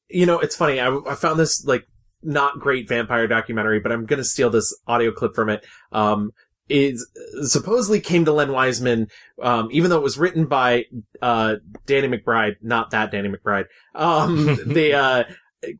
you 0.09 0.25
know, 0.27 0.39
it's 0.39 0.57
funny. 0.57 0.81
I, 0.81 0.97
I 1.07 1.15
found 1.15 1.39
this 1.39 1.65
like 1.67 1.87
not 2.23 2.59
great 2.59 2.89
vampire 2.89 3.27
documentary, 3.27 3.81
but 3.81 3.93
I'm 3.93 4.07
gonna 4.07 4.25
steal 4.25 4.49
this 4.49 4.75
audio 4.87 5.13
clip 5.13 5.35
from 5.35 5.51
it. 5.51 5.65
Um, 5.93 6.31
is 6.71 7.07
supposedly 7.43 8.01
came 8.01 8.25
to 8.25 8.33
Len 8.33 8.51
Wiseman, 8.51 9.09
um, 9.43 9.69
even 9.71 9.91
though 9.91 9.99
it 9.99 10.03
was 10.03 10.17
written 10.17 10.47
by, 10.47 10.87
uh, 11.21 11.57
Danny 11.85 12.09
McBride, 12.09 12.55
not 12.63 12.93
that 12.93 13.11
Danny 13.11 13.29
McBride. 13.29 13.67
Um, 13.95 14.59
they, 14.67 14.95
uh, 14.95 15.25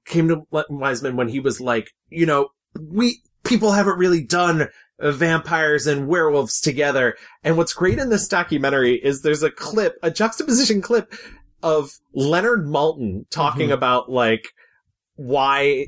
came 0.05 0.29
to 0.29 0.47
Len 0.51 0.65
Wiseman 0.69 1.17
when 1.17 1.29
he 1.29 1.41
was 1.41 1.59
like, 1.59 1.91
you 2.11 2.27
know, 2.27 2.51
we, 2.79 3.23
people 3.45 3.73
haven't 3.73 3.97
really 3.99 4.23
done 4.23 4.69
vampires 5.01 5.87
and 5.87 6.07
werewolves 6.09 6.61
together. 6.61 7.17
And 7.43 7.57
what's 7.57 7.73
great 7.73 7.99
in 7.99 8.11
this 8.11 8.29
documentary 8.29 8.95
is 8.95 9.23
there's 9.23 9.43
a 9.43 9.51
clip, 9.51 9.97
a 10.03 10.11
juxtaposition 10.11 10.81
clip 10.83 11.13
of 11.63 11.91
Leonard 12.13 12.67
Maltin 12.67 13.29
talking 13.31 13.73
about 13.73 14.11
like 14.11 14.49
why, 15.17 15.87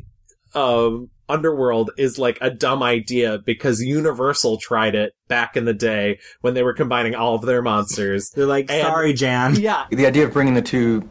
um, 0.55 1.11
Underworld 1.29 1.91
is 1.99 2.21
like 2.21 2.39
a 2.41 2.51
dumb 2.51 2.85
idea 2.85 3.39
because 3.45 3.81
Universal 3.83 4.59
tried 4.59 4.95
it 4.95 5.13
back 5.27 5.57
in 5.57 5.65
the 5.65 5.75
day 5.75 6.21
when 6.41 6.55
they 6.55 6.63
were 6.63 6.73
combining 6.73 7.17
all 7.17 7.35
of 7.35 7.43
their 7.43 7.63
monsters. 7.63 8.31
They're 8.31 8.47
like, 8.47 8.71
And- 8.71 8.83
sorry, 8.83 9.13
Jan. 9.13 9.57
Yeah. 9.57 9.87
The 9.91 10.07
idea 10.07 10.25
of 10.25 10.33
bringing 10.33 10.55
the 10.55 10.63
two 10.63 11.09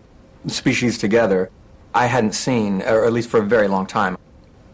species 0.48 0.98
together, 0.98 1.52
I 1.94 2.06
hadn't 2.06 2.32
seen, 2.34 2.82
or 2.84 3.04
at 3.04 3.12
least 3.12 3.30
for 3.30 3.42
a 3.42 3.46
very 3.46 3.68
long 3.68 3.86
time. 3.86 4.18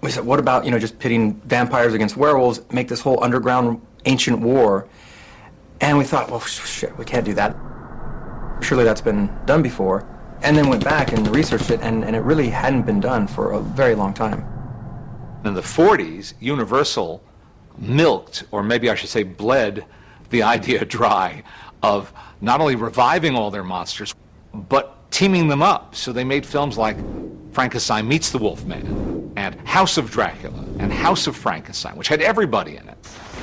We 0.02 0.10
said, 0.10 0.26
what 0.26 0.40
about, 0.40 0.66
you 0.66 0.72
know, 0.72 0.80
just 0.80 0.98
pitting 0.98 1.36
vampires 1.42 1.94
against 1.94 2.18
werewolves, 2.18 2.62
make 2.72 2.88
this 2.88 3.02
whole 3.02 3.24
underground 3.24 3.82
ancient 4.06 4.40
war? 4.40 4.88
And 5.80 5.98
we 5.98 6.04
thought, 6.04 6.30
well, 6.30 6.40
shit, 6.40 6.96
we 6.98 7.06
can't 7.06 7.26
do 7.26 7.34
that. 7.36 7.56
Surely 8.62 8.84
that's 8.84 9.02
been 9.02 9.30
done 9.46 9.62
before. 9.62 10.08
And 10.42 10.58
then 10.58 10.70
went 10.70 10.84
back 10.84 11.14
and 11.14 11.28
researched 11.36 11.70
it, 11.70 11.82
and, 11.82 12.04
and 12.04 12.16
it 12.16 12.22
really 12.22 12.50
hadn't 12.50 12.84
been 12.84 13.00
done 13.00 13.28
for 13.28 13.52
a 13.52 13.60
very 13.60 13.94
long 13.94 14.14
time. 14.14 14.44
In 15.46 15.54
the 15.54 15.62
40s, 15.62 16.34
Universal 16.40 17.24
milked, 17.78 18.44
or 18.52 18.64
maybe 18.64 18.90
I 18.90 18.96
should 18.96 19.10
say 19.10 19.24
bled, 19.24 19.86
the 20.32 20.44
idea 20.56 20.84
dry 20.84 21.44
of 21.84 22.12
not 22.42 22.60
only 22.60 22.76
reviving 22.76 23.36
all 23.36 23.52
their 23.52 23.64
monsters, 23.64 24.16
but 24.54 25.12
teaming 25.12 25.48
them 25.48 25.62
up. 25.62 25.96
So 25.96 26.12
they 26.12 26.24
made 26.24 26.46
films 26.46 26.78
like 26.78 26.98
Frankenstein 27.52 28.08
Meets 28.08 28.32
the 28.32 28.38
Wolfman, 28.38 29.32
and 29.36 29.56
House 29.68 29.98
of 29.98 30.10
Dracula, 30.10 30.64
and 30.80 30.92
House 30.92 31.28
of 31.28 31.36
Frankenstein, 31.36 31.96
which 31.98 32.08
had 32.08 32.22
everybody 32.22 32.78
in 32.78 32.88
it. 32.88 32.98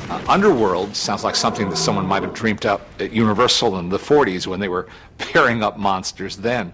Uh, 0.09 0.23
Underworld 0.29 0.97
sounds 0.97 1.25
like 1.25 1.37
something 1.37 1.69
that 1.69 1.77
someone 1.77 2.07
might 2.07 2.23
have 2.23 2.33
dreamed 2.33 2.65
up 2.65 2.81
at 2.99 3.13
Universal 3.13 3.79
in 3.79 3.91
the 3.91 3.99
40s 3.99 4.47
when 4.47 4.61
they 4.61 4.69
were 4.69 4.89
pairing 5.19 5.63
up 5.63 5.79
monsters 5.79 6.37
then. 6.39 6.73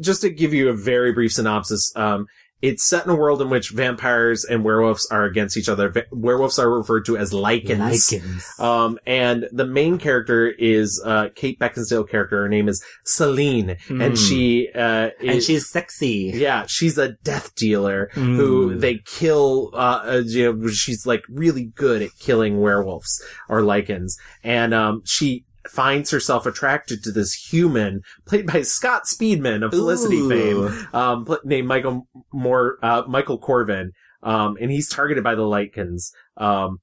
just 0.00 0.20
to 0.22 0.28
give 0.30 0.52
you 0.52 0.68
a 0.68 0.74
very 0.74 1.12
brief 1.12 1.32
synopsis, 1.32 1.92
um, 1.96 2.26
it's 2.68 2.88
set 2.88 3.04
in 3.04 3.10
a 3.10 3.14
world 3.14 3.42
in 3.42 3.50
which 3.50 3.70
vampires 3.70 4.44
and 4.44 4.64
werewolves 4.64 5.06
are 5.10 5.24
against 5.24 5.56
each 5.56 5.68
other. 5.68 5.90
Va- 5.90 6.06
werewolves 6.10 6.58
are 6.58 6.70
referred 6.70 7.04
to 7.04 7.16
as 7.16 7.30
lycans. 7.32 7.92
Lycans. 8.12 8.60
Um, 8.60 8.98
and 9.06 9.46
the 9.52 9.66
main 9.66 9.98
character 9.98 10.48
is, 10.48 11.02
uh, 11.04 11.28
Kate 11.34 11.58
Beckinsale 11.58 12.08
character. 12.08 12.38
Her 12.42 12.48
name 12.48 12.68
is 12.68 12.82
Selene. 13.04 13.76
And 13.88 14.14
Mm. 14.14 14.28
she, 14.28 14.68
uh, 14.74 15.10
And 15.20 15.42
she's 15.42 15.68
sexy. 15.68 16.32
yeah, 16.34 16.64
she's 16.66 16.96
a 16.98 17.10
death 17.22 17.54
dealer 17.54 18.08
who 18.12 18.70
Mm. 18.76 18.80
they 18.80 18.98
kill. 19.04 19.70
Uh, 19.74 19.76
uh, 20.06 20.22
you 20.26 20.52
know, 20.52 20.68
she's 20.68 21.04
like 21.06 21.22
really 21.28 21.64
good 21.74 22.00
at 22.02 22.10
killing 22.18 22.60
werewolves 22.60 23.22
or 23.48 23.60
lycans, 23.60 24.12
and 24.42 24.72
um, 24.72 25.02
she 25.04 25.43
finds 25.68 26.10
herself 26.10 26.46
attracted 26.46 27.02
to 27.02 27.12
this 27.12 27.32
human 27.32 28.00
played 28.26 28.46
by 28.46 28.62
Scott 28.62 29.04
Speedman 29.04 29.64
of 29.64 29.70
Felicity 29.72 30.18
Ooh. 30.18 30.68
fame, 30.68 30.88
um, 30.92 31.36
named 31.44 31.68
Michael 31.68 32.06
Moore, 32.32 32.78
uh, 32.82 33.02
Michael 33.08 33.38
Corvin, 33.38 33.90
um, 34.22 34.56
and 34.60 34.70
he's 34.70 34.88
targeted 34.88 35.24
by 35.24 35.34
the 35.34 35.42
lycans, 35.42 36.10
um, 36.36 36.78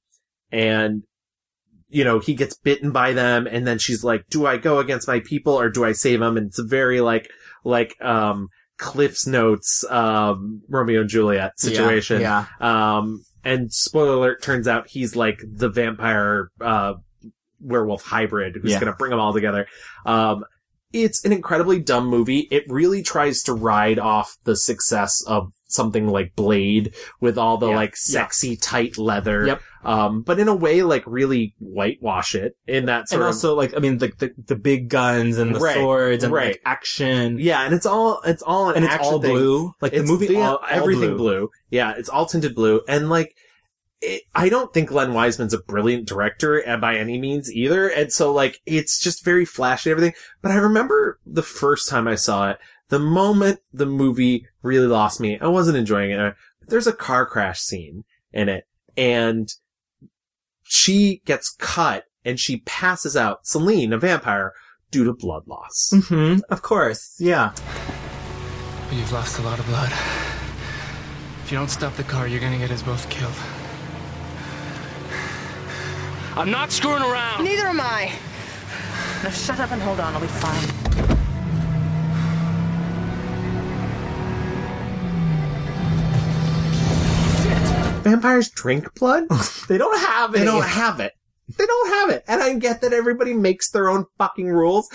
and 0.50 1.02
you 1.92 2.04
know, 2.04 2.18
he 2.18 2.34
gets 2.34 2.56
bitten 2.56 2.90
by 2.90 3.12
them 3.12 3.46
and 3.46 3.66
then 3.66 3.78
she's 3.78 4.02
like, 4.02 4.26
do 4.30 4.46
I 4.46 4.56
go 4.56 4.78
against 4.78 5.06
my 5.06 5.20
people 5.20 5.52
or 5.52 5.68
do 5.68 5.84
I 5.84 5.92
save 5.92 6.20
them? 6.20 6.38
And 6.38 6.46
it's 6.46 6.58
a 6.58 6.64
very 6.64 7.02
like, 7.02 7.30
like, 7.64 7.94
um, 8.02 8.48
Cliff's 8.78 9.26
Notes, 9.26 9.84
um, 9.90 10.62
Romeo 10.70 11.02
and 11.02 11.10
Juliet 11.10 11.60
situation. 11.60 12.22
Yeah, 12.22 12.46
Um, 12.60 13.22
and 13.44 13.70
spoiler 13.72 14.14
alert, 14.14 14.42
turns 14.42 14.66
out 14.66 14.88
he's 14.88 15.14
like 15.14 15.42
the 15.46 15.68
vampire, 15.68 16.48
uh, 16.62 16.94
werewolf 17.62 18.02
hybrid 18.02 18.56
who's 18.60 18.72
Yeah. 18.72 18.80
gonna 18.80 18.94
bring 18.98 19.10
them 19.10 19.20
all 19.20 19.32
together. 19.32 19.66
Um, 20.06 20.44
it's 20.92 21.24
an 21.24 21.32
incredibly 21.32 21.80
dumb 21.80 22.06
movie. 22.06 22.48
It 22.50 22.64
really 22.68 23.02
tries 23.02 23.42
to 23.44 23.54
ride 23.54 23.98
off 23.98 24.36
the 24.44 24.54
success 24.56 25.22
of 25.26 25.50
something 25.66 26.06
like 26.06 26.36
Blade 26.36 26.92
with 27.18 27.38
all 27.38 27.56
the 27.56 27.68
Yeah. 27.70 27.76
like 27.76 27.96
sexy 27.96 28.56
tight 28.58 28.98
leather. 28.98 29.46
Yep. 29.46 29.62
Um, 29.84 30.20
but 30.20 30.38
in 30.38 30.48
a 30.48 30.54
way, 30.54 30.82
like 30.82 31.02
really 31.06 31.54
whitewash 31.60 32.34
it 32.34 32.52
in 32.66 32.84
that 32.86 33.08
sort 33.08 33.22
and 33.22 33.28
of 33.28 33.34
also 33.34 33.54
like 33.54 33.74
I 33.74 33.78
mean 33.80 33.96
the 33.98 34.12
the, 34.18 34.32
the 34.48 34.54
big 34.54 34.90
guns 34.90 35.38
and 35.38 35.54
the 35.54 35.60
Right, 35.60 35.76
swords 35.76 36.24
and 36.24 36.32
right. 36.32 36.48
like 36.48 36.60
action. 36.66 37.38
Yeah, 37.40 37.64
and 37.64 37.72
it's 37.74 37.86
all 37.86 38.20
it's 38.26 38.42
all 38.42 38.68
an 38.68 38.76
And 38.76 38.84
it's 38.84 38.96
all 38.98 39.18
thing. 39.20 39.30
blue. 39.32 39.72
Like, 39.80 39.92
the 39.92 40.02
movie 40.02 40.26
yeah, 40.26 40.40
all- 40.50 40.56
all 40.56 40.66
everything 40.68 41.16
blue. 41.16 41.46
blue. 41.46 41.50
Yeah, 41.70 41.94
it's 41.96 42.10
all 42.10 42.26
tinted 42.26 42.54
blue, 42.54 42.82
and 42.86 43.08
like. 43.08 43.34
It, 44.04 44.22
I 44.34 44.48
don't 44.48 44.74
think 44.74 44.90
Len 44.90 45.14
Wiseman's 45.14 45.54
a 45.54 45.58
brilliant 45.58 46.06
director 46.08 46.62
uh, 46.68 46.76
by 46.76 46.96
any 46.96 47.18
means 47.18 47.52
either, 47.52 47.88
and 47.88 48.12
so 48.12 48.32
like 48.32 48.60
it's 48.66 49.00
just 49.00 49.24
very 49.24 49.44
flashy 49.44 49.90
and 49.90 49.96
everything. 49.96 50.14
But 50.42 50.50
I 50.50 50.56
remember 50.56 51.20
the 51.24 51.42
first 51.42 51.88
time 51.88 52.08
I 52.08 52.16
saw 52.16 52.50
it, 52.50 52.58
the 52.88 52.98
moment 52.98 53.60
the 53.72 53.86
movie 53.86 54.46
really 54.60 54.88
lost 54.88 55.20
me, 55.20 55.38
I 55.38 55.46
wasn't 55.46 55.78
enjoying 55.78 56.10
it. 56.10 56.34
There's 56.66 56.88
a 56.88 56.92
car 56.92 57.24
crash 57.24 57.60
scene 57.60 58.04
in 58.32 58.48
it, 58.48 58.66
and 58.96 59.48
she 60.64 61.22
gets 61.24 61.54
cut 61.58 62.04
and 62.24 62.40
she 62.40 62.58
passes 62.58 63.16
out. 63.16 63.46
Selene, 63.46 63.92
a 63.92 63.98
vampire, 63.98 64.52
due 64.90 65.04
to 65.04 65.12
blood 65.12 65.46
loss. 65.46 65.92
hmm 66.08 66.36
Of 66.50 66.62
course. 66.62 67.16
Yeah. 67.18 67.52
You've 68.90 69.12
lost 69.12 69.38
a 69.38 69.42
lot 69.42 69.58
of 69.58 69.66
blood. 69.66 69.90
If 71.44 71.50
you 71.50 71.58
don't 71.58 71.70
stop 71.70 71.94
the 71.94 72.04
car, 72.04 72.26
you're 72.26 72.40
gonna 72.40 72.58
get 72.58 72.70
us 72.70 72.82
both 72.82 73.08
killed. 73.08 73.34
I'm 76.34 76.50
not 76.50 76.72
screwing 76.72 77.02
around. 77.02 77.44
Neither 77.44 77.66
am 77.66 77.80
I. 77.80 78.12
Now 79.22 79.30
shut 79.30 79.60
up 79.60 79.70
and 79.70 79.82
hold 79.82 80.00
on. 80.00 80.14
I'll 80.14 80.20
be 80.20 80.26
fine. 80.26 80.68
Vampires 88.02 88.50
drink 88.50 88.92
blood? 88.94 89.24
they 89.68 89.78
don't 89.78 89.98
have 89.98 90.34
it. 90.34 90.38
They 90.38 90.44
don't 90.44 90.64
have 90.64 91.00
it. 91.00 91.12
They 91.56 91.66
don't 91.66 91.88
have 91.88 92.10
it. 92.10 92.24
And 92.26 92.42
I 92.42 92.54
get 92.54 92.80
that 92.80 92.92
everybody 92.92 93.34
makes 93.34 93.70
their 93.70 93.88
own 93.88 94.06
fucking 94.18 94.48
rules, 94.48 94.88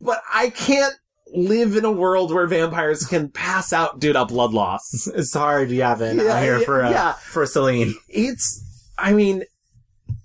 but 0.00 0.20
I 0.32 0.50
can't 0.50 0.94
live 1.32 1.76
in 1.76 1.84
a 1.84 1.92
world 1.92 2.32
where 2.32 2.46
vampires 2.46 3.06
can 3.06 3.30
pass 3.30 3.72
out 3.72 4.00
due 4.00 4.12
to 4.12 4.24
blood 4.26 4.52
loss. 4.52 5.08
It's 5.14 5.32
hard, 5.32 5.70
Gavin, 5.70 6.18
Yeah, 6.18 6.32
out 6.32 6.42
here 6.42 6.60
for 6.60 6.82
uh, 6.82 6.90
yeah. 6.90 7.12
for 7.12 7.46
Selene. 7.46 7.94
It's, 8.08 8.62
I 8.98 9.12
mean, 9.12 9.44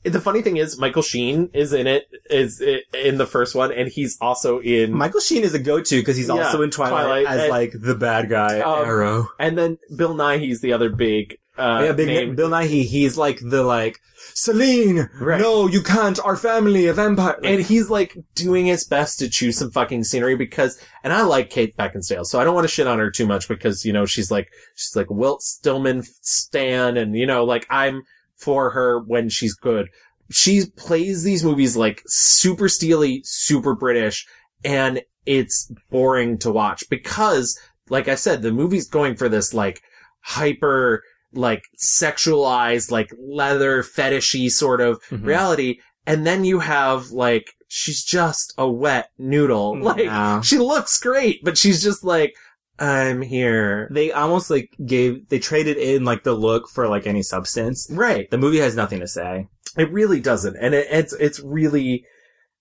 the 0.03 0.21
funny 0.21 0.41
thing 0.41 0.57
is 0.57 0.79
Michael 0.79 1.01
Sheen 1.01 1.49
is 1.53 1.73
in 1.73 1.87
it, 1.87 2.05
is 2.29 2.61
in 2.93 3.17
the 3.17 3.25
first 3.25 3.55
one, 3.55 3.71
and 3.71 3.89
he's 3.89 4.17
also 4.21 4.59
in 4.59 4.93
Michael 4.93 5.19
Sheen 5.21 5.43
is 5.43 5.53
a 5.53 5.59
go-to 5.59 5.99
because 5.99 6.17
he's 6.17 6.27
Yeah, 6.27 6.35
also 6.35 6.61
in 6.61 6.71
Twilight, 6.71 7.03
Twilight, 7.05 7.25
as 7.27 7.41
and- 7.41 7.49
like 7.49 7.73
the 7.79 7.95
bad 7.95 8.29
guy, 8.29 8.59
Um, 8.59 8.85
Aro. 8.85 9.27
And 9.39 9.57
then 9.57 9.77
Bill 9.95 10.15
Nighy's 10.15 10.61
the 10.61 10.73
other 10.73 10.89
big, 10.89 11.37
uh, 11.57 11.81
yeah, 11.85 11.91
big 11.91 12.07
name. 12.07 12.35
Bill 12.35 12.49
Nighy. 12.49 12.83
He's 12.83 13.17
like 13.17 13.39
the 13.41 13.63
like 13.63 13.99
Selene. 14.33 15.09
No, 15.19 15.67
you 15.67 15.81
can't. 15.81 16.19
Our 16.23 16.35
family, 16.35 16.85
a 16.87 16.93
vampire. 16.93 17.39
and 17.43 17.61
he's 17.61 17.89
like 17.89 18.15
doing 18.35 18.65
his 18.67 18.85
best 18.85 19.17
to 19.19 19.29
choose 19.29 19.57
some 19.57 19.71
fucking 19.71 20.03
scenery 20.03 20.35
because, 20.35 20.79
and 21.03 21.11
I 21.11 21.21
like 21.23 21.49
Kate 21.49 21.75
Beckinsale, 21.75 22.25
so 22.25 22.39
I 22.39 22.43
don't 22.43 22.53
want 22.53 22.65
to 22.65 22.73
shit 22.73 22.87
on 22.87 22.99
her 22.99 23.09
too 23.09 23.25
much 23.25 23.47
because, 23.47 23.83
you 23.85 23.93
know, 23.93 24.05
she's 24.05 24.29
like, 24.29 24.49
she's 24.75 24.95
like 24.95 25.07
Whit 25.09 25.41
Stillman 25.41 26.03
Stan 26.21 26.97
and, 26.97 27.15
you 27.15 27.25
know, 27.25 27.43
like 27.45 27.65
I'm 27.69 28.03
for 28.37 28.71
her 28.71 28.99
when 28.99 29.29
she's 29.29 29.55
good. 29.55 29.87
She 30.31 30.63
plays 30.75 31.23
these 31.23 31.43
movies 31.43 31.75
like 31.77 32.01
super 32.07 32.67
steely, 32.69 33.21
super 33.25 33.75
British, 33.75 34.25
and 34.63 35.01
it's 35.25 35.71
boring 35.89 36.37
to 36.39 36.51
watch 36.51 36.83
because, 36.89 37.57
like 37.89 38.07
I 38.07 38.15
said, 38.15 38.41
the 38.41 38.51
movie's 38.51 38.87
going 38.87 39.15
for 39.15 39.29
this 39.29 39.53
like 39.53 39.81
hyper, 40.21 41.03
like 41.33 41.63
sexualized, 41.77 42.91
like 42.91 43.09
leather 43.19 43.83
fetishy 43.83 44.49
sort 44.49 44.81
of 44.81 45.01
Mhm. 45.09 45.25
reality. 45.25 45.79
And 46.05 46.25
then 46.25 46.45
you 46.45 46.59
have 46.59 47.11
like, 47.11 47.53
she's 47.67 48.03
just 48.03 48.53
a 48.57 48.69
wet 48.69 49.09
noodle. 49.17 49.77
Like, 49.81 50.05
Yeah. 50.05 50.41
she 50.41 50.57
looks 50.57 50.99
great, 50.99 51.43
but 51.43 51.57
she's 51.57 51.83
just 51.83 52.03
like, 52.03 52.33
I'm 52.79 53.21
here. 53.21 53.89
They 53.91 54.11
almost 54.11 54.49
like 54.49 54.75
gave 54.85 55.29
they 55.29 55.39
traded 55.39 55.77
in 55.77 56.05
like 56.05 56.23
the 56.23 56.33
look 56.33 56.69
for 56.69 56.87
like 56.87 57.07
any 57.07 57.23
substance. 57.23 57.87
Right. 57.91 58.29
The 58.29 58.37
movie 58.37 58.59
has 58.59 58.75
nothing 58.75 58.99
to 58.99 59.07
say. 59.07 59.47
It 59.77 59.91
really 59.91 60.19
doesn't. 60.19 60.55
And 60.55 60.73
it, 60.73 60.87
it's, 60.89 61.13
it's 61.13 61.39
really, 61.39 62.05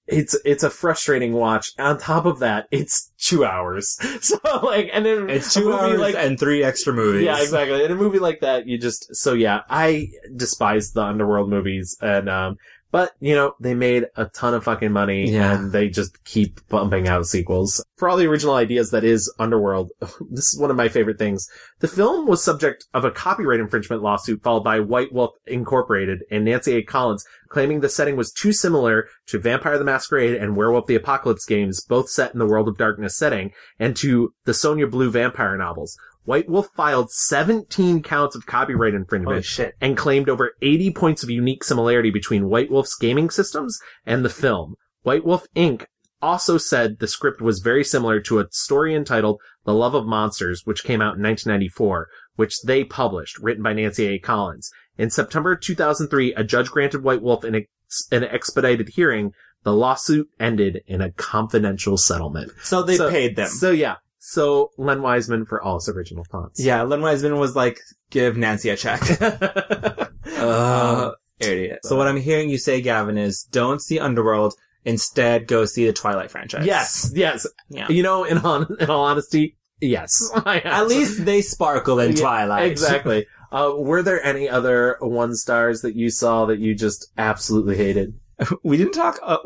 it's, 0.06 0.38
it's 0.44 0.62
a 0.62 0.70
frustrating 0.70 1.32
watch. 1.32 1.70
On 1.78 1.98
top 1.98 2.26
of 2.26 2.38
that, 2.38 2.66
it's 2.70 3.12
two 3.18 3.44
hours. 3.44 3.98
So 4.22 4.38
like, 4.62 4.88
and 4.93 5.05
then 5.05 5.30
It's 5.30 5.52
two 5.52 5.72
hours 5.72 6.01
like, 6.01 6.14
and 6.14 6.38
three 6.38 6.62
extra 6.62 6.93
movies. 6.93 7.24
Yeah, 7.24 7.40
exactly. 7.40 7.84
In 7.84 7.90
a 7.90 7.97
movie 7.97 8.18
like 8.18 8.40
that, 8.40 8.66
you 8.66 8.78
just 8.78 9.14
so 9.14 9.34
yeah, 9.34 9.60
I 9.68 10.09
despise 10.34 10.93
the 10.93 11.02
underworld 11.02 11.48
movies, 11.48 11.97
and 12.01 12.28
um, 12.28 12.56
but 12.97 13.12
you 13.20 13.35
know 13.35 13.55
they 13.60 13.74
made 13.74 14.06
a 14.16 14.24
ton 14.24 14.55
of 14.55 14.64
fucking 14.64 14.90
money, 14.90 15.31
Yeah. 15.31 15.52
and 15.59 15.70
they 15.70 15.90
just 15.90 16.24
keep 16.24 16.66
bumping 16.70 17.09
out 17.09 17.27
sequels 17.27 17.85
for 17.98 18.09
all 18.09 18.16
the 18.16 18.24
original 18.27 18.55
ideas 18.55 18.90
that 18.90 19.05
is 19.05 19.31
underworld. 19.39 19.90
this 20.31 20.55
is 20.55 20.59
one 20.59 20.70
of 20.70 20.78
my 20.78 20.89
favorite 20.89 21.18
things. 21.18 21.47
The 21.81 21.89
film 21.89 22.27
was 22.27 22.43
subject 22.43 22.86
of 22.94 23.05
a 23.05 23.10
copyright 23.10 23.60
infringement 23.60 24.01
lawsuit 24.02 24.43
filed 24.43 24.64
by 24.64 24.81
White 24.81 25.12
Wolf 25.12 25.32
Incorporated 25.47 26.20
and 26.31 26.47
Nancy 26.47 26.73
A. 26.77 26.82
Collins, 26.82 27.23
claiming 27.51 27.81
the 27.81 27.90
setting 27.90 28.16
was 28.16 28.32
too 28.32 28.55
similar 28.55 29.09
to 29.27 29.39
Vampire 29.39 29.77
the 29.77 29.85
Masquerade 29.85 30.35
and 30.35 30.56
Werewolf 30.56 30.86
the 30.86 30.94
Apocalypse 30.94 31.44
games, 31.44 31.85
both 31.85 32.09
set 32.09 32.32
in 32.32 32.39
the 32.39 32.47
World 32.47 32.66
of 32.66 32.78
Darkness 32.78 33.14
setting, 33.14 33.51
and 33.78 33.94
to 33.97 34.32
the 34.47 34.52
Sonja 34.52 34.90
Blue 34.90 35.10
vampire 35.10 35.59
novels. 35.59 35.98
White 36.26 36.48
Wolf 36.48 36.68
filed 36.76 37.10
17 37.10 38.02
counts 38.02 38.34
of 38.34 38.46
copyright 38.46 38.94
infringement 38.94 39.36
and 39.80 39.96
claimed 39.96 40.28
over 40.28 40.52
80 40.60 40.90
points 40.92 41.22
of 41.22 41.30
unique 41.30 41.62
similarity 41.62 42.10
between 42.10 42.48
White 42.48 42.70
Wolf's 42.70 42.96
gaming 42.96 43.30
systems 43.30 43.78
and 44.04 44.24
the 44.24 44.28
film. 44.28 44.74
White 45.02 45.24
Wolf 45.24 45.46
Inc. 45.54 45.86
also 46.20 46.58
said 46.58 46.98
the 46.98 47.06
script 47.06 47.40
was 47.40 47.60
very 47.60 47.84
similar 47.84 48.20
to 48.20 48.40
a 48.40 48.48
story 48.50 48.92
entitled 48.94 49.40
The 49.64 49.74
Love 49.74 49.94
of 49.94 50.04
Monsters, 50.04 50.62
which 50.64 50.82
came 50.82 51.00
out 51.00 51.16
in 51.16 51.22
1994, 51.22 52.08
which 52.34 52.60
they 52.62 52.82
published, 52.82 53.38
written 53.38 53.62
by 53.62 53.72
Nancy 53.72 54.06
A. 54.06 54.18
Collins. 54.18 54.70
In 54.98 55.10
September 55.10 55.54
2003, 55.54 56.34
a 56.34 56.42
judge 56.42 56.70
granted 56.70 57.04
White 57.04 57.22
Wolf 57.22 57.44
an, 57.44 57.54
ex- 57.54 58.08
an 58.10 58.24
expedited 58.24 58.90
hearing. 58.96 59.30
The 59.62 59.72
lawsuit 59.72 60.28
ended 60.40 60.80
in 60.88 61.00
a 61.00 61.12
confidential 61.12 61.96
settlement. 61.96 62.50
So 62.62 62.82
they 62.82 62.98
paid 62.98 63.36
them. 63.36 63.48
So 63.48 63.70
yeah. 63.70 63.96
So 64.28 64.72
Len 64.76 65.02
Wiseman 65.02 65.46
for 65.46 65.62
all 65.62 65.76
his 65.76 65.88
original 65.88 66.24
thoughts. 66.24 66.58
Yeah, 66.60 66.82
Len 66.82 67.00
Wiseman 67.00 67.38
was 67.38 67.54
like, 67.54 67.78
give 68.10 68.36
Nancy 68.36 68.70
a 68.70 68.76
check. 68.76 69.00
uh, 70.38 71.12
idiot. 71.38 71.78
So 71.84 71.94
what 71.96 72.08
I'm 72.08 72.16
hearing 72.20 72.50
you 72.50 72.58
say, 72.58 72.80
Gavin, 72.80 73.18
is 73.18 73.44
don't 73.44 73.80
see 73.80 74.00
Underworld. 74.00 74.54
Instead, 74.84 75.46
go 75.46 75.64
see 75.64 75.86
the 75.86 75.92
Twilight 75.92 76.32
franchise. 76.32 76.66
Yes, 76.66 77.12
yes. 77.14 77.46
Yeah. 77.68 77.88
You 77.88 78.02
know, 78.02 78.24
in 78.24 78.38
on, 78.38 78.66
in 78.80 78.90
all 78.90 79.04
honesty, 79.04 79.56
yes. 79.80 80.28
At 80.44 80.88
least 80.88 81.24
they 81.24 81.40
sparkle 81.40 82.00
in 82.00 82.16
Yeah, 82.16 82.20
Twilight. 82.22 82.66
Exactly. 82.72 83.26
Uh, 83.52 83.74
were 83.76 84.02
there 84.02 84.20
any 84.24 84.48
other 84.48 84.96
one 85.00 85.36
stars 85.36 85.82
that 85.82 85.94
you 85.94 86.10
saw 86.10 86.46
that 86.46 86.58
you 86.58 86.74
just 86.74 87.12
absolutely 87.16 87.76
hated? 87.76 88.18
we 88.64 88.76
didn't 88.76 88.92
talk 88.92 89.20
uh, 89.22 89.38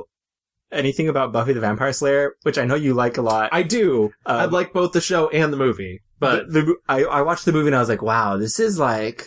anything 0.73 1.09
about 1.09 1.33
Buffy 1.33 1.53
the 1.53 1.61
Vampire 1.61 1.93
Slayer, 1.93 2.35
which 2.43 2.59
I 2.59 2.65
know 2.65 2.75
you 2.75 2.95
like 2.95 3.17
a 3.17 3.23
lot. 3.23 3.51
I 3.53 3.63
do. 3.63 4.13
I 4.27 4.45
Um, 4.45 4.51
like 4.51 4.73
both 4.73 4.93
the 4.93 5.01
show 5.01 5.29
and 5.31 5.53
the 5.53 5.57
movie, 5.57 6.01
but 6.19 6.49
the, 6.53 6.63
the 6.63 6.75
I, 6.89 7.05
I 7.05 7.23
watched 7.23 7.45
the 7.45 7.53
movie 7.53 7.69
and 7.69 7.77
I 7.77 7.81
was 7.81 7.89
like, 7.89 8.03
wow, 8.03 8.37
this 8.37 8.61
is 8.61 8.79
like 8.79 9.27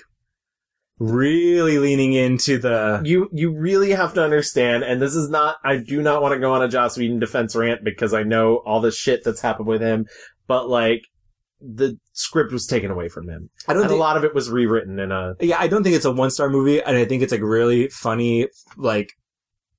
really 0.99 1.79
leaning 1.79 2.13
into 2.13 2.57
the 2.57 3.01
you 3.03 3.29
you 3.33 3.51
really 3.51 3.91
have 3.91 4.13
to 4.13 4.23
understand, 4.23 4.83
and 4.83 5.01
this 5.01 5.15
is 5.15 5.29
not. 5.29 5.57
I 5.63 5.77
do 5.77 6.01
not 6.01 6.21
want 6.21 6.33
to 6.33 6.39
go 6.39 6.53
on 6.53 6.61
a 6.61 6.67
Joss 6.67 6.97
Whedon 6.97 7.19
defense 7.19 7.55
rant 7.55 7.83
because 7.83 8.13
I 8.13 8.23
know 8.23 8.57
all 8.65 8.81
the 8.81 8.91
shit 8.91 9.23
that's 9.23 9.41
happened 9.41 9.67
with 9.67 9.81
him, 9.81 10.05
but 10.47 10.69
like 10.69 11.01
the 11.59 11.97
script 12.11 12.51
was 12.51 12.67
taken 12.67 12.91
away 12.91 13.07
from 13.07 13.29
him. 13.29 13.49
I 13.67 13.73
don't 13.73 13.83
and 13.83 13.89
think- 13.89 13.97
a 13.97 14.01
lot 14.01 14.17
of 14.17 14.23
it 14.23 14.35
was 14.35 14.49
rewritten 14.49 14.99
in 14.99 15.11
a. 15.11 15.33
Yeah, 15.39 15.57
I 15.59 15.67
don't 15.67 15.83
think 15.83 15.95
it's 15.95 16.05
a 16.05 16.11
one 16.11 16.29
star 16.31 16.49
movie, 16.49 16.81
and 16.81 16.95
I 16.95 17.05
think 17.05 17.23
it's 17.23 17.31
like 17.31 17.41
really 17.41 17.87
funny, 17.89 18.47
like 18.77 19.09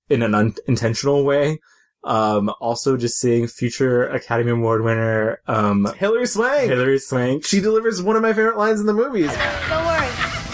in 0.09 0.23
an 0.23 0.35
unintentional 0.35 1.25
way. 1.25 1.61
Um, 2.05 2.53
also 2.61 2.97
just 2.99 3.19
seeing 3.19 3.47
future 3.47 4.07
Academy 4.07 4.51
Award 4.51 4.83
winner, 4.83 5.41
um, 5.47 5.87
Hilary 5.97 6.27
Swank. 6.27 6.71
Hilary 6.71 6.99
Swank. 6.99 7.47
She 7.47 7.61
delivers 7.61 8.03
one 8.03 8.15
of 8.15 8.23
my 8.23 8.35
favorite 8.35 8.59
lines 8.59 8.81
in 8.81 8.87
the 8.87 8.93
movies. 8.93 9.29
Don't 9.29 9.85
worry. 9.87 10.09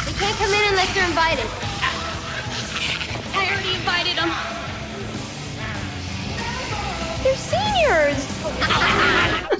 They 0.06 0.12
can't 0.12 0.36
come 0.36 0.52
in 0.52 0.68
unless 0.68 0.94
they're 0.94 1.08
invited. 1.08 1.46
I 3.34 3.48
already 3.50 3.74
invited 3.74 4.16
them. 4.16 4.30
They're 7.22 7.36
seniors. 7.36 8.40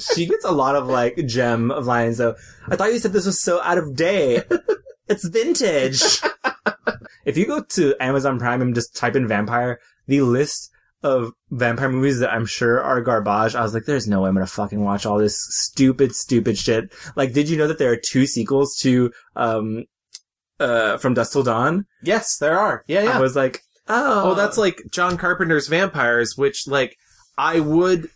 she 0.14 0.26
gets 0.26 0.44
a 0.44 0.50
lot 0.52 0.76
of 0.76 0.86
like 0.86 1.26
gem 1.26 1.70
of 1.70 1.86
lines 1.86 2.18
though. 2.18 2.36
I 2.68 2.76
thought 2.76 2.92
you 2.92 2.98
said 2.98 3.12
this 3.12 3.26
was 3.26 3.42
so 3.42 3.60
out 3.62 3.78
of 3.78 3.96
date. 3.96 4.44
it's 5.08 5.28
vintage. 5.28 6.00
if 7.30 7.38
you 7.38 7.46
go 7.46 7.62
to 7.62 7.94
Amazon 8.00 8.38
Prime 8.38 8.60
and 8.60 8.74
just 8.74 8.96
type 8.96 9.16
in 9.16 9.26
vampire, 9.28 9.80
the 10.06 10.20
list 10.22 10.70
of 11.02 11.32
vampire 11.50 11.88
movies 11.88 12.18
that 12.18 12.32
I'm 12.32 12.44
sure 12.44 12.82
are 12.82 13.00
garbage, 13.00 13.54
I 13.54 13.62
was 13.62 13.72
like, 13.72 13.84
there's 13.84 14.08
no 14.08 14.20
way 14.20 14.28
I'm 14.28 14.34
gonna 14.34 14.46
fucking 14.46 14.82
watch 14.82 15.06
all 15.06 15.18
this 15.18 15.38
stupid, 15.38 16.14
stupid 16.14 16.58
shit. 16.58 16.92
Like, 17.16 17.32
did 17.32 17.48
you 17.48 17.56
know 17.56 17.68
that 17.68 17.78
there 17.78 17.92
are 17.92 17.96
two 17.96 18.26
sequels 18.26 18.76
to, 18.80 19.12
um, 19.36 19.84
uh, 20.58 20.98
From 20.98 21.14
Dusk 21.14 21.32
Till 21.32 21.44
Dawn? 21.44 21.86
Yes, 22.02 22.36
there 22.36 22.58
are. 22.58 22.84
Yeah, 22.86 23.04
yeah. 23.04 23.16
I 23.16 23.20
was 23.20 23.36
like, 23.36 23.62
oh. 23.88 24.32
Oh, 24.32 24.34
that's 24.34 24.58
like 24.58 24.82
John 24.90 25.16
Carpenter's 25.16 25.68
Vampires, 25.68 26.36
which 26.36 26.66
like 26.66 26.96
I 27.38 27.60
would. 27.60 28.10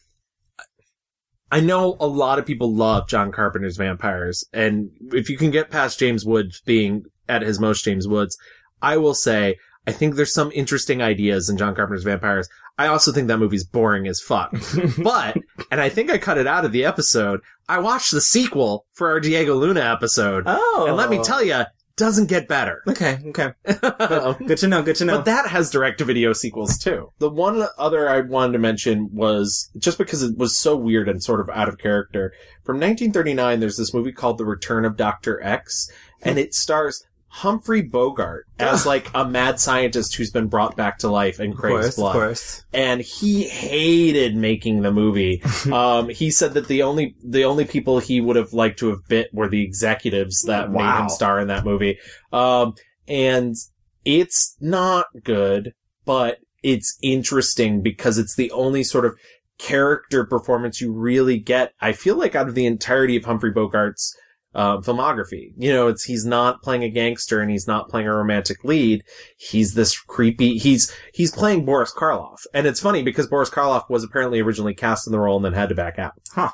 I 1.51 1.61
know 1.61 1.97
a 2.01 2.07
lot 2.07 2.41
of 2.41 2.47
people 2.47 2.75
love 2.75 3.09
John 3.09 3.31
Carpenter's 3.31 3.77
Vampires, 3.77 4.45
and 4.53 4.91
if 5.13 5.31
you 5.31 5.39
can 5.39 5.53
get 5.53 5.71
past 5.71 6.01
James 6.01 6.27
Woods 6.27 6.61
being 6.67 7.05
at 7.29 7.43
his 7.43 7.61
most 7.61 7.85
James 7.85 8.09
Woods, 8.09 8.37
I 8.83 8.97
will 8.97 9.15
say 9.15 9.57
I 9.87 9.93
think 9.93 10.15
there's 10.15 10.35
some 10.35 10.51
interesting 10.55 11.03
ideas 11.03 11.49
in 11.49 11.57
John 11.57 11.75
Carpenter's 11.75 12.05
Vampires. 12.05 12.49
I 12.79 12.87
also 12.87 13.13
think 13.13 13.29
that 13.29 13.39
movie's 13.39 13.65
boring 13.65 14.07
as 14.09 14.21
fuck. 14.21 14.55
but, 14.99 15.37
and 15.71 15.81
I 15.81 15.89
think 15.89 16.11
I 16.11 16.19
cut 16.19 16.39
it 16.39 16.47
out 16.47 16.65
of 16.65 16.73
the 16.73 16.85
episode, 16.85 17.41
I 17.69 17.79
watched 17.79 18.11
the 18.11 18.21
sequel 18.21 18.87
for 18.93 19.11
our 19.11 19.21
Diego 19.21 19.55
Luna 19.55 19.81
episode. 19.81 20.45
Oh. 20.47 20.87
And 20.89 20.97
let 20.97 21.11
me 21.11 21.19
oh. 21.19 21.23
tell 21.23 21.45
you, 21.45 21.65
doesn't 21.97 22.29
get 22.29 22.49
better. 22.49 22.83
Okay, 22.89 23.19
okay. 23.27 23.53
good 23.65 24.59
to 24.59 24.67
know. 24.67 24.83
Good 24.83 24.97
to 24.97 25.05
know. 25.05 25.19
But 25.19 25.27
that 25.27 25.47
has 25.47 25.71
direct 25.71 25.99
to 25.99 26.05
video 26.05 26.33
sequels 26.33 26.77
too. 26.77 27.13
The 27.21 27.31
one 27.31 27.65
other 27.79 28.09
I 28.09 28.21
wanted 28.23 28.55
to 28.55 28.59
mention 28.59 29.11
was 29.13 29.71
just 29.79 29.99
because 29.99 30.23
it 30.23 30.37
was 30.37 30.57
so 30.57 30.77
weird 30.77 31.09
and 31.09 31.23
sort 31.23 31.41
of 31.41 31.49
out 31.51 31.69
of 31.69 31.79
character. 31.79 32.33
From 32.65 32.77
1939, 32.77 33.61
there's 33.61 33.77
this 33.77 33.95
movie 33.95 34.11
called 34.11 34.39
The 34.39 34.45
Return 34.45 34.85
of 34.85 34.97
Dr. 34.97 35.41
X, 35.43 35.89
and 36.23 36.37
it 36.37 36.53
stars 36.53 37.05
Humphrey 37.35 37.83
Bogart 37.83 38.47
as 38.61 38.87
like 38.95 39.11
a 39.13 39.29
mad 39.29 39.59
scientist 39.59 40.15
who's 40.15 40.31
been 40.31 40.47
brought 40.47 40.77
back 40.77 40.99
to 40.99 41.09
life 41.09 41.41
and 41.41 41.53
craves 41.53 41.97
course, 41.97 41.99
of 41.99 42.13
course. 42.13 42.65
And 42.73 43.01
he 43.01 43.43
hated 43.49 44.37
making 44.37 44.83
the 44.83 44.93
movie. 44.93 45.43
um, 45.73 46.09
he 46.09 46.31
said 46.31 46.55
that 46.55 46.69
the 46.69 46.83
only 46.83 47.17
the 47.25 47.45
only 47.45 47.65
people 47.65 47.99
he 47.99 48.21
would 48.21 48.37
have 48.37 48.53
liked 48.53 48.79
to 48.79 48.89
have 48.91 49.01
bit 49.09 49.31
were 49.33 49.49
the 49.49 49.63
executives 49.63 50.43
that 50.43 50.71
made 50.71 51.01
him 51.01 51.09
star 51.09 51.41
in 51.41 51.49
that 51.49 51.65
movie. 51.65 51.99
Um, 52.33 52.75
and 53.09 53.57
it's 54.05 54.57
not 54.61 55.07
good, 55.25 55.73
but 56.05 56.39
it's 56.63 56.97
interesting 57.03 57.83
because 57.83 58.17
it's 58.17 58.37
the 58.37 58.53
only 58.53 58.85
sort 58.85 59.05
of 59.05 59.17
character 59.59 60.25
performance 60.25 60.81
you 60.81 60.93
really 60.93 61.41
get. 61.41 61.73
I 61.81 61.95
feel 61.95 62.17
like 62.17 62.37
out 62.37 62.47
of 62.47 62.55
the 62.55 62.67
entirety 62.67 63.17
of 63.17 63.25
Humphrey 63.25 63.53
Bogart's 63.53 64.17
uh, 64.55 64.79
filmography, 64.79 65.53
you 65.57 65.73
know, 65.73 65.89
it's 65.89 66.05
he's 66.05 66.25
not 66.25 66.63
playing 66.63 66.85
a 66.85 66.89
gangster 66.89 67.41
and 67.41 67.51
he's 67.51 67.67
not 67.67 67.89
playing 67.89 68.07
a 68.07 68.15
romantic 68.15 68.63
lead. 68.65 69.03
He's 69.37 69.75
this 69.75 69.99
creepy. 69.99 70.59
He's 70.59 70.95
he's 71.13 71.33
playing 71.33 71.65
Boris 71.65 71.93
Karloff, 71.93 72.39
and 72.53 72.67
it's 72.67 72.81
funny 72.81 73.03
because 73.03 73.27
Boris 73.27 73.51
Karloff 73.51 73.91
was 73.91 74.05
apparently 74.05 74.41
originally 74.41 74.75
cast 74.75 75.07
in 75.07 75.13
the 75.13 75.19
role 75.19 75.37
and 75.37 75.45
then 75.45 75.55
had 75.55 75.71
to 75.71 75.75
back 75.75 75.99
out. 75.99 76.13
Huh. 76.33 76.51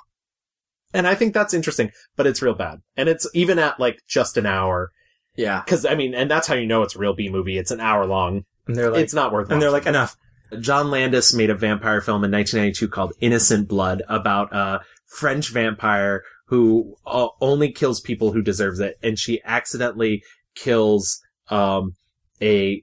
And 0.93 1.07
I 1.07 1.15
think 1.15 1.35
that's 1.35 1.55
interesting, 1.55 1.93
but 2.17 2.27
it's 2.27 2.43
real 2.43 2.55
bad, 2.55 2.79
and 2.97 3.09
it's 3.09 3.29
even 3.35 3.59
at 3.59 3.79
like 3.79 4.01
just 4.09 4.37
an 4.37 4.47
hour. 4.47 4.91
Yeah. 5.37 5.63
Because 5.65 5.85
I 5.87 5.95
mean, 5.95 6.15
and 6.15 6.31
that's 6.31 6.47
how 6.47 6.55
you 6.55 6.67
know 6.67 6.83
it's 6.83 6.97
a 6.97 6.99
real 6.99 7.15
B 7.15 7.29
movie. 7.29 7.59
It's 7.59 7.71
an 7.71 7.81
hour 7.81 8.07
long. 8.07 8.45
And 8.67 8.77
they're 8.77 8.91
like, 8.91 9.03
it's 9.03 9.15
not 9.15 9.33
worth. 9.33 9.51
and 9.51 9.61
they're 9.61 9.71
like, 9.71 9.87
enough. 9.87 10.17
John 10.59 10.91
Landis 10.91 11.33
made 11.33 11.51
a 11.51 11.55
vampire 11.55 12.01
film 12.01 12.25
in 12.25 12.31
1992 12.33 12.89
called 12.89 13.13
Innocent 13.21 13.69
Blood 13.69 14.03
about 14.09 14.53
a 14.53 14.81
French 15.07 15.53
vampire 15.53 16.23
who 16.51 16.97
uh, 17.07 17.29
only 17.41 17.71
kills 17.71 18.01
people 18.01 18.33
who 18.33 18.43
deserves 18.43 18.81
it, 18.81 18.99
and 19.05 19.17
she 19.19 19.41
accidentally 19.45 20.23
kills 20.57 21.21
um, 21.49 21.95
a 22.43 22.83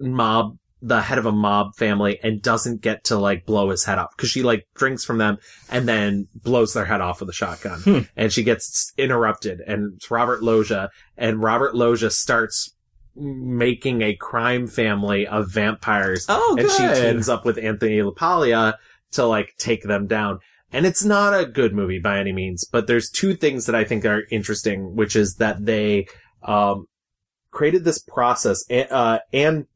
mob, 0.00 0.56
the 0.80 1.02
head 1.02 1.18
of 1.18 1.26
a 1.26 1.30
mob 1.32 1.76
family, 1.76 2.18
and 2.22 2.40
doesn't 2.40 2.80
get 2.80 3.04
to 3.04 3.18
like 3.18 3.44
blow 3.44 3.68
his 3.68 3.84
head 3.84 3.98
off 3.98 4.08
because 4.16 4.30
she 4.30 4.42
like 4.42 4.66
drinks 4.74 5.04
from 5.04 5.18
them 5.18 5.36
and 5.70 5.86
then 5.86 6.26
blows 6.34 6.72
their 6.72 6.86
head 6.86 7.02
off 7.02 7.20
with 7.20 7.28
a 7.28 7.34
shotgun, 7.34 7.80
Hmm. 7.80 7.98
and 8.16 8.32
she 8.32 8.42
gets 8.42 8.92
interrupted. 8.96 9.60
And 9.60 9.92
it's 9.96 10.10
Robert 10.10 10.42
Loggia, 10.42 10.88
and 11.18 11.42
Robert 11.42 11.76
Loggia 11.76 12.10
starts 12.10 12.74
making 13.14 14.00
a 14.00 14.14
crime 14.16 14.66
family 14.66 15.26
of 15.26 15.50
vampires. 15.52 16.24
Oh, 16.30 16.56
and 16.58 16.70
she 16.70 17.02
teams 17.02 17.28
up 17.28 17.44
with 17.44 17.58
Anthony 17.58 17.98
LaPaglia 17.98 18.76
to 19.12 19.26
like 19.26 19.52
take 19.58 19.82
them 19.82 20.06
down. 20.06 20.38
And 20.72 20.86
it's 20.86 21.04
not 21.04 21.38
a 21.38 21.44
good 21.44 21.74
movie 21.74 21.98
by 21.98 22.18
any 22.18 22.32
means, 22.32 22.64
but 22.64 22.86
there's 22.86 23.10
two 23.10 23.34
things 23.34 23.66
that 23.66 23.74
I 23.74 23.84
think 23.84 24.04
are 24.04 24.22
interesting, 24.30 24.96
which 24.96 25.16
is 25.16 25.36
that 25.36 25.64
they, 25.66 26.06
um, 26.42 26.86
created 27.50 27.84
this 27.84 27.98
process, 27.98 28.64
uh, 28.70 29.18
Anne 29.32 29.66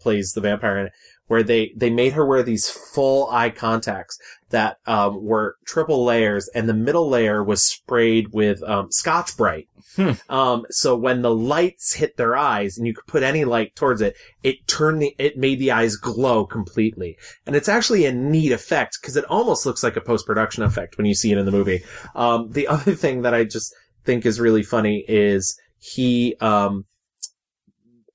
plays 0.00 0.32
the 0.32 0.40
vampire 0.40 0.78
in 0.78 0.86
it, 0.86 0.92
where 1.30 1.44
they, 1.44 1.72
they 1.76 1.90
made 1.90 2.12
her 2.12 2.26
wear 2.26 2.42
these 2.42 2.68
full 2.68 3.30
eye 3.30 3.50
contacts 3.50 4.18
that, 4.48 4.78
um, 4.84 5.24
were 5.24 5.54
triple 5.64 6.04
layers 6.04 6.48
and 6.56 6.68
the 6.68 6.74
middle 6.74 7.08
layer 7.08 7.44
was 7.44 7.64
sprayed 7.64 8.32
with, 8.32 8.60
um, 8.64 8.90
Scotch-Brite. 8.90 9.68
Hmm. 9.94 10.10
Um, 10.28 10.66
so 10.70 10.96
when 10.96 11.22
the 11.22 11.32
lights 11.32 11.94
hit 11.94 12.16
their 12.16 12.36
eyes 12.36 12.76
and 12.76 12.84
you 12.84 12.94
could 12.94 13.06
put 13.06 13.22
any 13.22 13.44
light 13.44 13.76
towards 13.76 14.00
it, 14.00 14.16
it 14.42 14.66
turned 14.66 15.00
the, 15.00 15.14
it 15.18 15.38
made 15.38 15.60
the 15.60 15.70
eyes 15.70 15.94
glow 15.94 16.44
completely. 16.44 17.16
And 17.46 17.54
it's 17.54 17.68
actually 17.68 18.06
a 18.06 18.12
neat 18.12 18.50
effect 18.50 18.98
because 19.00 19.16
it 19.16 19.24
almost 19.26 19.64
looks 19.64 19.84
like 19.84 19.94
a 19.94 20.00
post-production 20.00 20.64
effect 20.64 20.98
when 20.98 21.06
you 21.06 21.14
see 21.14 21.30
it 21.30 21.38
in 21.38 21.46
the 21.46 21.52
movie. 21.52 21.84
Um, 22.16 22.50
the 22.50 22.66
other 22.66 22.96
thing 22.96 23.22
that 23.22 23.34
I 23.34 23.44
just 23.44 23.72
think 24.04 24.26
is 24.26 24.40
really 24.40 24.64
funny 24.64 25.04
is 25.06 25.56
he, 25.78 26.34
um, 26.40 26.86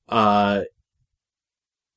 uh, 0.09 0.63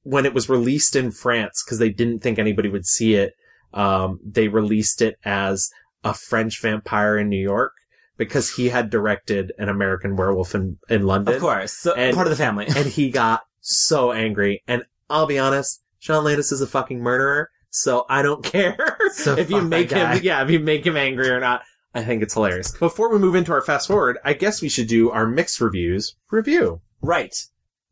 when 0.02 0.26
it 0.26 0.34
was 0.34 0.48
released 0.48 0.96
in 0.96 1.10
France, 1.10 1.62
because 1.64 1.78
they 1.78 1.90
didn't 1.90 2.20
think 2.20 2.38
anybody 2.38 2.68
would 2.68 2.86
see 2.86 3.14
it, 3.14 3.34
um, 3.74 4.20
they 4.24 4.48
released 4.48 5.02
it 5.02 5.16
as 5.24 5.70
a 6.04 6.14
French 6.14 6.60
vampire 6.62 7.18
in 7.18 7.28
New 7.28 7.40
York 7.40 7.72
because 8.16 8.54
he 8.54 8.68
had 8.68 8.90
directed 8.90 9.52
an 9.58 9.68
American 9.68 10.16
werewolf 10.16 10.54
in, 10.54 10.78
in 10.88 11.02
London. 11.06 11.34
Of 11.34 11.40
course. 11.40 11.72
So, 11.72 11.94
part 11.94 12.26
of 12.26 12.30
the 12.30 12.36
family. 12.36 12.66
and 12.66 12.86
he 12.86 13.10
got 13.10 13.42
so 13.60 14.12
angry. 14.12 14.62
And 14.66 14.84
I'll 15.10 15.26
be 15.26 15.38
honest, 15.38 15.82
John 16.00 16.24
Landis 16.24 16.52
is 16.52 16.60
a 16.60 16.66
fucking 16.66 17.00
murderer, 17.00 17.50
so 17.70 18.06
I 18.08 18.22
don't 18.22 18.44
care 18.44 18.96
So 19.12 19.34
if 19.38 19.50
you 19.50 19.62
make 19.62 19.90
him, 19.90 20.20
yeah, 20.22 20.42
if 20.42 20.50
you 20.50 20.60
make 20.60 20.86
him 20.86 20.96
angry 20.96 21.28
or 21.28 21.40
not. 21.40 21.62
I 21.94 22.04
think 22.04 22.22
it's 22.22 22.34
hilarious. 22.34 22.72
Before 22.72 23.10
we 23.10 23.18
move 23.18 23.34
into 23.34 23.52
our 23.52 23.62
fast 23.62 23.88
forward, 23.88 24.18
I 24.24 24.34
guess 24.34 24.60
we 24.60 24.68
should 24.68 24.88
do 24.88 25.10
our 25.10 25.26
mixed 25.26 25.60
reviews 25.60 26.14
review. 26.30 26.80
Right. 27.00 27.34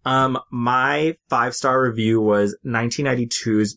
Um, 0.07 0.39
my 0.51 1.17
five 1.29 1.55
star 1.55 1.83
review 1.83 2.21
was 2.21 2.57
1992's 2.65 3.77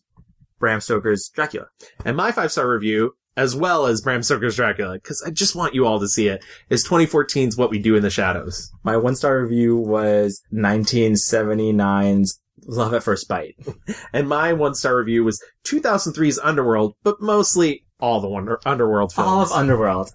Bram 0.60 0.80
Stoker's 0.80 1.28
Dracula. 1.34 1.66
And 2.04 2.16
my 2.16 2.30
five 2.30 2.52
star 2.52 2.70
review, 2.70 3.14
as 3.36 3.56
well 3.56 3.86
as 3.86 4.00
Bram 4.00 4.22
Stoker's 4.22 4.54
Dracula, 4.54 4.94
because 4.94 5.22
I 5.26 5.30
just 5.30 5.56
want 5.56 5.74
you 5.74 5.86
all 5.86 5.98
to 5.98 6.06
see 6.08 6.28
it, 6.28 6.44
is 6.68 6.86
2014's 6.86 7.56
What 7.56 7.70
We 7.70 7.80
Do 7.80 7.96
in 7.96 8.02
the 8.02 8.10
Shadows. 8.10 8.70
My 8.84 8.96
one 8.96 9.16
star 9.16 9.42
review 9.42 9.76
was 9.76 10.40
1979's 10.54 12.40
Love 12.66 12.94
at 12.94 13.02
First 13.02 13.26
Bite. 13.28 13.56
And 14.12 14.28
my 14.28 14.52
one 14.52 14.74
star 14.74 14.96
review 14.96 15.24
was 15.24 15.42
2003's 15.64 16.38
Underworld, 16.38 16.94
but 17.02 17.20
mostly 17.20 17.84
all 17.98 18.20
the 18.20 18.28
Wonder- 18.28 18.60
Underworld 18.64 19.12
films. 19.12 19.28
All 19.28 19.42
of 19.42 19.50
Underworld. 19.50 20.10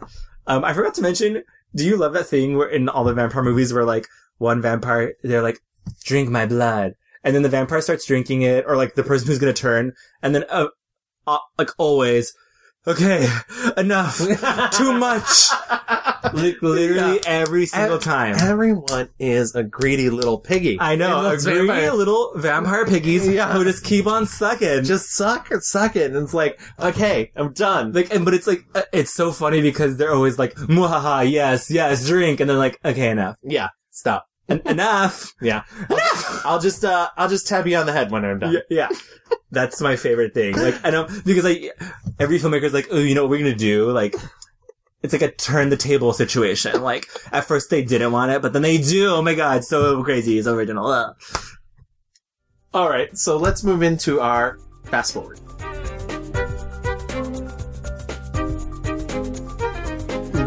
Um, 0.48 0.64
I 0.64 0.74
forgot 0.74 0.94
to 0.96 1.02
mention, 1.02 1.44
do 1.76 1.86
you 1.86 1.98
love 1.98 2.14
that 2.14 2.28
thing 2.28 2.56
where 2.58 2.70
in 2.70 2.88
all 2.88 3.04
the 3.04 3.14
vampire 3.14 3.44
movies 3.44 3.74
where 3.74 3.84
like 3.84 4.08
one 4.38 4.62
vampire, 4.62 5.14
they're 5.24 5.42
like, 5.42 5.60
drink 6.04 6.30
my 6.30 6.46
blood. 6.46 6.94
And 7.24 7.36
then 7.36 7.42
the 7.42 7.50
vampire 7.50 7.82
starts 7.82 8.06
drinking 8.06 8.44
it, 8.44 8.66
or 8.68 8.78
like 8.78 8.96
the 8.96 9.04
person 9.04 9.28
who's 9.28 9.40
gonna 9.40 9.54
turn, 9.54 9.94
and 10.22 10.36
then, 10.36 10.46
uh, 10.50 10.68
uh 11.26 11.40
like 11.58 11.72
always, 11.80 12.34
okay, 12.86 13.28
enough, 13.78 14.20
too 14.20 14.94
much. 14.94 15.48
like 16.34 16.62
literally 16.62 17.20
every 17.26 17.66
single 17.66 17.96
Ev- 17.98 18.04
time. 18.04 18.36
Everyone 18.40 19.10
is 19.20 19.56
a 19.56 19.64
greedy 19.64 20.10
little 20.10 20.40
piggy. 20.40 20.78
I 20.80 20.96
know, 20.96 21.26
a 21.32 21.38
greedy 21.38 21.68
vampire- 21.68 21.94
little 21.94 22.34
vampire 22.36 22.86
piggies 22.86 23.28
Yeah. 23.36 23.54
who 23.54 23.64
just 23.64 23.84
keep 23.84 24.08
on 24.08 24.26
sucking. 24.26 24.84
just 24.84 25.12
suck 25.12 25.52
it, 25.52 25.64
suck 25.64 25.96
it. 25.96 26.12
And 26.12 26.24
it's 26.24 26.34
like, 26.34 26.60
okay, 26.80 27.32
I'm 27.36 27.54
done. 27.54 27.92
Like, 27.94 28.14
and, 28.14 28.26
but 28.26 28.34
it's 28.34 28.48
like, 28.48 28.66
uh, 28.76 28.84
it's 28.92 29.14
so 29.14 29.32
funny 29.32 29.62
because 29.62 29.98
they're 29.98 30.14
always 30.14 30.38
like, 30.38 30.56
muhaha, 30.56 31.30
yes, 31.30 31.72
yes, 31.72 32.06
drink. 32.08 32.40
And 32.40 32.50
they're 32.50 32.58
like, 32.58 32.80
okay, 32.84 33.10
enough. 33.10 33.38
yeah, 33.44 33.70
stop. 33.92 34.26
En- 34.48 34.62
enough. 34.66 35.34
Yeah. 35.42 35.64
I'll, 35.90 36.42
I'll 36.46 36.60
just, 36.60 36.86
uh, 36.86 37.10
I'll 37.18 37.30
just 37.30 37.48
tap 37.48 37.66
you 37.66 37.78
on 37.78 37.86
the 37.86 37.94
head 37.94 38.12
when 38.12 38.24
I'm 38.26 38.40
done. 38.40 38.54
Yeah, 38.54 38.60
yeah. 38.70 38.90
That's 39.52 39.82
my 39.82 39.96
favorite 39.96 40.34
thing. 40.34 40.56
Like, 40.56 40.76
I 40.86 40.90
know, 40.92 41.08
because 41.26 41.44
like, 41.44 41.72
every 42.20 42.40
filmmaker's 42.40 42.74
like, 42.74 42.88
oh, 42.92 43.00
you 43.00 43.16
know 43.16 43.24
what 43.24 43.32
we're 43.32 43.40
gonna 43.40 43.56
do? 43.56 43.92
Like, 43.92 44.16
it's 45.02 45.14
like 45.14 45.22
a 45.22 45.32
turn 45.32 45.70
the 45.70 45.78
table 45.78 46.14
situation. 46.14 46.82
Like, 46.82 47.08
at 47.32 47.46
first 47.46 47.70
they 47.70 47.84
didn't 47.84 48.12
want 48.12 48.32
it, 48.32 48.42
but 48.42 48.54
then 48.54 48.62
they 48.62 48.78
do. 48.78 49.08
Oh 49.10 49.22
my 49.22 49.34
god, 49.36 49.64
so 49.64 50.04
crazy. 50.04 50.38
It's 50.38 50.48
original. 50.48 51.16
All 52.74 52.90
right, 52.90 53.16
so 53.18 53.38
let's 53.38 53.64
move 53.64 53.82
into 53.82 54.20
our 54.20 54.60
fast 54.86 55.14
forward. 55.14 55.40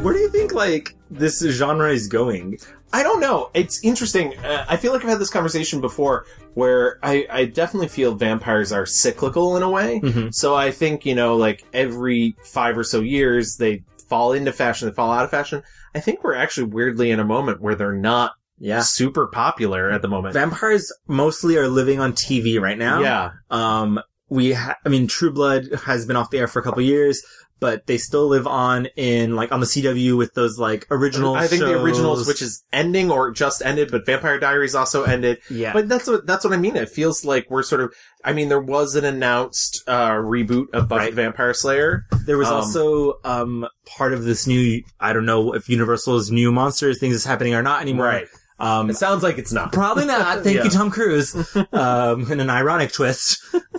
Where 0.02 0.14
do 0.14 0.20
you 0.20 0.28
think, 0.30 0.52
like, 0.52 0.94
this 1.10 1.40
genre 1.40 1.90
is 1.90 2.06
going? 2.06 2.58
I 2.92 3.02
don't 3.02 3.20
know. 3.20 3.50
It's 3.54 3.82
interesting. 3.84 4.36
Uh, 4.38 4.64
I 4.68 4.76
feel 4.76 4.92
like 4.92 5.02
I've 5.02 5.10
had 5.10 5.18
this 5.18 5.30
conversation 5.30 5.80
before 5.80 6.24
where 6.54 6.98
I, 7.02 7.26
I 7.30 7.44
definitely 7.44 7.88
feel 7.88 8.14
vampires 8.14 8.72
are 8.72 8.86
cyclical 8.86 9.56
in 9.56 9.62
a 9.62 9.68
way. 9.70 10.00
Mhm. 10.00 10.34
So 10.34 10.54
I 10.54 10.70
think, 10.70 11.04
you 11.04 11.14
know, 11.14 11.36
like 11.36 11.64
every 11.72 12.34
five 12.44 12.76
or 12.78 12.84
so 12.84 13.00
years, 13.00 13.56
they 13.58 13.84
fall 14.08 14.32
into 14.32 14.52
fashion, 14.52 14.88
they 14.88 14.94
fall 14.94 15.12
out 15.12 15.24
of 15.24 15.30
fashion. 15.30 15.62
I 15.94 16.00
think 16.00 16.24
we're 16.24 16.34
actually 16.34 16.68
weirdly 16.68 17.10
in 17.10 17.20
a 17.20 17.24
moment 17.24 17.60
where 17.60 17.74
they're 17.74 17.92
not 17.92 18.32
Yeah. 18.58 18.80
super 18.80 19.26
popular 19.26 19.90
at 19.90 20.00
the 20.02 20.08
moment. 20.08 20.32
Vampires 20.34 20.90
mostly 21.06 21.56
are 21.58 21.68
living 21.68 22.00
on 22.00 22.12
TV 22.14 22.58
right 22.60 22.78
now. 22.78 23.00
Yeah. 23.02 23.30
Um, 23.50 24.00
we, 24.30 24.52
ha- 24.54 24.76
I 24.84 24.88
mean, 24.88 25.06
True 25.08 25.30
Blood 25.32 25.68
has 25.84 26.06
been 26.06 26.16
off 26.16 26.30
the 26.30 26.38
air 26.38 26.48
for 26.48 26.58
a 26.58 26.62
couple 26.62 26.82
years, 26.82 27.22
but 27.60 27.86
they 27.86 27.98
still 27.98 28.28
live 28.28 28.46
on 28.46 28.86
in, 28.96 29.34
like, 29.36 29.50
on 29.52 29.60
the 29.60 29.66
CW 29.66 30.16
with 30.16 30.34
those, 30.34 30.58
like, 30.58 30.86
original 30.90 31.34
I 31.34 31.46
think 31.46 31.62
the 31.62 31.80
originals, 31.80 32.26
which 32.26 32.40
is 32.42 32.62
ending 32.72 33.10
or 33.10 33.30
just 33.30 33.62
ended, 33.64 33.90
but 33.90 34.06
Vampire 34.06 34.38
Diaries 34.38 34.74
also 34.74 35.02
ended. 35.04 35.38
Yeah. 35.50 35.72
But 35.72 35.88
that's 35.88 36.06
what 36.06 36.26
that's 36.26 36.44
what 36.44 36.52
I 36.52 36.56
mean. 36.56 36.76
It 36.76 36.88
feels 36.88 37.24
like 37.24 37.46
we're 37.50 37.62
sort 37.62 37.80
of. 37.80 37.92
I 38.24 38.32
mean, 38.32 38.48
there 38.48 38.60
was 38.60 38.94
an 38.96 39.04
announced 39.04 39.82
uh, 39.86 40.10
reboot 40.12 40.66
of 40.72 40.88
Buffy 40.88 40.98
Right. 41.04 41.10
the 41.10 41.16
Vampire 41.22 41.54
Slayer. 41.54 42.04
There 42.26 42.36
was 42.38 42.48
Um, 42.48 42.54
also 42.54 43.14
um 43.24 43.66
part 43.86 44.12
of 44.12 44.24
this 44.24 44.46
new 44.46 44.82
I 45.00 45.12
don't 45.12 45.24
know 45.26 45.52
if 45.54 45.68
Universal's 45.68 46.30
new 46.30 46.50
monsters 46.52 46.98
things 46.98 47.14
is 47.14 47.24
happening 47.24 47.54
or 47.54 47.62
not 47.62 47.80
anymore. 47.82 48.06
Right. 48.06 48.26
Um, 48.60 48.90
It 48.90 48.96
sounds 48.96 49.22
like 49.22 49.38
it's 49.38 49.52
not. 49.52 49.72
Probably 49.72 50.04
not. 50.04 50.42
Thank 50.42 50.56
Yeah. 50.58 50.64
you, 50.64 50.70
Tom 50.70 50.90
Cruise. 50.90 51.34
Um, 51.72 52.30
in 52.32 52.40
an 52.40 52.50
ironic 52.50 52.90
twist. 52.92 53.38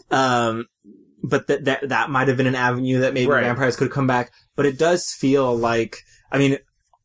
Um, 0.10 0.66
but 1.24 1.48
that, 1.48 1.66
that, 1.66 1.90
that 1.90 2.10
might 2.10 2.28
have 2.28 2.38
been 2.38 2.48
an 2.48 2.56
avenue 2.56 3.00
that 3.00 3.14
maybe 3.14 3.30
Right. 3.32 3.44
vampires 3.44 3.76
could 3.76 3.92
come 3.92 4.08
back. 4.08 4.32
But 4.56 4.66
it 4.66 4.78
does 4.78 5.12
feel 5.12 5.56
like, 5.58 5.98
I 6.32 6.38
mean, 6.38 6.58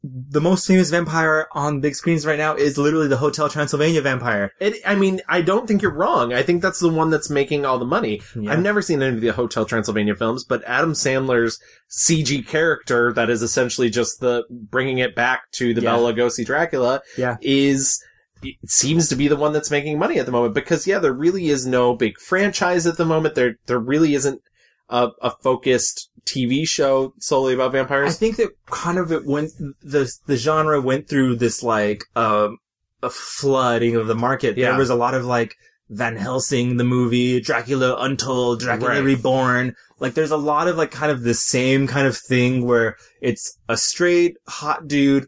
the 0.06 0.40
most 0.40 0.66
famous 0.66 0.90
vampire 0.90 1.46
on 1.52 1.80
big 1.80 1.94
screens 1.94 2.26
right 2.26 2.36
now 2.36 2.54
is 2.54 2.76
literally 2.76 3.08
the 3.08 3.16
Hotel 3.16 3.48
Transylvania 3.48 4.02
vampire. 4.02 4.50
It, 4.60 4.74
I 4.84 4.96
mean, 4.96 5.22
I 5.30 5.40
don't 5.40 5.66
think 5.66 5.80
you're 5.80 5.94
wrong. 5.94 6.34
I 6.34 6.42
think 6.42 6.60
that's 6.60 6.78
the 6.80 6.90
one 6.90 7.08
that's 7.08 7.30
making 7.30 7.64
all 7.64 7.78
the 7.78 7.86
money. 7.86 8.20
Yeah. 8.38 8.52
I've 8.52 8.60
never 8.60 8.82
seen 8.82 9.00
any 9.02 9.14
of 9.14 9.22
the 9.22 9.28
Hotel 9.32 9.64
Transylvania 9.64 10.14
films, 10.14 10.44
but 10.44 10.62
Adam 10.66 10.92
Sandler's 10.92 11.58
CG 11.90 12.46
character 12.46 13.14
that 13.14 13.30
is 13.30 13.40
essentially 13.42 13.88
just 13.88 14.20
the 14.20 14.44
bringing 14.50 14.98
it 14.98 15.14
back 15.14 15.50
to 15.52 15.72
the 15.72 15.80
Yeah. 15.80 15.92
Bela 15.92 16.12
Lugosi 16.12 16.44
Dracula 16.44 17.00
Yeah. 17.16 17.36
is 17.40 17.98
it 18.44 18.70
seems 18.70 19.08
to 19.08 19.16
be 19.16 19.28
the 19.28 19.36
one 19.36 19.52
that's 19.52 19.70
making 19.70 19.98
money 19.98 20.18
at 20.18 20.26
the 20.26 20.32
moment 20.32 20.54
because 20.54 20.86
yeah, 20.86 20.98
there 20.98 21.12
really 21.12 21.48
is 21.48 21.66
no 21.66 21.94
big 21.94 22.18
franchise 22.18 22.86
at 22.86 22.96
the 22.96 23.04
moment. 23.04 23.34
There 23.34 23.56
there 23.66 23.78
really 23.78 24.14
isn't 24.14 24.42
a, 24.88 25.10
a 25.22 25.30
focused 25.30 26.10
TV 26.24 26.66
show 26.66 27.14
solely 27.18 27.54
about 27.54 27.72
vampires. 27.72 28.14
I 28.14 28.16
think 28.16 28.36
that 28.36 28.50
kind 28.66 28.98
of 28.98 29.12
it 29.12 29.26
went, 29.26 29.52
the, 29.82 30.10
the 30.26 30.36
genre 30.36 30.80
went 30.80 31.08
through 31.08 31.36
this 31.36 31.62
like, 31.62 32.04
um, 32.16 32.58
a 33.02 33.10
flooding 33.10 33.96
of 33.96 34.06
the 34.06 34.14
market. 34.14 34.56
Yeah. 34.56 34.70
There 34.70 34.78
was 34.78 34.90
a 34.90 34.94
lot 34.94 35.14
of 35.14 35.24
like 35.24 35.56
Van 35.90 36.16
Helsing, 36.16 36.78
the 36.78 36.84
movie, 36.84 37.40
Dracula 37.40 37.96
Untold, 37.98 38.60
Dracula 38.60 38.92
Right. 38.92 39.04
Reborn. 39.04 39.76
Like 40.00 40.14
there's 40.14 40.30
a 40.30 40.36
lot 40.36 40.68
of 40.68 40.76
like 40.76 40.90
kind 40.90 41.12
of 41.12 41.22
the 41.22 41.34
same 41.34 41.86
kind 41.86 42.06
of 42.06 42.16
thing 42.16 42.64
where 42.64 42.96
it's 43.20 43.58
a 43.68 43.76
straight 43.76 44.36
hot 44.48 44.88
dude, 44.88 45.26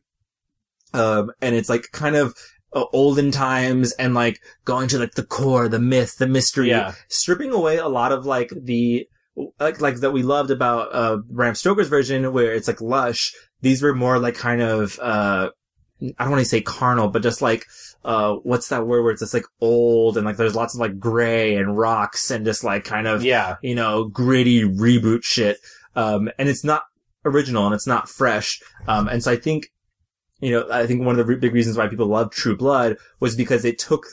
um, 0.94 1.30
and 1.43 1.55
it's 1.55 1.68
like 1.68 1.90
kind 1.93 2.16
of 2.16 2.34
uh, 2.76 2.84
olden 2.92 3.30
times 3.32 3.92
and 3.94 4.14
like 4.14 4.38
going 4.64 4.86
to 4.88 4.98
like 4.98 5.14
the 5.14 5.24
core, 5.24 5.66
the 5.68 5.78
myth, 5.80 6.16
the 6.18 6.26
mystery, 6.28 6.68
Yeah. 6.70 6.92
stripping 7.08 7.52
away 7.52 7.78
a 7.78 7.88
lot 7.88 8.12
of 8.12 8.24
like 8.26 8.52
the 8.54 9.06
like 9.58 9.80
like 9.80 9.96
that 9.96 10.12
we 10.12 10.22
loved 10.22 10.50
about 10.50 10.94
uh 10.94 11.16
Bram 11.28 11.54
Stoker's 11.54 11.88
version 11.88 12.32
where 12.32 12.52
it's 12.54 12.68
like 12.68 12.80
lush. 12.80 13.34
These 13.62 13.82
were 13.82 13.94
more 13.94 14.18
like 14.18 14.34
kind 14.34 14.62
of 14.62 14.98
uh 15.00 15.50
I 16.18 16.22
don't 16.24 16.30
want 16.30 16.40
to 16.42 16.48
say 16.48 16.60
carnal, 16.60 17.08
but 17.08 17.22
just 17.22 17.42
like 17.42 17.66
uh 18.04 18.34
what's 18.44 18.68
that 18.68 18.86
word 18.86 19.02
where 19.02 19.12
it's 19.12 19.22
just 19.22 19.34
like 19.34 19.46
old 19.60 20.16
and 20.16 20.24
like 20.26 20.36
there's 20.36 20.54
lots 20.54 20.74
of 20.74 20.80
like 20.80 20.98
gray 20.98 21.56
and 21.56 21.76
rocks 21.76 22.30
and 22.30 22.44
just 22.44 22.62
like 22.64 22.84
kind 22.84 23.06
of 23.06 23.24
Yeah. 23.24 23.56
you 23.62 23.74
know 23.74 24.04
gritty 24.04 24.62
reboot 24.64 25.24
shit. 25.24 25.58
Um 25.94 26.30
and 26.38 26.48
it's 26.48 26.64
not 26.64 26.82
original 27.24 27.64
and 27.66 27.74
it's 27.74 27.86
not 27.86 28.08
fresh. 28.08 28.60
Um 28.86 29.08
and 29.08 29.22
so 29.24 29.32
I 29.32 29.36
think 29.36 29.70
you 30.47 30.52
know 30.52 30.62
I 30.70 30.86
think 30.86 30.98
one 31.05 31.18
of 31.18 31.27
the 31.27 31.36
big 31.36 31.52
reasons 31.52 31.77
why 31.77 31.89
people 31.89 32.06
love 32.06 32.31
True 32.31 32.56
Blood 32.56 32.97
was 33.20 33.35
because 33.43 33.64
it 33.64 33.78
took 33.78 34.05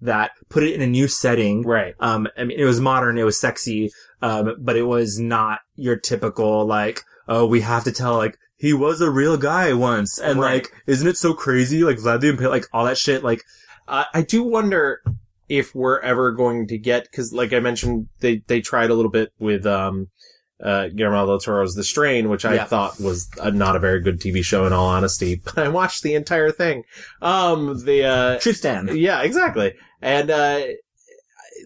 that 0.00 0.30
put 0.48 0.62
it 0.62 0.74
in 0.74 0.82
a 0.82 0.86
new 0.86 1.08
setting 1.08 1.62
Right. 1.62 1.94
um, 1.98 2.28
I 2.36 2.44
mean, 2.44 2.58
it 2.58 2.64
was 2.64 2.80
modern, 2.80 3.18
it 3.18 3.24
was 3.24 3.40
sexy, 3.40 3.90
um, 4.22 4.54
but 4.58 4.76
it 4.76 4.84
was 4.84 5.18
not 5.18 5.60
your 5.74 5.96
typical, 5.96 6.64
like, 6.64 7.02
oh, 7.26 7.44
we 7.46 7.62
have 7.62 7.82
to 7.84 7.90
tell, 7.92 8.16
like, 8.16 8.38
he 8.56 8.72
was 8.72 9.00
a 9.00 9.10
real 9.10 9.36
guy 9.36 9.72
once, 9.72 10.18
and 10.20 10.38
Right. 10.38 10.54
like, 10.62 10.72
isn't 10.86 11.08
it 11.08 11.16
so 11.16 11.34
crazy? 11.34 11.82
Like, 11.82 11.98
Vlad 11.98 12.20
the 12.20 12.30
Impaler, 12.32 12.48
like, 12.48 12.66
all 12.72 12.84
that 12.84 12.98
shit, 12.98 13.24
like, 13.24 13.42
Uh, 13.88 14.04
I 14.14 14.22
do 14.22 14.42
wonder 14.44 15.00
if 15.48 15.74
we're 15.74 15.98
ever 16.00 16.30
going 16.30 16.68
to 16.68 16.78
get 16.78 17.04
because, 17.10 17.32
like 17.32 17.52
I 17.54 17.58
mentioned, 17.58 18.08
they 18.20 18.42
they 18.46 18.60
tried 18.60 18.90
a 18.90 18.94
little 18.94 19.10
bit 19.10 19.32
with 19.40 19.64
um, 19.66 20.08
uh, 20.62 20.88
Guillermo 20.88 21.26
del 21.26 21.38
Toro's 21.38 21.74
The 21.74 21.84
Strain, 21.84 22.28
which 22.28 22.44
I 22.44 22.54
Yeah. 22.54 22.64
thought 22.64 22.98
was 23.00 23.28
a, 23.40 23.50
not 23.50 23.76
a 23.76 23.78
very 23.78 24.00
good 24.00 24.20
TV 24.20 24.42
show 24.44 24.66
in 24.66 24.72
all 24.72 24.86
honesty. 24.86 25.40
But 25.44 25.58
I 25.58 25.68
watched 25.68 26.02
the 26.02 26.14
entire 26.14 26.50
thing. 26.50 26.84
Um, 27.22 27.84
the 27.84 28.04
uh, 28.04 28.38
Tristan. 28.40 28.90
yeah, 28.96 29.22
exactly, 29.22 29.74
and 30.02 30.30
uh. 30.30 30.62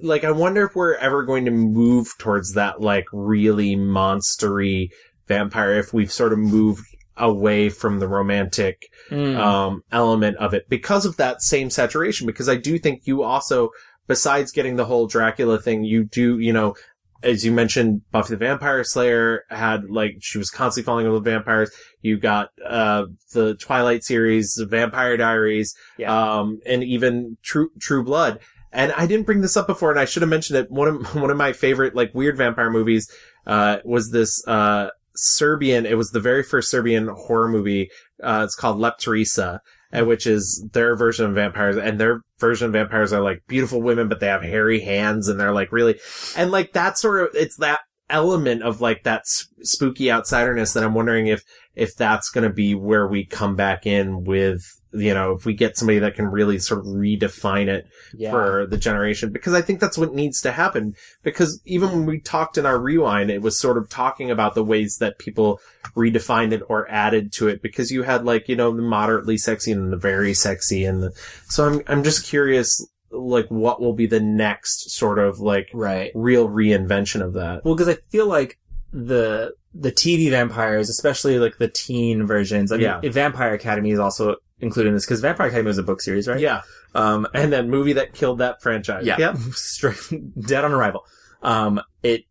Like, 0.02 0.24
I 0.24 0.32
wonder 0.32 0.64
if 0.66 0.74
we're 0.74 0.94
ever 0.96 1.22
going 1.22 1.44
to 1.44 1.50
move 1.52 2.08
towards 2.18 2.54
that, 2.54 2.80
like, 2.80 3.04
really 3.12 3.76
monstery 3.76 4.88
vampire, 5.28 5.74
if 5.74 5.92
we've 5.92 6.10
sort 6.10 6.32
of 6.32 6.38
moved 6.40 6.84
away 7.16 7.68
from 7.68 8.00
the 8.00 8.08
romantic, 8.08 8.88
Mm. 9.10 9.36
um, 9.36 9.82
element 9.92 10.38
of 10.38 10.54
it 10.54 10.64
because 10.68 11.04
of 11.04 11.18
that 11.18 11.42
same 11.42 11.68
saturation. 11.70 12.26
Because 12.26 12.48
I 12.48 12.56
do 12.56 12.78
think 12.78 13.02
you 13.04 13.22
also, 13.22 13.68
besides 14.08 14.50
getting 14.50 14.76
the 14.76 14.86
whole 14.86 15.06
Dracula 15.06 15.60
thing, 15.60 15.84
you 15.84 16.04
do, 16.04 16.38
you 16.38 16.52
know, 16.52 16.74
as 17.22 17.44
you 17.44 17.52
mentioned, 17.52 18.02
Buffy 18.10 18.30
the 18.30 18.36
Vampire 18.36 18.84
Slayer 18.84 19.44
had 19.48 19.90
like 19.90 20.16
she 20.20 20.38
was 20.38 20.50
constantly 20.50 20.86
falling 20.86 21.06
in 21.06 21.12
love 21.12 21.22
with 21.22 21.32
vampires. 21.32 21.70
You 22.00 22.18
got 22.18 22.50
uh 22.66 23.06
the 23.32 23.54
Twilight 23.54 24.04
series, 24.04 24.54
the 24.54 24.66
Vampire 24.66 25.16
Diaries, 25.16 25.74
um, 26.06 26.60
and 26.66 26.82
even 26.82 27.36
True 27.42 27.70
True 27.80 28.04
Blood. 28.04 28.40
And 28.72 28.92
I 28.92 29.06
didn't 29.06 29.26
bring 29.26 29.42
this 29.42 29.56
up 29.56 29.66
before, 29.66 29.90
and 29.90 30.00
I 30.00 30.06
should 30.06 30.22
have 30.22 30.30
mentioned 30.30 30.58
it. 30.58 30.70
One 30.70 30.88
of 30.88 31.14
one 31.14 31.30
of 31.30 31.36
my 31.36 31.52
favorite 31.52 31.94
like 31.94 32.14
weird 32.14 32.36
vampire 32.36 32.70
movies 32.70 33.10
uh 33.46 33.78
was 33.84 34.10
this 34.10 34.46
uh 34.46 34.88
Serbian. 35.14 35.86
It 35.86 35.96
was 35.96 36.10
the 36.10 36.20
very 36.20 36.42
first 36.42 36.70
Serbian 36.70 37.08
horror 37.08 37.48
movie. 37.48 37.90
Uh, 38.22 38.42
it's 38.44 38.54
called 38.54 38.78
Leptirica, 38.78 39.60
which 39.92 40.26
is 40.26 40.66
their 40.72 40.96
version 40.96 41.26
of 41.26 41.34
vampires, 41.34 41.76
and 41.76 42.00
their 42.00 42.22
version 42.38 42.66
of 42.66 42.72
vampires 42.72 43.12
are 43.12 43.22
like 43.22 43.42
beautiful 43.46 43.82
women, 43.82 44.08
but 44.08 44.20
they 44.20 44.26
have 44.26 44.42
hairy 44.42 44.80
hands, 44.80 45.28
and 45.28 45.38
they're 45.38 45.52
like 45.52 45.72
really, 45.72 45.98
and 46.36 46.50
like 46.50 46.72
that 46.72 46.98
sort 46.98 47.22
of, 47.22 47.28
it's 47.34 47.56
that 47.56 47.80
element 48.10 48.62
of 48.62 48.80
like 48.80 49.04
that 49.04 49.22
spooky 49.62 50.06
outsiderness 50.06 50.74
that 50.74 50.84
I'm 50.84 50.94
wondering 50.94 51.28
if 51.28 51.42
if 51.74 51.96
that's 51.96 52.28
going 52.30 52.46
to 52.46 52.52
be 52.52 52.74
where 52.74 53.08
we 53.08 53.24
come 53.24 53.56
back 53.56 53.86
in 53.86 54.24
with 54.24 54.62
you 54.94 55.14
know 55.14 55.32
if 55.32 55.44
we 55.44 55.54
get 55.54 55.76
somebody 55.76 55.98
that 55.98 56.14
can 56.14 56.26
really 56.26 56.58
sort 56.58 56.80
of 56.80 56.86
redefine 56.86 57.66
it 57.68 57.86
Yeah. 58.14 58.30
for 58.30 58.66
the 58.66 58.76
generation 58.76 59.30
because 59.32 59.54
I 59.54 59.62
think 59.62 59.80
that's 59.80 59.96
what 59.98 60.14
needs 60.14 60.40
to 60.42 60.52
happen 60.52 60.94
because 61.22 61.60
even 61.64 61.90
when 61.90 62.06
we 62.06 62.20
talked 62.20 62.58
in 62.58 62.66
our 62.66 62.78
rewind 62.78 63.30
it 63.30 63.42
was 63.42 63.58
sort 63.58 63.78
of 63.78 63.88
talking 63.88 64.30
about 64.30 64.54
the 64.54 64.64
ways 64.64 64.98
that 65.00 65.18
people 65.18 65.60
redefined 65.96 66.52
it 66.52 66.62
or 66.68 66.88
added 66.90 67.32
to 67.32 67.48
it 67.48 67.62
because 67.62 67.90
you 67.90 68.02
had 68.02 68.24
like 68.24 68.48
you 68.48 68.56
know 68.56 68.74
the 68.74 68.82
moderately 68.82 69.38
sexy 69.38 69.72
and 69.72 69.92
the 69.92 69.96
very 69.96 70.34
sexy 70.34 70.84
and 70.84 71.02
the, 71.02 71.12
so 71.48 71.66
I'm 71.66 71.82
I'm 71.86 72.02
just 72.04 72.26
curious 72.26 72.86
like 73.10 73.46
what 73.48 73.80
will 73.80 73.92
be 73.92 74.06
the 74.06 74.20
next 74.20 74.90
sort 74.90 75.18
of 75.18 75.38
like 75.38 75.68
right 75.74 76.10
real 76.14 76.48
reinvention 76.48 77.22
of 77.22 77.34
that 77.34 77.64
Well, 77.64 77.74
because 77.74 77.88
I 77.88 77.96
feel 78.10 78.26
like 78.26 78.58
the 78.92 79.54
the 79.74 79.90
TV 79.90 80.28
vampires, 80.30 80.90
especially 80.90 81.38
like 81.38 81.56
the 81.56 81.68
teen 81.68 82.26
versions. 82.26 82.70
I 82.72 82.76
mean, 82.76 82.84
Yeah. 82.84 83.00
Vampire 83.10 83.54
Academy 83.54 83.90
is 83.90 83.98
also 83.98 84.36
included 84.62 84.88
in 84.90 84.94
this 84.94 85.04
because 85.04 85.20
Vampire 85.20 85.48
Academy 85.48 85.66
was 85.68 85.78
a 85.78 85.82
book 85.82 86.00
series, 86.00 86.26
right? 86.28 86.40
yeah 86.40 86.62
Um, 86.94 87.26
and 87.34 87.52
that 87.52 87.66
movie 87.66 87.92
that 87.94 88.14
killed 88.14 88.38
that 88.38 88.62
franchise 88.62 89.04
yeah, 89.04 89.16
Yep. 89.18 89.36
straight 89.52 89.98
dead 90.40 90.64
on 90.64 90.72
arrival. 90.72 91.04
Um, 91.42 91.80
it 92.02 92.24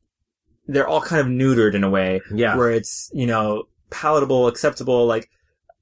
they're 0.68 0.88
all 0.88 1.02
kind 1.02 1.20
of 1.20 1.28
neutered 1.28 1.74
in 1.76 1.84
a 1.84 1.90
way, 1.90 2.22
Yeah. 2.34 2.56
where 2.56 2.72
it's 2.72 3.10
you 3.14 3.28
know 3.28 3.64
palatable, 3.90 4.48
acceptable. 4.48 5.06
Like 5.06 5.30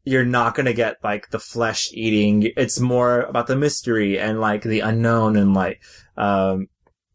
you're 0.05 0.26
not 0.26 0.55
gonna 0.55 0.73
get 0.73 0.97
like 1.03 1.30
the 1.30 1.39
flesh 1.39 1.89
eating. 1.93 2.51
It's 2.57 2.80
more 2.80 3.21
about 3.21 3.47
the 3.47 3.55
mystery 3.55 4.17
and 4.17 4.39
like 4.41 4.63
the 4.63 4.80
unknown 4.80 5.38
and 5.38 5.53
like 5.53 5.81
um. 6.17 6.67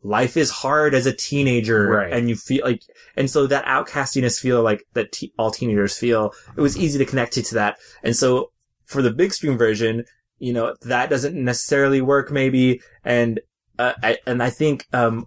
Life 0.06 0.36
is 0.36 0.51
hard 0.51 0.94
as 0.94 1.06
a 1.06 1.15
teenager, 1.15 1.89
Right. 1.89 2.12
and 2.12 2.28
you 2.28 2.36
feel 2.36 2.62
like, 2.62 2.82
and 3.16 3.31
so 3.31 3.47
that 3.47 3.65
outcastiness 3.65 4.39
feel 4.39 4.62
like 4.62 4.85
that 4.93 5.12
te- 5.12 5.32
all 5.39 5.51
teenagers 5.51 5.97
feel. 5.97 6.35
It 6.59 6.61
was 6.61 6.77
easy 6.77 6.98
to 6.98 7.06
connect 7.06 7.39
it 7.39 7.44
to 7.47 7.55
that, 7.55 7.78
and 8.02 8.15
so 8.15 8.51
for 8.86 9.02
the 9.02 9.11
big 9.11 9.32
screen 9.32 9.56
version, 9.59 10.05
you 10.39 10.52
know, 10.52 10.74
that 10.82 11.11
doesn't 11.11 11.35
necessarily 11.35 12.01
work 12.01 12.31
maybe. 12.31 12.81
And, 13.05 13.40
uh, 13.78 13.93
I, 14.02 14.19
and 14.27 14.43
I 14.43 14.51
think, 14.51 14.86
um, 14.93 15.27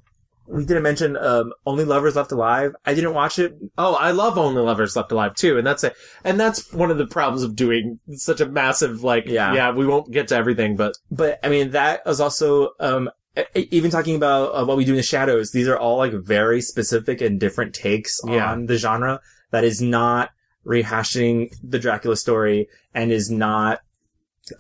we 0.49 0.63
didn't 0.65 0.83
mention, 0.83 1.17
um, 1.17 1.51
Only 1.65 1.83
Lovers 1.83 2.15
Left 2.15 2.31
Alive. 2.31 2.73
I 2.85 2.93
didn't 2.93 3.13
watch 3.13 3.37
it. 3.37 3.57
Oh, 3.77 3.95
I 3.95 4.11
love 4.11 4.37
Only 4.37 4.61
Lovers 4.61 4.95
Left 4.95 5.11
Alive 5.11 5.35
too, 5.35 5.57
and 5.57 5.67
that's 5.67 5.83
it. 5.83 5.93
And 6.23 6.39
that's 6.39 6.71
one 6.71 6.89
of 6.89 6.97
the 6.97 7.05
problems 7.07 7.43
of 7.43 7.53
doing 7.55 7.99
such 8.11 8.39
a 8.39 8.45
massive 8.45 9.03
like. 9.03 9.25
Yeah. 9.27 9.53
yeah, 9.53 9.71
we 9.71 9.85
won't 9.85 10.09
get 10.11 10.29
to 10.29 10.35
everything, 10.35 10.77
but 10.77 10.93
But 11.11 11.39
I 11.43 11.49
mean, 11.49 11.71
that 11.71 12.01
is 12.05 12.21
also, 12.21 12.69
um, 12.79 13.09
even 13.55 13.91
talking 13.91 14.15
about 14.15 14.51
uh, 14.55 14.65
what 14.65 14.77
we 14.77 14.85
do 14.85 14.91
in 14.93 14.97
the 14.97 15.03
shadows, 15.03 15.51
these 15.51 15.67
are 15.67 15.77
all 15.77 15.97
like 15.97 16.13
very 16.13 16.61
specific 16.61 17.19
and 17.21 17.39
different 17.39 17.73
takes 17.75 18.17
Yeah. 18.25 18.51
on 18.51 18.67
the 18.67 18.77
genre 18.77 19.19
that 19.51 19.63
is 19.65 19.81
not 19.81 20.29
rehashing 20.67 21.53
the 21.63 21.79
Dracula 21.79 22.15
story 22.15 22.67
and 22.93 23.11
is 23.11 23.31
not, 23.31 23.79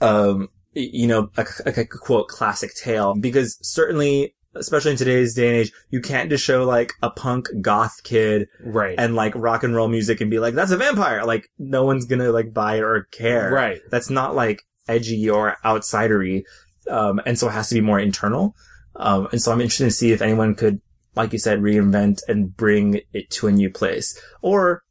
um, 0.01 0.49
you 0.73 1.07
know, 1.07 1.29
a, 1.37 1.45
a, 1.65 1.81
a 1.81 1.85
quote 1.85 2.27
classic 2.27 2.73
tale 2.75 3.15
because 3.15 3.57
certainly, 3.61 4.35
especially 4.55 4.91
in 4.91 4.97
today's 4.97 5.33
day 5.35 5.47
and 5.47 5.57
age, 5.57 5.71
you 5.89 6.01
can't 6.01 6.29
just 6.29 6.43
show 6.43 6.63
like 6.63 6.93
a 7.01 7.09
punk 7.09 7.47
goth 7.61 8.03
kid 8.03 8.47
right, 8.63 8.95
and 8.97 9.15
like 9.15 9.33
rock 9.35 9.63
and 9.63 9.75
roll 9.75 9.87
music 9.87 10.21
and 10.21 10.31
be 10.31 10.39
like, 10.39 10.55
that's 10.55 10.71
a 10.71 10.77
vampire. 10.77 11.25
Like 11.25 11.49
no 11.59 11.83
one's 11.83 12.05
gonna 12.05 12.31
like 12.31 12.53
buy 12.53 12.77
it 12.77 12.83
or 12.83 13.03
care. 13.11 13.51
Right. 13.51 13.81
That's 13.91 14.09
not 14.09 14.35
like 14.35 14.63
edgy 14.87 15.29
or 15.29 15.57
outsidery. 15.65 16.43
Um, 16.89 17.19
and 17.25 17.37
so 17.37 17.49
it 17.49 17.51
has 17.51 17.69
to 17.69 17.75
be 17.75 17.81
more 17.81 17.99
internal. 17.99 18.55
Um, 18.95 19.27
and 19.31 19.41
so 19.41 19.51
I'm 19.51 19.61
interested 19.61 19.85
to 19.85 19.91
see 19.91 20.11
if 20.11 20.21
anyone 20.21 20.55
could, 20.55 20.81
like 21.15 21.33
you 21.33 21.39
said, 21.39 21.59
reinvent 21.59 22.21
and 22.27 22.55
bring 22.55 23.01
it 23.13 23.29
to 23.31 23.47
a 23.47 23.51
new 23.51 23.69
place. 23.69 24.19
Or 24.41 24.83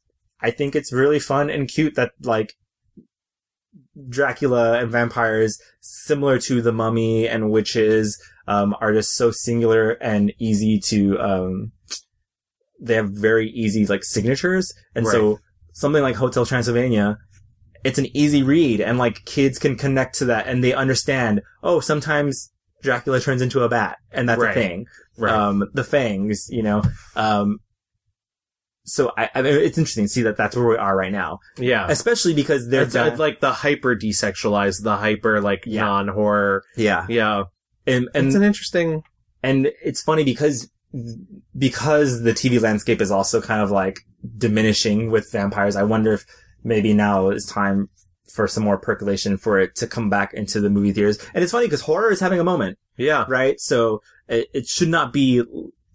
I 0.47 0.51
think 0.52 0.77
it's 0.77 0.93
really 0.93 1.18
fun 1.18 1.51
and 1.51 1.66
cute 1.66 1.97
that 1.97 2.12
like 2.23 2.55
Dracula 4.09 4.78
and 4.81 4.90
vampires, 4.93 5.59
similar 5.81 6.39
to 6.40 6.62
the 6.62 6.73
mummy 6.73 7.27
and 7.27 7.51
witches, 7.51 8.20
um, 8.47 8.77
are 8.81 8.93
just 8.93 9.16
so 9.16 9.31
singular 9.31 9.93
and 9.93 10.32
easy 10.39 10.78
to, 10.90 11.18
um, 11.18 11.73
they 12.81 12.94
have 12.94 13.10
very 13.10 13.48
easy, 13.51 13.86
like, 13.86 14.05
signatures. 14.05 14.73
And 14.94 15.05
so 15.06 15.39
something 15.73 16.02
like 16.02 16.14
Hotel 16.14 16.47
Transylvania, 16.47 17.18
it's 17.85 17.98
an 17.98 18.06
easy 18.16 18.43
read 18.43 18.81
and 18.81 18.98
like 18.98 19.24
kids 19.24 19.59
can 19.59 19.77
connect 19.77 20.16
to 20.18 20.27
that 20.27 20.47
and 20.47 20.62
they 20.62 20.74
understand, 20.74 21.40
oh, 21.62 21.81
sometimes 21.81 22.52
Dracula 22.82 23.20
turns 23.20 23.43
into 23.43 23.62
a 23.62 23.68
bat 23.68 23.97
and 24.12 24.28
that's 24.28 24.40
Right. 24.40 24.56
a 24.56 24.60
thing. 24.60 24.86
Right. 25.18 25.32
Um, 25.32 25.64
the 25.73 25.85
fangs, 25.85 26.47
you 26.51 26.62
know, 26.62 26.82
um, 27.16 27.59
so 28.87 29.13
I, 29.19 29.29
I 29.35 29.43
mean, 29.43 29.55
it's 29.55 29.77
interesting 29.77 30.05
to 30.05 30.09
see 30.09 30.23
that 30.23 30.37
that's 30.37 30.55
where 30.55 30.67
we 30.67 30.77
are 30.77 30.97
right 30.97 31.13
now. 31.13 31.41
Yeah. 31.59 31.87
Especially 31.89 32.35
because 32.35 32.69
they're 32.69 32.87
done- 32.87 33.09
it's 33.09 33.19
like 33.19 33.41
the 33.41 33.53
hyper 33.53 33.97
desexualized, 33.97 34.83
the 34.83 34.97
hyper 34.97 35.41
like 35.41 35.67
non 35.67 36.09
horror. 36.09 36.63
Yeah. 36.77 37.05
Yeah. 37.09 37.45
and, 37.87 38.09
and 38.15 38.29
It's 38.29 38.37
an 38.37 38.45
interesting, 38.45 39.03
and 39.43 39.73
it's 39.83 40.03
funny 40.03 40.25
because 40.25 40.71
because 41.59 42.23
the 42.23 42.31
TV 42.31 42.61
landscape 42.61 43.01
is 43.01 43.11
also 43.11 43.43
kind 43.43 43.61
of 43.61 43.71
like 43.71 44.01
diminishing 44.39 45.11
with 45.11 45.31
vampires. 45.33 45.77
I 45.77 45.83
wonder 45.83 46.13
if 46.13 46.25
maybe 46.63 46.95
now 46.95 47.31
is 47.31 47.45
time 47.45 47.89
for 48.33 48.47
some 48.47 48.63
more 48.63 48.79
percolation 48.79 49.37
for 49.37 49.59
it 49.59 49.75
to 49.77 49.87
come 49.87 50.09
back 50.09 50.33
into 50.33 50.61
the 50.61 50.71
movie 50.71 50.93
theaters. 50.93 51.19
And 51.35 51.43
it's 51.43 51.53
funny 51.53 51.67
because 51.67 51.81
horror 51.81 52.13
is 52.13 52.21
having 52.21 52.39
a 52.39 52.45
moment, 52.45 52.79
yeah. 52.97 53.25
right? 53.29 53.59
So 53.61 54.03
it, 54.29 54.49
it 54.55 54.67
should 54.67 54.89
not 54.89 55.13
be 55.13 55.43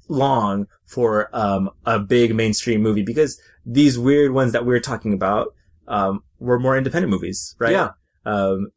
long 0.08 0.68
for 0.92 1.30
um, 1.34 1.70
a 1.86 2.00
big 2.00 2.36
mainstream 2.36 2.82
movie 2.82 3.04
because 3.04 3.40
these 3.66 3.98
weird 3.98 4.32
ones 4.34 4.52
that 4.52 4.66
we're 4.66 4.80
talking 4.80 5.14
about 5.14 5.54
um, 5.88 6.22
were 6.40 6.60
more 6.60 6.78
independent 6.78 7.10
movies, 7.12 7.56
right? 7.60 7.72
Yeah. 7.72 7.92
Um, 8.26 8.72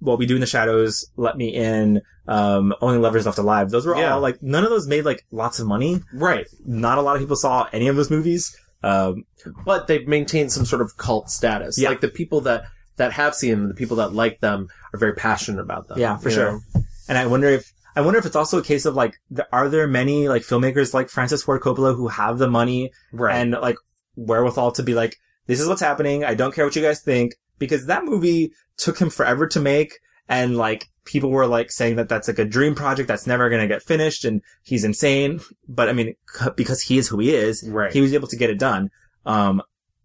what 0.00 0.18
we 0.18 0.26
do 0.26 0.34
in 0.34 0.40
the 0.40 0.46
shadows, 0.46 1.06
let 1.16 1.36
me 1.36 1.48
in, 1.54 2.02
um, 2.26 2.74
only 2.80 2.98
lovers 2.98 3.24
left 3.24 3.38
alive. 3.38 3.70
Those 3.70 3.86
were 3.86 3.96
Yeah. 3.96 4.14
all 4.14 4.20
like 4.20 4.42
none 4.42 4.64
of 4.64 4.70
those 4.70 4.86
made 4.88 5.04
like 5.04 5.24
lots 5.30 5.60
of 5.60 5.66
money. 5.66 6.00
Right. 6.12 6.46
Not 6.66 6.98
a 6.98 7.02
lot 7.02 7.14
of 7.16 7.22
people 7.22 7.36
saw 7.36 7.68
any 7.72 7.88
of 7.88 7.96
those 7.96 8.10
movies. 8.10 8.54
Um, 8.82 9.24
But 9.64 9.86
they've 9.86 10.06
maintained 10.06 10.52
some 10.52 10.64
sort 10.66 10.82
of 10.82 10.96
cult 10.96 11.30
status. 11.30 11.78
Yeah. 11.78 11.88
Like 11.90 12.00
the 12.00 12.08
people 12.08 12.40
that, 12.42 12.64
that 12.96 13.12
have 13.12 13.34
seen 13.34 13.52
them, 13.52 13.68
the 13.68 13.74
people 13.74 13.96
that 13.98 14.12
like 14.12 14.40
them 14.40 14.68
are 14.92 14.98
very 14.98 15.14
passionate 15.14 15.60
about 15.60 15.88
them. 15.88 15.98
yeah, 15.98 16.16
for 16.16 16.30
sure. 16.30 16.52
know? 16.52 16.82
And 17.08 17.16
I 17.16 17.26
wonder 17.26 17.48
if 17.48 17.71
I 17.94 18.00
wonder 18.00 18.18
if 18.18 18.26
it's 18.26 18.36
also 18.36 18.58
a 18.58 18.62
case 18.64 18.84
of 18.86 18.94
like, 18.94 19.14
th- 19.34 19.48
are 19.52 19.68
there 19.68 19.86
many 19.86 20.28
like 20.28 20.42
filmmakers 20.42 20.94
like 20.94 21.08
Francis 21.08 21.42
Ford 21.42 21.60
Coppola 21.60 21.94
who 21.94 22.08
have 22.08 22.38
the 22.38 22.48
money 22.48 22.90
Right. 23.12 23.34
and 23.36 23.52
like 23.52 23.76
wherewithal 24.16 24.72
to 24.72 24.82
be 24.82 24.94
like, 24.94 25.16
this 25.46 25.60
is 25.60 25.68
what's 25.68 25.80
happening. 25.82 26.24
I 26.24 26.34
don't 26.34 26.54
care 26.54 26.64
what 26.64 26.76
you 26.76 26.82
guys 26.82 27.00
think 27.02 27.34
because 27.58 27.86
that 27.86 28.04
movie 28.04 28.52
took 28.76 28.98
him 28.98 29.10
forever 29.10 29.46
to 29.48 29.60
make. 29.60 29.98
And 30.28 30.56
like 30.56 30.88
people 31.04 31.30
were 31.30 31.46
like 31.46 31.70
saying 31.70 31.96
that 31.96 32.08
that's 32.08 32.28
like 32.28 32.38
a 32.38 32.44
dream 32.44 32.74
project 32.74 33.08
that's 33.08 33.26
never 33.26 33.50
going 33.50 33.60
to 33.60 33.68
get 33.68 33.82
finished 33.82 34.24
and 34.24 34.40
he's 34.62 34.84
insane. 34.84 35.40
But 35.68 35.88
I 35.88 35.92
mean, 35.92 36.14
c- 36.28 36.50
because 36.56 36.80
he 36.82 36.96
is 36.96 37.08
who 37.08 37.18
he 37.18 37.34
is, 37.34 37.68
Right. 37.68 37.92
he 37.92 38.00
was 38.00 38.14
able 38.14 38.28
to 38.28 38.36
get 38.36 38.48
it 38.50 38.58
done. 38.58 38.90
Um, 39.26 39.60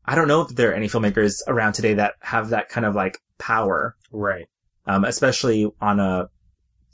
I 0.06 0.16
don't 0.16 0.28
know 0.28 0.42
if 0.42 0.50
there 0.50 0.72
are 0.72 0.74
any 0.74 0.88
filmmakers 0.88 1.36
around 1.48 1.74
today 1.74 1.94
that 1.96 2.16
have 2.22 2.50
that 2.50 2.70
kind 2.70 2.86
of 2.86 2.96
like 2.96 3.20
power, 3.38 3.96
Right. 4.12 4.48
um, 4.86 5.06
especially 5.06 5.70
on 5.80 6.00
a 6.00 6.30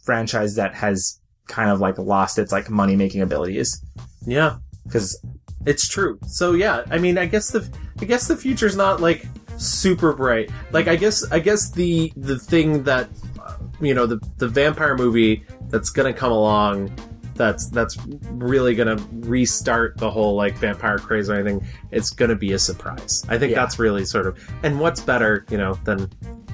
franchise 0.03 0.55
that 0.55 0.73
has 0.75 1.19
kind 1.47 1.69
of 1.69 1.79
like 1.79 1.97
lost 1.97 2.37
its 2.37 2.51
like 2.51 2.69
money 2.69 2.95
making 2.95 3.21
abilities. 3.21 3.83
Yeah. 4.25 4.57
Cause 4.91 5.17
It's 5.65 5.87
true. 5.87 6.19
So 6.27 6.53
yeah, 6.53 6.83
I 6.91 6.97
mean, 6.97 7.17
I 7.17 7.25
guess 7.25 7.49
the 7.51 7.67
I 8.01 8.05
guess 8.05 8.27
the 8.27 8.35
future's 8.37 8.75
not 8.75 8.99
like 9.01 9.25
super 9.57 10.13
bright. 10.13 10.49
Like 10.71 10.87
I 10.87 10.95
guess 10.95 11.23
I 11.31 11.39
guess 11.39 11.71
the 11.71 12.11
the 12.17 12.37
thing 12.37 12.83
that 12.83 13.09
uh, 13.41 13.55
you 13.79 13.93
know 13.93 14.05
the 14.05 14.19
the 14.37 14.47
vampire 14.47 14.95
movie 14.97 15.45
that's 15.69 15.89
gonna 15.89 16.13
come 16.13 16.31
along 16.31 16.91
that's 17.35 17.67
that's 17.69 17.97
really 18.31 18.75
gonna 18.75 18.97
restart 19.21 19.97
the 19.97 20.09
whole 20.11 20.35
like 20.35 20.55
vampire 20.57 20.97
craze 20.99 21.29
or 21.29 21.35
anything. 21.35 21.65
It's 21.91 22.09
gonna 22.11 22.35
be 22.35 22.51
a 22.53 22.59
surprise. 22.59 23.23
I 23.29 23.37
think 23.37 23.51
Yeah. 23.53 23.59
that's 23.61 23.79
really 23.79 24.05
sort 24.05 24.27
of 24.27 24.37
and 24.63 24.79
what's 24.79 25.01
better, 25.01 25.45
you 25.49 25.57
know, 25.57 25.73
than 25.85 26.11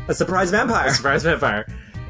a 0.08 0.14
surprise 0.14 0.52
vampire. 0.52 0.88
a 0.90 0.94
surprise 0.94 1.24
vampire. 1.24 1.66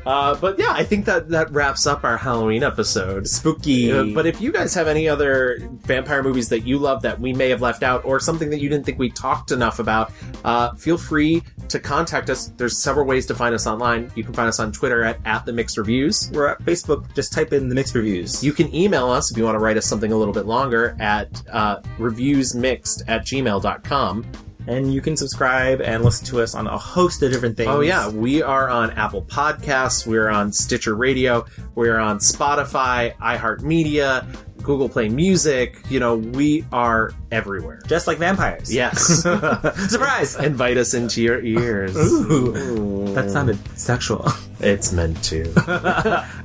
Uh, 0.05 0.35
but 0.35 0.57
yeah, 0.57 0.71
I 0.71 0.83
think 0.83 1.05
that 1.05 1.29
that 1.29 1.51
wraps 1.51 1.85
up 1.85 2.03
our 2.03 2.17
Halloween 2.17 2.63
episode. 2.63 3.27
Spooky. 3.27 3.91
Uh, 3.91 4.05
but 4.13 4.25
if 4.25 4.41
you 4.41 4.51
guys 4.51 4.73
have 4.73 4.87
any 4.87 5.07
other 5.07 5.59
vampire 5.83 6.23
movies 6.23 6.49
that 6.49 6.61
you 6.61 6.77
love 6.77 7.01
that 7.03 7.19
we 7.19 7.33
may 7.33 7.49
have 7.49 7.61
left 7.61 7.83
out, 7.83 8.05
or 8.05 8.19
something 8.19 8.49
that 8.49 8.59
you 8.59 8.69
didn't 8.69 8.85
think 8.85 8.97
we 8.97 9.09
talked 9.09 9.51
enough 9.51 9.79
about, 9.79 10.11
uh, 10.43 10.73
feel 10.75 10.97
free 10.97 11.43
to 11.67 11.79
contact 11.79 12.29
us. 12.29 12.47
There's 12.57 12.77
several 12.77 13.05
ways 13.05 13.25
to 13.27 13.35
find 13.35 13.53
us 13.53 13.67
online. 13.67 14.11
You 14.15 14.23
can 14.23 14.33
find 14.33 14.47
us 14.47 14.59
on 14.59 14.71
Twitter 14.71 15.03
at, 15.03 15.19
at 15.25 15.45
the 15.45 15.53
Mixed 15.53 15.77
Reviews. 15.77 16.31
We're 16.33 16.47
at 16.47 16.59
Facebook. 16.59 17.13
Just 17.13 17.33
type 17.33 17.53
in 17.53 17.69
the 17.69 17.75
mixed 17.75 17.95
reviews. 17.95 18.43
You 18.43 18.53
can 18.53 18.73
email 18.73 19.09
us 19.09 19.31
if 19.31 19.37
you 19.37 19.43
want 19.43 19.55
to 19.55 19.59
write 19.59 19.77
us 19.77 19.85
something 19.85 20.11
a 20.11 20.17
little 20.17 20.33
bit 20.33 20.45
longer 20.45 20.95
at 20.99 21.41
uh, 21.51 21.81
reviewsmixed 21.97 23.03
at 23.07 23.25
gmail.com. 23.25 24.25
and 24.67 24.93
you 24.93 25.01
can 25.01 25.15
subscribe 25.17 25.81
and 25.81 26.03
listen 26.03 26.25
to 26.27 26.41
us 26.41 26.55
on 26.55 26.67
a 26.67 26.77
host 26.77 27.21
of 27.23 27.31
different 27.31 27.57
things. 27.57 27.69
Oh 27.69 27.81
yeah, 27.81 28.09
we 28.09 28.41
are 28.41 28.69
on 28.69 28.91
Apple 28.91 29.23
Podcasts, 29.23 30.05
we're 30.05 30.29
on 30.29 30.51
Stitcher 30.51 30.95
Radio, 30.95 31.45
we're 31.75 31.97
on 31.97 32.19
Spotify, 32.19 33.15
iHeartMedia, 33.17 34.25
Google 34.63 34.89
Play 34.89 35.09
Music. 35.09 35.77
You 35.89 35.99
know, 35.99 36.15
we 36.17 36.65
are 36.71 37.11
everywhere. 37.31 37.81
Just 37.87 38.07
like 38.07 38.17
vampires. 38.17 38.73
Yes. 38.73 39.21
Surprise! 39.89 40.35
Invite 40.37 40.77
us 40.77 40.93
into 40.93 41.21
your 41.21 41.39
ears. 41.41 41.95
Ooh. 41.95 43.13
That 43.13 43.29
sounded 43.31 43.57
sexual. 43.77 44.27
It's 44.61 44.91
meant 44.91 45.23
to. 45.23 45.45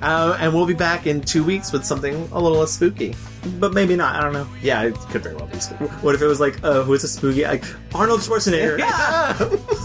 um, 0.01 0.36
and 0.39 0.55
we'll 0.55 0.66
be 0.66 0.73
back 0.74 1.09
in 1.09 1.20
two 1.20 1.43
weeks 1.43 1.73
with 1.73 1.85
something 1.85 2.15
a 2.31 2.41
little 2.41 2.59
less 2.59 2.70
spooky. 2.70 3.16
But 3.59 3.73
maybe 3.74 3.97
not. 3.97 4.15
I 4.15 4.20
don't 4.23 4.32
know. 4.32 4.47
Yeah, 4.62 4.82
it 4.82 4.95
could 5.11 5.24
very 5.24 5.35
well 5.35 5.49
be 5.49 5.59
spooky. 5.59 5.86
What 5.95 6.15
if 6.15 6.23
it 6.23 6.27
was 6.28 6.39
like, 6.39 6.62
uh, 6.62 6.85
who's 6.85 7.03
a 7.03 7.09
spooky? 7.09 7.43
Like, 7.43 7.65
Arnold 7.93 8.20
Schwarzenegger. 8.20 8.78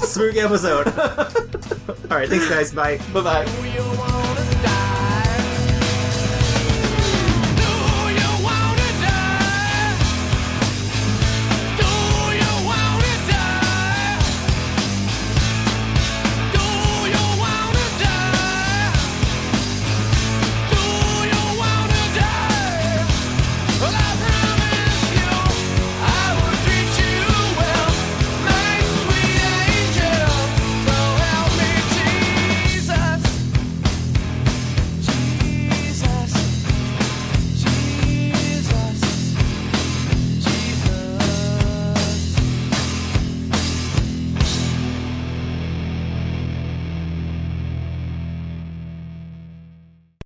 spooky 0.06 0.42
episode. 0.42 0.88
All 2.12 2.18
right. 2.18 2.30
Thanks, 2.30 2.48
guys. 2.48 2.72
Bye. 2.72 3.00
Bye 3.14 3.22
bye. 3.24 4.29